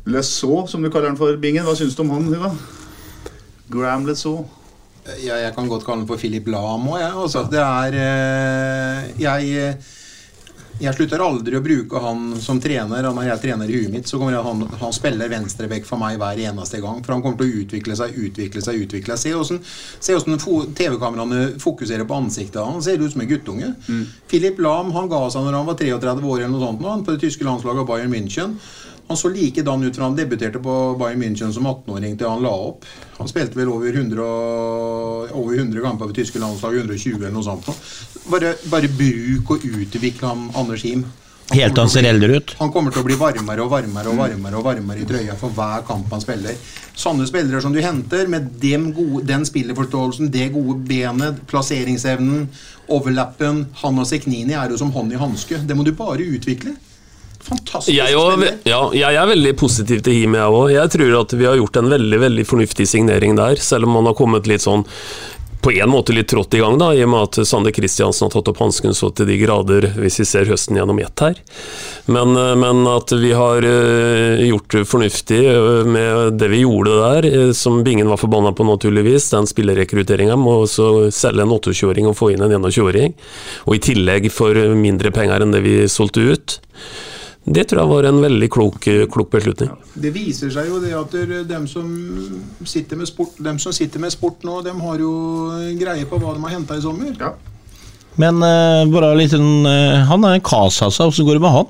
Lesaux, 0.07 0.71
som 0.71 0.85
du 0.85 0.91
kaller 0.91 1.11
han 1.11 1.19
for, 1.19 1.35
Bingen. 1.43 1.67
Hva 1.67 1.75
syns 1.75 1.99
du 1.99 2.05
om 2.05 2.15
han? 2.15 2.31
Hugo? 2.31 2.53
Graham 3.75 4.07
Lesaux. 4.07 4.47
Ja, 5.25 5.39
jeg 5.41 5.55
kan 5.57 5.69
godt 5.71 5.87
kalle 5.87 6.03
den 6.05 6.09
for 6.11 6.21
Philip 6.21 6.49
Lahm 6.53 6.89
òg, 6.91 6.99
jeg. 7.01 7.15
Altså, 7.25 7.45
det 7.51 7.63
er 7.65 7.97
eh, 8.03 9.07
Jeg 9.23 9.55
eh, 9.57 9.95
Jeg 10.79 10.95
slutter 10.95 11.23
aldri 11.25 11.57
å 11.59 11.63
bruke 11.65 11.99
han 12.05 12.37
som 12.39 12.61
trener. 12.63 13.03
Når 13.09 13.25
jeg 13.33 13.41
trener 13.43 13.67
i 13.73 13.81
huet 13.81 13.91
mitt, 13.91 14.07
så 14.07 14.19
kommer 14.21 14.37
jeg, 14.37 14.45
han, 14.47 14.61
han 14.79 14.93
spiller 14.95 15.33
venstrebekk 15.33 15.89
for 15.89 15.99
meg 15.99 16.21
hver 16.21 16.39
eneste 16.53 16.79
gang. 16.85 17.01
For 17.03 17.17
han 17.17 17.25
kommer 17.25 17.41
til 17.41 17.49
å 17.51 17.63
utvikle 17.65 17.97
seg, 17.99 18.15
utvikle 18.29 18.63
seg, 18.63 18.79
utvikle 18.85 19.17
seg. 19.19 19.35
Se 19.99 20.15
åssen- 20.15 20.75
TV-kameraene 20.79 21.57
fokuserer 21.59 22.07
på 22.07 22.21
ansiktet 22.21 22.61
hans. 22.63 22.79
Han 22.79 22.85
ser 22.87 23.03
ut 23.03 23.11
som 23.17 23.25
en 23.25 23.33
guttunge. 23.33 23.73
Philip 24.31 24.61
Lahm 24.63 24.93
han 24.95 25.11
ga 25.11 25.25
seg 25.35 25.49
når 25.49 25.59
han 25.59 25.67
var 25.73 25.81
33 25.83 26.15
år 26.31 26.45
eller 26.45 26.55
noe 26.55 26.67
sånt, 26.69 26.87
han 26.87 27.03
på 27.09 27.17
det 27.17 27.25
tyske 27.27 27.49
landslaget 27.49 27.89
Bayern 27.91 28.15
München. 28.15 28.55
Han 29.09 29.17
så 29.17 29.29
likedan 29.33 29.85
ut 29.85 29.97
fra 29.97 30.05
han 30.05 30.17
debuterte 30.17 30.61
på 30.61 30.73
Bayern 31.01 31.23
München 31.23 31.53
som 31.53 31.67
18-åring 31.67 32.19
til 32.21 32.29
han 32.29 32.43
la 32.45 32.53
opp. 32.53 32.85
Han 33.17 33.31
spilte 33.31 33.57
vel 33.57 33.71
over 33.73 33.89
100, 33.89 34.27
over 35.33 35.55
100 35.55 35.81
ganger 35.81 36.03
på 36.03 36.13
tyske 36.19 36.43
landslaget, 36.43 36.85
120 36.85 37.17
eller 37.23 37.33
noe 37.33 37.47
sånt. 37.47 37.71
Bare, 38.29 38.53
bare 38.69 38.91
bruk 38.93 39.57
og 39.57 39.65
utvikle 39.65 40.29
han 40.29 40.51
Anders 40.61 40.85
Him. 40.85 41.07
Helt 41.49 41.73
til 41.73 41.81
han 41.81 41.89
ser 41.89 42.05
eldre 42.05 42.37
ut. 42.37 42.51
Han 42.59 42.73
kommer 42.75 42.93
til 42.93 43.01
å 43.01 43.07
bli 43.07 43.17
varmere 43.17 43.65
og 43.65 43.71
varmere 43.73 44.11
og 44.13 44.19
varmere 44.21 44.59
og 44.59 44.67
varmere 44.67 45.01
i 45.01 45.07
trøya 45.09 45.37
for 45.41 45.57
hver 45.57 45.87
kamp 45.89 46.11
han 46.13 46.21
spiller. 46.21 46.59
Sånne 46.93 47.25
spillere 47.31 47.63
som 47.65 47.73
du 47.73 47.81
henter, 47.81 48.29
med 48.29 48.51
dem 48.61 48.91
gode, 48.93 49.23
den 49.31 49.47
spillerforståelsen, 49.49 50.29
det 50.35 50.51
gode 50.53 50.83
benet, 50.91 51.41
plasseringsevnen, 51.49 52.51
overlappen 52.93 53.65
Han 53.81 54.03
og 54.03 54.09
Seknini 54.11 54.53
er 54.53 54.75
jo 54.75 54.81
som 54.81 54.93
hånd 54.93 55.17
i 55.17 55.21
hanske. 55.21 55.63
Det 55.65 55.77
må 55.79 55.89
du 55.89 55.95
bare 55.97 56.29
utvikle. 56.37 56.77
Fantastisk 57.49 57.95
Jeg, 57.97 58.19
og, 58.19 58.45
ja, 58.69 58.83
jeg 58.97 59.17
er 59.17 59.33
veldig 59.33 59.55
positiv 59.59 60.05
til 60.05 60.21
Him, 60.21 60.37
jeg 60.37 60.59
òg. 60.61 60.69
Jeg 60.75 60.93
tror 60.95 61.19
at 61.23 61.35
vi 61.39 61.49
har 61.49 61.57
gjort 61.59 61.81
en 61.81 61.91
veldig 61.95 62.21
veldig 62.27 62.47
fornuftig 62.49 62.89
signering 62.91 63.39
der, 63.39 63.61
selv 63.63 63.89
om 63.89 63.97
man 63.99 64.11
har 64.11 64.17
kommet 64.19 64.49
litt 64.51 64.65
sånn 64.65 64.85
på 65.61 65.73
en 65.73 65.91
måte 65.91 66.15
litt 66.15 66.29
trått 66.31 66.55
i 66.55 66.61
gang, 66.63 66.77
da, 66.79 66.93
i 66.95 67.03
og 67.03 67.11
med 67.11 67.25
at 67.27 67.49
Sander 67.49 67.75
Kristiansen 67.75 68.29
har 68.29 68.33
tatt 68.33 68.51
opp 68.53 68.61
hansken 68.63 68.95
så 68.95 69.11
til 69.11 69.27
de 69.29 69.39
grader, 69.41 69.89
hvis 69.99 70.21
vi 70.23 70.27
ser 70.29 70.51
høsten 70.51 70.79
gjennom 70.79 71.01
ett 71.03 71.23
her. 71.25 71.41
Men, 72.07 72.37
eh, 72.39 72.55
men 72.59 72.87
at 72.89 73.11
vi 73.11 73.33
har 73.35 73.67
eh, 73.67 74.45
gjort 74.47 74.77
det 74.77 74.85
fornuftig 74.89 75.41
eh, 75.51 75.83
med 75.89 76.39
det 76.39 76.51
vi 76.53 76.63
gjorde 76.63 76.95
der, 77.03 77.53
som 77.59 77.83
Bingen 77.85 78.11
var 78.11 78.23
forbanna 78.23 78.55
på 78.55 78.67
naturligvis, 78.69 79.31
den 79.35 79.51
spillerrekrutteringa 79.51 80.39
må 80.39 80.61
også 80.63 80.77
så 80.79 81.13
selge 81.15 81.43
en 81.43 81.53
28-åring 81.57 82.07
og 82.07 82.17
få 82.17 82.31
inn 82.33 82.45
en 82.45 82.55
21-åring, 82.55 83.17
og 83.67 83.75
i 83.75 83.83
tillegg 83.83 84.31
for 84.33 84.55
mindre 84.79 85.11
penger 85.15 85.43
enn 85.43 85.55
det 85.55 85.65
vi 85.67 85.79
solgte 85.91 86.29
ut. 86.29 86.61
Det 87.49 87.65
tror 87.69 87.81
jeg 87.81 87.89
var 87.91 88.09
en 88.11 88.21
veldig 88.23 88.49
klok, 88.53 88.87
klok 89.13 89.31
beslutning. 89.33 89.71
Det 89.97 90.11
viser 90.15 90.51
seg 90.53 90.69
jo 90.69 90.81
det 90.83 90.93
at 90.99 91.15
dem 91.49 91.67
som 91.71 91.87
sitter 92.69 92.99
med 93.01 93.09
sport 93.09 93.39
Dem 93.41 93.59
som 93.63 93.73
sitter 93.73 94.03
med 94.03 94.13
sport 94.13 94.45
nå, 94.45 94.61
dem 94.67 94.81
har 94.85 95.01
jo 95.01 95.13
greie 95.81 96.05
på 96.09 96.19
hva 96.21 96.35
de 96.37 96.45
har 96.45 96.57
henta 96.59 96.77
i 96.77 96.85
sommer. 96.85 97.15
Men 98.19 98.43
uh, 98.43 98.83
bare 98.91 99.13
litt 99.15 99.31
sånn 99.31 99.67
eh, 99.71 100.01
Han 100.11 100.25
er 100.27 100.39
en 100.39 100.43
Kasasa, 100.43 101.07
åssen 101.07 101.27
går 101.29 101.39
det 101.39 101.45
med 101.45 101.55
han? 101.55 101.69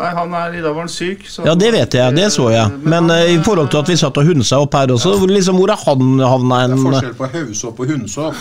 Nei, 0.00 0.10
han 0.16 0.32
er, 0.32 0.54
I 0.56 0.62
dag 0.64 0.72
var 0.72 0.86
han 0.86 0.88
syk. 0.88 1.26
så- 1.28 1.44
Ja, 1.44 1.54
det 1.54 1.72
vet 1.74 1.92
jeg, 1.92 2.14
det 2.16 2.30
så 2.32 2.48
jeg. 2.50 2.72
Men 2.88 3.10
eh, 3.10 3.34
i 3.34 3.38
forhold 3.44 3.68
til 3.70 3.82
at 3.82 3.88
vi 3.92 3.96
satt 4.00 4.16
og 4.16 4.24
hunsa 4.24 4.60
opp 4.64 4.72
her 4.74 4.94
også, 4.94 5.12
hvor 5.20 5.28
liksom, 5.28 5.58
hvor 5.60 5.68
er 5.74 5.76
han 5.84 6.18
havna 6.24 6.62
Det 6.66 6.78
er 6.78 6.84
forskjell 6.86 7.14
på 7.18 7.28
hausopp 7.34 7.80
og 7.80 7.92
hundsopp. 7.92 8.34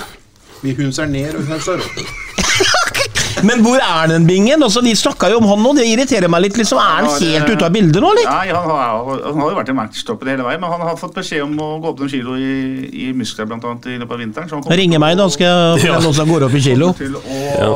Vi 0.64 0.74
hunser 0.76 1.06
ned 1.12 1.36
og 1.36 1.44
hunser 1.52 1.84
opp. 1.84 2.29
Men 3.48 3.64
hvor 3.66 3.80
er 3.80 4.10
den 4.12 4.26
bingen? 4.28 4.64
Altså, 4.66 4.82
vi 4.86 4.96
snakka 4.98 5.30
jo 5.34 5.40
om 5.42 5.48
han 5.50 5.64
nå, 5.64 5.74
det 5.78 5.86
irriterer 5.90 6.32
meg 6.32 6.48
litt. 6.48 6.58
liksom, 6.60 6.82
Er 6.82 7.06
han 7.06 7.10
helt 7.14 7.54
ute 7.54 7.68
av 7.68 7.74
bildet 7.76 8.02
nå, 8.04 8.12
eller? 8.16 8.28
Nei, 8.30 8.50
han 8.52 8.68
har, 8.70 9.14
han 9.26 9.42
har 9.44 9.54
jo 9.54 9.60
vært 9.62 9.72
i 9.72 9.78
matchtoppen 9.78 10.34
hele 10.34 10.46
veien, 10.48 10.62
men 10.62 10.74
han 10.74 10.86
har 10.90 11.00
fått 11.00 11.16
beskjed 11.18 11.46
om 11.46 11.56
å 11.64 11.72
gå 11.84 11.94
opp 11.94 12.04
noen 12.04 12.12
kilo 12.12 12.36
i, 12.40 12.52
i 13.08 13.10
muskler 13.16 13.50
blant 13.50 13.66
annet, 13.70 13.90
i 13.94 13.98
løpet 14.02 14.18
av 14.18 14.24
vinteren. 14.26 14.52
Så 14.52 14.58
han 14.60 14.66
kommer 14.66 14.80
Ringe 14.80 15.02
meg, 15.02 15.18
da 15.20 15.28
skal 15.32 15.48
jeg 15.50 15.90
ja. 15.90 15.98
hvordan 15.98 16.16
som 16.22 16.36
går 16.36 16.48
opp 16.50 16.56
i 16.56 16.64
kilo. 16.64 16.94
til 17.00 17.18
å 17.20 17.74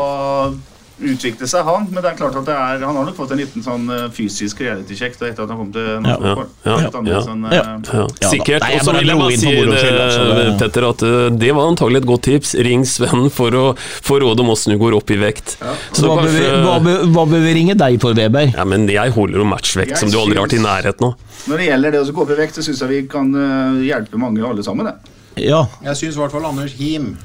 utvikle 1.01 1.47
seg, 1.49 1.65
han. 1.65 1.87
Men 1.89 2.03
det 2.03 2.11
er 2.11 2.17
klart 2.19 2.35
at 2.37 2.45
det 2.45 2.53
er, 2.53 2.83
han 2.85 2.95
har 2.99 3.07
nok 3.07 3.15
fått 3.17 3.31
en 3.33 3.39
liten 3.41 3.63
sånn 3.65 3.87
eh, 3.89 4.03
fysisk 4.13 4.61
reality-sjekk 4.61 5.15
etter 5.17 5.43
at 5.45 5.49
han 5.49 5.57
kom 5.59 5.71
til 5.73 5.87
Norge. 6.03 6.45
ja, 6.67 6.75
ja, 6.77 6.89
ja, 7.09 7.21
eh, 7.49 8.03
ja. 8.21 8.29
Sikkert. 8.29 8.65
Og 8.67 8.85
så 8.85 8.93
vil 8.99 9.09
jeg 9.09 9.19
bare 9.19 9.37
si 9.41 9.53
det, 9.53 9.81
det- 9.81 10.51
Petter, 10.61 10.87
at 10.89 11.01
eh, 11.07 11.29
det 11.41 11.51
var 11.57 11.71
antagelig 11.71 12.03
et 12.03 12.09
godt 12.09 12.25
tips. 12.29 12.53
Ring 12.67 12.85
Sven 12.85 13.29
for 13.33 13.57
å 13.57 13.63
få 13.77 14.19
råd 14.21 14.43
om 14.45 14.53
åssen 14.53 14.75
du 14.75 14.79
går 14.81 14.97
opp 14.99 15.09
i 15.11 15.17
vekt. 15.21 15.57
Så 15.93 16.07
Hva 16.07 16.19
bør, 16.21 16.29
vi, 16.29 16.45
hva, 16.67 16.77
bør, 16.83 17.01
hva 17.15 17.25
bør 17.33 17.43
vi 17.47 17.55
ringe 17.57 17.77
deg 17.79 17.97
for, 18.03 18.13
Weber? 18.17 18.53
Ja, 18.53 18.65
men 18.69 18.85
jeg 18.91 19.15
holder 19.17 19.41
jo 19.43 19.49
matchvekt 19.49 19.95
Jeg 19.95 20.03
som 20.03 20.11
du 20.13 20.19
aldri 20.21 20.37
har 20.37 20.45
vært 20.47 20.59
i 20.59 20.63
nærheten 20.63 21.09
av. 21.09 21.17
Når 21.49 21.59
det 21.59 21.65
gjelder 21.71 21.91
det 21.97 21.99
å 22.03 22.13
gå 22.13 22.23
opp 22.23 22.31
i 22.31 22.39
vekt, 22.39 22.55
så 22.59 22.63
syns 22.63 22.79
jeg 22.85 22.93
vi 22.93 23.01
kan 23.11 23.33
eh, 23.33 23.81
hjelpe 23.89 24.21
mange 24.21 24.45
alle 24.45 24.63
sammen. 24.65 24.87
Det. 24.87 25.17
Ja. 25.49 25.65
Jeg 25.89 25.97
syns 25.99 26.15
i 26.15 26.21
hvert 26.21 26.31
fall 26.35 26.45
Anders 26.45 26.75
Him 26.77 27.15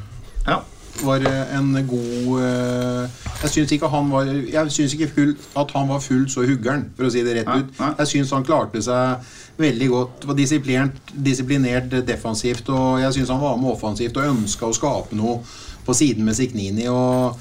Ja. 0.46 0.62
Var 1.04 1.24
eh, 1.26 1.56
en 1.58 1.72
god 1.88 2.42
eh, 2.42 3.18
Jeg 3.42 3.50
syns 3.52 3.74
ikke 3.74 3.90
han 3.92 4.10
var 4.12 4.30
Jeg 4.30 4.72
syns 4.74 4.94
ikke 4.96 5.10
full, 5.14 5.34
at 5.56 5.74
han 5.76 5.88
var 5.88 6.00
fullt 6.04 6.32
så 6.32 6.46
huggeren, 6.46 6.88
for 6.96 7.08
å 7.08 7.12
si 7.12 7.22
det 7.26 7.36
rett 7.40 7.52
ut. 7.52 7.76
Jeg 8.00 8.10
syns 8.12 8.34
han 8.34 8.46
klarte 8.46 8.82
seg 8.84 9.28
veldig 9.58 9.88
godt. 9.92 10.26
Var 10.30 10.38
disiplinert, 10.38 11.12
disiplinert 11.12 11.94
defensivt, 12.06 12.68
og 12.74 13.00
jeg 13.02 13.18
syns 13.18 13.32
han 13.34 13.42
var 13.42 13.56
med 13.60 13.72
offensivt 13.74 14.18
og 14.18 14.32
ønska 14.32 14.68
å 14.68 14.76
skape 14.76 15.18
noe 15.18 15.40
på 15.86 15.96
siden 15.96 16.26
med 16.26 16.36
Siknini. 16.36 16.88
og 16.92 17.38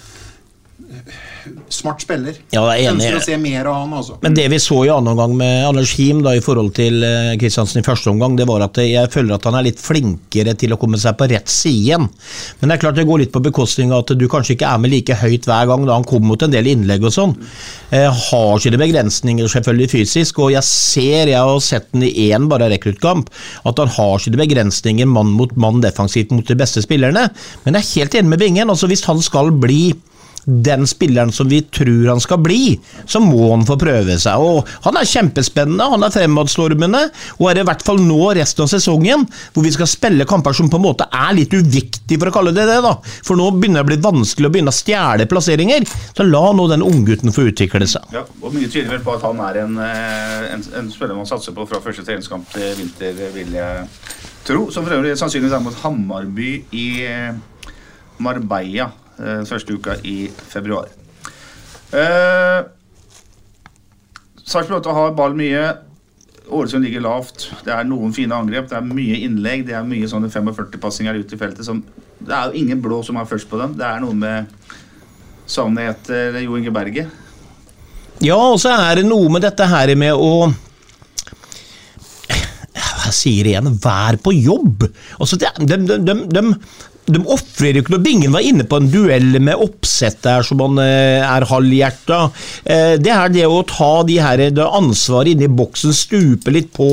Smart 1.69 2.01
spiller. 2.01 2.35
Ja, 2.53 2.61
jeg 2.75 2.87
er. 2.87 2.93
Ønsker 2.95 3.17
å 3.17 3.23
se 3.23 3.35
mer 3.39 3.67
av 3.67 3.75
han, 3.81 3.93
altså. 3.97 4.15
Men 4.23 4.35
det 4.37 4.45
vi 4.51 4.59
så 4.61 4.77
i 4.85 4.91
annen 4.91 5.11
omgang 5.13 5.33
med 5.39 5.65
Anders 5.67 5.93
Him 5.99 6.21
da, 6.23 6.31
i 6.35 6.43
forhold 6.43 6.73
til 6.77 7.03
eh, 7.03 7.33
Kristiansen 7.39 7.81
i 7.81 7.85
første 7.85 8.11
omgang, 8.11 8.37
det 8.39 8.47
var 8.47 8.63
at 8.63 8.79
jeg 8.81 9.11
føler 9.11 9.35
at 9.35 9.47
han 9.47 9.57
er 9.59 9.67
litt 9.67 9.81
flinkere 9.83 10.55
til 10.59 10.75
å 10.75 10.79
komme 10.79 10.99
seg 11.01 11.17
på 11.19 11.27
rett 11.31 11.51
side 11.51 11.75
igjen. 11.77 12.07
Men 12.59 12.71
det 12.71 12.77
er 12.77 12.83
klart 12.85 12.99
det 12.99 13.07
går 13.09 13.23
litt 13.23 13.33
på 13.35 13.43
bekostning 13.43 13.91
av 13.91 14.05
at 14.05 14.15
du 14.19 14.25
kanskje 14.31 14.55
ikke 14.55 14.71
er 14.71 14.81
med 14.83 14.93
like 14.95 15.19
høyt 15.21 15.47
hver 15.47 15.69
gang. 15.71 15.85
da 15.87 15.99
Han 15.99 16.07
kommer 16.07 16.31
mot 16.33 16.47
en 16.47 16.55
del 16.55 16.71
innlegg 16.71 17.05
og 17.07 17.15
sånn. 17.15 17.35
Eh, 17.91 18.07
har 18.07 18.63
sine 18.63 18.79
begrensninger 18.79 19.51
selvfølgelig 19.51 19.91
fysisk, 19.93 20.43
og 20.43 20.55
jeg 20.55 20.67
ser, 20.67 21.33
jeg 21.33 21.39
har 21.51 21.63
sett 21.63 21.91
den 21.93 22.07
i 22.07 22.29
én 22.29 22.47
bare 22.51 22.71
rekruttkamp, 22.73 23.31
at 23.67 23.83
han 23.83 23.91
har 23.99 24.23
sine 24.23 24.39
begrensninger 24.39 25.07
mann 25.07 25.35
mot 25.35 25.55
mann 25.59 25.83
defensivt 25.83 26.31
mot 26.35 26.47
de 26.47 26.59
beste 26.59 26.83
spillerne. 26.83 27.27
Men 27.65 27.75
jeg 27.79 27.83
er 27.83 27.95
helt 28.01 28.21
enig 28.21 28.33
med 28.33 28.45
Bingen. 28.45 28.69
altså 28.71 28.87
Hvis 28.87 29.05
han 29.07 29.19
skal 29.23 29.51
bli 29.51 29.91
den 30.47 30.87
spilleren 30.87 31.31
som 31.31 31.49
vi 31.51 31.59
tror 31.61 32.07
han 32.07 32.21
skal 32.23 32.39
bli, 32.39 32.77
så 33.05 33.19
må 33.19 33.49
han 33.51 33.65
få 33.67 33.75
prøve 33.79 34.15
seg. 34.21 34.39
Og 34.39 34.67
Han 34.85 34.95
er 34.95 35.07
kjempespennende, 35.09 35.89
han 35.91 36.05
er 36.05 36.13
fremadstormende, 36.13 37.01
og 37.37 37.49
er 37.51 37.59
i 37.59 37.65
hvert 37.67 37.83
fall 37.83 37.99
nå 37.99 38.19
resten 38.37 38.63
av 38.63 38.71
sesongen, 38.71 39.25
hvor 39.53 39.65
vi 39.65 39.73
skal 39.75 39.89
spille 39.91 40.27
kamper 40.29 40.55
som 40.55 40.69
på 40.71 40.79
en 40.79 40.85
måte 40.85 41.07
er 41.11 41.33
litt 41.35 41.51
uviktig, 41.51 42.15
for 42.15 42.31
å 42.31 42.35
kalle 42.37 42.53
det 42.55 42.67
det. 42.69 42.77
da. 42.85 42.93
For 43.27 43.39
nå 43.39 43.49
begynner 43.57 43.83
det 43.83 43.85
å 43.85 43.89
bli 43.89 43.97
vanskelig 44.05 44.47
å 44.47 44.53
begynne 44.53 44.71
å 44.71 44.77
stjele 44.77 45.27
plasseringer. 45.27 45.87
Så 46.15 46.25
la 46.27 46.43
nå 46.55 46.67
den 46.71 46.85
unggutten 46.85 47.35
få 47.35 47.49
utvikle 47.51 47.87
seg. 47.89 48.07
Ja, 48.15 48.23
og 48.41 48.55
Mye 48.55 48.69
tyder 48.71 48.95
vel 48.95 49.03
på 49.03 49.17
at 49.17 49.25
han 49.27 49.41
er 49.43 49.59
en, 49.65 49.75
eh, 49.83 50.53
en, 50.53 50.63
en 50.79 50.87
spiller 50.93 51.17
man 51.17 51.27
satser 51.29 51.55
på 51.55 51.67
fra 51.67 51.81
første 51.83 52.05
treningskamp 52.07 52.47
til 52.55 52.71
vinter, 52.79 53.19
vil 53.35 53.51
jeg 53.57 53.83
tro. 54.47 54.69
Som 54.71 54.87
for 54.87 54.95
øvrig 54.95 55.17
sannsynligvis 55.19 55.57
er 55.57 55.65
mot 55.65 55.83
Hammarby 55.83 56.53
i 56.71 56.87
eh, 57.03 57.35
Marbella 58.23 58.87
eh, 59.19 59.43
første 59.49 59.75
uka 59.75 59.97
i 60.07 60.29
februar. 60.49 60.89
Eh, 61.91 62.61
Sarpsborg 64.47 64.87
har 64.95 65.15
ball 65.17 65.35
mye. 65.37 65.65
Ålesund 66.47 66.85
ligger 66.87 67.03
lavt. 67.03 67.49
Det 67.65 67.73
er 67.75 67.87
noen 67.87 68.13
fine 68.15 68.35
angrep, 68.35 68.69
det 68.69 68.77
er 68.79 68.85
mye 68.87 69.19
innlegg, 69.25 69.65
det 69.67 69.75
er 69.75 69.87
mye 69.87 70.07
sånne 70.07 70.29
45-passinger 70.31 71.19
ute 71.19 71.35
i 71.35 71.39
feltet. 71.39 71.67
Som, 71.67 71.81
det 72.23 72.31
er 72.31 72.47
jo 72.47 72.61
ingen 72.61 72.81
blå 72.83 73.01
som 73.03 73.19
er 73.19 73.27
først 73.27 73.49
på 73.51 73.59
dem. 73.59 73.75
Det 73.79 73.87
er 73.87 74.03
noe 74.03 74.15
med 74.15 74.53
Savnet 75.47 75.93
etter 75.93 76.39
Jo 76.43 76.55
Inge 76.59 76.71
Berge. 76.75 77.07
Ja, 78.23 78.37
og 78.37 78.57
så 78.59 78.71
er 78.73 79.01
det 79.01 79.05
noe 79.07 79.29
med 79.31 79.43
dette 79.45 79.67
her 79.69 79.93
med 79.99 80.15
å 80.15 80.47
Jeg 83.07 83.13
sier 83.15 83.47
igjen, 83.47 83.69
vær 83.79 84.17
på 84.19 84.33
jobb! 84.35 84.83
Altså, 85.19 85.37
de, 85.39 85.47
de, 85.63 85.99
de, 86.03 86.43
de, 87.07 87.21
ofrer 87.31 87.77
jo 87.77 87.83
ikke 87.83 87.93
noe. 87.95 88.03
Bingen 88.03 88.35
var 88.35 88.45
inne 88.45 88.65
på 88.67 88.79
en 88.81 88.89
duell 88.91 89.39
med 89.39 89.63
oppsett 89.63 90.19
der 90.25 90.45
som 90.45 90.61
han 90.63 90.81
eh, 90.83 91.23
er 91.23 91.47
halvhjerta. 91.47 92.21
Eh, 92.67 92.95
det 93.01 93.13
er 93.13 93.33
det 93.33 93.45
å 93.47 93.63
ta 93.67 93.91
de 94.07 94.19
her, 94.21 94.47
det 94.53 94.65
ansvaret 94.67 95.33
inne 95.33 95.47
i 95.47 95.57
boksen, 95.59 95.95
stupe 95.95 96.53
litt 96.53 96.73
på, 96.75 96.89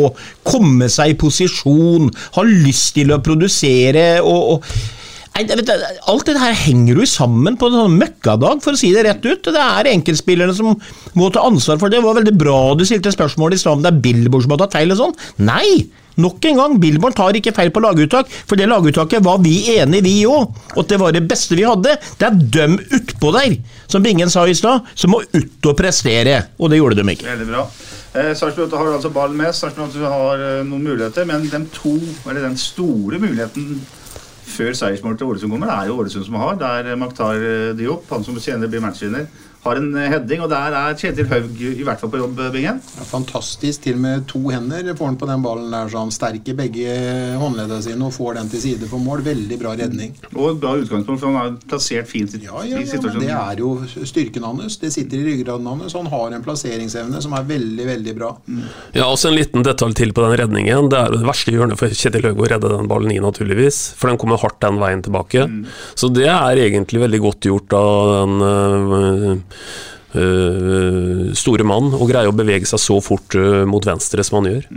komme 0.46 0.90
seg 0.92 1.14
i 1.14 1.18
posisjon, 1.18 2.12
ha 2.38 2.46
lyst 2.46 2.94
til 2.98 3.14
å 3.14 3.22
produsere 3.24 4.20
og, 4.22 4.56
og 4.56 4.68
alt 5.34 6.28
det 6.28 6.38
her 6.38 6.52
henger 6.54 7.00
jo 7.00 7.06
sammen 7.10 7.56
på 7.58 7.66
en 7.66 7.74
sånn 7.74 7.96
møkkadag, 7.98 8.60
for 8.62 8.76
å 8.76 8.78
si 8.78 8.92
det 8.94 9.02
rett 9.02 9.24
ut. 9.26 9.50
Det 9.50 9.58
er 9.58 9.90
enkeltspillerne 9.90 10.54
som 10.54 10.76
må 11.18 11.30
ta 11.34 11.42
ansvar 11.42 11.80
for 11.80 11.90
det. 11.90 11.98
Det 11.98 12.06
var 12.06 12.20
veldig 12.20 12.36
bra 12.38 12.58
du 12.78 12.84
stilte 12.86 13.10
spørsmål 13.10 13.56
i 13.56 13.58
stad 13.58 13.80
om 13.80 13.82
det 13.82 13.90
er 13.90 14.02
Billboard 14.04 14.46
som 14.46 14.54
har 14.54 14.62
tatt 14.62 14.78
feil 14.78 14.94
og 14.94 15.00
sånn. 15.00 15.16
Nei! 15.42 15.90
Nok 16.20 16.44
en 16.50 16.60
gang, 16.60 16.76
Billborn 16.80 17.16
tar 17.16 17.34
ikke 17.38 17.54
feil 17.56 17.72
på 17.74 17.82
laguttak, 17.82 18.30
for 18.46 18.60
det 18.60 18.68
laguttaket 18.70 19.24
var 19.24 19.40
vi 19.42 19.56
enige, 19.74 20.04
vi 20.06 20.14
òg. 20.30 20.54
Og 20.74 20.84
at 20.84 20.92
det 20.92 21.00
var 21.02 21.14
det 21.16 21.24
beste 21.28 21.58
vi 21.58 21.66
hadde. 21.66 21.96
Det 22.20 22.28
er 22.28 22.38
dem 22.58 22.78
utpå 22.78 23.32
der, 23.34 23.58
som 23.90 24.04
Bingen 24.04 24.30
sa 24.30 24.46
i 24.46 24.54
stad, 24.54 24.86
som 24.94 25.14
må 25.14 25.24
ut 25.34 25.70
og 25.70 25.76
prestere. 25.78 26.40
Og 26.58 26.70
det 26.70 26.78
gjorde 26.78 27.00
de 27.00 27.16
ikke. 27.16 27.28
Veldig 27.32 27.50
bra. 27.50 27.66
Eh, 28.14 28.30
Sarpsborg 28.38 28.68
8 28.68 28.78
har 28.78 28.92
altså 28.94 29.10
ballen 29.10 29.36
med. 29.40 29.50
Sarpsborg 29.56 29.90
8 29.90 30.12
har 30.12 30.46
eh, 30.46 30.62
noen 30.68 30.86
muligheter, 30.86 31.26
men 31.26 31.48
den 31.50 31.66
to, 31.74 31.96
den 32.28 32.58
store 32.60 33.18
muligheten 33.18 33.80
før 34.54 34.76
seiersmålet 34.76 35.18
til 35.18 35.32
Ålesund 35.32 35.50
kommer. 35.50 35.70
Det 35.70 35.78
er 35.80 35.90
jo 35.90 35.96
Ålesund 35.98 36.28
som 36.28 36.38
har. 36.38 36.54
Det 36.60 36.70
er 36.92 37.00
Maktar 37.00 37.42
eh, 37.42 37.72
Diop, 37.78 38.06
han 38.12 38.22
som 38.26 38.38
senere 38.38 38.70
blir 38.70 38.84
matchvinner. 38.84 39.26
Har 39.64 39.78
en 39.80 39.94
eh, 39.96 40.10
heading, 40.12 40.42
og 40.44 40.50
der 40.52 40.74
er 40.76 40.96
Kjetil 41.00 41.28
Haug 41.30 41.60
i 41.64 41.84
hvert 41.86 42.00
fall 42.00 42.10
på 42.12 42.20
jobb, 42.20 42.40
Bingen. 42.52 42.80
Ja, 42.84 43.04
fantastisk. 43.08 43.86
Til 43.86 43.96
og 43.96 44.02
med 44.04 44.26
to 44.28 44.42
hender 44.52 44.90
får 44.92 45.08
han 45.08 45.16
på 45.20 45.28
den 45.30 45.44
ballen 45.44 45.72
der. 45.72 45.88
Så 45.88 46.02
han 46.02 46.12
sterker 46.12 46.58
begge 46.58 46.96
håndleddene 47.40 47.80
sine 47.86 48.04
og 48.04 48.12
får 48.12 48.36
den 48.38 48.50
til 48.52 48.60
side 48.60 48.88
for 48.90 49.00
mål. 49.00 49.22
Veldig 49.24 49.58
bra 49.62 49.72
redning. 49.78 50.12
Og 50.34 50.60
bra 50.60 50.74
utgangspunkt, 50.76 51.22
for 51.22 51.30
han 51.30 51.38
har 51.40 51.54
plassert 51.70 52.10
fint 52.10 52.36
i, 52.36 52.42
Ja, 52.44 52.60
ja, 52.68 52.82
ja, 52.82 52.88
situasjonen. 52.90 53.24
Det 53.24 53.32
er 53.32 53.62
jo 53.62 54.04
styrken 54.10 54.44
hans. 54.44 54.76
Det 54.82 54.92
sitter 54.92 55.22
i 55.22 55.24
ryggraden 55.30 55.70
hans. 55.70 55.96
Han 55.96 56.12
har 56.12 56.36
en 56.36 56.44
plasseringsevne 56.44 57.24
som 57.24 57.32
er 57.38 57.48
veldig, 57.48 57.88
veldig 57.88 58.16
bra. 58.20 58.34
Ja, 58.92 59.08
også 59.08 59.32
En 59.32 59.38
liten 59.38 59.64
detalj 59.64 59.96
til 59.96 60.12
på 60.12 60.26
den 60.26 60.36
redningen. 60.42 60.90
Det 60.92 61.00
er 61.00 61.08
jo 61.08 61.22
det 61.22 61.30
verste 61.30 61.54
hjørnet 61.54 61.80
for 61.80 61.88
Kjetil 61.88 62.28
Haug 62.28 62.44
å 62.44 62.50
redde 62.52 62.74
den 62.74 62.90
ballen 62.90 63.16
i, 63.16 63.18
naturligvis. 63.24 63.80
For 63.96 64.12
den 64.12 64.20
kommer 64.20 64.42
hardt 64.44 64.60
den 64.60 64.82
veien 64.82 65.02
tilbake. 65.06 65.48
Så 65.96 66.12
det 66.12 66.28
er 66.28 66.60
egentlig 66.68 67.00
veldig 67.06 67.24
godt 67.24 67.48
gjort 67.48 67.78
av 67.80 68.12
den 68.12 68.44
øh, 68.44 69.53
store 71.34 71.64
mann 71.66 71.88
og 71.90 72.06
greie 72.06 72.30
å 72.30 72.34
bevege 72.36 72.68
seg 72.70 72.78
så 72.78 73.00
fort 73.02 73.34
øh, 73.34 73.64
mot 73.66 73.82
venstre 73.82 74.22
som 74.22 74.36
han 74.38 74.52
gjør. 74.52 74.68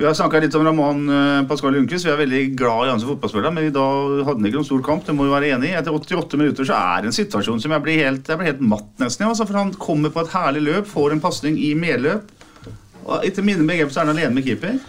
Vi 0.00 0.06
har 0.06 0.14
snakka 0.16 0.38
litt 0.40 0.54
om 0.56 0.62
Ramón 0.64 1.02
eh, 1.12 1.42
Pascal 1.48 1.74
Lundqvist. 1.76 2.06
Vi 2.06 2.10
er 2.10 2.16
veldig 2.22 2.38
glad 2.56 2.86
i 2.86 2.92
han 2.94 3.00
som 3.02 3.10
fotballspiller, 3.10 3.52
men 3.52 3.66
i 3.68 3.72
dag 3.74 4.22
hadde 4.24 4.38
han 4.38 4.46
ikke 4.48 4.56
noen 4.56 4.68
stor 4.70 4.84
kamp. 4.86 5.02
Det 5.04 5.12
må 5.12 5.26
vi 5.26 5.34
være 5.34 5.50
enig 5.52 5.68
i. 5.68 5.74
Etter 5.76 5.92
88 5.92 6.40
minutter 6.40 6.64
så 6.64 6.78
er 6.78 7.02
det 7.02 7.10
en 7.10 7.16
situasjon 7.18 7.60
som 7.60 7.74
jeg 7.76 7.84
blir 7.84 8.00
helt, 8.00 8.30
jeg 8.32 8.40
blir 8.40 8.48
helt 8.48 8.62
matt 8.64 8.88
nesten. 9.02 9.26
ja, 9.26 9.34
Altså, 9.34 9.44
for 9.44 9.60
han 9.60 9.74
kommer 9.76 10.14
på 10.14 10.22
et 10.24 10.32
herlig 10.32 10.62
løp, 10.70 10.88
får 10.88 11.12
en 11.12 11.20
pasning 11.20 11.60
i 11.60 11.74
medløp. 11.76 12.32
Og 13.04 13.28
etter 13.28 13.44
mine 13.44 13.66
begrep 13.68 13.92
så 13.92 14.00
er 14.00 14.08
han 14.08 14.14
alene 14.14 14.38
med 14.38 14.48
keeper. 14.48 14.80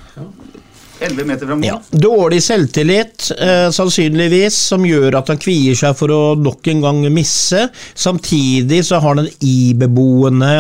11 1.02 1.28
meter 1.28 1.50
fra 1.50 1.56
mål. 1.56 1.66
Ja, 1.66 1.78
dårlig 1.90 2.42
selvtillit, 2.44 3.32
eh, 3.38 3.68
sannsynligvis, 3.74 4.58
som 4.72 4.86
gjør 4.86 5.18
at 5.22 5.32
han 5.34 5.40
kvier 5.42 5.78
seg 5.78 5.96
for 5.98 6.14
å 6.14 6.22
nok 6.40 6.68
en 6.72 6.84
gang 6.86 7.02
misse. 7.14 7.68
Samtidig 7.94 8.84
så 8.88 9.00
har 9.02 9.16
han 9.16 9.26
en 9.26 9.32
ibeboende 9.40 10.52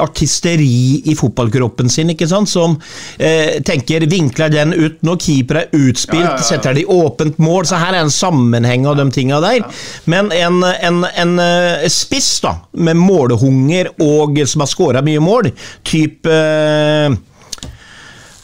artisteri 0.00 1.02
i 1.04 1.16
fotballkroppen 1.18 1.90
sin, 1.92 2.12
ikke 2.14 2.28
sant, 2.30 2.48
som 2.48 2.78
eh, 3.18 3.58
tenker 3.66 4.06
vinkler 4.10 4.52
den 4.52 4.72
ut 4.72 5.02
når 5.04 5.20
keeper 5.22 5.62
er 5.62 5.74
utspilt, 5.76 6.22
Ja, 6.22 6.36
ja, 6.38 6.46
setter 6.46 6.78
i 6.78 6.86
åpent 6.88 7.40
mål. 7.42 7.66
Så 7.68 7.80
her 7.80 7.96
er 7.96 8.04
en 8.04 8.14
sammenheng 8.14 8.86
av 8.88 8.96
de 9.00 9.08
tinga 9.12 9.40
der. 9.44 9.66
Men 10.10 10.32
en, 10.36 10.62
en, 10.62 11.02
en 11.04 11.34
eh, 11.42 11.88
spiss 11.92 12.38
da, 12.44 12.56
med 12.72 13.00
målehunger 13.00 13.92
og 14.02 14.40
som 14.48 14.64
har 14.64 14.70
skåra 14.70 15.04
mye 15.04 15.22
mål, 15.22 15.50
type 15.86 16.32
eh, 16.32 17.20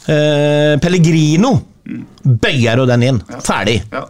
Eh, 0.09 0.75
Pellegrino 0.81 1.51
bøyer 2.23 2.81
jo 2.81 2.87
den 2.89 3.05
inn. 3.05 3.19
Ferdig. 3.45 3.81
Ja. 3.93 4.07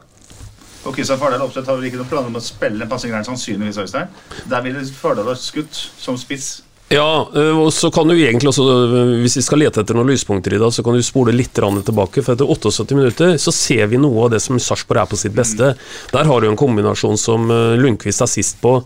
Og 0.88 0.96
Kristian 0.96 1.20
Fardal 1.20 1.44
Opseth 1.44 1.68
har 1.68 1.76
vel 1.76 1.90
ikke 1.90 2.00
noen 2.00 2.10
planer 2.10 2.32
om 2.32 2.40
å 2.40 2.44
spille 2.44 2.86
en 2.86 2.92
passingen 2.92 3.26
sannsynligvis, 3.28 3.82
Øystein. 3.84 4.12
Der 4.50 4.64
ville 4.64 4.84
Fardal 4.96 5.28
ha 5.28 5.36
skutt 5.38 5.76
som 6.00 6.18
spiss. 6.18 6.62
Ja, 6.90 7.30
øh, 7.38 7.58
og 7.62 7.70
så 7.74 7.92
kan 7.94 8.10
du 8.10 8.16
egentlig 8.18 8.50
også, 8.50 8.64
øh, 8.66 9.12
hvis 9.22 9.36
vi 9.38 9.44
skal 9.46 9.62
lete 9.62 9.84
etter 9.84 9.94
noen 9.94 10.10
lyspunkter 10.10 10.56
i 10.56 10.62
dag, 10.62 10.74
så 10.74 10.82
kan 10.86 10.96
du 10.98 11.06
spole 11.06 11.36
litt 11.36 11.54
tilbake. 11.54 12.24
For 12.26 12.34
etter 12.34 12.50
78 12.50 12.98
minutter 12.98 13.36
så 13.38 13.54
ser 13.54 13.86
vi 13.92 14.00
noe 14.02 14.26
av 14.26 14.32
det 14.34 14.40
som 14.42 14.58
Sarpsborg 14.58 15.04
er 15.04 15.10
på 15.12 15.20
sitt 15.20 15.36
beste. 15.38 15.76
Der 16.10 16.26
har 16.26 16.42
du 16.42 16.48
en 16.50 16.58
kombinasjon 16.58 17.18
som 17.18 17.46
øh, 17.54 17.78
Lundqvist 17.78 18.26
er 18.26 18.32
sist 18.32 18.58
på. 18.64 18.80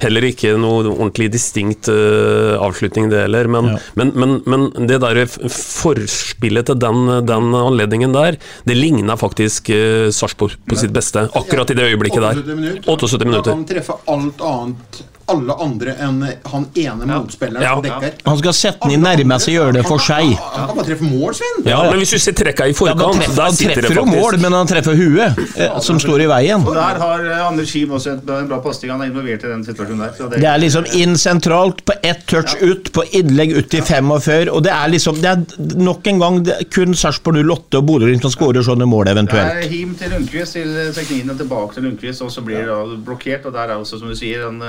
Heller 0.00 0.24
ikke 0.30 0.54
noe 0.56 0.88
ordentlig 0.88 1.28
distinkt 1.34 1.88
avslutning, 1.90 3.10
det 3.12 3.26
heller. 3.26 3.48
Men, 3.50 3.74
men, 3.98 4.12
men, 4.16 4.34
men 4.48 4.66
det 4.88 5.00
der 5.02 5.26
forspillet 5.28 6.70
til 6.70 6.80
den, 6.80 7.04
den 7.28 7.52
anledningen 7.56 8.16
der, 8.16 8.40
det 8.64 8.76
ligner 8.76 9.18
faktisk 9.20 9.70
uh, 9.74 10.08
Sarpsborg 10.14 10.56
på 10.68 10.78
sitt 10.80 10.92
beste. 10.94 11.26
Akkurat 11.36 11.70
i 11.72 11.76
det 11.76 11.90
øyeblikket 11.92 12.24
der. 12.24 12.42
78 12.86 13.24
minutter. 13.26 13.50
Da 13.50 13.56
kan 13.56 13.66
treffe 13.68 13.98
alt 14.10 14.44
annet 14.44 15.02
alle 15.30 15.56
andre 15.64 15.94
enn 16.06 16.20
han 16.52 16.66
ene 16.74 17.08
motspilleren 17.08 17.62
Ja. 17.64 17.74
som 17.74 17.84
dekker. 17.84 18.12
Han 18.26 18.38
skal 18.38 18.56
sette 18.56 18.88
den 18.88 18.96
i 18.98 19.02
nærmeste 19.02 19.72
det 19.74 19.84
for 19.86 19.98
seg. 20.02 20.34
Han 20.38 20.68
kan 20.68 20.76
bare 20.76 20.86
treffe 20.90 21.06
mål, 21.06 21.34
Sven! 21.34 21.64
Ja, 21.66 21.82
men 21.90 21.98
hvis 22.00 22.14
du 22.14 22.18
ser 22.18 22.36
trekka 22.38 22.66
i 22.66 22.74
Ja, 22.74 22.78
forkant, 22.80 23.20
treffer, 23.20 23.36
der 23.36 23.42
han 23.42 23.58
treffer 23.60 23.98
jo 24.00 24.04
mål, 24.08 24.38
men 24.42 24.52
han 24.56 24.70
treffer 24.70 24.96
huet, 24.98 25.40
eh, 25.56 25.80
som 25.84 26.00
står 26.02 26.24
i 26.24 26.28
veien. 26.30 26.66
Og 26.66 26.74
der 26.74 27.00
har 27.02 27.24
eh, 27.26 27.46
Anders 27.46 27.72
Kim 27.72 27.90
også 27.96 28.14
en, 28.16 28.22
en 28.36 28.48
bra 28.50 28.60
pasning. 28.64 28.92
Han 28.92 29.02
er 29.04 29.10
involvert 29.12 29.44
i 29.44 29.52
den 29.52 29.64
situasjonen 29.66 30.04
der. 30.06 30.14
Så 30.16 30.28
det, 30.30 30.40
Det 30.40 30.50
er 30.50 30.62
liksom 30.62 30.88
inn 31.00 31.16
sentralt, 31.20 31.84
på 31.84 31.96
ett 32.02 32.26
touch 32.30 32.56
ut, 32.62 32.92
på 32.92 33.04
innlegg 33.20 33.54
ut 33.56 33.70
til 33.72 33.82
45. 33.82 34.50
Og 34.54 34.62
det 34.66 34.72
er 34.74 34.92
liksom 34.94 35.20
det 35.20 35.30
er 35.30 35.66
nok 35.80 36.06
en 36.10 36.20
gang 36.22 36.40
det 36.46 36.56
er 36.56 36.68
kun 36.72 36.94
Sarpsborg 36.96 37.40
08 37.44 37.80
og 37.80 37.86
Bodø-Glimt 37.88 38.24
som 38.26 38.32
skårer 38.34 38.64
sånne 38.66 38.86
mål, 38.88 39.10
det 39.10 39.34
er 39.34 39.68
Him 39.70 39.94
til 39.98 40.10
Lundqvist, 40.12 40.52
til 40.56 40.74
teknikken 40.94 41.36
tilbake 41.38 41.74
til 41.74 41.86
Lundqvist, 41.86 42.22
og 42.22 42.30
så 42.32 42.42
blir 42.44 42.66
det 42.66 43.04
blokkert. 43.06 43.46
Og 43.46 43.54
der 43.54 43.72
er 43.72 43.76
også, 43.80 43.98
som 44.00 44.08
du 44.10 44.16
sier, 44.18 44.46
en 44.48 44.60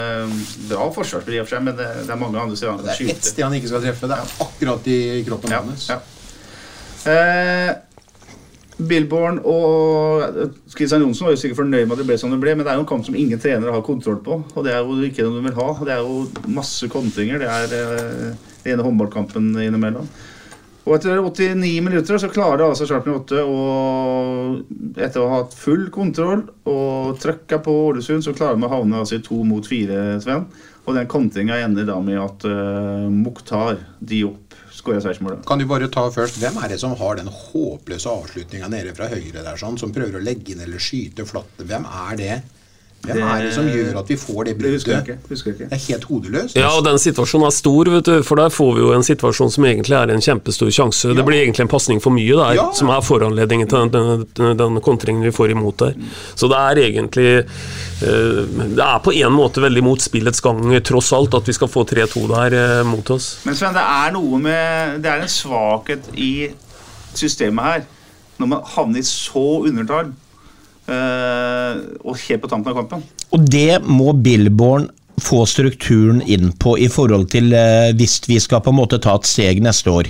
bra 0.70 0.88
forsvarsspill 0.96 1.40
for 1.44 1.54
seg, 1.56 1.64
men 1.68 1.76
det, 1.78 1.88
det 2.08 2.12
er 2.14 2.20
mange 2.22 2.40
andre 2.42 2.58
steder 2.58 2.74
han 2.76 2.84
Det 2.86 2.96
er 2.98 3.14
ett 3.16 3.30
sted 3.30 3.44
han 3.46 3.56
ikke 3.58 3.72
skal 3.72 3.84
treffe. 3.86 4.10
Det 4.12 4.18
er 4.18 4.34
akkurat 4.48 4.90
i 4.92 4.98
kroppen 5.28 5.54
Ja, 5.56 5.62
hans. 5.66 5.88
ja. 5.92 6.02
Eh, 7.12 7.72
Billborn 8.82 9.38
og 9.46 10.24
Kristian 10.74 11.04
Johnsen 11.04 11.28
var 11.28 11.36
jo 11.36 11.40
sikkert 11.42 11.60
fornøyd 11.60 11.86
med 11.86 11.94
at 11.94 12.00
det 12.02 12.08
ble 12.10 12.16
som 12.18 12.32
det 12.34 12.40
ble, 12.42 12.56
men 12.58 12.66
det 12.66 12.72
er 12.72 12.80
jo 12.80 12.86
en 12.86 12.90
kamp 12.90 13.06
som 13.06 13.18
ingen 13.20 13.38
trenere 13.42 13.74
har 13.76 13.84
kontroll 13.86 14.18
på. 14.26 14.40
Og 14.56 14.66
det 14.66 14.74
er 14.74 14.82
jo 14.82 14.96
ikke 15.06 15.26
noe 15.28 15.38
de 15.38 15.44
vil 15.50 15.58
ha. 15.60 15.68
Det 15.86 15.94
er 15.94 16.02
jo 16.02 16.50
masse 16.56 16.90
kontringer. 16.90 17.44
Det 17.44 17.50
er 17.52 17.76
eh, 17.78 18.48
den 18.64 18.74
ene 18.74 18.86
håndballkampen 18.88 19.52
innimellom. 19.62 20.08
Og 20.82 20.96
etter 20.96 21.20
89 21.22 21.76
minutter 21.86 22.18
så 22.18 22.30
klarer 22.32 22.64
altså 22.66 22.88
Sharpen 22.90 23.14
8 23.20 23.44
å 23.46 23.58
Etter 24.98 25.22
å 25.22 25.28
ha 25.30 25.42
hatt 25.44 25.54
full 25.56 25.88
kontroll 25.94 26.48
og 26.70 27.20
trøkka 27.22 27.62
på 27.64 27.76
Ålesund, 27.92 28.26
så 28.26 28.34
klarer 28.36 28.58
de 28.58 28.66
å 28.66 28.72
havne 28.72 29.02
altså 29.02 29.20
i 29.20 29.24
to 29.24 29.38
mot 29.48 29.66
fire, 29.68 30.18
Sven. 30.24 30.48
Og 30.88 30.98
den 30.98 31.10
kontringa 31.10 31.60
ender 31.62 31.86
da 31.88 32.00
med 32.02 32.18
at 32.20 32.46
uh, 32.50 33.06
Mukhtar 33.14 33.78
Diop 34.00 34.56
skårer 34.74 35.04
seiersmålet. 35.04 35.44
Kan 35.48 35.62
du 35.62 35.68
bare 35.70 35.90
ta 35.94 36.08
først, 36.12 36.40
Hvem 36.42 36.58
er 36.64 36.74
det 36.74 36.80
som 36.82 36.96
har 36.98 37.20
den 37.20 37.30
håpløse 37.30 38.10
avslutninga 38.10 38.72
nede 38.72 38.96
fra 38.98 39.10
høyre 39.12 39.44
der, 39.46 39.60
sånn, 39.60 39.78
som 39.78 39.94
prøver 39.94 40.18
å 40.18 40.24
legge 40.26 40.56
inn 40.56 40.64
eller 40.66 40.82
skyte 40.82 41.28
flatt? 41.30 41.62
Hvem 41.62 41.86
er 41.86 42.18
det? 42.20 42.40
Det- 43.02 43.16
er 43.18 43.42
det 43.42 43.54
som 43.54 43.66
gjør 43.66 44.00
at 44.00 44.08
vi 44.10 44.16
får 44.16 44.44
det 44.46 44.58
Det 44.58 44.62
bruddet? 44.62 45.08
ikke. 45.32 45.58
Det 45.58 45.68
er 45.72 45.82
helt 45.88 46.04
hodeløst. 46.06 46.56
Ja, 46.56 46.68
og 46.78 46.84
den 46.86 47.00
situasjonen 47.00 47.48
er 47.48 47.50
stor, 47.52 47.84
vet 47.90 48.06
du, 48.06 48.22
for 48.24 48.36
der 48.36 48.50
får 48.50 48.76
vi 48.76 48.82
jo 48.82 48.92
en 48.94 49.04
situasjon 49.04 49.52
som 49.52 49.64
egentlig 49.66 49.96
er 49.98 50.12
en 50.14 50.22
kjempestor 50.22 50.70
sjanse. 50.70 51.16
Det 51.16 51.26
blir 51.26 51.42
egentlig 51.42 51.62
en 51.62 51.68
pasning 51.68 52.00
for 52.02 52.12
mye 52.12 52.36
der, 52.38 52.54
Ja. 52.56 52.72
som 52.74 52.90
er 52.90 53.02
foranledningen 53.02 53.68
til 53.68 53.90
den, 53.90 54.28
den, 54.36 54.58
den 54.58 54.82
kontringen 54.82 55.24
vi 55.24 55.32
får 55.32 55.50
imot 55.52 55.78
der. 55.78 55.94
Så 56.36 56.48
det 56.48 56.58
er 56.58 56.76
egentlig 56.92 57.40
eh, 57.40 58.46
Det 58.76 58.80
er 58.80 59.00
på 59.00 59.12
en 59.14 59.32
måte 59.34 59.62
veldig 59.62 59.84
mot 59.84 60.00
spillets 60.02 60.42
gang, 60.42 60.62
tross 60.84 61.12
alt, 61.14 61.34
at 61.34 61.46
vi 61.48 61.54
skal 61.54 61.68
få 61.68 61.84
3-2 61.86 62.28
der 62.28 62.54
eh, 62.80 62.84
mot 62.86 63.10
oss. 63.10 63.40
Men 63.46 63.56
Sven, 63.56 63.74
det 63.74 63.82
er 63.82 64.12
noe 64.14 64.38
med 64.40 65.02
Det 65.02 65.10
er 65.12 65.22
en 65.22 65.28
svakhet 65.28 66.02
i 66.16 66.50
systemet 67.16 67.64
her. 67.64 67.82
Når 68.40 68.48
man 68.48 68.62
havner 68.66 69.00
i 69.00 69.02
så 69.06 69.66
undertall, 69.68 70.06
eh, 70.08 70.21
og 70.92 72.18
helt 72.18 72.42
på 72.44 72.50
tampen 72.52 72.74
av 72.74 72.82
kampen. 72.82 73.06
Og 73.32 73.46
det 73.52 73.82
må 73.86 74.12
Billborn 74.14 74.90
få 75.22 75.46
strukturen 75.46 76.22
inn 76.22 76.52
på 76.58 76.78
i 76.80 76.88
forhold 76.92 77.30
til 77.34 77.52
eh, 77.54 77.92
hvis 77.98 78.20
vi 78.28 78.40
skal 78.42 78.64
på 78.64 78.74
en 78.74 78.80
måte 78.80 79.02
ta 79.02 79.16
et 79.18 79.30
steg 79.30 79.62
neste 79.64 79.92
år. 79.92 80.10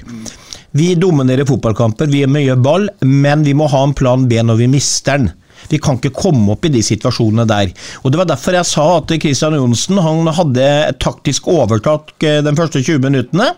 Vi 0.71 0.93
dominerer 0.95 1.47
fotballkamper, 1.47 2.07
vi 2.07 2.23
har 2.23 2.31
mye 2.31 2.55
ball, 2.55 2.87
men 3.03 3.43
vi 3.43 3.55
må 3.57 3.67
ha 3.71 3.83
en 3.83 3.95
plan 3.97 4.27
B 4.29 4.39
når 4.39 4.61
vi 4.61 4.69
mister 4.71 5.19
den. 5.19 5.31
Vi 5.69 5.79
kan 5.81 5.99
ikke 5.99 6.13
komme 6.15 6.55
opp 6.55 6.65
i 6.65 6.73
de 6.73 6.81
situasjonene 6.85 7.45
der. 7.49 7.71
Og 8.03 8.11
Det 8.11 8.19
var 8.21 8.29
derfor 8.29 8.57
jeg 8.57 8.69
sa 8.69 8.85
at 8.97 9.13
Christian 9.21 9.57
Johnsen 9.57 9.99
han 10.01 10.27
hadde 10.35 10.67
et 10.91 10.99
taktisk 11.01 11.47
overtak 11.51 12.13
eh, 12.23 12.41
de 12.43 12.55
første 12.57 12.81
20 12.81 13.01
minuttene. 13.05 13.51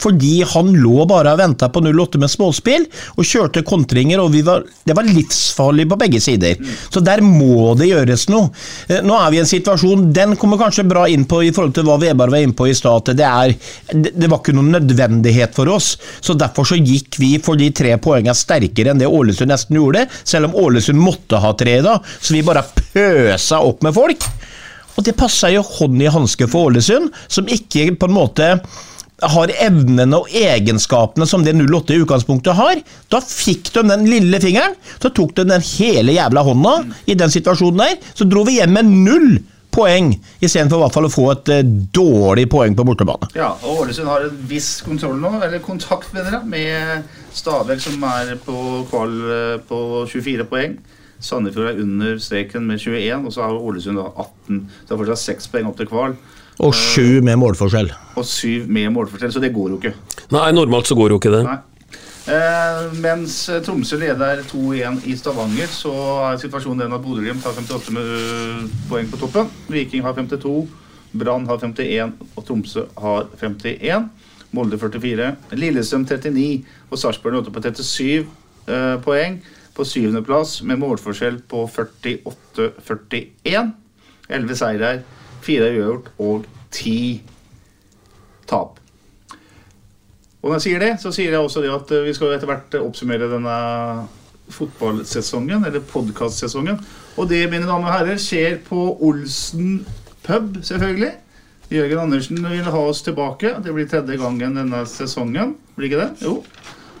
Fordi 0.00 0.42
han 0.48 0.70
lå 0.80 1.04
bare 1.08 1.34
og 1.34 1.40
venta 1.42 1.68
på 1.72 1.82
0-8 1.84 2.20
med 2.22 2.32
småspill 2.32 2.86
og 3.16 3.26
kjørte 3.26 3.64
kontringer. 3.66 4.20
og 4.22 4.34
var, 4.46 4.64
Det 4.84 4.96
var 4.96 5.04
livsfarlig 5.08 5.88
på 5.88 5.98
begge 6.00 6.20
sider. 6.20 6.56
Så 6.90 7.02
der 7.04 7.20
må 7.24 7.74
det 7.78 7.90
gjøres 7.90 8.28
noe. 8.32 8.50
Eh, 8.88 9.02
Nå 9.04 9.16
er 9.18 9.30
vi 9.30 9.38
i 9.38 9.42
en 9.44 9.48
situasjon 9.48 10.12
Den 10.12 10.36
kommer 10.36 10.58
kanskje 10.60 10.86
bra 10.88 11.06
inn 11.08 11.24
på 11.28 11.42
i 11.44 11.52
forhold 11.52 11.74
til 11.76 11.86
hva 11.88 11.98
Veberg 12.00 12.32
var 12.32 12.44
inne 12.44 12.56
på 12.56 12.68
i 12.68 12.74
stad. 12.76 13.12
det, 13.16 14.12
det 14.14 14.28
var 14.28 14.40
ikke 14.40 14.54
noen 14.56 14.72
nødvendighet 14.78 15.54
for 15.54 15.68
oss. 15.68 15.96
Så 16.20 16.36
Derfor 16.38 16.64
så 16.68 16.78
gikk 16.78 17.18
vi 17.18 17.36
for 17.42 17.58
de 17.58 17.70
tre 17.74 17.96
poengene 17.98 18.34
sterkere 18.36 18.92
enn 18.92 19.00
det 19.02 19.08
Ålesund 19.10 19.50
nesten 19.50 19.78
gjorde. 19.78 20.06
Selv 20.24 20.50
om 20.50 20.58
Ålesund 20.64 21.00
måtte 21.00 21.40
ha 21.42 21.47
tre 21.58 21.78
da. 21.84 21.98
Så 22.20 22.36
vi 22.36 22.44
bare 22.46 22.66
pøsa 22.92 23.62
opp 23.64 23.86
med 23.86 23.96
folk. 23.96 24.26
Og 24.98 25.06
det 25.06 25.16
passa 25.18 25.50
jo 25.52 25.62
hånd 25.62 26.02
i 26.02 26.10
hanske 26.10 26.48
for 26.50 26.72
Ålesund, 26.72 27.12
som 27.30 27.48
ikke 27.48 27.92
på 27.94 28.08
en 28.08 28.16
måte 28.16 28.48
har 29.18 29.50
evnene 29.64 30.20
og 30.20 30.30
egenskapene 30.30 31.26
som 31.26 31.42
det 31.42 31.54
08 31.58 31.94
i 31.94 32.00
utgangspunktet 32.04 32.54
har. 32.54 32.80
Da 33.10 33.20
fikk 33.22 33.72
de 33.74 33.82
den 33.88 34.06
lille 34.10 34.40
fingeren, 34.42 34.76
så 35.02 35.10
tok 35.14 35.34
de 35.38 35.46
den 35.48 35.64
hele 35.74 36.14
jævla 36.14 36.44
hånda 36.46 36.74
i 37.06 37.16
den 37.18 37.32
situasjonen 37.34 37.82
der. 37.82 37.96
Så 38.14 38.26
dro 38.30 38.44
vi 38.46 38.58
hjem 38.58 38.76
med 38.78 38.92
null 38.92 39.38
poeng, 39.74 40.12
istedenfor 40.40 40.80
i 40.80 40.82
hvert 40.84 40.94
fall 40.96 41.06
å 41.06 41.12
få 41.12 41.24
et 41.34 41.50
eh, 41.54 41.66
dårlig 41.94 42.46
poeng 42.50 42.74
på 42.78 42.86
bortebane. 42.88 43.28
Ja, 43.38 43.52
og 43.62 43.84
Ålesund 43.84 44.08
har 44.10 44.24
en 44.26 44.38
viss 44.50 44.78
kontroll 44.86 45.18
nå, 45.20 45.34
eller 45.44 45.62
kontakt 45.62 46.14
med 46.14 46.24
dere, 46.26 46.40
med 46.48 47.04
Stabæk 47.36 47.82
som 47.84 48.06
er 48.08 48.32
på 48.42 48.56
kval 48.90 49.18
eh, 49.34 49.56
på 49.68 49.80
24 50.10 50.48
poeng. 50.50 50.78
Sandefjord 51.20 51.72
er 51.72 51.80
under 51.82 52.18
streken 52.22 52.66
med 52.68 52.78
21, 52.80 53.24
og 53.26 53.32
så 53.34 53.42
har 53.46 53.56
Ålesund 53.58 53.98
da 53.98 54.06
18. 54.14 54.60
Så 54.68 54.88
det 54.88 54.94
er 54.94 55.00
fortsatt 55.02 55.22
seks 55.24 55.48
poeng 55.50 55.70
opp 55.70 55.76
til 55.80 55.88
Kval. 55.90 56.14
Og 56.58 56.74
sju 56.74 57.20
med 57.22 57.38
målforskjell. 57.38 57.90
Og 58.18 58.24
syv 58.26 58.66
med 58.66 58.90
målforskjell, 58.94 59.32
så 59.36 59.42
det 59.42 59.52
går 59.54 59.74
jo 59.74 59.78
ikke. 59.78 59.92
Nei, 60.34 60.48
normalt 60.54 60.90
så 60.90 60.96
går 60.98 61.14
jo 61.14 61.18
ikke 61.20 61.30
det. 61.36 61.42
Nei. 61.46 61.58
Eh, 62.28 62.80
mens 63.00 63.36
Tromsø 63.64 63.96
leder 63.96 64.42
2-1 64.50 65.06
i 65.08 65.14
Stavanger, 65.16 65.70
så 65.72 65.92
er 66.28 66.40
situasjonen 66.42 66.82
den 66.82 66.92
at 66.96 67.00
Bodø-Glimt 67.04 67.46
har 67.46 67.54
58 67.56 67.94
med- 67.94 68.68
poeng 68.90 69.08
på 69.08 69.16
toppen. 69.22 69.48
Viking 69.70 70.02
har 70.04 70.12
52, 70.18 70.66
Brann 71.14 71.46
har 71.48 71.56
51 71.62 72.12
og 72.36 72.44
Tromsø 72.44 72.84
har 73.00 73.26
51. 73.40 74.10
Molde 74.52 74.78
44. 74.78 75.36
Lillestrøm 75.52 76.04
39 76.08 76.64
og 76.90 76.98
Sarpsborg 76.98 77.38
8 77.46 77.50
på 77.52 77.62
37 77.62 78.26
eh, 78.68 78.96
poeng. 79.04 79.40
På 79.78 79.86
syvendeplass 79.86 80.58
med 80.66 80.82
målforskjell 80.82 81.38
på 81.46 81.62
48-41. 81.70 83.68
11 84.28 84.58
seirer, 84.58 85.04
fire 85.46 85.70
uavgjort 85.70 86.10
og 86.20 86.48
ti 86.74 87.22
tap. 88.50 88.80
Og 90.42 90.50
når 90.50 90.58
jeg 90.58 90.66
sier 90.66 90.82
det, 90.82 90.92
så 91.02 91.12
sier 91.14 91.34
jeg 91.34 91.42
også 91.42 91.62
det 91.64 91.70
at 91.74 91.94
eh, 91.94 92.06
vi 92.06 92.14
skal 92.16 92.34
etter 92.34 92.50
hvert 92.50 92.78
oppsummere 92.80 93.30
denne 93.30 93.54
fotballsesongen, 94.54 95.66
eller 95.68 95.84
podkastsesongen. 95.84 96.78
Og 97.18 97.30
det, 97.30 97.42
mine 97.50 97.68
damer 97.68 97.90
og 97.90 97.96
herrer, 97.96 98.20
skjer 98.22 98.60
på 98.66 98.78
Olsen 99.04 99.82
pub, 100.24 100.60
selvfølgelig. 100.64 101.12
Jørgen 101.68 102.06
Andersen 102.06 102.40
vil 102.48 102.64
ha 102.64 102.84
oss 102.88 103.02
tilbake. 103.04 103.58
Det 103.64 103.74
blir 103.76 103.88
tredje 103.90 104.16
gangen 104.20 104.56
denne 104.56 104.84
sesongen. 104.88 105.52
Blir 105.76 105.90
ikke 105.90 106.00
det? 106.00 106.10
Jo. 106.24 106.38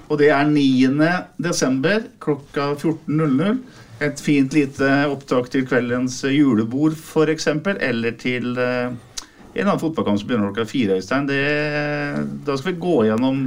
Og 0.08 0.16
det 0.20 0.30
er 0.32 0.48
9. 0.48 1.10
desember 1.42 2.06
klokka 2.22 2.72
14.00. 2.74 3.58
Et 4.00 4.20
fint 4.22 4.52
lite 4.54 4.88
opptak 5.10 5.48
til 5.50 5.66
kveldens 5.66 6.20
julebord, 6.30 6.94
f.eks. 6.94 7.48
Eller 7.82 8.14
til 8.20 8.52
eh, 8.62 8.92
en 9.58 9.66
annen 9.66 9.80
fotballkamp 9.80 10.20
som 10.20 10.28
begynner 10.28 10.52
klokka 10.52 10.68
fire, 10.70 11.00
Øystein. 11.00 11.26
Det, 11.28 11.42
da 12.46 12.56
skal 12.56 12.72
vi 12.72 12.80
gå 12.84 12.96
gjennom 13.08 13.42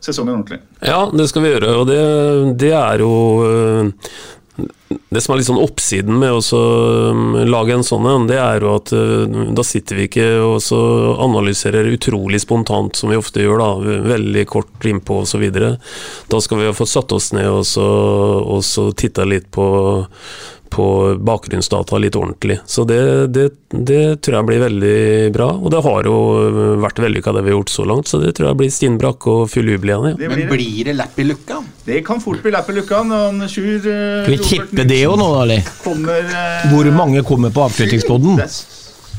sesongen 0.00 0.38
ordentlig. 0.38 0.60
Ja, 0.80 1.04
det 1.12 1.28
skal 1.28 1.44
vi 1.44 1.52
gjøre, 1.52 1.74
og 1.76 1.86
det, 1.90 2.00
det 2.62 2.72
er 2.72 3.04
jo 3.04 3.12
øh, 3.44 3.90
Det 4.90 5.20
som 5.22 5.34
er 5.34 5.38
litt 5.38 5.46
sånn 5.46 5.60
oppsiden 5.62 6.16
med 6.18 6.34
å 6.34 6.60
um, 7.14 7.36
lage 7.46 7.76
en 7.76 7.84
sånn 7.86 8.08
en, 8.10 8.26
det 8.26 8.40
er 8.42 8.64
jo 8.64 8.72
at 8.74 8.90
øh, 8.94 9.52
da 9.54 9.62
sitter 9.66 10.00
vi 10.00 10.08
ikke 10.08 10.26
og 10.42 10.56
så 10.64 10.80
analyserer 11.22 11.92
utrolig 11.94 12.40
spontant, 12.42 12.98
som 12.98 13.12
vi 13.12 13.18
ofte 13.18 13.44
gjør, 13.44 13.62
da, 13.62 13.98
veldig 14.10 14.44
kort 14.50 14.86
innpå 14.90 15.22
osv. 15.22 15.46
Da 15.54 16.42
skal 16.42 16.62
vi 16.62 16.66
ha 16.66 16.74
fått 16.74 16.90
satt 16.90 17.14
oss 17.14 17.30
ned 17.36 17.46
og 17.46 17.62
så, 17.70 17.86
og 18.42 18.64
så 18.66 18.90
titta 18.98 19.28
litt 19.30 19.50
på 19.54 19.68
på 20.70 21.14
bakgrunnsdata 21.20 21.98
litt 21.98 22.16
ordentlig. 22.16 22.58
Så 22.66 22.84
det, 22.84 23.26
det, 23.34 23.48
det, 23.70 24.22
tror 24.22 24.36
jeg 24.38 24.48
blir 24.48 24.62
veldig 24.62 25.32
bra. 25.34 25.48
Og 25.58 25.72
det 25.74 25.82
har 25.84 26.06
jo 26.06 26.16
vært 26.80 27.02
vellykka 27.02 27.34
det 27.34 27.42
vi 27.44 27.52
har 27.52 27.58
gjort 27.58 27.72
så 27.74 27.86
langt, 27.90 28.10
så 28.10 28.20
det 28.22 28.32
tror 28.38 28.50
jeg 28.50 28.60
blir 28.62 28.72
stinn 28.74 28.98
brakke 29.00 29.34
og 29.34 29.50
full 29.50 29.70
jubel 29.72 29.92
igjen. 29.92 30.08
Ja. 30.14 30.30
Men 30.30 30.46
blir 30.52 30.90
det 30.90 30.96
lapp 30.98 31.18
i 31.18 31.26
lukka? 31.26 31.60
Det 31.86 32.00
kan 32.06 32.22
fort 32.22 32.42
bli 32.44 32.54
lapp 32.54 32.70
i 32.70 32.76
lukka. 32.78 33.02
når 33.10 33.50
Sjur 33.50 33.80
Skal 33.82 34.30
vi 34.30 34.38
tippe 34.80 34.88
det 34.88 35.06
òg 35.06 35.18
nå, 35.18 35.28
da, 35.34 35.40
Ali 35.44 35.58
Kommer, 35.82 36.24
eh, 36.24 36.70
Hvor 36.72 36.90
mange 36.94 37.22
kommer 37.26 37.52
på 37.52 37.64
avslutningspodden? 37.66 38.40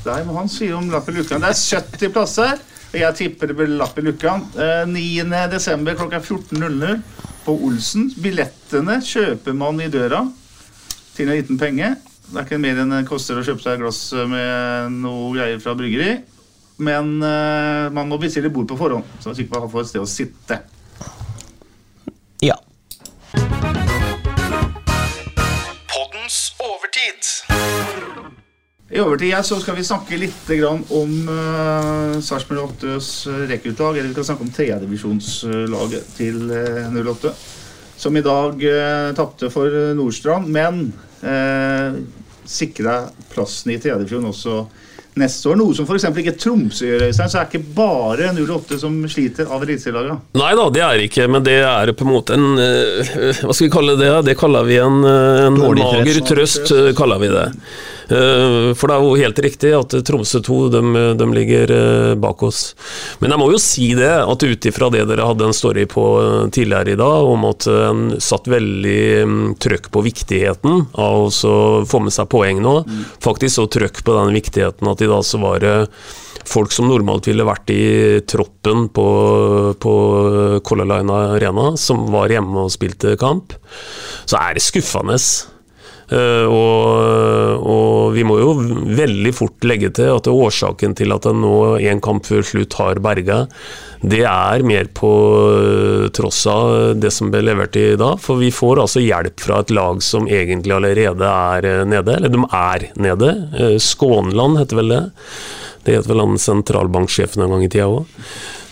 Nei, 0.01 0.24
må 0.26 0.34
han 0.39 0.49
si 0.49 0.72
om 0.74 0.88
lapp 0.89 1.09
i 1.09 1.14
lukka. 1.14 1.38
Det 1.38 1.51
er 1.51 1.82
70 1.82 2.09
plasser, 2.14 2.62
og 2.91 2.97
jeg 2.97 3.18
tipper 3.20 3.51
det 3.51 3.55
blir 3.59 3.70
lapp 3.78 3.99
i 3.99 4.01
lukka. 4.01 4.39
Eh, 4.57 4.86
9. 4.89 5.49
desember 5.51 5.93
klokka 5.93 6.20
14.00 6.20 7.01
på 7.45 7.53
Olsen. 7.68 8.09
Billettene 8.18 8.97
kjøper 9.05 9.53
man 9.53 9.82
i 9.82 9.91
døra 9.93 10.24
til 11.14 11.30
en 11.30 11.38
liten 11.38 11.62
penge. 11.62 11.93
Det 12.32 12.39
er 12.39 12.47
ikke 12.47 12.62
mer 12.64 12.82
enn 12.82 12.95
det 12.95 13.05
koster 13.09 13.38
å 13.38 13.45
kjøpe 13.45 13.62
seg 13.62 13.78
et 13.78 13.84
glass 13.84 14.01
med 14.32 14.97
noe 15.03 15.36
greier 15.36 15.62
fra 15.62 15.78
bryggeri. 15.78 16.16
Men 16.82 17.20
eh, 17.22 17.93
man 17.93 18.09
må 18.09 18.18
bestille 18.18 18.49
bord 18.49 18.72
på 18.72 18.80
forhånd, 18.80 19.05
så 19.22 19.30
man 19.30 19.38
sikkert 19.38 19.70
får 19.70 19.86
et 19.86 19.93
sted 19.93 20.01
å 20.01 20.09
sitte. 20.09 20.64
I 29.02 29.04
overtid 29.04 29.32
jeg, 29.32 29.45
så 29.47 29.58
skal 29.58 29.74
vi 29.80 29.84
snakke 29.86 30.18
litt 30.22 30.49
grann 30.60 30.84
om 30.93 31.14
uh, 31.26 32.20
Sarpsborg 32.22 32.76
8s 32.84 33.08
rekruttlag. 33.49 33.97
Eller 33.97 34.12
vi 34.12 34.18
kan 34.20 34.28
snakke 34.28 34.45
om 34.45 34.52
tredjedivisjonslaget 34.54 36.12
til 36.20 36.43
uh, 36.52 36.99
08. 36.99 37.32
Som 37.97 38.20
i 38.20 38.22
dag 38.26 38.62
uh, 38.62 39.10
tapte 39.18 39.49
for 39.54 39.74
eh, 39.74 39.95
Nordstrand, 39.97 40.49
men 40.54 40.84
uh, 41.26 41.97
sikra 42.45 42.99
plassen 43.34 43.74
i 43.74 43.80
tredjedivisjon 43.82 44.30
også 44.30 44.60
neste 45.20 45.49
år. 45.52 45.58
Noe 45.60 45.76
som 45.76 45.88
f.eks. 45.88 46.06
ikke 46.22 46.36
Tromsø 46.39 46.88
gjør. 46.88 47.06
Øystein, 47.10 47.30
Så 47.30 47.39
er 47.39 47.47
det 47.47 47.60
ikke 47.60 47.76
bare 47.76 48.32
08 48.38 48.80
som 48.82 48.97
sliter 49.12 49.49
av 49.52 49.64
eliteserielaga. 49.66 50.18
Nei 50.39 50.52
da, 50.58 50.68
det 50.74 50.84
er 50.86 51.06
ikke, 51.06 51.28
men 51.32 51.45
det 51.45 51.58
er 51.68 51.93
på 51.97 52.08
en 52.08 52.14
måte 52.14 52.38
en 52.38 52.52
eh, 52.62 53.16
Hva 53.41 53.56
skal 53.56 53.68
vi 53.68 53.74
kalle 53.74 53.97
det? 53.99 54.12
Det 54.30 54.38
kaller 54.39 54.68
vi 54.68 54.80
en, 54.82 55.02
eh, 55.08 55.47
en 55.47 55.60
mager 55.60 56.22
trøst. 56.22 56.30
trøst, 56.32 56.76
eh, 56.78 56.93
kaller 56.97 57.22
vi 57.22 57.32
det. 57.34 57.47
Eh, 58.12 58.72
For 58.76 58.89
det 58.91 58.95
er 58.95 59.05
jo 59.05 59.20
helt 59.20 59.41
riktig 59.45 59.72
at 59.78 59.95
Tromsø 60.07 60.41
2 60.43 60.59
de, 60.74 60.82
de 61.20 61.28
ligger 61.32 61.74
eh, 61.76 62.14
bak 62.20 62.43
oss. 62.43 62.62
Men 63.22 63.34
jeg 63.34 63.41
må 63.41 63.49
jo 63.53 63.62
si 63.62 63.91
det, 63.97 64.12
at 64.22 64.45
ut 64.47 64.68
ifra 64.68 64.91
det 64.93 65.05
dere 65.09 65.28
hadde 65.30 65.47
en 65.47 65.55
story 65.55 65.88
på 65.89 66.05
eh, 66.22 66.49
tidligere 66.53 66.95
i 66.95 66.99
dag, 66.99 67.30
om 67.32 67.47
at 67.49 67.68
en 67.72 68.03
satt 68.22 68.49
veldig 68.51 69.03
mm, 69.28 69.45
trøkk 69.62 69.91
på 69.93 70.03
viktigheten 70.05 70.88
av 70.99 71.30
å 71.30 71.53
få 71.88 72.03
med 72.03 72.14
seg 72.16 72.30
poeng 72.32 72.59
nå, 72.64 72.76
faktisk 73.24 73.59
så 73.59 73.70
trøkk 73.72 74.03
på 74.07 74.18
den 74.18 74.36
viktigheten 74.36 74.89
at 74.91 75.01
i 75.03 75.09
dag 75.09 75.24
så 75.26 75.39
var 75.41 75.64
det 75.64 75.76
folk 76.47 76.74
som 76.74 76.88
normalt 76.89 77.28
ville 77.30 77.45
vært 77.45 77.70
i 77.74 77.86
troppen 78.28 78.88
på, 78.93 79.07
på 79.82 79.93
Color 80.68 80.89
Line 80.89 81.20
Arena, 81.38 81.72
som 81.80 82.07
var 82.14 82.34
hjemme 82.34 82.66
og 82.66 82.74
spilte 82.74 83.16
kamp, 83.22 83.55
så 84.26 84.39
er 84.41 84.57
det 84.57 84.66
skuffende. 84.66 85.20
Eh, 86.12 86.43
og, 86.43 87.64
og 87.72 88.12
vi 88.16 88.26
må 88.28 88.36
jo 88.41 88.55
veldig 88.97 89.32
fort 89.36 89.64
legge 89.68 89.93
til 89.95 90.12
at 90.18 90.28
årsaken 90.28 90.95
til 90.99 91.16
at 91.16 91.28
en 91.30 91.39
nå 91.43 91.55
en 91.80 92.03
kamp 92.03 92.28
før 92.28 92.43
slutt 92.43 92.76
har 92.82 92.99
berga, 93.03 93.45
det 94.01 94.24
er 94.28 94.66
mer 94.68 94.89
på 94.97 95.12
eh, 95.55 96.05
tross 96.16 96.43
av 96.51 96.99
det 96.99 97.14
som 97.16 97.32
ble 97.32 97.45
levert 97.47 97.78
i 97.80 97.93
dag. 97.99 98.20
For 98.20 98.41
vi 98.41 98.51
får 98.51 98.84
altså 98.84 99.03
hjelp 99.03 99.39
fra 99.39 99.62
et 99.64 99.74
lag 99.78 100.03
som 100.03 100.28
egentlig 100.28 100.76
allerede 100.76 101.32
er 101.32 101.70
eh, 101.70 101.84
nede. 101.88 102.18
Eller 102.18 102.34
de 102.34 102.45
er 102.49 102.88
nede. 102.99 103.34
Skånland 103.80 104.59
heter 104.59 104.82
vel 104.82 104.95
det. 104.95 105.03
Det 105.86 105.95
het 105.97 106.09
vel 106.09 106.22
han 106.22 106.41
sentralbanksjefen 106.41 107.45
en 107.45 107.55
gang 107.55 107.64
i 107.66 107.72
tida 107.72 107.88
òg. 107.89 108.09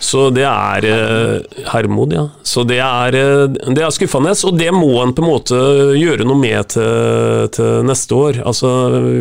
Så 0.00 0.30
det 0.32 0.46
er 0.48 0.86
eh, 0.88 1.64
Hermod, 1.68 2.14
ja. 2.16 2.24
Så 2.42 2.64
det 2.68 2.78
er, 2.80 3.16
eh, 3.18 3.42
det 3.68 3.84
er 3.84 3.92
skuffende, 3.92 4.32
og 4.48 4.56
det 4.56 4.70
må 4.72 4.88
en 5.02 5.12
på 5.16 5.22
en 5.22 5.28
måte 5.28 5.60
gjøre 5.98 6.24
noe 6.24 6.40
med 6.40 6.72
til, 6.72 7.50
til 7.52 7.84
neste 7.86 8.16
år. 8.16 8.40
Altså, 8.48 8.72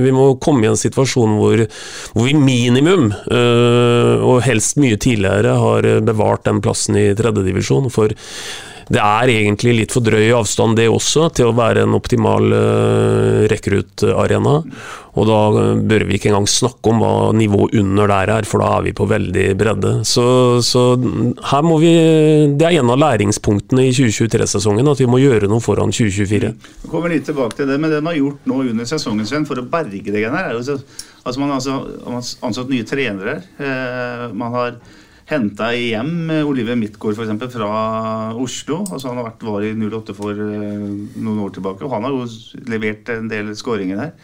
vi 0.06 0.14
må 0.16 0.32
komme 0.42 0.64
i 0.66 0.72
en 0.72 0.80
situasjon 0.80 1.36
hvor, 1.42 1.66
hvor 2.16 2.30
vi 2.30 2.38
minimum, 2.40 3.12
øh, 3.12 4.24
og 4.24 4.42
helst 4.48 4.80
mye 4.80 4.98
tidligere, 5.00 5.58
har 5.60 5.92
bevart 6.08 6.48
den 6.48 6.64
plassen 6.64 6.98
i 7.00 7.10
tredjedivisjon. 7.18 7.92
For 7.94 8.16
det 8.90 9.02
er 9.02 9.30
egentlig 9.30 9.76
litt 9.78 9.94
for 9.94 10.06
drøy 10.06 10.32
avstand 10.34 10.80
det 10.80 10.88
også, 10.90 11.28
til 11.38 11.52
å 11.52 11.58
være 11.58 11.86
en 11.86 11.94
optimal 11.98 12.50
uh, 12.50 13.46
rekruttarena. 13.52 14.56
Og 15.20 15.26
da 15.28 15.38
eh, 15.60 15.80
bør 15.90 16.06
vi 16.08 16.16
ikke 16.16 16.30
engang 16.30 16.46
snakke 16.48 16.92
om 16.92 17.02
hva 17.02 17.12
nivået 17.36 17.74
under 17.82 18.08
der 18.08 18.32
er, 18.38 18.48
for 18.48 18.62
da 18.64 18.70
er 18.78 18.86
vi 18.86 18.94
på 18.96 19.08
veldig 19.10 19.46
bredde. 19.60 19.94
Så, 20.08 20.24
så 20.64 20.84
her 21.50 21.66
må 21.66 21.80
vi 21.82 21.92
Det 22.60 22.68
er 22.68 22.78
en 22.80 22.94
av 22.94 23.02
læringspunktene 23.02 23.88
i 23.90 23.92
2023-sesongen, 23.98 24.88
at 24.88 25.02
vi 25.02 25.10
må 25.10 25.20
gjøre 25.20 25.50
noe 25.52 25.64
foran 25.66 25.92
2024. 25.92 26.54
Vi 26.86 26.94
kommer 26.94 27.12
litt 27.12 27.28
tilbake 27.28 27.58
til 27.58 27.68
det, 27.68 27.80
men 27.82 27.92
det 27.92 28.04
man 28.04 28.14
har 28.14 28.22
gjort 28.22 28.48
nå 28.50 28.62
under 28.70 28.90
sesongen 28.90 29.28
Sven, 29.28 29.50
for 29.50 29.60
å 29.60 29.66
berge 29.68 30.06
det 30.06 30.22
greiene 30.22 30.40
her, 30.40 30.54
er 30.54 30.60
jo 30.60 30.64
så, 30.70 30.80
altså 31.26 31.42
Man 31.42 31.52
har 31.52 31.60
altså, 31.60 32.40
ansatt 32.46 32.72
nye 32.72 32.88
trenere. 32.88 33.40
Eh, 33.60 34.26
man 34.38 34.56
har 34.56 34.80
henta 35.30 35.70
hjem 35.76 36.32
Oliver 36.48 36.78
Midtgaard 36.80 37.18
for 37.18 37.26
eksempel, 37.26 37.52
fra 37.54 37.70
Oslo. 38.40 38.82
altså 38.88 39.12
Han 39.12 39.22
har 39.22 39.30
vært, 39.30 39.46
var 39.46 39.66
i 39.66 39.74
08 39.78 40.16
for 40.18 40.34
eh, 40.34 40.88
noen 41.22 41.44
år 41.46 41.54
tilbake, 41.58 41.86
og 41.86 41.94
han 41.94 42.08
har 42.08 42.16
jo 42.16 42.26
levert 42.70 43.12
en 43.14 43.30
del 43.32 43.54
skåringer 43.58 44.02
der. 44.02 44.16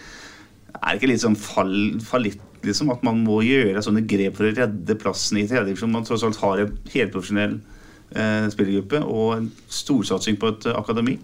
Er 0.76 0.88
det 0.90 0.98
ikke 1.00 1.12
litt 1.14 1.24
sånn 1.24 1.38
fall, 1.40 1.76
fallitt 2.04 2.42
liksom, 2.66 2.90
at 2.94 3.06
man 3.06 3.22
må 3.24 3.40
gjøre 3.46 3.84
sånne 3.86 4.04
grep 4.10 4.40
for 4.40 4.50
å 4.50 4.56
redde 4.58 4.98
plassen 5.00 5.40
i 5.40 5.46
tredjedivisjon? 5.48 5.94
Man 5.94 6.08
tross 6.08 6.26
alt 6.26 6.42
har 6.42 6.64
en 6.64 6.74
helprofesjonell 6.92 7.56
eh, 7.56 8.50
spillergruppe 8.54 9.06
og 9.06 9.38
en 9.38 9.48
storsatsing 9.70 10.42
på 10.42 10.52
et 10.56 10.70
eh, 10.72 10.78
akademi. 10.78 11.20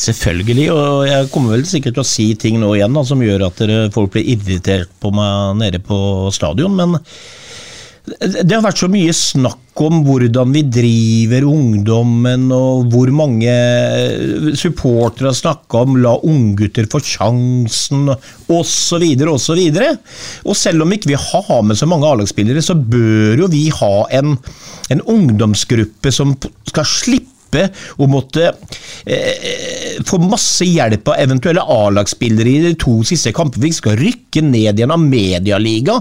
Selvfølgelig, 0.00 0.70
og 0.72 1.04
jeg 1.04 1.28
kommer 1.30 1.54
vel 1.54 1.66
sikkert 1.68 1.98
til 1.98 2.02
å 2.02 2.08
si 2.08 2.26
ting 2.40 2.56
nå 2.58 2.70
igjen 2.72 2.94
da, 2.96 3.02
som 3.04 3.20
gjør 3.20 3.50
at 3.50 3.58
folk 3.92 4.14
blir 4.14 4.30
irritert 4.32 4.88
på 5.02 5.10
meg 5.12 5.58
nede 5.60 5.80
på 5.84 5.98
stadion, 6.32 6.72
men 6.78 6.96
Det 8.08 8.54
har 8.54 8.62
vært 8.64 8.80
så 8.80 8.88
mye 8.90 9.12
snakk 9.14 9.80
om 9.80 10.00
hvordan 10.06 10.52
vi 10.54 10.62
driver 10.72 11.46
ungdommen, 11.48 12.46
og 12.52 12.88
hvor 12.92 13.12
mange 13.14 13.52
supportere 14.58 15.30
har 15.30 15.36
snakka 15.36 15.82
om 15.84 15.98
'la 16.00 16.14
unggutter 16.24 16.88
få 16.90 17.00
sjansen', 17.04 18.08
osv., 18.48 19.04
osv. 19.34 19.60
Og 20.44 20.56
selv 20.56 20.82
om 20.82 20.92
ikke 20.92 21.12
vi 21.12 21.20
har 21.20 21.62
med 21.62 21.76
så 21.76 21.86
mange 21.86 22.08
A-lagsspillere, 22.08 22.62
så 22.64 22.74
bør 22.74 23.44
jo 23.44 23.50
vi 23.52 23.68
ha 23.68 23.94
en, 24.10 24.38
en 24.90 25.02
ungdomsgruppe 25.02 26.12
som 26.12 26.36
skal 26.66 26.84
slippe 26.88 27.29
å 28.00 28.08
måtte 28.10 28.50
eh, 29.04 29.98
få 30.06 30.20
masse 30.22 30.66
hjelp 30.68 31.10
av 31.10 31.20
eventuelle 31.22 31.64
A-lagsspillere 31.64 32.52
i 32.52 32.64
de 32.68 32.74
to 32.80 33.00
siste 33.06 33.32
kampene. 33.36 33.66
Vi 33.66 33.74
skal 33.76 33.98
rykke 34.00 34.42
ned 34.46 34.80
igjen 34.80 34.94
av 34.94 35.02
medialiga. 35.02 35.98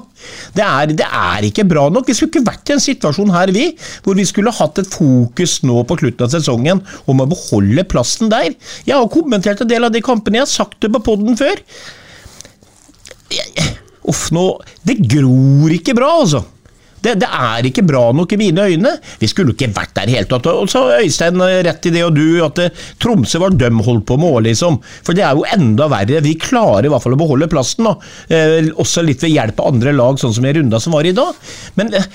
Det 0.55 0.65
er, 0.65 0.93
det 0.99 1.07
er 1.07 1.49
ikke 1.49 1.67
bra 1.69 1.87
nok. 1.93 2.07
Vi 2.09 2.17
skulle 2.17 2.33
ikke 2.33 2.49
vært 2.51 2.71
i 2.71 2.77
en 2.77 2.83
situasjon 2.83 3.33
her, 3.35 3.53
vi, 3.55 3.69
hvor 4.05 4.17
vi 4.19 4.27
skulle 4.27 4.53
hatt 4.55 4.81
et 4.81 4.91
fokus 4.93 5.59
nå 5.67 5.83
på 5.89 5.99
slutten 6.01 6.27
av 6.27 6.33
sesongen 6.33 6.83
om 7.09 7.23
å 7.23 7.29
beholde 7.29 7.87
plassen 7.89 8.31
der. 8.31 8.51
Jeg 8.87 8.97
har 8.97 9.09
kommentert 9.13 9.63
en 9.63 9.71
del 9.71 9.87
av 9.87 9.95
de 9.95 10.03
kampene, 10.05 10.41
jeg 10.41 10.47
har 10.47 10.53
sagt 10.53 10.79
det 10.83 10.93
på 10.93 11.03
poden 11.11 11.37
før. 11.39 11.59
Uff, 14.09 14.29
nå 14.33 14.45
Det 14.81 14.95
gror 15.05 15.73
ikke 15.75 15.93
bra, 15.97 16.15
altså. 16.23 16.41
Det, 17.03 17.15
det, 17.21 17.29
er 17.29 17.67
ikke 17.69 17.85
bra 17.87 18.09
nok 18.15 18.33
i 18.35 18.39
mine 18.39 18.65
øyne. 18.69 18.95
Vi 19.21 19.29
skulle 19.31 19.55
ikke 19.55 19.71
vært 19.75 19.95
der 19.97 20.11
i 20.11 20.17
hele 20.17 20.29
tatt. 20.29 20.49
Og 20.51 20.71
så 20.71 20.85
Øystein 20.99 21.39
rett 21.39 21.87
i 21.89 21.93
det, 21.95 22.03
og 22.05 22.15
du, 22.17 22.25
at 22.45 22.59
det, 22.59 22.69
Tromsø 23.01 23.41
var 23.43 23.55
døm 23.55 23.83
holdt 23.85 24.07
på 24.09 24.17
med 24.19 24.29
òg, 24.29 24.41
liksom. 24.49 24.79
For 25.05 25.17
det 25.17 25.25
er 25.25 25.37
jo 25.37 25.47
enda 25.55 25.89
verre. 25.91 26.23
Vi 26.25 26.35
klarer 26.39 26.87
i 26.87 26.91
hvert 26.91 27.05
fall 27.05 27.15
å 27.17 27.21
beholde 27.21 27.49
plassen, 27.51 27.87
da. 27.87 27.95
Eh, 28.27 28.73
også 28.79 29.05
litt 29.05 29.23
ved 29.25 29.35
hjelp 29.35 29.61
av 29.61 29.73
andre 29.73 29.95
lag, 29.95 30.19
sånn 30.19 30.35
som 30.35 30.45
i 30.45 30.53
runda 30.55 30.81
som 30.81 30.95
var 30.95 31.07
i 31.07 31.15
dag. 31.15 31.37
Men 31.79 31.93
eh, 31.97 32.09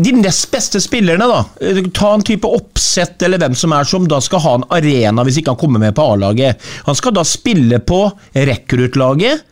de 0.00 0.14
nest 0.16 0.48
beste 0.52 0.80
spillerne, 0.80 1.26
da. 1.28 1.42
Eh, 1.60 1.82
ta 1.96 2.14
en 2.14 2.24
type 2.26 2.48
oppsett 2.48 3.22
eller 3.26 3.40
hvem 3.42 3.56
som 3.58 3.74
er, 3.76 3.88
som 3.88 4.08
da 4.08 4.20
skal 4.24 4.44
ha 4.46 4.56
en 4.58 4.68
arena 4.76 5.24
hvis 5.26 5.40
ikke 5.40 5.54
han 5.54 5.60
kommer 5.60 5.82
med 5.82 5.96
på 5.96 6.06
A-laget. 6.14 6.60
Han 6.88 6.98
skal 6.98 7.16
da 7.16 7.26
spille 7.28 7.82
på 7.84 8.04
rekruttlaget 8.36 9.46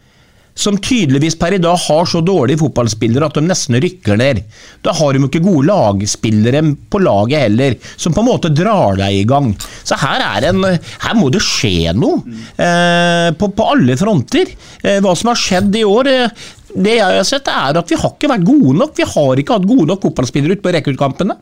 som 0.58 0.78
tydeligvis 0.82 1.36
per 1.38 1.54
i 1.54 1.60
dag 1.62 1.78
har 1.86 2.08
så 2.10 2.20
dårlige 2.24 2.58
fotballspillere 2.64 3.28
at 3.28 3.38
de 3.38 3.44
nesten 3.46 3.78
rykker 3.78 4.18
ned. 4.18 4.42
Da 4.82 4.94
har 4.98 5.14
de 5.14 5.22
ikke 5.28 5.44
gode 5.44 5.68
lagspillere 5.70 6.64
på 6.90 7.00
laget 7.04 7.44
heller, 7.46 7.78
som 7.96 8.14
på 8.16 8.24
en 8.24 8.30
måte 8.30 8.50
drar 8.50 8.98
deg 8.98 9.20
i 9.20 9.26
gang. 9.28 9.52
Så 9.86 9.98
her, 10.02 10.24
en, 10.50 10.64
her 11.04 11.18
må 11.18 11.30
det 11.34 11.44
skje 11.46 11.94
noe, 11.94 12.24
eh, 12.58 13.30
på, 13.38 13.52
på, 13.54 13.70
alle 13.76 13.98
fronter. 14.00 14.50
Eh, 14.82 14.98
hva 15.04 15.14
som 15.18 15.30
har 15.32 15.38
skjedd 15.38 15.78
i 15.78 15.86
år 15.86 16.10
eh, 16.10 16.46
det 16.74 16.98
jeg 16.98 17.20
har 17.20 17.26
sett, 17.26 17.48
er 17.48 17.78
at 17.78 17.90
vi 17.90 17.96
har 17.98 18.12
ikke 18.12 18.30
vært 18.34 18.46
gode 18.46 18.74
nok. 18.82 18.98
Vi 18.98 19.06
har 19.14 19.40
ikke 19.40 19.56
hatt 19.56 19.70
gode 19.70 19.88
nok 19.92 20.04
fotballspillere 20.04 20.58
ute 20.58 20.66
på 20.66 20.74
rekruttkampene. 20.74 21.38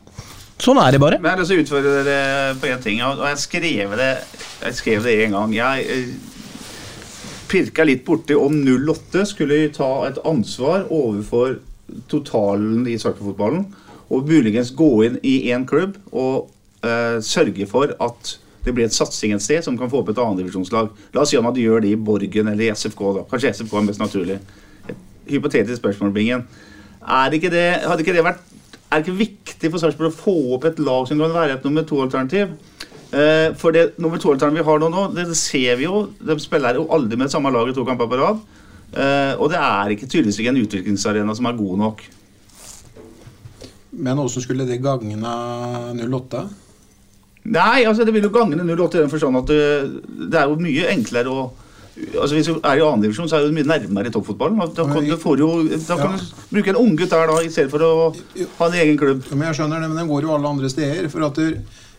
Sånn 0.61 0.79
er 0.81 0.95
det 0.95 1.01
bare. 1.01 1.19
Men 1.21 1.29
jeg 1.29 1.35
har 1.35 1.41
lyst 1.41 1.51
til 1.51 1.59
å 1.59 1.65
utfordre 1.65 1.99
dere 2.05 2.55
på 2.57 2.69
én 2.71 2.79
ting, 2.81 3.01
og 3.05 3.21
jeg 3.27 3.41
skrev 3.43 3.93
det, 3.99 4.13
jeg 4.63 4.77
skrev 4.79 5.05
det 5.05 5.13
en 5.25 5.37
gang. 5.37 5.53
Jeg 5.57 5.85
eh, 5.93 6.36
pirka 7.49 7.85
litt 7.87 8.05
borti 8.05 8.35
om 8.37 8.59
08 8.65 9.25
skulle 9.29 9.59
ta 9.75 9.89
et 10.07 10.19
ansvar 10.27 10.87
overfor 10.93 11.59
totalen 12.11 12.87
i 12.87 12.97
Sarpsborg-fotballen. 12.99 13.65
Og 14.13 14.27
muligens 14.27 14.71
gå 14.75 14.89
inn 15.07 15.17
i 15.27 15.49
én 15.51 15.65
klubb 15.67 15.97
og 16.11 16.49
eh, 16.85 17.17
sørge 17.23 17.67
for 17.69 17.91
at 18.03 18.35
det 18.63 18.73
blir 18.75 18.87
et 18.87 18.95
satsing 18.95 19.33
et 19.35 19.43
sted 19.43 19.63
som 19.63 19.77
kan 19.79 19.91
få 19.91 20.01
opp 20.01 20.11
et 20.11 20.19
annendivisjonslag. 20.19 20.91
La 21.15 21.23
oss 21.23 21.31
si 21.31 21.39
om 21.39 21.47
at 21.47 21.55
du 21.55 21.63
gjør 21.63 21.83
det 21.83 21.93
i 21.93 21.99
Borgen 21.99 22.51
eller 22.51 22.67
i 22.67 22.71
SFK. 22.75 23.03
da. 23.19 23.25
Kanskje 23.31 23.53
SFK 23.55 23.77
er 23.79 23.87
mest 23.87 24.03
naturlig. 24.03 24.39
Et 24.87 25.31
hypotetisk 25.35 25.79
spørsmål, 25.79 26.11
Bingen. 26.15 26.47
Er 27.07 27.35
ikke 27.35 27.51
det, 27.51 27.67
hadde 27.87 28.03
ikke 28.03 28.15
det 28.15 28.27
vært 28.27 28.43
er 28.87 29.01
det 29.01 29.09
ikke 29.09 29.19
viktig 29.19 29.69
for 29.73 29.81
Sarpsborg 29.81 30.13
å 30.13 30.15
få 30.15 30.33
opp 30.55 30.65
et 30.69 30.77
lag 30.79 31.07
som 31.09 31.19
kan 31.19 31.33
være 31.33 31.57
et 31.57 31.65
nummer 31.67 31.83
to-alternativ? 31.87 32.53
Eh, 33.07 33.53
for 33.55 33.71
det 33.71 33.93
nummer 34.03 34.19
to-alternativet 34.19 34.65
vi 34.65 34.67
har 34.67 34.81
nå, 34.83 34.89
nå, 34.91 35.07
det 35.15 35.27
ser 35.39 35.79
vi 35.79 35.87
jo. 35.87 36.07
De 36.19 36.35
spiller 36.43 36.75
jo 36.75 36.87
aldri 36.91 37.19
med 37.19 37.31
samme 37.31 37.51
lag 37.53 37.69
i 37.71 37.75
to 37.75 37.85
kamper 37.87 38.09
på 38.11 38.19
rad. 38.19 38.41
Eh, 38.91 39.33
og 39.39 39.51
det 39.51 39.59
er 39.61 39.93
ikke 39.93 40.07
tydeligvis 40.07 40.39
ikke 40.41 40.53
en 40.53 40.63
utviklingsarena 40.63 41.35
som 41.35 41.47
er 41.47 41.59
god 41.59 41.83
nok. 41.83 42.03
Men 43.97 44.19
åssen 44.21 44.43
skulle 44.43 44.67
det 44.67 44.81
gagne 44.83 45.35
08? 45.97 46.43
Nei, 47.47 47.85
altså 47.87 48.03
det 48.03 48.11
vil 48.13 48.27
jo 48.27 48.33
gagne 48.33 48.59
08 48.59 48.97
i 48.97 49.01
den 49.05 49.11
forstand 49.11 49.39
at 49.39 49.47
det, 49.47 49.63
det, 50.27 50.35
er 50.35 50.51
jo 50.51 50.59
mye 50.59 50.91
enklere 50.91 51.31
å 51.31 51.47
altså 51.97 52.35
Hvis 52.35 52.45
du 52.45 52.59
er 52.59 52.77
i 52.77 52.81
annen 52.85 53.01
divisjon, 53.01 53.25
så 53.25 53.39
er 53.39 53.47
det 53.47 53.55
mye 53.55 53.65
nærmere 53.65 54.11
i 54.11 54.13
toppfotballen. 54.13 54.59
Da 54.77 54.83
kan, 54.85 55.01
du, 55.01 55.07
jo, 55.41 55.47
da 55.65 55.95
kan 55.97 56.11
ja. 56.13 56.19
du 56.19 56.51
bruke 56.51 56.69
en 56.69 56.77
unggutt 56.77 57.09
der 57.09 57.31
da, 57.31 57.37
i 57.41 57.49
stedet 57.49 57.71
for 57.73 57.81
å 57.81 57.93
ha 58.59 58.67
en 58.67 58.77
egen 58.83 58.99
klubb. 59.01 59.23
Ja, 59.25 59.33
men 59.33 59.47
jeg 59.47 59.57
skjønner 59.57 59.81
det, 59.81 59.89
men 59.89 59.97
den 59.97 60.11
går 60.11 60.27
jo 60.27 60.35
alle 60.35 60.51
andre 60.51 60.69
steder. 60.69 61.07
for 61.09 61.25
at 61.25 61.41
du 61.41 61.57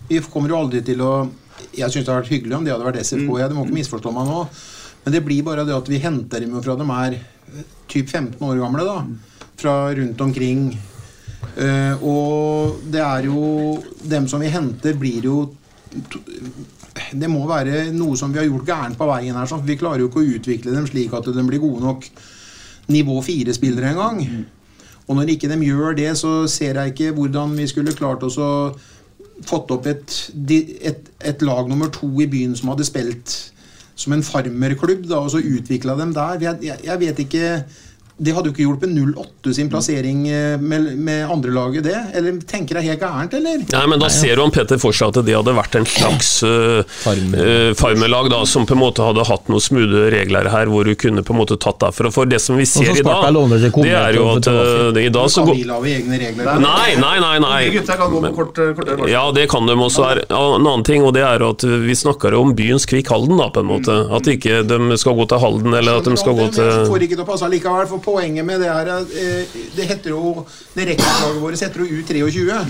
vi 0.08 0.20
kommer 0.32 0.52
jo 0.52 0.62
aldri 0.62 0.82
til 0.84 1.02
å 1.04 1.12
Jeg 1.74 1.90
syns 1.90 2.04
det 2.06 2.12
hadde 2.12 2.20
vært 2.22 2.32
hyggelig 2.32 2.56
om 2.56 2.66
det 2.66 2.72
hadde 2.72 2.86
vært 2.86 3.00
SFK. 3.02 3.26
Mm. 3.26 3.38
Jeg, 3.40 3.50
det 3.50 3.56
må 3.56 3.64
ikke 3.66 3.78
misforstå 3.80 4.12
meg 4.14 4.28
nå. 4.28 4.42
Men 5.04 5.14
det 5.14 5.24
blir 5.26 5.46
bare 5.46 5.64
det 5.66 5.74
at 5.74 5.88
vi 5.90 5.98
henter 6.02 6.44
dem 6.44 6.54
fra 6.62 6.76
de 6.78 6.86
er 6.94 7.18
typ 7.90 8.08
15 8.08 8.44
år 8.44 8.60
gamle. 8.60 8.84
da 8.86 9.48
Fra 9.58 9.74
rundt 9.98 10.20
omkring. 10.20 10.68
Uh, 11.58 11.94
og 12.02 12.82
det 12.90 13.00
er 13.02 13.28
jo 13.28 13.78
Dem 14.02 14.26
som 14.28 14.42
vi 14.42 14.50
henter, 14.50 14.96
blir 14.98 15.24
jo 15.24 15.36
Det 17.14 17.30
må 17.30 17.44
være 17.46 17.92
noe 17.94 18.18
som 18.18 18.32
vi 18.34 18.40
har 18.40 18.46
gjort 18.46 18.66
gærent 18.68 18.98
på 18.98 19.08
veien 19.08 19.38
her. 19.38 19.48
Sånn. 19.48 19.64
Vi 19.66 19.78
klarer 19.80 20.04
jo 20.04 20.10
ikke 20.10 20.22
å 20.22 20.30
utvikle 20.36 20.74
dem 20.74 20.86
slik 20.86 21.14
at 21.16 21.30
de 21.32 21.46
blir 21.46 21.62
gode 21.62 21.82
nok 21.84 22.06
nivå 22.92 23.18
fire-spillere 23.24 23.92
engang. 23.92 24.22
Mm. 24.24 24.44
Og 25.08 25.16
når 25.16 25.32
ikke 25.32 25.48
de 25.48 25.56
gjør 25.64 25.96
det, 25.96 26.10
så 26.20 26.42
ser 26.50 26.76
jeg 26.76 26.92
ikke 26.92 27.14
hvordan 27.16 27.54
vi 27.56 27.66
skulle 27.70 27.96
klart 27.96 28.24
oss 28.26 28.36
å 28.40 28.50
fått 29.46 29.70
opp 29.70 29.86
et, 29.86 30.16
et, 30.50 31.10
et, 31.20 31.42
lag 31.46 31.68
nummer 31.70 31.90
to 31.94 32.08
i 32.22 32.26
byen 32.30 32.56
som 32.58 32.72
hadde 32.72 32.86
spilt 32.88 33.36
som 33.98 34.14
en 34.14 34.22
farmerklubb, 34.22 35.08
da, 35.10 35.18
og 35.18 35.32
så 35.34 35.42
utvikla 35.42 35.96
dem 35.98 36.12
der. 36.14 36.38
Jeg, 36.42 36.62
jeg, 36.62 36.82
jeg 36.86 37.00
vet 37.02 37.22
ikke 37.24 37.46
det 38.18 38.32
hadde 38.34 38.50
jo 38.50 38.54
ikke 38.54 38.64
hjulpet 38.64 38.90
08 38.90 39.52
sin 39.54 39.68
plassering 39.70 40.24
eh, 40.28 40.56
med, 40.58 40.88
med 40.98 41.30
andrelaget, 41.30 41.84
det? 41.86 41.98
Eller 42.18 42.40
tenker 42.50 42.80
jeg 42.80 42.90
helt 42.90 43.02
gærent, 43.04 43.34
eller? 43.38 43.60
Nei, 43.62 43.82
men 43.92 44.02
da 44.02 44.08
ser 44.10 44.32
jo 44.34 44.42
han 44.42 44.54
Peter 44.54 44.80
for 44.82 44.96
seg 44.96 45.12
at 45.12 45.20
det 45.28 45.36
hadde 45.36 45.54
vært 45.54 45.76
en 45.78 45.86
slags 45.86 46.30
uh, 46.42 46.82
farmelag 47.78 48.30
da, 48.32 48.40
som 48.50 48.66
på 48.66 48.74
en 48.74 48.82
måte 48.82 49.06
hadde 49.06 49.22
hatt 49.28 49.46
noen 49.52 49.62
smoothe 49.62 50.08
regler 50.14 50.50
her, 50.50 50.70
hvor 50.72 50.88
du 50.88 50.96
kunne 50.98 51.22
på 51.22 51.36
en 51.36 51.38
måte 51.38 51.58
tatt 51.62 51.78
derfra. 51.84 52.10
For 52.14 52.26
det 52.26 52.40
som 52.42 52.58
vi 52.58 52.66
ser 52.66 52.90
i 52.90 53.04
dag, 53.06 53.28
det 53.78 53.94
er 53.94 54.18
jo 54.18 54.26
at 54.32 54.50
uh, 54.50 54.98
i 54.98 55.12
dag 55.14 55.30
så 55.30 55.46
går 55.46 55.62
Nei, 56.58 56.98
nei, 56.98 57.14
nei. 57.22 57.36
nei. 57.44 57.60
Ja, 59.12 59.22
det 59.34 59.46
kan 59.52 59.70
de 59.70 59.78
også 59.78 60.08
være. 60.08 60.26
En 60.26 60.66
annen 60.66 60.84
ting, 60.86 61.06
og 61.06 61.14
det 61.14 61.22
er 61.22 61.46
at 61.46 61.62
vi 61.62 61.94
snakker 61.98 62.34
om 62.38 62.50
byens 62.58 62.88
Kvikk 62.90 63.14
Halden, 63.14 63.38
da, 63.38 63.46
på 63.54 63.62
en 63.62 63.70
måte. 63.70 63.94
At 64.10 64.26
ikke 64.34 64.64
de 64.66 64.98
skal 64.98 65.14
gå 65.18 65.30
til 65.30 65.42
Halden, 65.46 65.78
eller 65.78 66.02
at 66.02 66.10
de 66.10 66.18
skal 66.18 66.34
gå 66.34 66.50
til 66.58 66.74
Får 66.88 67.06
ikke 67.06 67.14
til 67.14 67.22
å 67.22 67.28
passe 67.28 67.48
likevel, 67.52 67.86
for 67.86 68.07
poenget 68.08 68.46
med 68.48 68.62
det 68.64 68.72
her 68.72 68.90
eh, 68.96 69.56
Det 69.76 69.86
heter 69.92 70.14
jo 70.16 70.46
Det 70.74 70.88
rekordlaget 70.88 71.42
vårt 71.42 71.62
heter 71.62 71.84
jo 71.84 72.02
U23. 72.02 72.62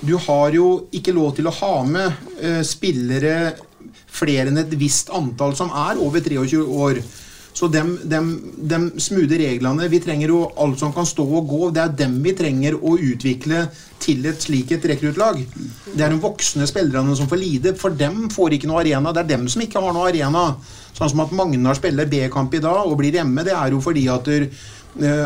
Du 0.00 0.14
har 0.16 0.54
jo 0.56 0.68
ikke 0.96 1.12
lov 1.12 1.34
til 1.36 1.48
å 1.48 1.56
ha 1.60 1.74
med 1.84 2.36
eh, 2.40 2.62
spillere 2.64 3.52
flere 4.10 4.48
enn 4.50 4.60
et 4.60 4.72
visst 4.80 5.12
antall 5.14 5.52
som 5.58 5.70
er 5.76 6.00
over 6.00 6.24
23 6.24 6.62
år. 6.64 7.00
Så 7.52 7.68
dem, 7.68 7.96
dem, 8.08 8.28
dem 8.56 8.86
smoothe 9.02 9.36
reglene 9.40 9.88
Vi 9.90 9.98
trenger 10.00 10.30
jo 10.32 10.40
alt 10.62 10.78
som 10.80 10.92
kan 10.94 11.06
stå 11.08 11.24
og 11.26 11.48
gå. 11.50 11.62
Det 11.74 11.82
er 11.82 11.96
dem 12.04 12.18
vi 12.24 12.34
trenger 12.38 12.78
å 12.78 12.96
utvikle 12.96 13.66
til 14.00 14.24
et 14.30 14.40
slikt 14.40 14.72
et 14.76 14.86
rekruttlag. 14.92 15.42
Det 15.92 16.00
er 16.00 16.14
de 16.14 16.20
voksne 16.22 16.68
spillerne 16.70 17.16
som 17.18 17.28
får 17.28 17.42
lide. 17.42 17.74
For 17.76 17.92
dem 17.92 18.28
får 18.32 18.56
ikke 18.56 18.70
noe 18.70 18.84
arena. 18.84 19.12
Det 19.12 19.24
er 19.24 19.32
dem 19.34 19.48
som 19.50 19.64
ikke 19.64 19.82
har 19.82 19.96
noe 19.96 20.08
arena. 20.08 20.44
Sånn 20.96 21.12
som 21.12 21.22
at 21.24 21.34
Magnar 21.36 21.76
spiller 21.78 22.08
B-kamp 22.10 22.54
i 22.56 22.62
dag 22.64 22.86
og 22.86 22.98
blir 23.00 23.14
hjemme. 23.18 23.44
Det 23.46 23.54
er 23.56 23.74
jo 23.74 23.82
fordi 23.84 24.08
at 24.10 24.30
Eh, 24.30 24.79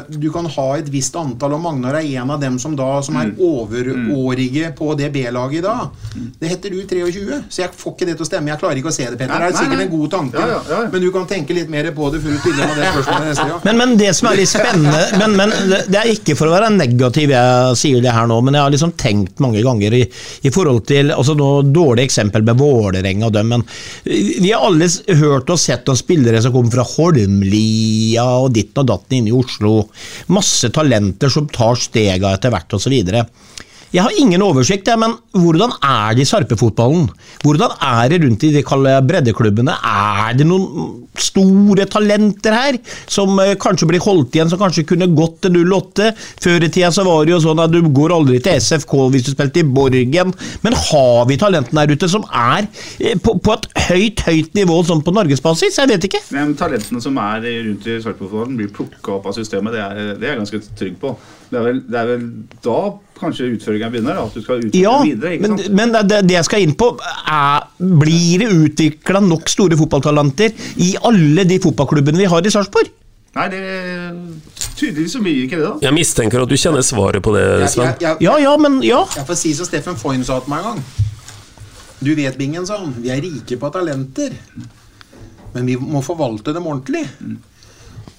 du 0.08 0.28
kan 0.32 0.46
ha 0.46 0.66
et 0.78 0.88
visst 0.92 1.14
antall, 1.16 1.54
og 1.56 1.62
Magnar 1.64 1.96
er 1.98 2.08
en 2.20 2.32
av 2.34 2.40
dem 2.40 2.58
som, 2.60 2.74
da, 2.76 2.98
som 3.04 3.16
er 3.20 3.30
mm. 3.32 3.38
overårige 3.44 4.70
på 4.76 4.92
det 4.98 5.10
B-laget 5.14 5.58
i 5.58 5.62
dag. 5.64 5.94
Mm. 6.14 6.28
Det 6.40 6.50
heter 6.50 6.74
du 6.74 6.82
23, 6.84 7.40
så 7.48 7.64
jeg 7.64 7.72
får 7.80 7.94
ikke 7.94 8.08
det 8.08 8.16
til 8.18 8.26
å 8.26 8.28
stemme. 8.28 8.52
Jeg 8.52 8.60
klarer 8.60 8.80
ikke 8.80 8.92
å 8.92 8.94
se 8.94 9.06
det, 9.08 9.18
Petter. 9.18 9.34
Det 9.34 9.48
er 9.48 9.58
sikkert 9.58 9.84
en 9.86 9.92
god 9.94 10.10
tanke, 10.14 10.42
ja, 10.42 10.50
ja, 10.52 10.60
ja. 10.70 10.80
men 10.92 11.04
du 11.04 11.08
kan 11.14 11.28
tenke 11.30 11.56
litt 11.56 11.72
mer 11.72 11.88
på 11.96 12.10
det 12.12 12.20
før 12.24 12.36
du 12.36 12.40
stiller 12.42 12.70
meg 12.70 12.80
det 12.80 12.90
spørsmålet 12.92 13.30
neste 13.30 13.48
gang. 13.50 13.62
Men, 13.64 13.80
men, 13.80 13.96
det 14.00 14.10
som 14.18 14.28
er 14.30 14.38
litt 14.40 14.50
spennende 14.50 15.02
men, 15.20 15.36
men, 15.38 15.52
Det 15.88 16.00
er 16.00 16.10
ikke 16.12 16.36
for 16.38 16.50
å 16.50 16.54
være 16.54 16.70
negativ 16.74 17.32
jeg 17.32 17.78
sier 17.78 18.04
det 18.04 18.12
her 18.14 18.28
nå, 18.28 18.38
men 18.44 18.58
jeg 18.58 18.66
har 18.66 18.74
liksom 18.74 18.94
tenkt 19.00 19.42
mange 19.42 19.62
ganger 19.64 19.96
i, 19.96 20.02
i 20.44 20.52
forhold 20.54 20.84
til 20.88 21.12
altså 21.14 21.36
nå 21.38 21.50
Dårlig 21.74 22.04
eksempel 22.06 22.44
med 22.46 22.58
Vålerenga 22.60 23.28
og 23.28 23.34
dem, 23.34 23.50
men 23.50 23.62
vi 24.04 24.50
har 24.50 24.64
alle 24.66 24.88
hørt 25.18 25.50
og 25.50 25.60
sett 25.60 25.88
om 25.90 25.96
spillere 25.98 26.42
som 26.42 26.52
kommer 26.54 26.74
fra 26.74 26.84
Holmlia 26.86 28.26
og 28.44 28.52
ditten 28.54 28.82
og 28.82 28.90
datten 28.90 29.18
inne 29.18 29.32
i 29.32 29.36
Oslo 29.36 29.53
Oslo. 29.54 29.88
Masse 30.34 30.70
talenter 30.74 31.30
som 31.30 31.46
tar 31.48 31.78
stega 31.78 32.34
etter 32.34 32.50
hvert 32.54 32.74
osv. 32.74 32.94
Jeg 33.94 34.02
har 34.02 34.16
ingen 34.18 34.42
oversikt, 34.42 34.88
men 34.98 35.12
hvordan 35.38 35.70
er 35.78 36.16
det 36.16 36.24
i 36.24 36.26
sarpefotballen? 36.26 37.04
Hvordan 37.44 37.76
er 37.78 38.08
det 38.10 38.16
rundt 38.24 38.42
i 38.42 38.50
de 38.50 38.62
breddeklubbene? 39.06 39.70
Er 39.70 40.34
det 40.34 40.46
noen 40.48 41.04
store 41.14 41.86
talenter 41.86 42.56
her, 42.56 42.78
som 43.06 43.38
eh, 43.38 43.52
kanskje 43.54 43.86
blir 43.92 44.02
holdt 44.02 44.34
igjen, 44.34 44.50
som 44.50 44.58
kanskje 44.58 44.82
kunne 44.88 45.06
gått 45.14 45.44
til 45.46 45.60
08? 45.62 46.10
Før 46.42 46.66
i 46.66 46.72
tida 46.74 46.90
så 46.90 47.04
var 47.06 47.22
det 47.22 47.36
jo 47.36 47.38
sånn 47.44 47.62
at 47.62 47.70
du 47.70 47.78
går 47.94 48.16
aldri 48.16 48.40
til 48.42 48.58
SFK 48.58 48.96
hvis 49.14 49.28
du 49.28 49.30
spilte 49.36 49.62
i 49.62 49.68
Borgen. 49.78 50.34
Men 50.66 50.78
har 50.88 51.30
vi 51.30 51.38
talentene 51.38 51.86
her 51.86 51.94
ute 51.94 52.10
som 52.10 52.26
er 52.34 52.66
eh, 52.98 53.14
på, 53.14 53.36
på 53.38 53.54
et 53.54 53.70
høyt, 53.92 54.26
høyt 54.26 54.58
nivå 54.58 54.80
sånn 54.90 55.06
på 55.06 55.14
norgesbasis? 55.14 55.78
Jeg 55.78 55.92
vet 55.94 56.10
ikke. 56.10 56.24
Men 56.34 56.58
talentene 56.58 57.04
som 57.04 57.22
er 57.22 57.46
rundt 57.46 57.86
i 57.86 58.00
sarpefotballen, 58.02 58.58
blir 58.58 58.74
plukka 58.74 59.20
opp 59.20 59.30
av 59.30 59.38
systemet. 59.38 59.78
Det 59.78 59.86
er, 59.86 60.14
det 60.18 60.26
er 60.26 60.34
jeg 60.34 60.42
ganske 60.42 60.64
trygg 60.82 60.98
på. 61.06 61.14
Det 61.54 61.60
er, 61.60 61.66
vel, 61.70 61.82
det 61.86 62.00
er 62.00 62.14
vel 62.16 62.30
da 62.66 62.78
kanskje 63.18 63.46
utføringen 63.54 63.92
begynner? 63.94 64.16
Da, 64.18 64.24
at 64.28 64.34
du 64.34 64.42
skal 64.44 64.58
utvikle 64.62 64.80
Ja, 64.82 64.96
videre? 65.02 65.32
ikke 65.36 65.48
men, 65.48 65.58
sant? 65.58 65.74
men 65.80 65.94
det, 66.10 66.20
det 66.28 66.36
jeg 66.38 66.44
skal 66.48 66.64
inn 66.66 66.74
på, 66.80 66.90
er 67.30 67.64
Blir 68.04 68.44
det 68.44 68.50
utvikla 68.52 69.20
nok 69.24 69.48
store 69.52 69.78
fotballtalenter 69.80 70.52
i 70.82 70.94
alle 71.02 71.44
de 71.48 71.58
fotballklubbene 71.62 72.18
vi 72.24 72.28
har 72.30 72.44
i 72.46 72.52
Sarpsborg? 72.54 72.90
Nei, 73.34 73.48
det 73.50 73.62
tydeligvis 74.78 75.14
så 75.16 75.20
mye 75.22 75.40
ikke 75.46 75.58
det, 75.58 75.64
da. 75.66 75.72
Jeg 75.88 75.94
mistenker 75.96 76.42
at 76.44 76.50
du 76.50 76.54
kjenner 76.58 76.84
svaret 76.86 77.22
på 77.24 77.32
det, 77.34 77.42
Jeg, 77.64 77.70
Sven. 77.72 77.88
jeg, 77.88 77.96
jeg, 78.04 78.16
Ja, 78.26 78.36
ja, 78.42 78.52
men 78.62 78.78
ja. 78.86 79.00
jeg 79.16 79.26
får 79.26 79.38
si 79.40 79.54
som 79.58 79.66
Steffen 79.66 79.96
Foyn 79.98 80.22
sa 80.26 80.38
til 80.44 80.54
meg 80.54 80.62
en 80.62 80.68
gang. 80.76 80.84
Du 82.04 82.12
vet, 82.14 82.36
Bingen, 82.38 82.66
sa 82.68 82.78
han, 82.82 82.92
vi 83.00 83.10
er 83.10 83.22
rike 83.24 83.58
på 83.58 83.70
talenter. 83.74 84.34
Men 85.54 85.66
vi 85.66 85.76
må 85.78 86.02
forvalte 86.02 86.52
dem 86.54 86.66
ordentlig. 86.66 87.04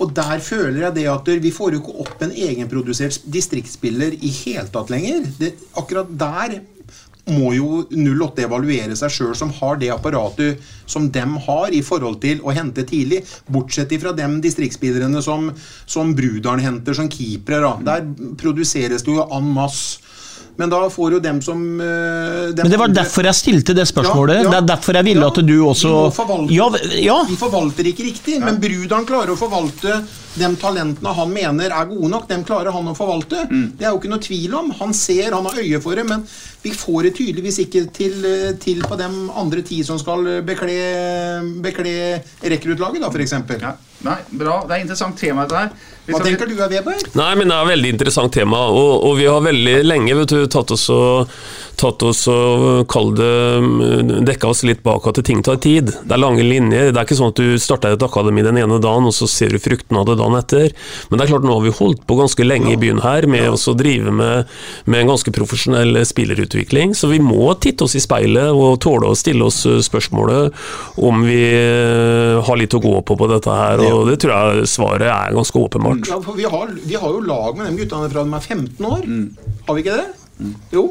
Og 0.04 0.12
der 0.16 0.41
føler 0.43 0.82
jeg 0.88 0.96
det 0.98 1.08
at 1.12 1.30
vi 1.43 1.54
får 1.56 1.76
jo 1.76 1.82
ikke 1.82 2.00
opp 2.04 2.24
en 2.26 2.34
egenprodusert 2.36 3.22
distriktsspiller 3.32 4.18
i 4.20 4.32
hele 4.43 4.68
tatt 4.74 4.91
lenger. 4.91 5.28
Det, 5.39 5.54
akkurat 5.80 6.10
der 6.20 6.58
må 7.32 7.54
jo 7.56 7.86
08 7.89 8.43
evaluere 8.46 8.96
seg 8.98 9.14
sjøl, 9.14 9.34
som 9.38 9.54
har 9.58 9.80
det 9.82 9.89
apparatet 9.93 10.62
som 10.86 11.08
dem 11.10 11.38
har 11.48 11.74
i 11.74 11.82
forhold 11.86 12.20
til 12.22 12.43
å 12.46 12.54
hente 12.54 12.86
tidlig. 12.86 13.24
Bortsett 13.50 13.96
fra 14.02 14.14
dem 14.18 14.38
distriktsspillerne 14.43 15.24
som, 15.26 15.50
som 15.89 16.14
Brudalen 16.18 16.64
henter 16.66 16.98
som 16.98 17.10
keepere. 17.10 17.78
Der 17.88 18.06
produseres 18.41 19.06
det 19.06 19.16
jo 19.16 19.26
en 19.26 19.54
masse. 19.56 20.02
Men 20.58 20.70
da 20.72 20.78
får 20.89 21.12
jo 21.18 21.20
dem 21.20 21.41
som 21.43 21.60
eh, 21.84 22.51
dem 22.56 22.64
Men 22.64 22.72
det 22.72 22.78
var 22.80 22.88
andre- 22.88 23.03
derfor 23.03 23.24
jeg 23.28 23.36
stilte 23.36 23.74
det 23.76 23.84
spørsmålet. 23.89 24.36
Ja, 24.38 24.43
ja. 24.43 24.49
Det 24.53 24.60
er 24.62 24.68
derfor 24.76 24.93
jeg 24.99 25.03
ville 25.10 25.26
Ja, 25.26 25.28
at 25.28 25.39
du 25.45 25.56
også 25.68 25.89
vi 25.89 25.95
må 25.95 26.14
forvalte- 26.16 26.53
Ja, 26.56 26.70
ja. 27.03 27.18
Forvalter 27.41 27.84
ikke 27.91 28.06
riktig, 28.08 28.39
men 28.39 28.60
Brudan 28.64 29.06
klarer 29.06 29.34
å 29.34 29.38
forvalte 29.39 29.97
de 30.36 30.49
talentene 30.60 31.14
han 31.16 31.30
mener 31.32 31.72
er 31.72 31.86
gode 31.88 32.10
nok. 32.12 32.28
Dem 32.28 32.43
klarer 32.43 32.72
han 32.72 32.88
å 32.88 32.95
forvalte. 32.95 33.45
Mm. 33.51 33.78
Det 33.78 33.86
er 33.86 33.91
jo 33.91 33.99
ikke 33.99 34.10
noe 34.12 34.20
tvil 34.24 34.53
om. 34.56 34.72
Han 34.80 34.93
ser, 34.93 35.32
han 35.32 35.45
har 35.45 35.60
øye 35.60 35.82
for 35.82 35.95
det, 35.95 36.06
men 36.08 36.24
vi 36.64 36.72
får 36.72 37.03
det 37.03 37.14
tydeligvis 37.20 37.60
ikke 37.66 37.86
til, 37.93 38.26
eh, 38.26 38.53
til 38.60 38.82
på 38.84 38.97
de 38.97 39.08
andre 39.36 39.62
ti 39.62 39.82
som 39.84 39.99
skal 39.99 40.24
bekle, 40.43 40.80
bekle 41.64 42.22
rekruttlaget, 42.43 43.01
da, 43.01 43.10
f.eks. 43.12 43.36
Ja. 43.62 43.76
Nei, 44.06 44.18
bra. 44.32 44.62
Det 44.68 44.72
er 44.72 44.80
et 44.80 44.88
interessant 44.88 45.18
tema, 45.20 45.45
dette 45.47 45.58
her. 45.66 45.72
Hva 46.06 46.22
tenker 46.22 46.49
du, 46.49 46.56
Weber? 46.60 47.06
Nei, 47.18 47.32
men 47.39 47.49
det 47.49 47.56
er 47.56 47.66
et 47.66 47.72
veldig 47.72 47.93
interessant 47.95 48.34
tema, 48.36 48.66
og, 48.70 49.06
og 49.08 49.16
vi 49.18 49.26
har 49.30 49.41
veldig 49.45 49.78
lenge 49.86 50.18
vet 50.20 50.34
du, 50.36 50.43
tatt 50.51 50.74
oss 50.76 50.86
og, 50.93 51.32
tatt 51.80 52.04
oss 52.06 52.26
og 52.32 52.86
kall 52.92 53.12
det 53.18 53.34
mm, 53.64 54.14
dekka 54.28 54.50
oss 54.52 54.64
litt 54.68 54.84
bak 54.86 55.08
at 55.10 55.22
ting 55.26 55.44
tar 55.46 55.60
tid. 55.64 55.92
Det 56.04 56.16
er 56.16 56.22
lange 56.22 56.44
linjer. 56.46 56.92
Det 56.92 57.00
er 57.00 57.08
ikke 57.08 57.18
sånn 57.20 57.34
at 57.34 57.42
du 57.42 57.60
starter 57.62 57.96
et 57.96 58.06
akademi 58.06 58.44
den 58.46 58.60
ene 58.62 58.80
dagen, 58.84 59.08
og 59.10 59.16
så 59.16 59.28
ser 59.30 59.56
du 59.56 59.62
fruktene 59.62 60.02
av 60.02 60.10
det 60.10 60.18
dagen 60.22 60.38
etter. 60.40 60.74
Men 61.10 61.20
det 61.20 61.26
er 61.26 61.34
klart, 61.34 61.48
nå 61.48 61.58
har 61.58 61.66
vi 61.66 61.76
holdt 61.80 62.04
på 62.08 62.20
ganske 62.20 62.48
lenge 62.48 62.74
i 62.74 62.80
byen 62.80 63.02
her 63.06 63.28
med 63.32 63.50
å 63.52 63.76
drive 63.78 64.14
med, 64.16 64.52
med 64.86 65.04
en 65.04 65.14
ganske 65.14 65.34
profesjonell 65.36 66.02
spillerutvikling, 66.08 66.96
så 66.98 67.10
vi 67.12 67.22
må 67.24 67.54
titte 67.62 67.88
oss 67.88 67.98
i 67.98 68.04
speilet 68.04 68.54
og 68.56 68.80
tåle 68.84 69.12
å 69.12 69.18
stille 69.18 69.48
oss 69.48 69.64
eh, 69.70 69.82
spørsmålet 69.84 70.56
om 71.06 71.24
vi 71.26 71.40
eh, 71.56 72.42
har 72.46 72.60
litt 72.60 72.76
å 72.76 72.84
gå 72.84 72.96
på 73.06 73.18
på 73.20 73.30
dette 73.32 73.56
her, 73.56 73.82
og 73.86 74.10
det 74.10 74.20
tror 74.24 74.36
jeg 74.36 74.70
svaret 74.70 75.10
er 75.10 75.36
ganske 75.36 75.60
åpenbart. 75.60 76.12
Ja, 76.12 76.20
for 76.24 76.38
vi 76.38 76.48
har, 76.50 76.72
vi 76.84 77.00
har 77.00 77.16
jo 77.16 77.24
lag 77.26 77.58
med 77.58 77.70
de 77.70 77.84
guttene 77.84 78.12
fra 78.12 78.26
de 78.26 78.38
er 78.38 78.48
15 78.56 78.90
år. 78.92 79.06
Mm. 79.06 79.58
Har 79.68 79.78
vi 79.78 79.86
ikke 79.86 80.00
det? 80.00 80.08
Jo. 80.76 80.86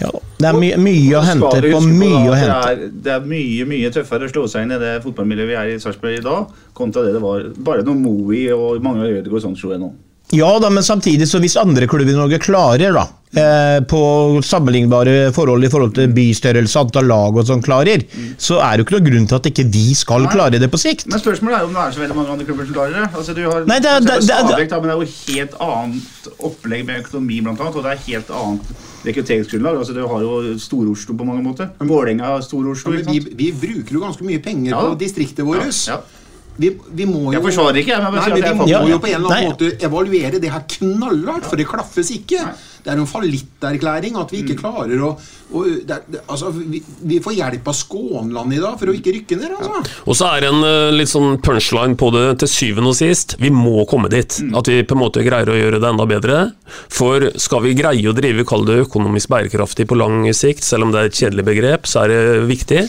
Ja. 0.00 0.10
Det 0.42 0.48
er 0.48 0.56
my 0.58 0.70
mye 0.82 1.18
å 1.18 1.22
hente 1.22 1.50
på 1.70 1.80
mye 1.86 2.30
å 2.32 2.34
hente. 2.34 2.60
Det 2.62 2.70
er, 2.72 2.94
det 3.04 3.12
er 3.14 3.26
mye 3.30 3.66
mye 3.70 3.90
tøffere 3.94 4.26
å 4.26 4.32
slå 4.32 4.46
seg 4.50 4.64
inn 4.66 4.74
i 4.74 4.78
det 4.82 4.94
fotballmiljøet 5.04 5.50
vi 5.52 5.58
er 5.60 5.74
i 5.74 5.78
Sarpsborg 5.82 6.18
i 6.18 6.24
dag, 6.24 6.48
kontra 6.74 7.04
det 7.06 7.12
det 7.14 7.22
var 7.22 7.44
bare 7.62 7.84
noe 7.86 7.94
Moe 8.00 8.46
og 8.56 8.82
mange 8.82 9.04
av 9.04 9.12
Ødegaard 9.20 9.44
sånn 9.44 9.58
slo 9.58 9.70
gjennom. 9.74 9.92
Ja 10.32 10.48
da, 10.62 10.70
men 10.72 10.82
samtidig 10.82 11.26
så 11.28 11.38
hvis 11.42 11.58
andre 11.60 11.84
klubber 11.86 12.08
i 12.08 12.16
Norge 12.16 12.38
klarer, 12.40 12.94
da, 12.96 13.02
eh, 13.36 13.80
på 13.84 13.98
sammenlignbare 14.42 15.26
forhold 15.36 15.66
i 15.66 15.68
forhold 15.68 15.92
til 15.98 16.08
bystørrelse, 16.16 16.80
antall 16.80 17.04
lag 17.10 17.36
og 17.36 17.44
sånn 17.46 17.60
klarer, 17.62 18.00
så 18.40 18.56
er 18.64 18.78
det 18.78 18.80
jo 18.82 18.86
ikke 18.88 18.96
noe 18.96 19.06
grunn 19.10 19.26
til 19.28 19.36
at 19.36 19.48
ikke 19.50 19.66
vi 19.74 19.84
skal 19.98 20.24
Nei. 20.24 20.30
klare 20.32 20.58
det 20.62 20.70
på 20.72 20.80
sikt. 20.80 21.04
Men 21.12 21.20
spørsmålet 21.20 21.58
er 21.58 21.66
jo 21.66 21.68
om 21.68 21.76
det 21.76 21.84
er 21.84 21.92
så 21.98 22.00
veldig 22.00 22.16
mange 22.16 22.32
andre 22.32 22.48
klubber 22.48 22.64
som 22.70 22.78
klarer 22.78 22.96
det. 22.96 23.10
Altså, 23.12 23.34
du 23.36 23.42
har 23.44 23.66
Nei, 23.68 23.78
det 23.84 23.90
er- 23.92 24.00
det, 24.00 24.08
det 24.08 24.26
det 24.26 24.38
Stabæk, 24.40 24.68
da, 24.72 24.80
men 24.80 24.88
det 24.88 24.96
er 24.96 25.04
jo 25.04 25.12
helt 25.26 25.54
annet 25.68 26.32
opplegg 26.48 26.86
med 26.88 27.04
økonomi, 27.04 27.42
blant 27.44 27.60
annet, 27.60 27.76
og 27.76 27.84
det 27.84 27.92
er 27.92 28.02
helt 28.08 28.30
annet 28.40 28.74
rekrutteringsgrunnlag. 29.06 29.78
Altså, 29.82 29.94
det 29.96 30.08
har 30.08 30.24
jo 30.24 30.56
Stor-Oslo 30.62 31.16
på 31.18 31.26
mange 31.28 31.44
måter. 31.44 31.70
Vålerenga 31.78 32.32
har 32.34 32.42
Stor-Oslo. 32.46 32.94
Ja, 32.98 33.06
vi, 33.10 33.20
vi 33.38 33.52
bruker 33.52 33.98
jo 33.98 34.02
ganske 34.04 34.26
mye 34.26 34.42
penger 34.42 34.74
Ja 34.74 34.82
på 34.86 34.98
distriktet 35.00 35.46
vårt. 35.46 35.68
Ja, 35.68 35.96
ja. 35.96 36.00
Vi, 36.60 36.68
vi 36.92 37.06
må 37.08 37.30
jo 37.30 37.38
Jeg 37.38 37.44
forsvarer 37.46 37.78
ikke, 37.80 37.94
jeg, 37.94 38.02
men 38.04 38.18
Nei, 38.18 38.26
men 38.28 38.36
vi 38.36 38.72
jeg 38.72 38.82
må 38.84 38.90
jo 38.90 38.98
på 39.00 39.08
en 39.08 39.14
eller 39.16 39.30
annen 39.30 39.46
Nei. 39.46 39.52
måte 39.54 39.86
evaluere 39.88 40.40
det 40.42 40.50
her 40.52 40.66
knallhardt, 40.74 41.48
for 41.48 41.60
det 41.60 41.64
klaffes 41.70 42.12
ikke. 42.12 42.42
Nei. 42.44 42.71
Det 42.82 42.90
er 42.92 42.98
en 42.98 43.06
fallitterklæring 43.06 44.16
at 44.20 44.32
vi 44.34 44.42
ikke 44.42 44.58
klarer 44.60 45.00
å 45.06 45.12
å- 45.52 45.66
er, 45.68 46.00
altså, 46.32 46.48
vi, 46.56 46.78
vi 47.04 47.18
får 47.20 47.34
hjelp 47.36 47.66
av 47.68 47.74
Skånland 47.76 48.54
i 48.56 48.60
dag 48.62 48.78
for 48.80 48.88
å 48.88 48.94
ikke 48.96 49.12
rykke 49.18 49.36
ned. 49.36 49.50
altså. 49.58 49.82
Og 50.08 50.16
så 50.16 50.30
er 50.32 50.40
det 50.40 50.48
en 50.48 50.64
eh, 50.64 50.94
litt 50.96 51.10
sånn 51.12 51.34
punchline 51.44 51.96
på 52.00 52.08
det 52.14 52.22
til 52.40 52.48
syvende 52.48 52.88
og 52.88 52.96
sist. 52.96 53.34
Vi 53.38 53.50
må 53.52 53.84
komme 53.90 54.08
dit. 54.08 54.38
At 54.56 54.70
vi 54.70 54.78
på 54.88 54.96
en 54.96 55.02
måte 55.02 55.20
greier 55.26 55.50
å 55.52 55.58
gjøre 55.58 55.80
det 55.82 55.90
enda 55.90 56.06
bedre. 56.08 56.38
For 56.88 57.26
skal 57.36 57.60
vi 57.66 57.74
greie 57.76 58.08
å 58.08 58.14
drive, 58.16 58.46
kall 58.48 58.64
det 58.64 58.78
økonomisk 58.86 59.28
bærekraftig 59.34 59.84
på 59.90 59.98
lang 60.00 60.24
sikt, 60.32 60.64
selv 60.64 60.86
om 60.88 60.94
det 60.94 61.02
er 61.02 61.10
et 61.10 61.20
kjedelig 61.20 61.44
begrep, 61.50 61.84
så 61.90 62.06
er 62.06 62.14
det 62.14 62.22
viktig. 62.48 62.86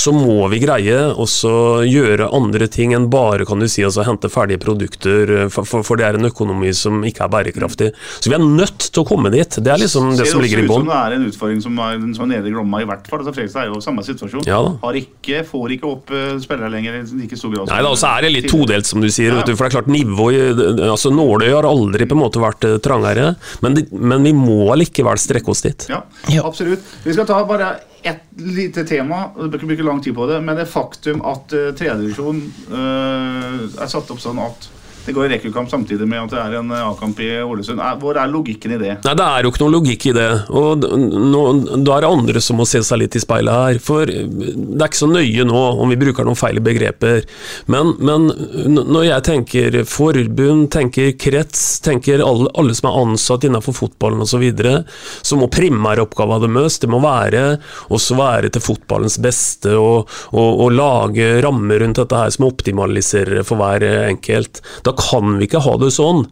Så 0.00 0.14
må 0.16 0.48
vi 0.48 0.62
greie 0.64 0.96
også 1.12 1.84
gjøre 1.84 2.30
andre 2.32 2.70
ting 2.72 2.94
enn 2.96 3.10
bare 3.12 3.44
kan 3.48 3.60
du 3.60 3.68
si, 3.68 3.84
altså 3.84 4.06
hente 4.08 4.32
ferdige 4.32 4.62
produkter, 4.64 5.34
eh, 5.42 5.52
for, 5.52 5.68
for, 5.68 5.84
for 5.84 6.00
det 6.00 6.08
er 6.08 6.16
en 6.16 6.30
økonomi 6.32 6.72
som 6.72 7.04
ikke 7.04 7.26
er 7.28 7.34
bærekraftig. 7.36 7.92
Så 8.16 8.32
vi 8.32 8.38
er 8.40 8.48
nødt 8.48 8.88
til 8.88 9.04
å 9.04 9.08
komme 9.12 9.27
dit. 9.34 9.58
Det 9.64 9.72
er 9.72 9.80
liksom 9.82 10.10
det 10.12 10.24
det 10.24 10.30
som 10.30 10.42
ligger 10.42 10.62
i 10.62 10.64
også 10.64 10.68
ut 10.68 10.74
som 10.74 10.86
bånn. 10.86 10.90
det 10.92 10.98
er 11.00 11.16
en 11.16 11.26
utfordring 11.28 11.62
som 11.64 11.80
er 11.84 11.98
som 12.16 12.24
er 12.26 12.30
nede 12.34 12.50
i 12.50 12.54
Glomma, 12.54 12.82
i 12.82 12.88
hvert 12.88 13.08
fall. 13.10 13.22
Altså, 13.22 13.34
Fredrikstad 13.36 13.66
er 13.66 13.72
jo 13.72 13.80
samme 13.84 14.04
situasjon. 14.06 14.46
Ja 14.48 14.60
da. 14.64 14.74
Har 14.84 14.98
ikke, 15.00 15.42
får 15.48 15.74
ikke 15.78 15.90
opp 15.90 16.12
uh, 16.14 16.38
spillere 16.42 16.70
lenger 16.72 17.00
i 17.00 17.02
like 17.22 17.38
stor 17.40 17.54
grad. 17.54 17.72
Nei 17.72 17.82
da, 17.84 17.92
så 17.98 18.12
er 18.14 18.26
det 18.26 18.32
litt 18.36 18.48
todelt, 18.50 18.88
som 18.88 19.02
du 19.04 19.10
sier. 19.10 19.34
Ja, 19.34 19.44
du, 19.44 19.54
for 19.54 19.66
det 19.66 19.72
er 19.72 19.76
klart 19.80 19.92
nivået 19.92 20.62
altså 20.88 21.12
Nåløy 21.14 21.50
har 21.52 21.68
aldri 21.68 22.06
på 22.08 22.16
en 22.16 22.22
måte 22.22 22.42
vært 22.42 22.64
eh, 22.68 22.78
trangere, 22.84 23.32
men, 23.64 23.82
men 23.92 24.24
vi 24.26 24.32
må 24.36 24.72
allikevel 24.74 25.20
strekke 25.20 25.52
oss 25.52 25.64
dit. 25.66 25.88
Ja, 25.92 26.02
Ja. 26.32 26.46
absolutt. 26.48 26.84
Vi 27.04 27.14
skal 27.16 27.26
ta 27.28 27.42
bare 27.48 27.76
ett 28.02 28.24
lite 28.36 28.84
tema. 28.86 29.30
og 29.36 29.52
Vi 29.52 29.66
bruker 29.66 29.84
lang 29.84 30.02
tid 30.02 30.14
på 30.14 30.26
det. 30.30 30.40
Men 30.44 30.56
det 30.56 30.68
faktum 30.70 31.22
at 31.26 31.52
uh, 31.52 31.70
tredjedivisjon 31.76 32.42
uh, 32.70 33.82
er 33.82 33.90
satt 33.90 34.10
opp 34.10 34.20
sånn 34.22 34.38
at 34.42 34.68
det 35.08 35.14
går 35.16 35.30
rekurkamp 35.32 35.70
samtidig 35.70 36.04
med 36.08 36.26
at 36.26 36.34
det 36.34 36.40
er 36.42 36.56
en 36.58 36.72
eh, 36.74 36.84
A-kamp 36.84 37.20
i 37.24 37.30
Ålesund. 37.40 37.80
Hvor 38.02 38.18
er 38.20 38.28
logikken 38.28 38.74
i 38.76 38.80
det? 38.80 38.94
Nei, 39.06 39.14
Det 39.16 39.24
er 39.24 39.46
jo 39.46 39.52
ikke 39.52 39.62
noe 39.64 39.74
logikk 39.78 40.06
i 40.10 40.14
det. 40.16 40.28
og 40.52 40.84
nå, 40.84 41.42
Da 41.86 41.96
er 41.96 42.04
det 42.04 42.10
andre 42.10 42.42
som 42.44 42.60
må 42.60 42.66
se 42.68 42.82
seg 42.84 43.00
litt 43.00 43.16
i 43.16 43.22
speilet 43.22 43.56
her. 43.56 43.80
For 43.82 44.04
det 44.04 44.76
er 44.76 44.86
ikke 44.90 45.00
så 45.00 45.08
nøye 45.08 45.46
nå 45.48 45.62
om 45.80 45.88
vi 45.88 45.98
bruker 46.00 46.28
noen 46.28 46.38
feil 46.38 46.60
begreper. 46.64 47.24
Men, 47.72 47.94
men 48.04 48.28
når 48.68 49.06
jeg 49.08 49.26
tenker 49.30 49.78
forbund, 49.88 50.68
tenker 50.74 51.14
krets, 51.16 51.64
tenker 51.84 52.20
alle, 52.24 52.50
alle 52.58 52.76
som 52.76 52.90
er 52.90 53.00
ansatt 53.06 53.48
innenfor 53.48 53.76
fotballen 53.76 54.24
osv., 54.24 54.38
så, 54.38 54.42
videre, 54.42 54.84
så 55.26 55.34
må 55.34 55.48
primæroppgaven 55.50 56.44
deres 56.44 56.76
det 56.78 56.90
må 56.92 57.00
være 57.02 57.56
også 57.94 58.14
være 58.18 58.52
til 58.54 58.62
fotballens 58.62 59.16
beste 59.22 59.72
og, 59.74 60.06
og, 60.30 60.60
og 60.66 60.76
lage 60.76 61.30
rammer 61.42 61.82
rundt 61.82 61.98
dette 61.98 62.20
her 62.22 62.30
som 62.34 62.46
optimaliserer 62.46 63.42
for 63.46 63.58
hver 63.58 63.86
enkelt. 64.12 64.62
Da 64.86 64.94
kan 64.98 65.36
vi 65.38 65.46
ikke 65.46 65.62
ha 65.64 65.76
det 65.80 65.90
sånn 65.94 66.24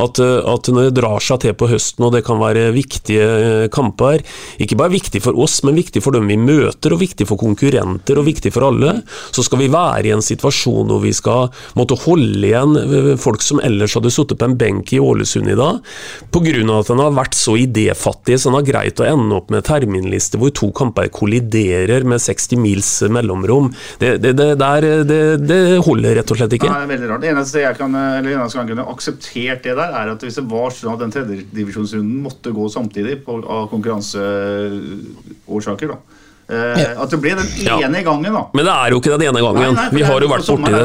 at, 0.00 0.20
eh, 0.22 0.38
at 0.48 0.70
når 0.70 0.88
det 0.88 0.96
drar 1.00 1.22
seg 1.22 1.42
til 1.42 1.56
på 1.58 1.68
høsten 1.70 2.06
og 2.06 2.14
det 2.14 2.22
kan 2.26 2.40
være 2.40 2.70
viktige 2.74 3.26
eh, 3.26 3.66
kamper, 3.72 4.22
ikke 4.62 4.78
bare 4.78 4.94
viktig 4.94 5.22
for 5.24 5.38
oss, 5.42 5.60
men 5.66 5.78
viktig 5.78 6.02
for 6.04 6.14
dem 6.14 6.30
vi 6.30 6.38
møter, 6.40 6.94
og 6.94 7.02
viktig 7.02 7.26
for 7.28 7.40
konkurrenter 7.40 8.20
og 8.20 8.28
viktig 8.28 8.52
for 8.54 8.68
alle, 8.68 9.00
så 9.34 9.44
skal 9.44 9.62
vi 9.62 9.70
være 9.72 10.08
i 10.08 10.14
en 10.14 10.24
situasjon 10.24 10.90
hvor 10.92 11.02
vi 11.02 11.14
skal 11.16 11.50
måtte 11.78 11.98
holde 12.04 12.46
igjen 12.46 12.78
eh, 12.82 13.12
folk 13.20 13.44
som 13.44 13.62
ellers 13.64 13.96
hadde 13.98 14.12
sittet 14.14 14.40
på 14.40 14.48
en 14.48 14.58
benk 14.58 14.94
i 14.94 15.02
Ålesund 15.02 15.50
i 15.50 15.58
dag, 15.58 15.82
pga. 16.32 16.52
at 16.78 16.92
en 16.92 17.02
har 17.02 17.16
vært 17.16 17.36
så 17.38 17.56
idéfattig 17.60 18.38
så 18.38 18.50
en 18.50 18.58
har 18.58 18.66
greit 18.66 19.00
å 19.00 19.06
ende 19.08 19.36
opp 19.36 19.50
med 19.52 19.64
terminliste 19.66 20.38
hvor 20.40 20.52
to 20.54 20.70
kamper 20.76 21.10
kolliderer 21.12 22.06
med 22.08 22.22
60 22.22 22.60
mils 22.60 22.90
mellomrom. 23.12 23.70
Det, 24.00 24.16
det, 24.22 24.34
det, 24.38 24.48
der, 24.60 24.86
det, 25.04 25.60
holder 25.84 26.18
rett 26.18 26.32
og 26.32 26.38
slett 26.38 26.56
ikke. 26.56 26.70
Nei, 26.70 26.82
det 26.82 26.86
er 26.86 26.92
veldig 26.94 27.10
rart. 27.10 27.22
Det 27.22 27.32
eneste 27.32 27.62
jeg 27.62 27.78
kan 27.78 27.96
eller 28.18 28.30
jeg 28.34 28.40
akseptert 28.86 29.60
det 29.64 29.74
der, 29.76 29.90
er 30.02 30.06
at 30.12 30.20
hvis 30.24 30.38
det 30.40 30.46
var 30.50 30.68
sånn 30.74 30.94
at 30.94 31.00
den 31.04 31.12
tredjedivisjonsrunden 31.14 32.18
måtte 32.24 32.48
gå 32.54 32.64
samtidig 32.72 33.14
på, 33.26 33.32
av 33.44 33.62
konkurranseårsaker, 33.72 35.88
da. 35.92 35.96
Eh, 36.52 37.00
at 37.00 37.10
det 37.10 37.18
ble 37.22 37.30
den 37.38 37.46
Ja. 37.64 37.78
ene 37.86 38.02
gangen, 38.04 38.32
da. 38.32 38.42
Men 38.52 38.64
det 38.66 38.72
er 38.74 38.90
jo 38.90 38.96
ikke 39.00 39.18
den 39.18 39.28
ene 39.28 39.40
gangen. 39.40 39.74
Nei, 39.74 39.74
nei, 39.74 39.88
Vi 39.92 40.02
har 40.02 40.20
jo 40.20 40.28
vært 40.28 40.46
borti 40.46 40.70
det. 40.72 40.80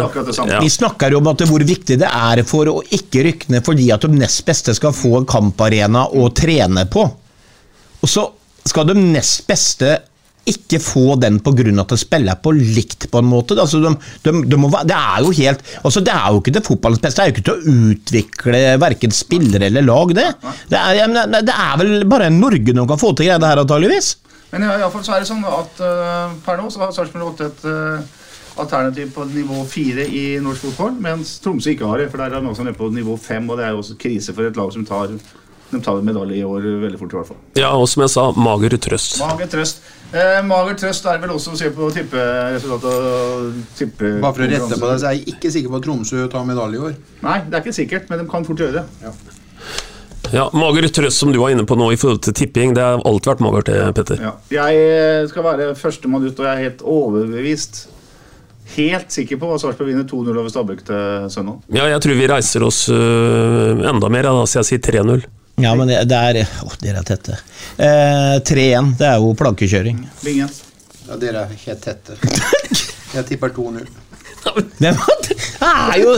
Ja. 0.52 0.60
Vi 0.62 0.70
snakker 0.70 1.12
jo 1.12 1.18
om 1.18 1.28
at 1.28 1.38
det, 1.38 1.48
hvor 1.50 1.60
viktig 1.60 1.98
det 2.00 2.08
er 2.08 2.44
for 2.44 2.66
å 2.66 2.82
ikke 2.84 3.24
rykke 3.26 3.50
ned 3.50 3.64
fordi 3.66 3.92
at 3.92 4.02
de 4.02 4.08
nest 4.08 4.46
beste 4.46 4.74
skal 4.76 4.92
få 4.94 5.18
en 5.18 5.26
kamparena 5.26 6.08
å 6.14 6.30
trene 6.34 6.86
på. 6.90 7.12
Og 8.02 8.10
så 8.10 8.32
skal 8.66 8.86
de 8.86 8.94
nest 8.94 9.48
beste 9.48 10.00
ikke 10.52 10.80
få 10.84 11.16
den 11.22 11.39
pga. 11.43 11.66
at 11.82 11.93
de 11.93 11.98
spiller 12.00 12.36
på 12.41 12.54
likt, 12.56 13.10
på 13.12 13.22
en 13.22 13.30
måte. 13.30 13.58
Altså, 13.60 13.80
de, 13.84 13.93
de, 14.24 14.34
de 14.48 14.60
må, 14.60 14.70
det 14.88 14.95
er 14.98 15.24
jo 15.26 15.32
helt 15.32 15.64
altså, 15.84 16.02
Det 16.02 16.14
er 16.14 16.30
jo 16.32 16.41
ikke 16.41 16.54
til 16.58 16.68
fotballens 16.70 17.02
beste, 17.04 17.22
det 17.22 17.26
er 17.26 17.32
jo 17.32 17.36
ikke 17.36 17.48
til 17.48 17.58
å 17.58 17.76
utvikle 17.91 18.62
verken 18.82 19.16
spillere 19.16 19.70
eller 19.70 19.86
lag, 19.86 20.14
det. 20.18 20.30
Det 20.72 20.80
er, 20.80 21.18
det 21.41 21.56
er 21.56 21.82
vel 21.82 22.08
bare 22.10 22.32
Norge 22.34 22.76
som 22.76 22.88
kan 22.89 23.02
få 23.02 23.14
til 23.14 23.28
greia 23.28 23.41
det 23.41 23.52
her, 23.52 23.64
antageligvis. 23.64 24.16
Men 24.52 24.64
i 24.64 24.70
alle 24.72 24.91
fall 24.93 25.04
så 25.04 25.18
er 25.18 25.24
det 25.24 25.30
sånn 25.30 25.43
at 25.43 25.82
uh, 25.84 26.38
per 26.45 26.60
nå 26.62 26.70
så 26.72 26.86
har 26.86 26.93
Sarpsborg 26.95 27.34
8 27.34 27.48
et 27.48 27.66
uh, 27.68 28.22
alternativ 28.62 29.12
på 29.16 29.26
nivå 29.30 29.64
4 29.70 30.06
i 30.08 30.24
norsk 30.43 30.70
fotball, 30.70 30.95
mens 31.04 31.36
Tromsø 31.43 31.74
ikke 31.74 31.89
har 31.89 32.02
det. 32.02 32.08
For 32.12 32.22
der 32.22 32.38
er 32.38 32.43
de 32.45 32.52
også 32.52 32.66
nede 32.66 32.78
på 32.80 32.89
nivå 32.93 33.18
5, 33.22 33.50
og 33.52 33.60
det 33.60 33.68
er 33.68 33.76
jo 33.76 33.84
også 33.84 33.98
krise 34.00 34.36
for 34.36 34.48
et 34.48 34.58
lag 34.58 34.72
som 34.74 34.86
tar 34.88 35.12
de 35.72 35.82
tar 35.84 35.99
en 35.99 36.05
medalje 36.07 36.39
i 36.39 36.43
år 36.47 36.65
veldig 36.84 36.99
fort, 36.99 37.13
i 37.13 37.18
hvert 37.20 37.30
fall. 37.32 37.39
Ja, 37.59 37.72
og 37.76 37.88
som 37.91 38.03
jeg 38.05 38.13
sa, 38.13 38.28
mager 38.39 38.76
trøst. 38.80 39.18
Mager 39.20 39.49
trøst. 39.51 39.82
Eh, 40.15 40.38
mager 40.47 40.78
trøst 40.80 41.07
er 41.11 41.20
vel 41.20 41.34
også 41.36 41.55
å 41.55 41.59
se 41.59 41.72
på 41.76 41.89
tipperesultatet 41.95 43.57
tippe... 43.80 44.13
Bare 44.24 44.38
for 44.38 44.45
å 44.45 44.51
rette 44.53 44.78
på 44.80 44.91
det, 44.91 44.99
så 45.01 45.09
er 45.09 45.18
jeg 45.18 45.36
ikke 45.36 45.51
sikker 45.51 45.74
på 45.74 45.82
at 45.82 45.88
Tromsø 45.89 46.30
tar 46.32 46.47
medalje 46.47 46.80
i 46.80 46.86
år. 46.91 46.95
Nei, 47.26 47.41
det 47.47 47.59
er 47.59 47.65
ikke 47.65 47.76
sikkert, 47.76 48.07
men 48.11 48.24
de 48.24 48.30
kan 48.32 48.47
fort 48.47 48.63
gjøre 48.63 48.80
det. 48.80 49.11
Ja, 50.32 50.47
Mager 50.55 50.88
trøst 50.91 51.20
som 51.24 51.32
du 51.32 51.39
var 51.39 51.51
inne 51.51 51.68
på 51.68 51.76
nå 51.80 51.91
i 51.91 51.99
forhold 51.99 52.24
til 52.24 52.36
tipping, 52.36 52.74
det 52.76 52.84
har 52.84 53.03
alltid 53.07 53.34
vært 53.34 53.43
magert, 53.43 53.70
det, 53.72 53.84
Petter. 53.95 54.24
Ja. 54.24 54.34
Jeg 54.51 55.30
skal 55.32 55.45
være 55.45 55.70
førstemann 55.80 56.28
ut, 56.28 56.34
og 56.36 56.47
jeg 56.47 56.51
er 56.53 56.65
helt 56.70 56.84
overbevist 56.88 57.86
Helt 58.76 59.13
sikker 59.15 59.39
på 59.39 59.49
at 59.55 59.61
Sarpsborg 59.63 59.88
vinner 59.93 60.03
2-0 60.03 60.28
over 60.34 60.51
Stabæk 60.51 60.82
til 60.89 61.30
søndag. 61.32 61.61
Ja, 61.72 61.86
jeg 61.88 62.01
tror 62.03 62.18
vi 62.20 62.28
reiser 62.28 62.65
oss 62.68 62.82
øh, 62.91 63.80
enda 63.88 64.09
mer, 64.11 64.28
da, 64.28 64.43
så 64.43 64.59
jeg 64.59 64.68
sier 64.74 64.82
3-0. 65.05 65.24
Ja, 65.62 65.76
men 65.76 65.88
det, 65.89 66.03
det 66.05 66.18
er 66.22 66.38
Å, 66.62 66.68
dere 66.78 66.99
er 67.01 67.05
tette. 67.08 67.38
Eh, 67.82 68.36
3-1, 68.45 68.91
det 68.99 69.08
er 69.10 69.24
jo 69.24 69.32
plankekjøring. 69.39 70.03
Bingen. 70.22 70.51
Ja, 71.08 71.18
dere 71.18 71.47
er 71.47 71.55
helt 71.64 71.82
tette. 71.82 72.18
Jeg 73.16 73.26
tipper 73.32 73.55
2-0. 73.55 73.88
Det 74.78 74.91
er 74.91 75.97
jo 75.97 76.14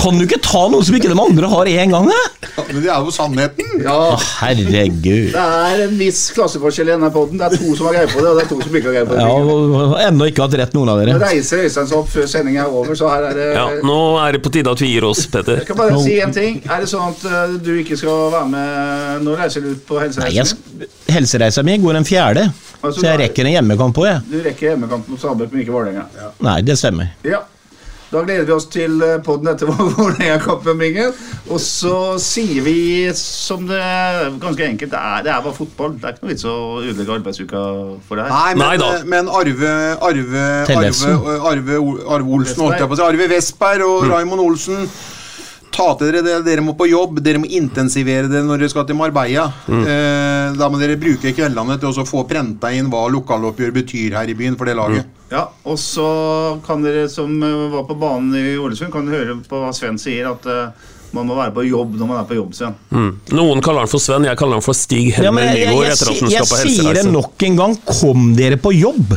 Kan 0.00 0.16
du 0.16 0.24
ikke 0.24 0.38
ta 0.40 0.62
noe 0.72 0.80
som 0.86 0.94
ikke 0.96 1.10
de 1.12 1.16
andre 1.20 1.48
har 1.52 1.68
én 1.68 1.90
gang, 1.92 2.06
Ja, 2.10 2.62
Men 2.70 2.82
det 2.82 2.88
er 2.90 3.04
jo 3.04 3.10
sannheten! 3.12 3.66
Ja, 3.84 3.94
Å, 4.14 4.18
herregud. 4.40 5.32
det 5.34 5.42
er 5.42 5.82
en 5.86 5.96
viss 6.00 6.20
klasseforskjell 6.36 6.88
i 6.88 6.92
denne 6.94 7.10
poden. 7.12 7.38
Det 7.40 7.46
er 7.50 7.56
to 7.60 7.74
som 7.76 7.88
har 7.88 7.96
greie 7.98 8.08
på 8.10 8.20
det, 8.22 8.28
og 8.30 8.38
det 8.38 8.44
er 8.44 8.48
to 8.50 8.58
som 8.64 8.76
ikke 8.80 8.88
har 8.90 8.96
greie 8.96 9.08
på 9.10 9.16
det. 9.18 9.26
Ja, 9.26 10.08
Ennå 10.08 10.28
ikke 10.30 10.44
hatt 10.46 10.56
rett, 10.60 10.74
noen 10.76 10.92
av 10.92 11.00
dere. 11.02 11.16
Det 11.18 11.22
reiser 11.28 11.62
Øystein 11.66 11.90
seg 11.90 11.98
opp 12.00 12.08
før 12.12 12.28
sendinga 12.32 12.64
er 12.64 12.76
over, 12.80 12.96
så 12.98 13.10
her 13.12 13.28
er 13.30 13.38
det 13.40 13.48
Ja, 13.58 13.66
Nå 13.86 13.98
er 14.24 14.36
det 14.38 14.42
på 14.46 14.52
tide 14.56 14.72
at 14.72 14.82
vi 14.84 14.90
gir 14.94 15.06
oss, 15.10 15.26
Petter. 15.32 15.60
Jeg 15.62 15.68
kan 15.70 15.80
bare 15.82 16.00
si 16.04 16.16
en 16.24 16.34
ting. 16.36 16.58
Er 16.64 16.80
det 16.84 16.90
sånn 16.92 17.12
at 17.12 17.24
eh, 17.28 17.54
du 17.64 17.70
ikke 17.82 17.98
skal 18.00 18.26
være 18.36 18.48
med 18.56 19.24
Nå 19.28 19.36
reiser 19.40 19.64
du 19.66 19.72
ut 19.74 19.84
på 19.88 19.98
Nei, 20.00 20.06
helsereisen? 20.08 20.64
din? 20.80 20.96
helsereisa 21.10 21.62
mi 21.66 21.76
går 21.82 22.00
en 22.00 22.06
fjerde, 22.08 22.48
Altså, 22.80 23.00
så 23.02 23.06
jeg 23.10 23.18
rekker 23.26 23.44
en 23.44 23.52
hjemmekamp 23.58 23.98
òg, 24.00 24.06
jeg. 24.08 24.20
Du 24.30 24.36
rekker 24.46 24.70
hjemmekamp 24.70 25.08
mot 25.12 25.20
Stabæk, 25.20 25.50
men 25.52 25.60
ikke 25.66 25.74
Vålerenga. 25.74 26.06
Nei, 26.46 26.60
det 26.64 26.78
stemmer. 26.80 27.10
Ja. 27.28 27.42
Da 28.10 28.24
gleder 28.26 28.42
vi 28.48 28.54
oss 28.56 28.66
til 28.66 28.96
poden 29.22 29.52
etter 29.52 29.70
Vålerenga-kampen, 29.70 30.78
bringer 30.80 31.12
Og 31.46 31.60
så 31.62 31.94
sier 32.22 32.64
vi 32.66 32.74
som 33.14 33.68
det 33.68 33.82
ganske 34.42 34.66
enkelt 34.66 34.90
det 34.90 34.98
er, 34.98 35.22
det 35.26 35.32
er 35.34 35.44
bare 35.44 35.54
fotball. 35.54 35.94
Det 35.94 36.08
er 36.08 36.16
ikke 36.16 36.26
noe 36.26 36.32
vits 36.32 36.46
å 36.48 36.56
ødelegge 36.82 37.14
arbeidsuka 37.20 37.62
for 38.08 38.18
det 38.18 38.26
her. 38.26 38.34
Nei, 38.34 38.50
men, 38.56 38.66
Nei 38.66 38.80
da. 38.82 38.90
men 39.14 39.30
Arve 39.30 39.70
Arve, 40.10 40.44
Arve. 40.74 41.38
Arve, 41.52 41.78
Arve 42.16 42.36
Olsen, 42.40 42.64
holdt 42.64 42.82
jeg 42.82 42.90
på 42.90 42.98
å 42.98 43.00
si. 43.00 43.06
Arve 43.06 43.30
Vestberg 43.30 43.86
og 43.86 44.10
Raymond 44.10 44.42
Olsen. 44.48 44.90
Ta 45.70 45.86
til 45.96 46.10
dere 46.10 46.20
det, 46.26 46.34
dere 46.46 46.62
må 46.64 46.74
på 46.78 46.88
jobb. 46.90 47.20
Dere 47.24 47.40
må 47.40 47.46
intensivere 47.46 48.28
det 48.30 48.42
når 48.46 48.62
dere 48.64 48.72
skal 48.72 48.86
til 48.88 48.98
Marbella. 48.98 49.46
Eh, 49.70 50.56
da 50.58 50.68
må 50.72 50.80
dere 50.80 50.98
bruke 51.00 51.32
kveldene 51.36 51.76
til 51.80 51.92
å 51.94 52.06
få 52.08 52.24
prenta 52.28 52.72
inn 52.74 52.90
hva 52.92 53.04
lokaloppgjør 53.12 53.74
betyr 53.78 54.16
her 54.18 54.30
i 54.32 54.36
byen 54.38 54.58
for 54.58 54.68
det 54.70 54.76
laget. 54.78 55.08
Ja, 55.30 55.44
Og 55.70 55.78
så 55.78 56.06
kan 56.66 56.82
dere 56.82 57.06
som 57.12 57.36
eh, 57.42 57.68
var 57.74 57.84
på 57.88 57.96
banen 58.00 58.34
i 58.34 58.56
Ålesund, 58.58 58.90
kan 58.92 59.06
høre 59.10 59.38
på 59.46 59.60
hva 59.62 59.70
Sven 59.76 60.00
sier, 60.00 60.32
at 60.32 60.48
eh, 60.50 60.88
man 61.14 61.26
må 61.26 61.36
være 61.38 61.54
på 61.54 61.64
jobb 61.66 61.94
når 61.98 62.10
man 62.10 62.18
er 62.20 62.26
på 62.26 62.38
jobb, 62.38 62.50
Sven. 62.58 62.74
Mm. 62.90 63.12
Noen 63.38 63.62
kaller 63.62 63.86
han 63.86 63.92
for 63.92 64.02
Sven, 64.02 64.26
jeg 64.26 64.38
kaller 64.38 64.58
han 64.58 64.66
for 64.66 64.78
Stig 64.78 65.12
Ja, 65.14 65.30
Nygaard. 65.30 65.54
Jeg, 65.54 65.70
jeg, 65.86 66.34
jeg, 66.34 66.34
jeg 66.34 66.74
sier 66.74 66.98
det 66.98 67.06
nok 67.10 67.46
en 67.46 67.62
gang. 67.62 67.78
Kom 67.86 68.32
dere 68.38 68.58
på 68.62 68.74
jobb! 68.74 69.14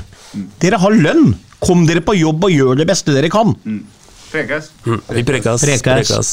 Dere 0.61 0.79
har 0.81 0.95
lønn! 0.95 1.33
Kom 1.63 1.85
dere 1.87 2.01
på 2.03 2.15
jobb 2.17 2.43
og 2.43 2.51
gjør 2.51 2.79
det 2.81 2.87
beste 2.89 3.13
dere 3.15 3.29
kan. 3.31 3.53
Prekes. 4.33 4.71
Mm. 4.85 5.01
Vi 5.09 5.23
prekas. 5.25 5.61
Prekas. 5.61 5.81
prekas. 5.83 6.29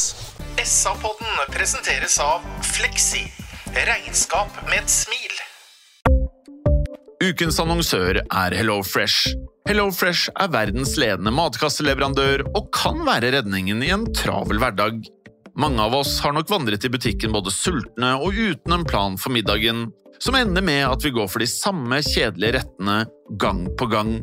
SA-podden 0.65 1.53
presenteres 1.53 2.17
av 2.25 2.41
Fleksi. 2.65 3.27
Regnskap 3.77 4.57
med 4.71 4.81
et 4.81 4.93
smil. 4.93 5.37
Ukens 7.21 7.61
annonsør 7.61 8.23
er 8.25 8.57
HelloFresh. 8.57 9.35
HelloFresh 9.69 10.33
er 10.33 10.49
verdens 10.49 10.97
ledende 10.97 11.35
matkasseleverandør 11.37 12.47
og 12.49 12.73
kan 12.73 13.05
være 13.05 13.35
redningen 13.37 13.85
i 13.85 13.93
en 13.93 14.09
travel 14.17 14.63
hverdag. 14.63 15.05
Mange 15.61 15.85
av 15.85 16.01
oss 16.01 16.17
har 16.25 16.33
nok 16.33 16.49
vandret 16.49 16.89
i 16.89 16.93
butikken 16.93 17.37
både 17.37 17.53
sultne 17.53 18.15
og 18.17 18.33
uten 18.33 18.79
en 18.79 18.89
plan 18.89 19.21
for 19.21 19.37
middagen, 19.37 19.91
som 20.17 20.41
ender 20.41 20.65
med 20.65 20.87
at 20.89 21.05
vi 21.05 21.13
går 21.13 21.29
for 21.29 21.45
de 21.45 21.53
samme 21.53 22.01
kjedelige 22.07 22.63
rettene 22.63 23.03
gang 23.37 23.67
på 23.77 23.93
gang. 23.93 24.23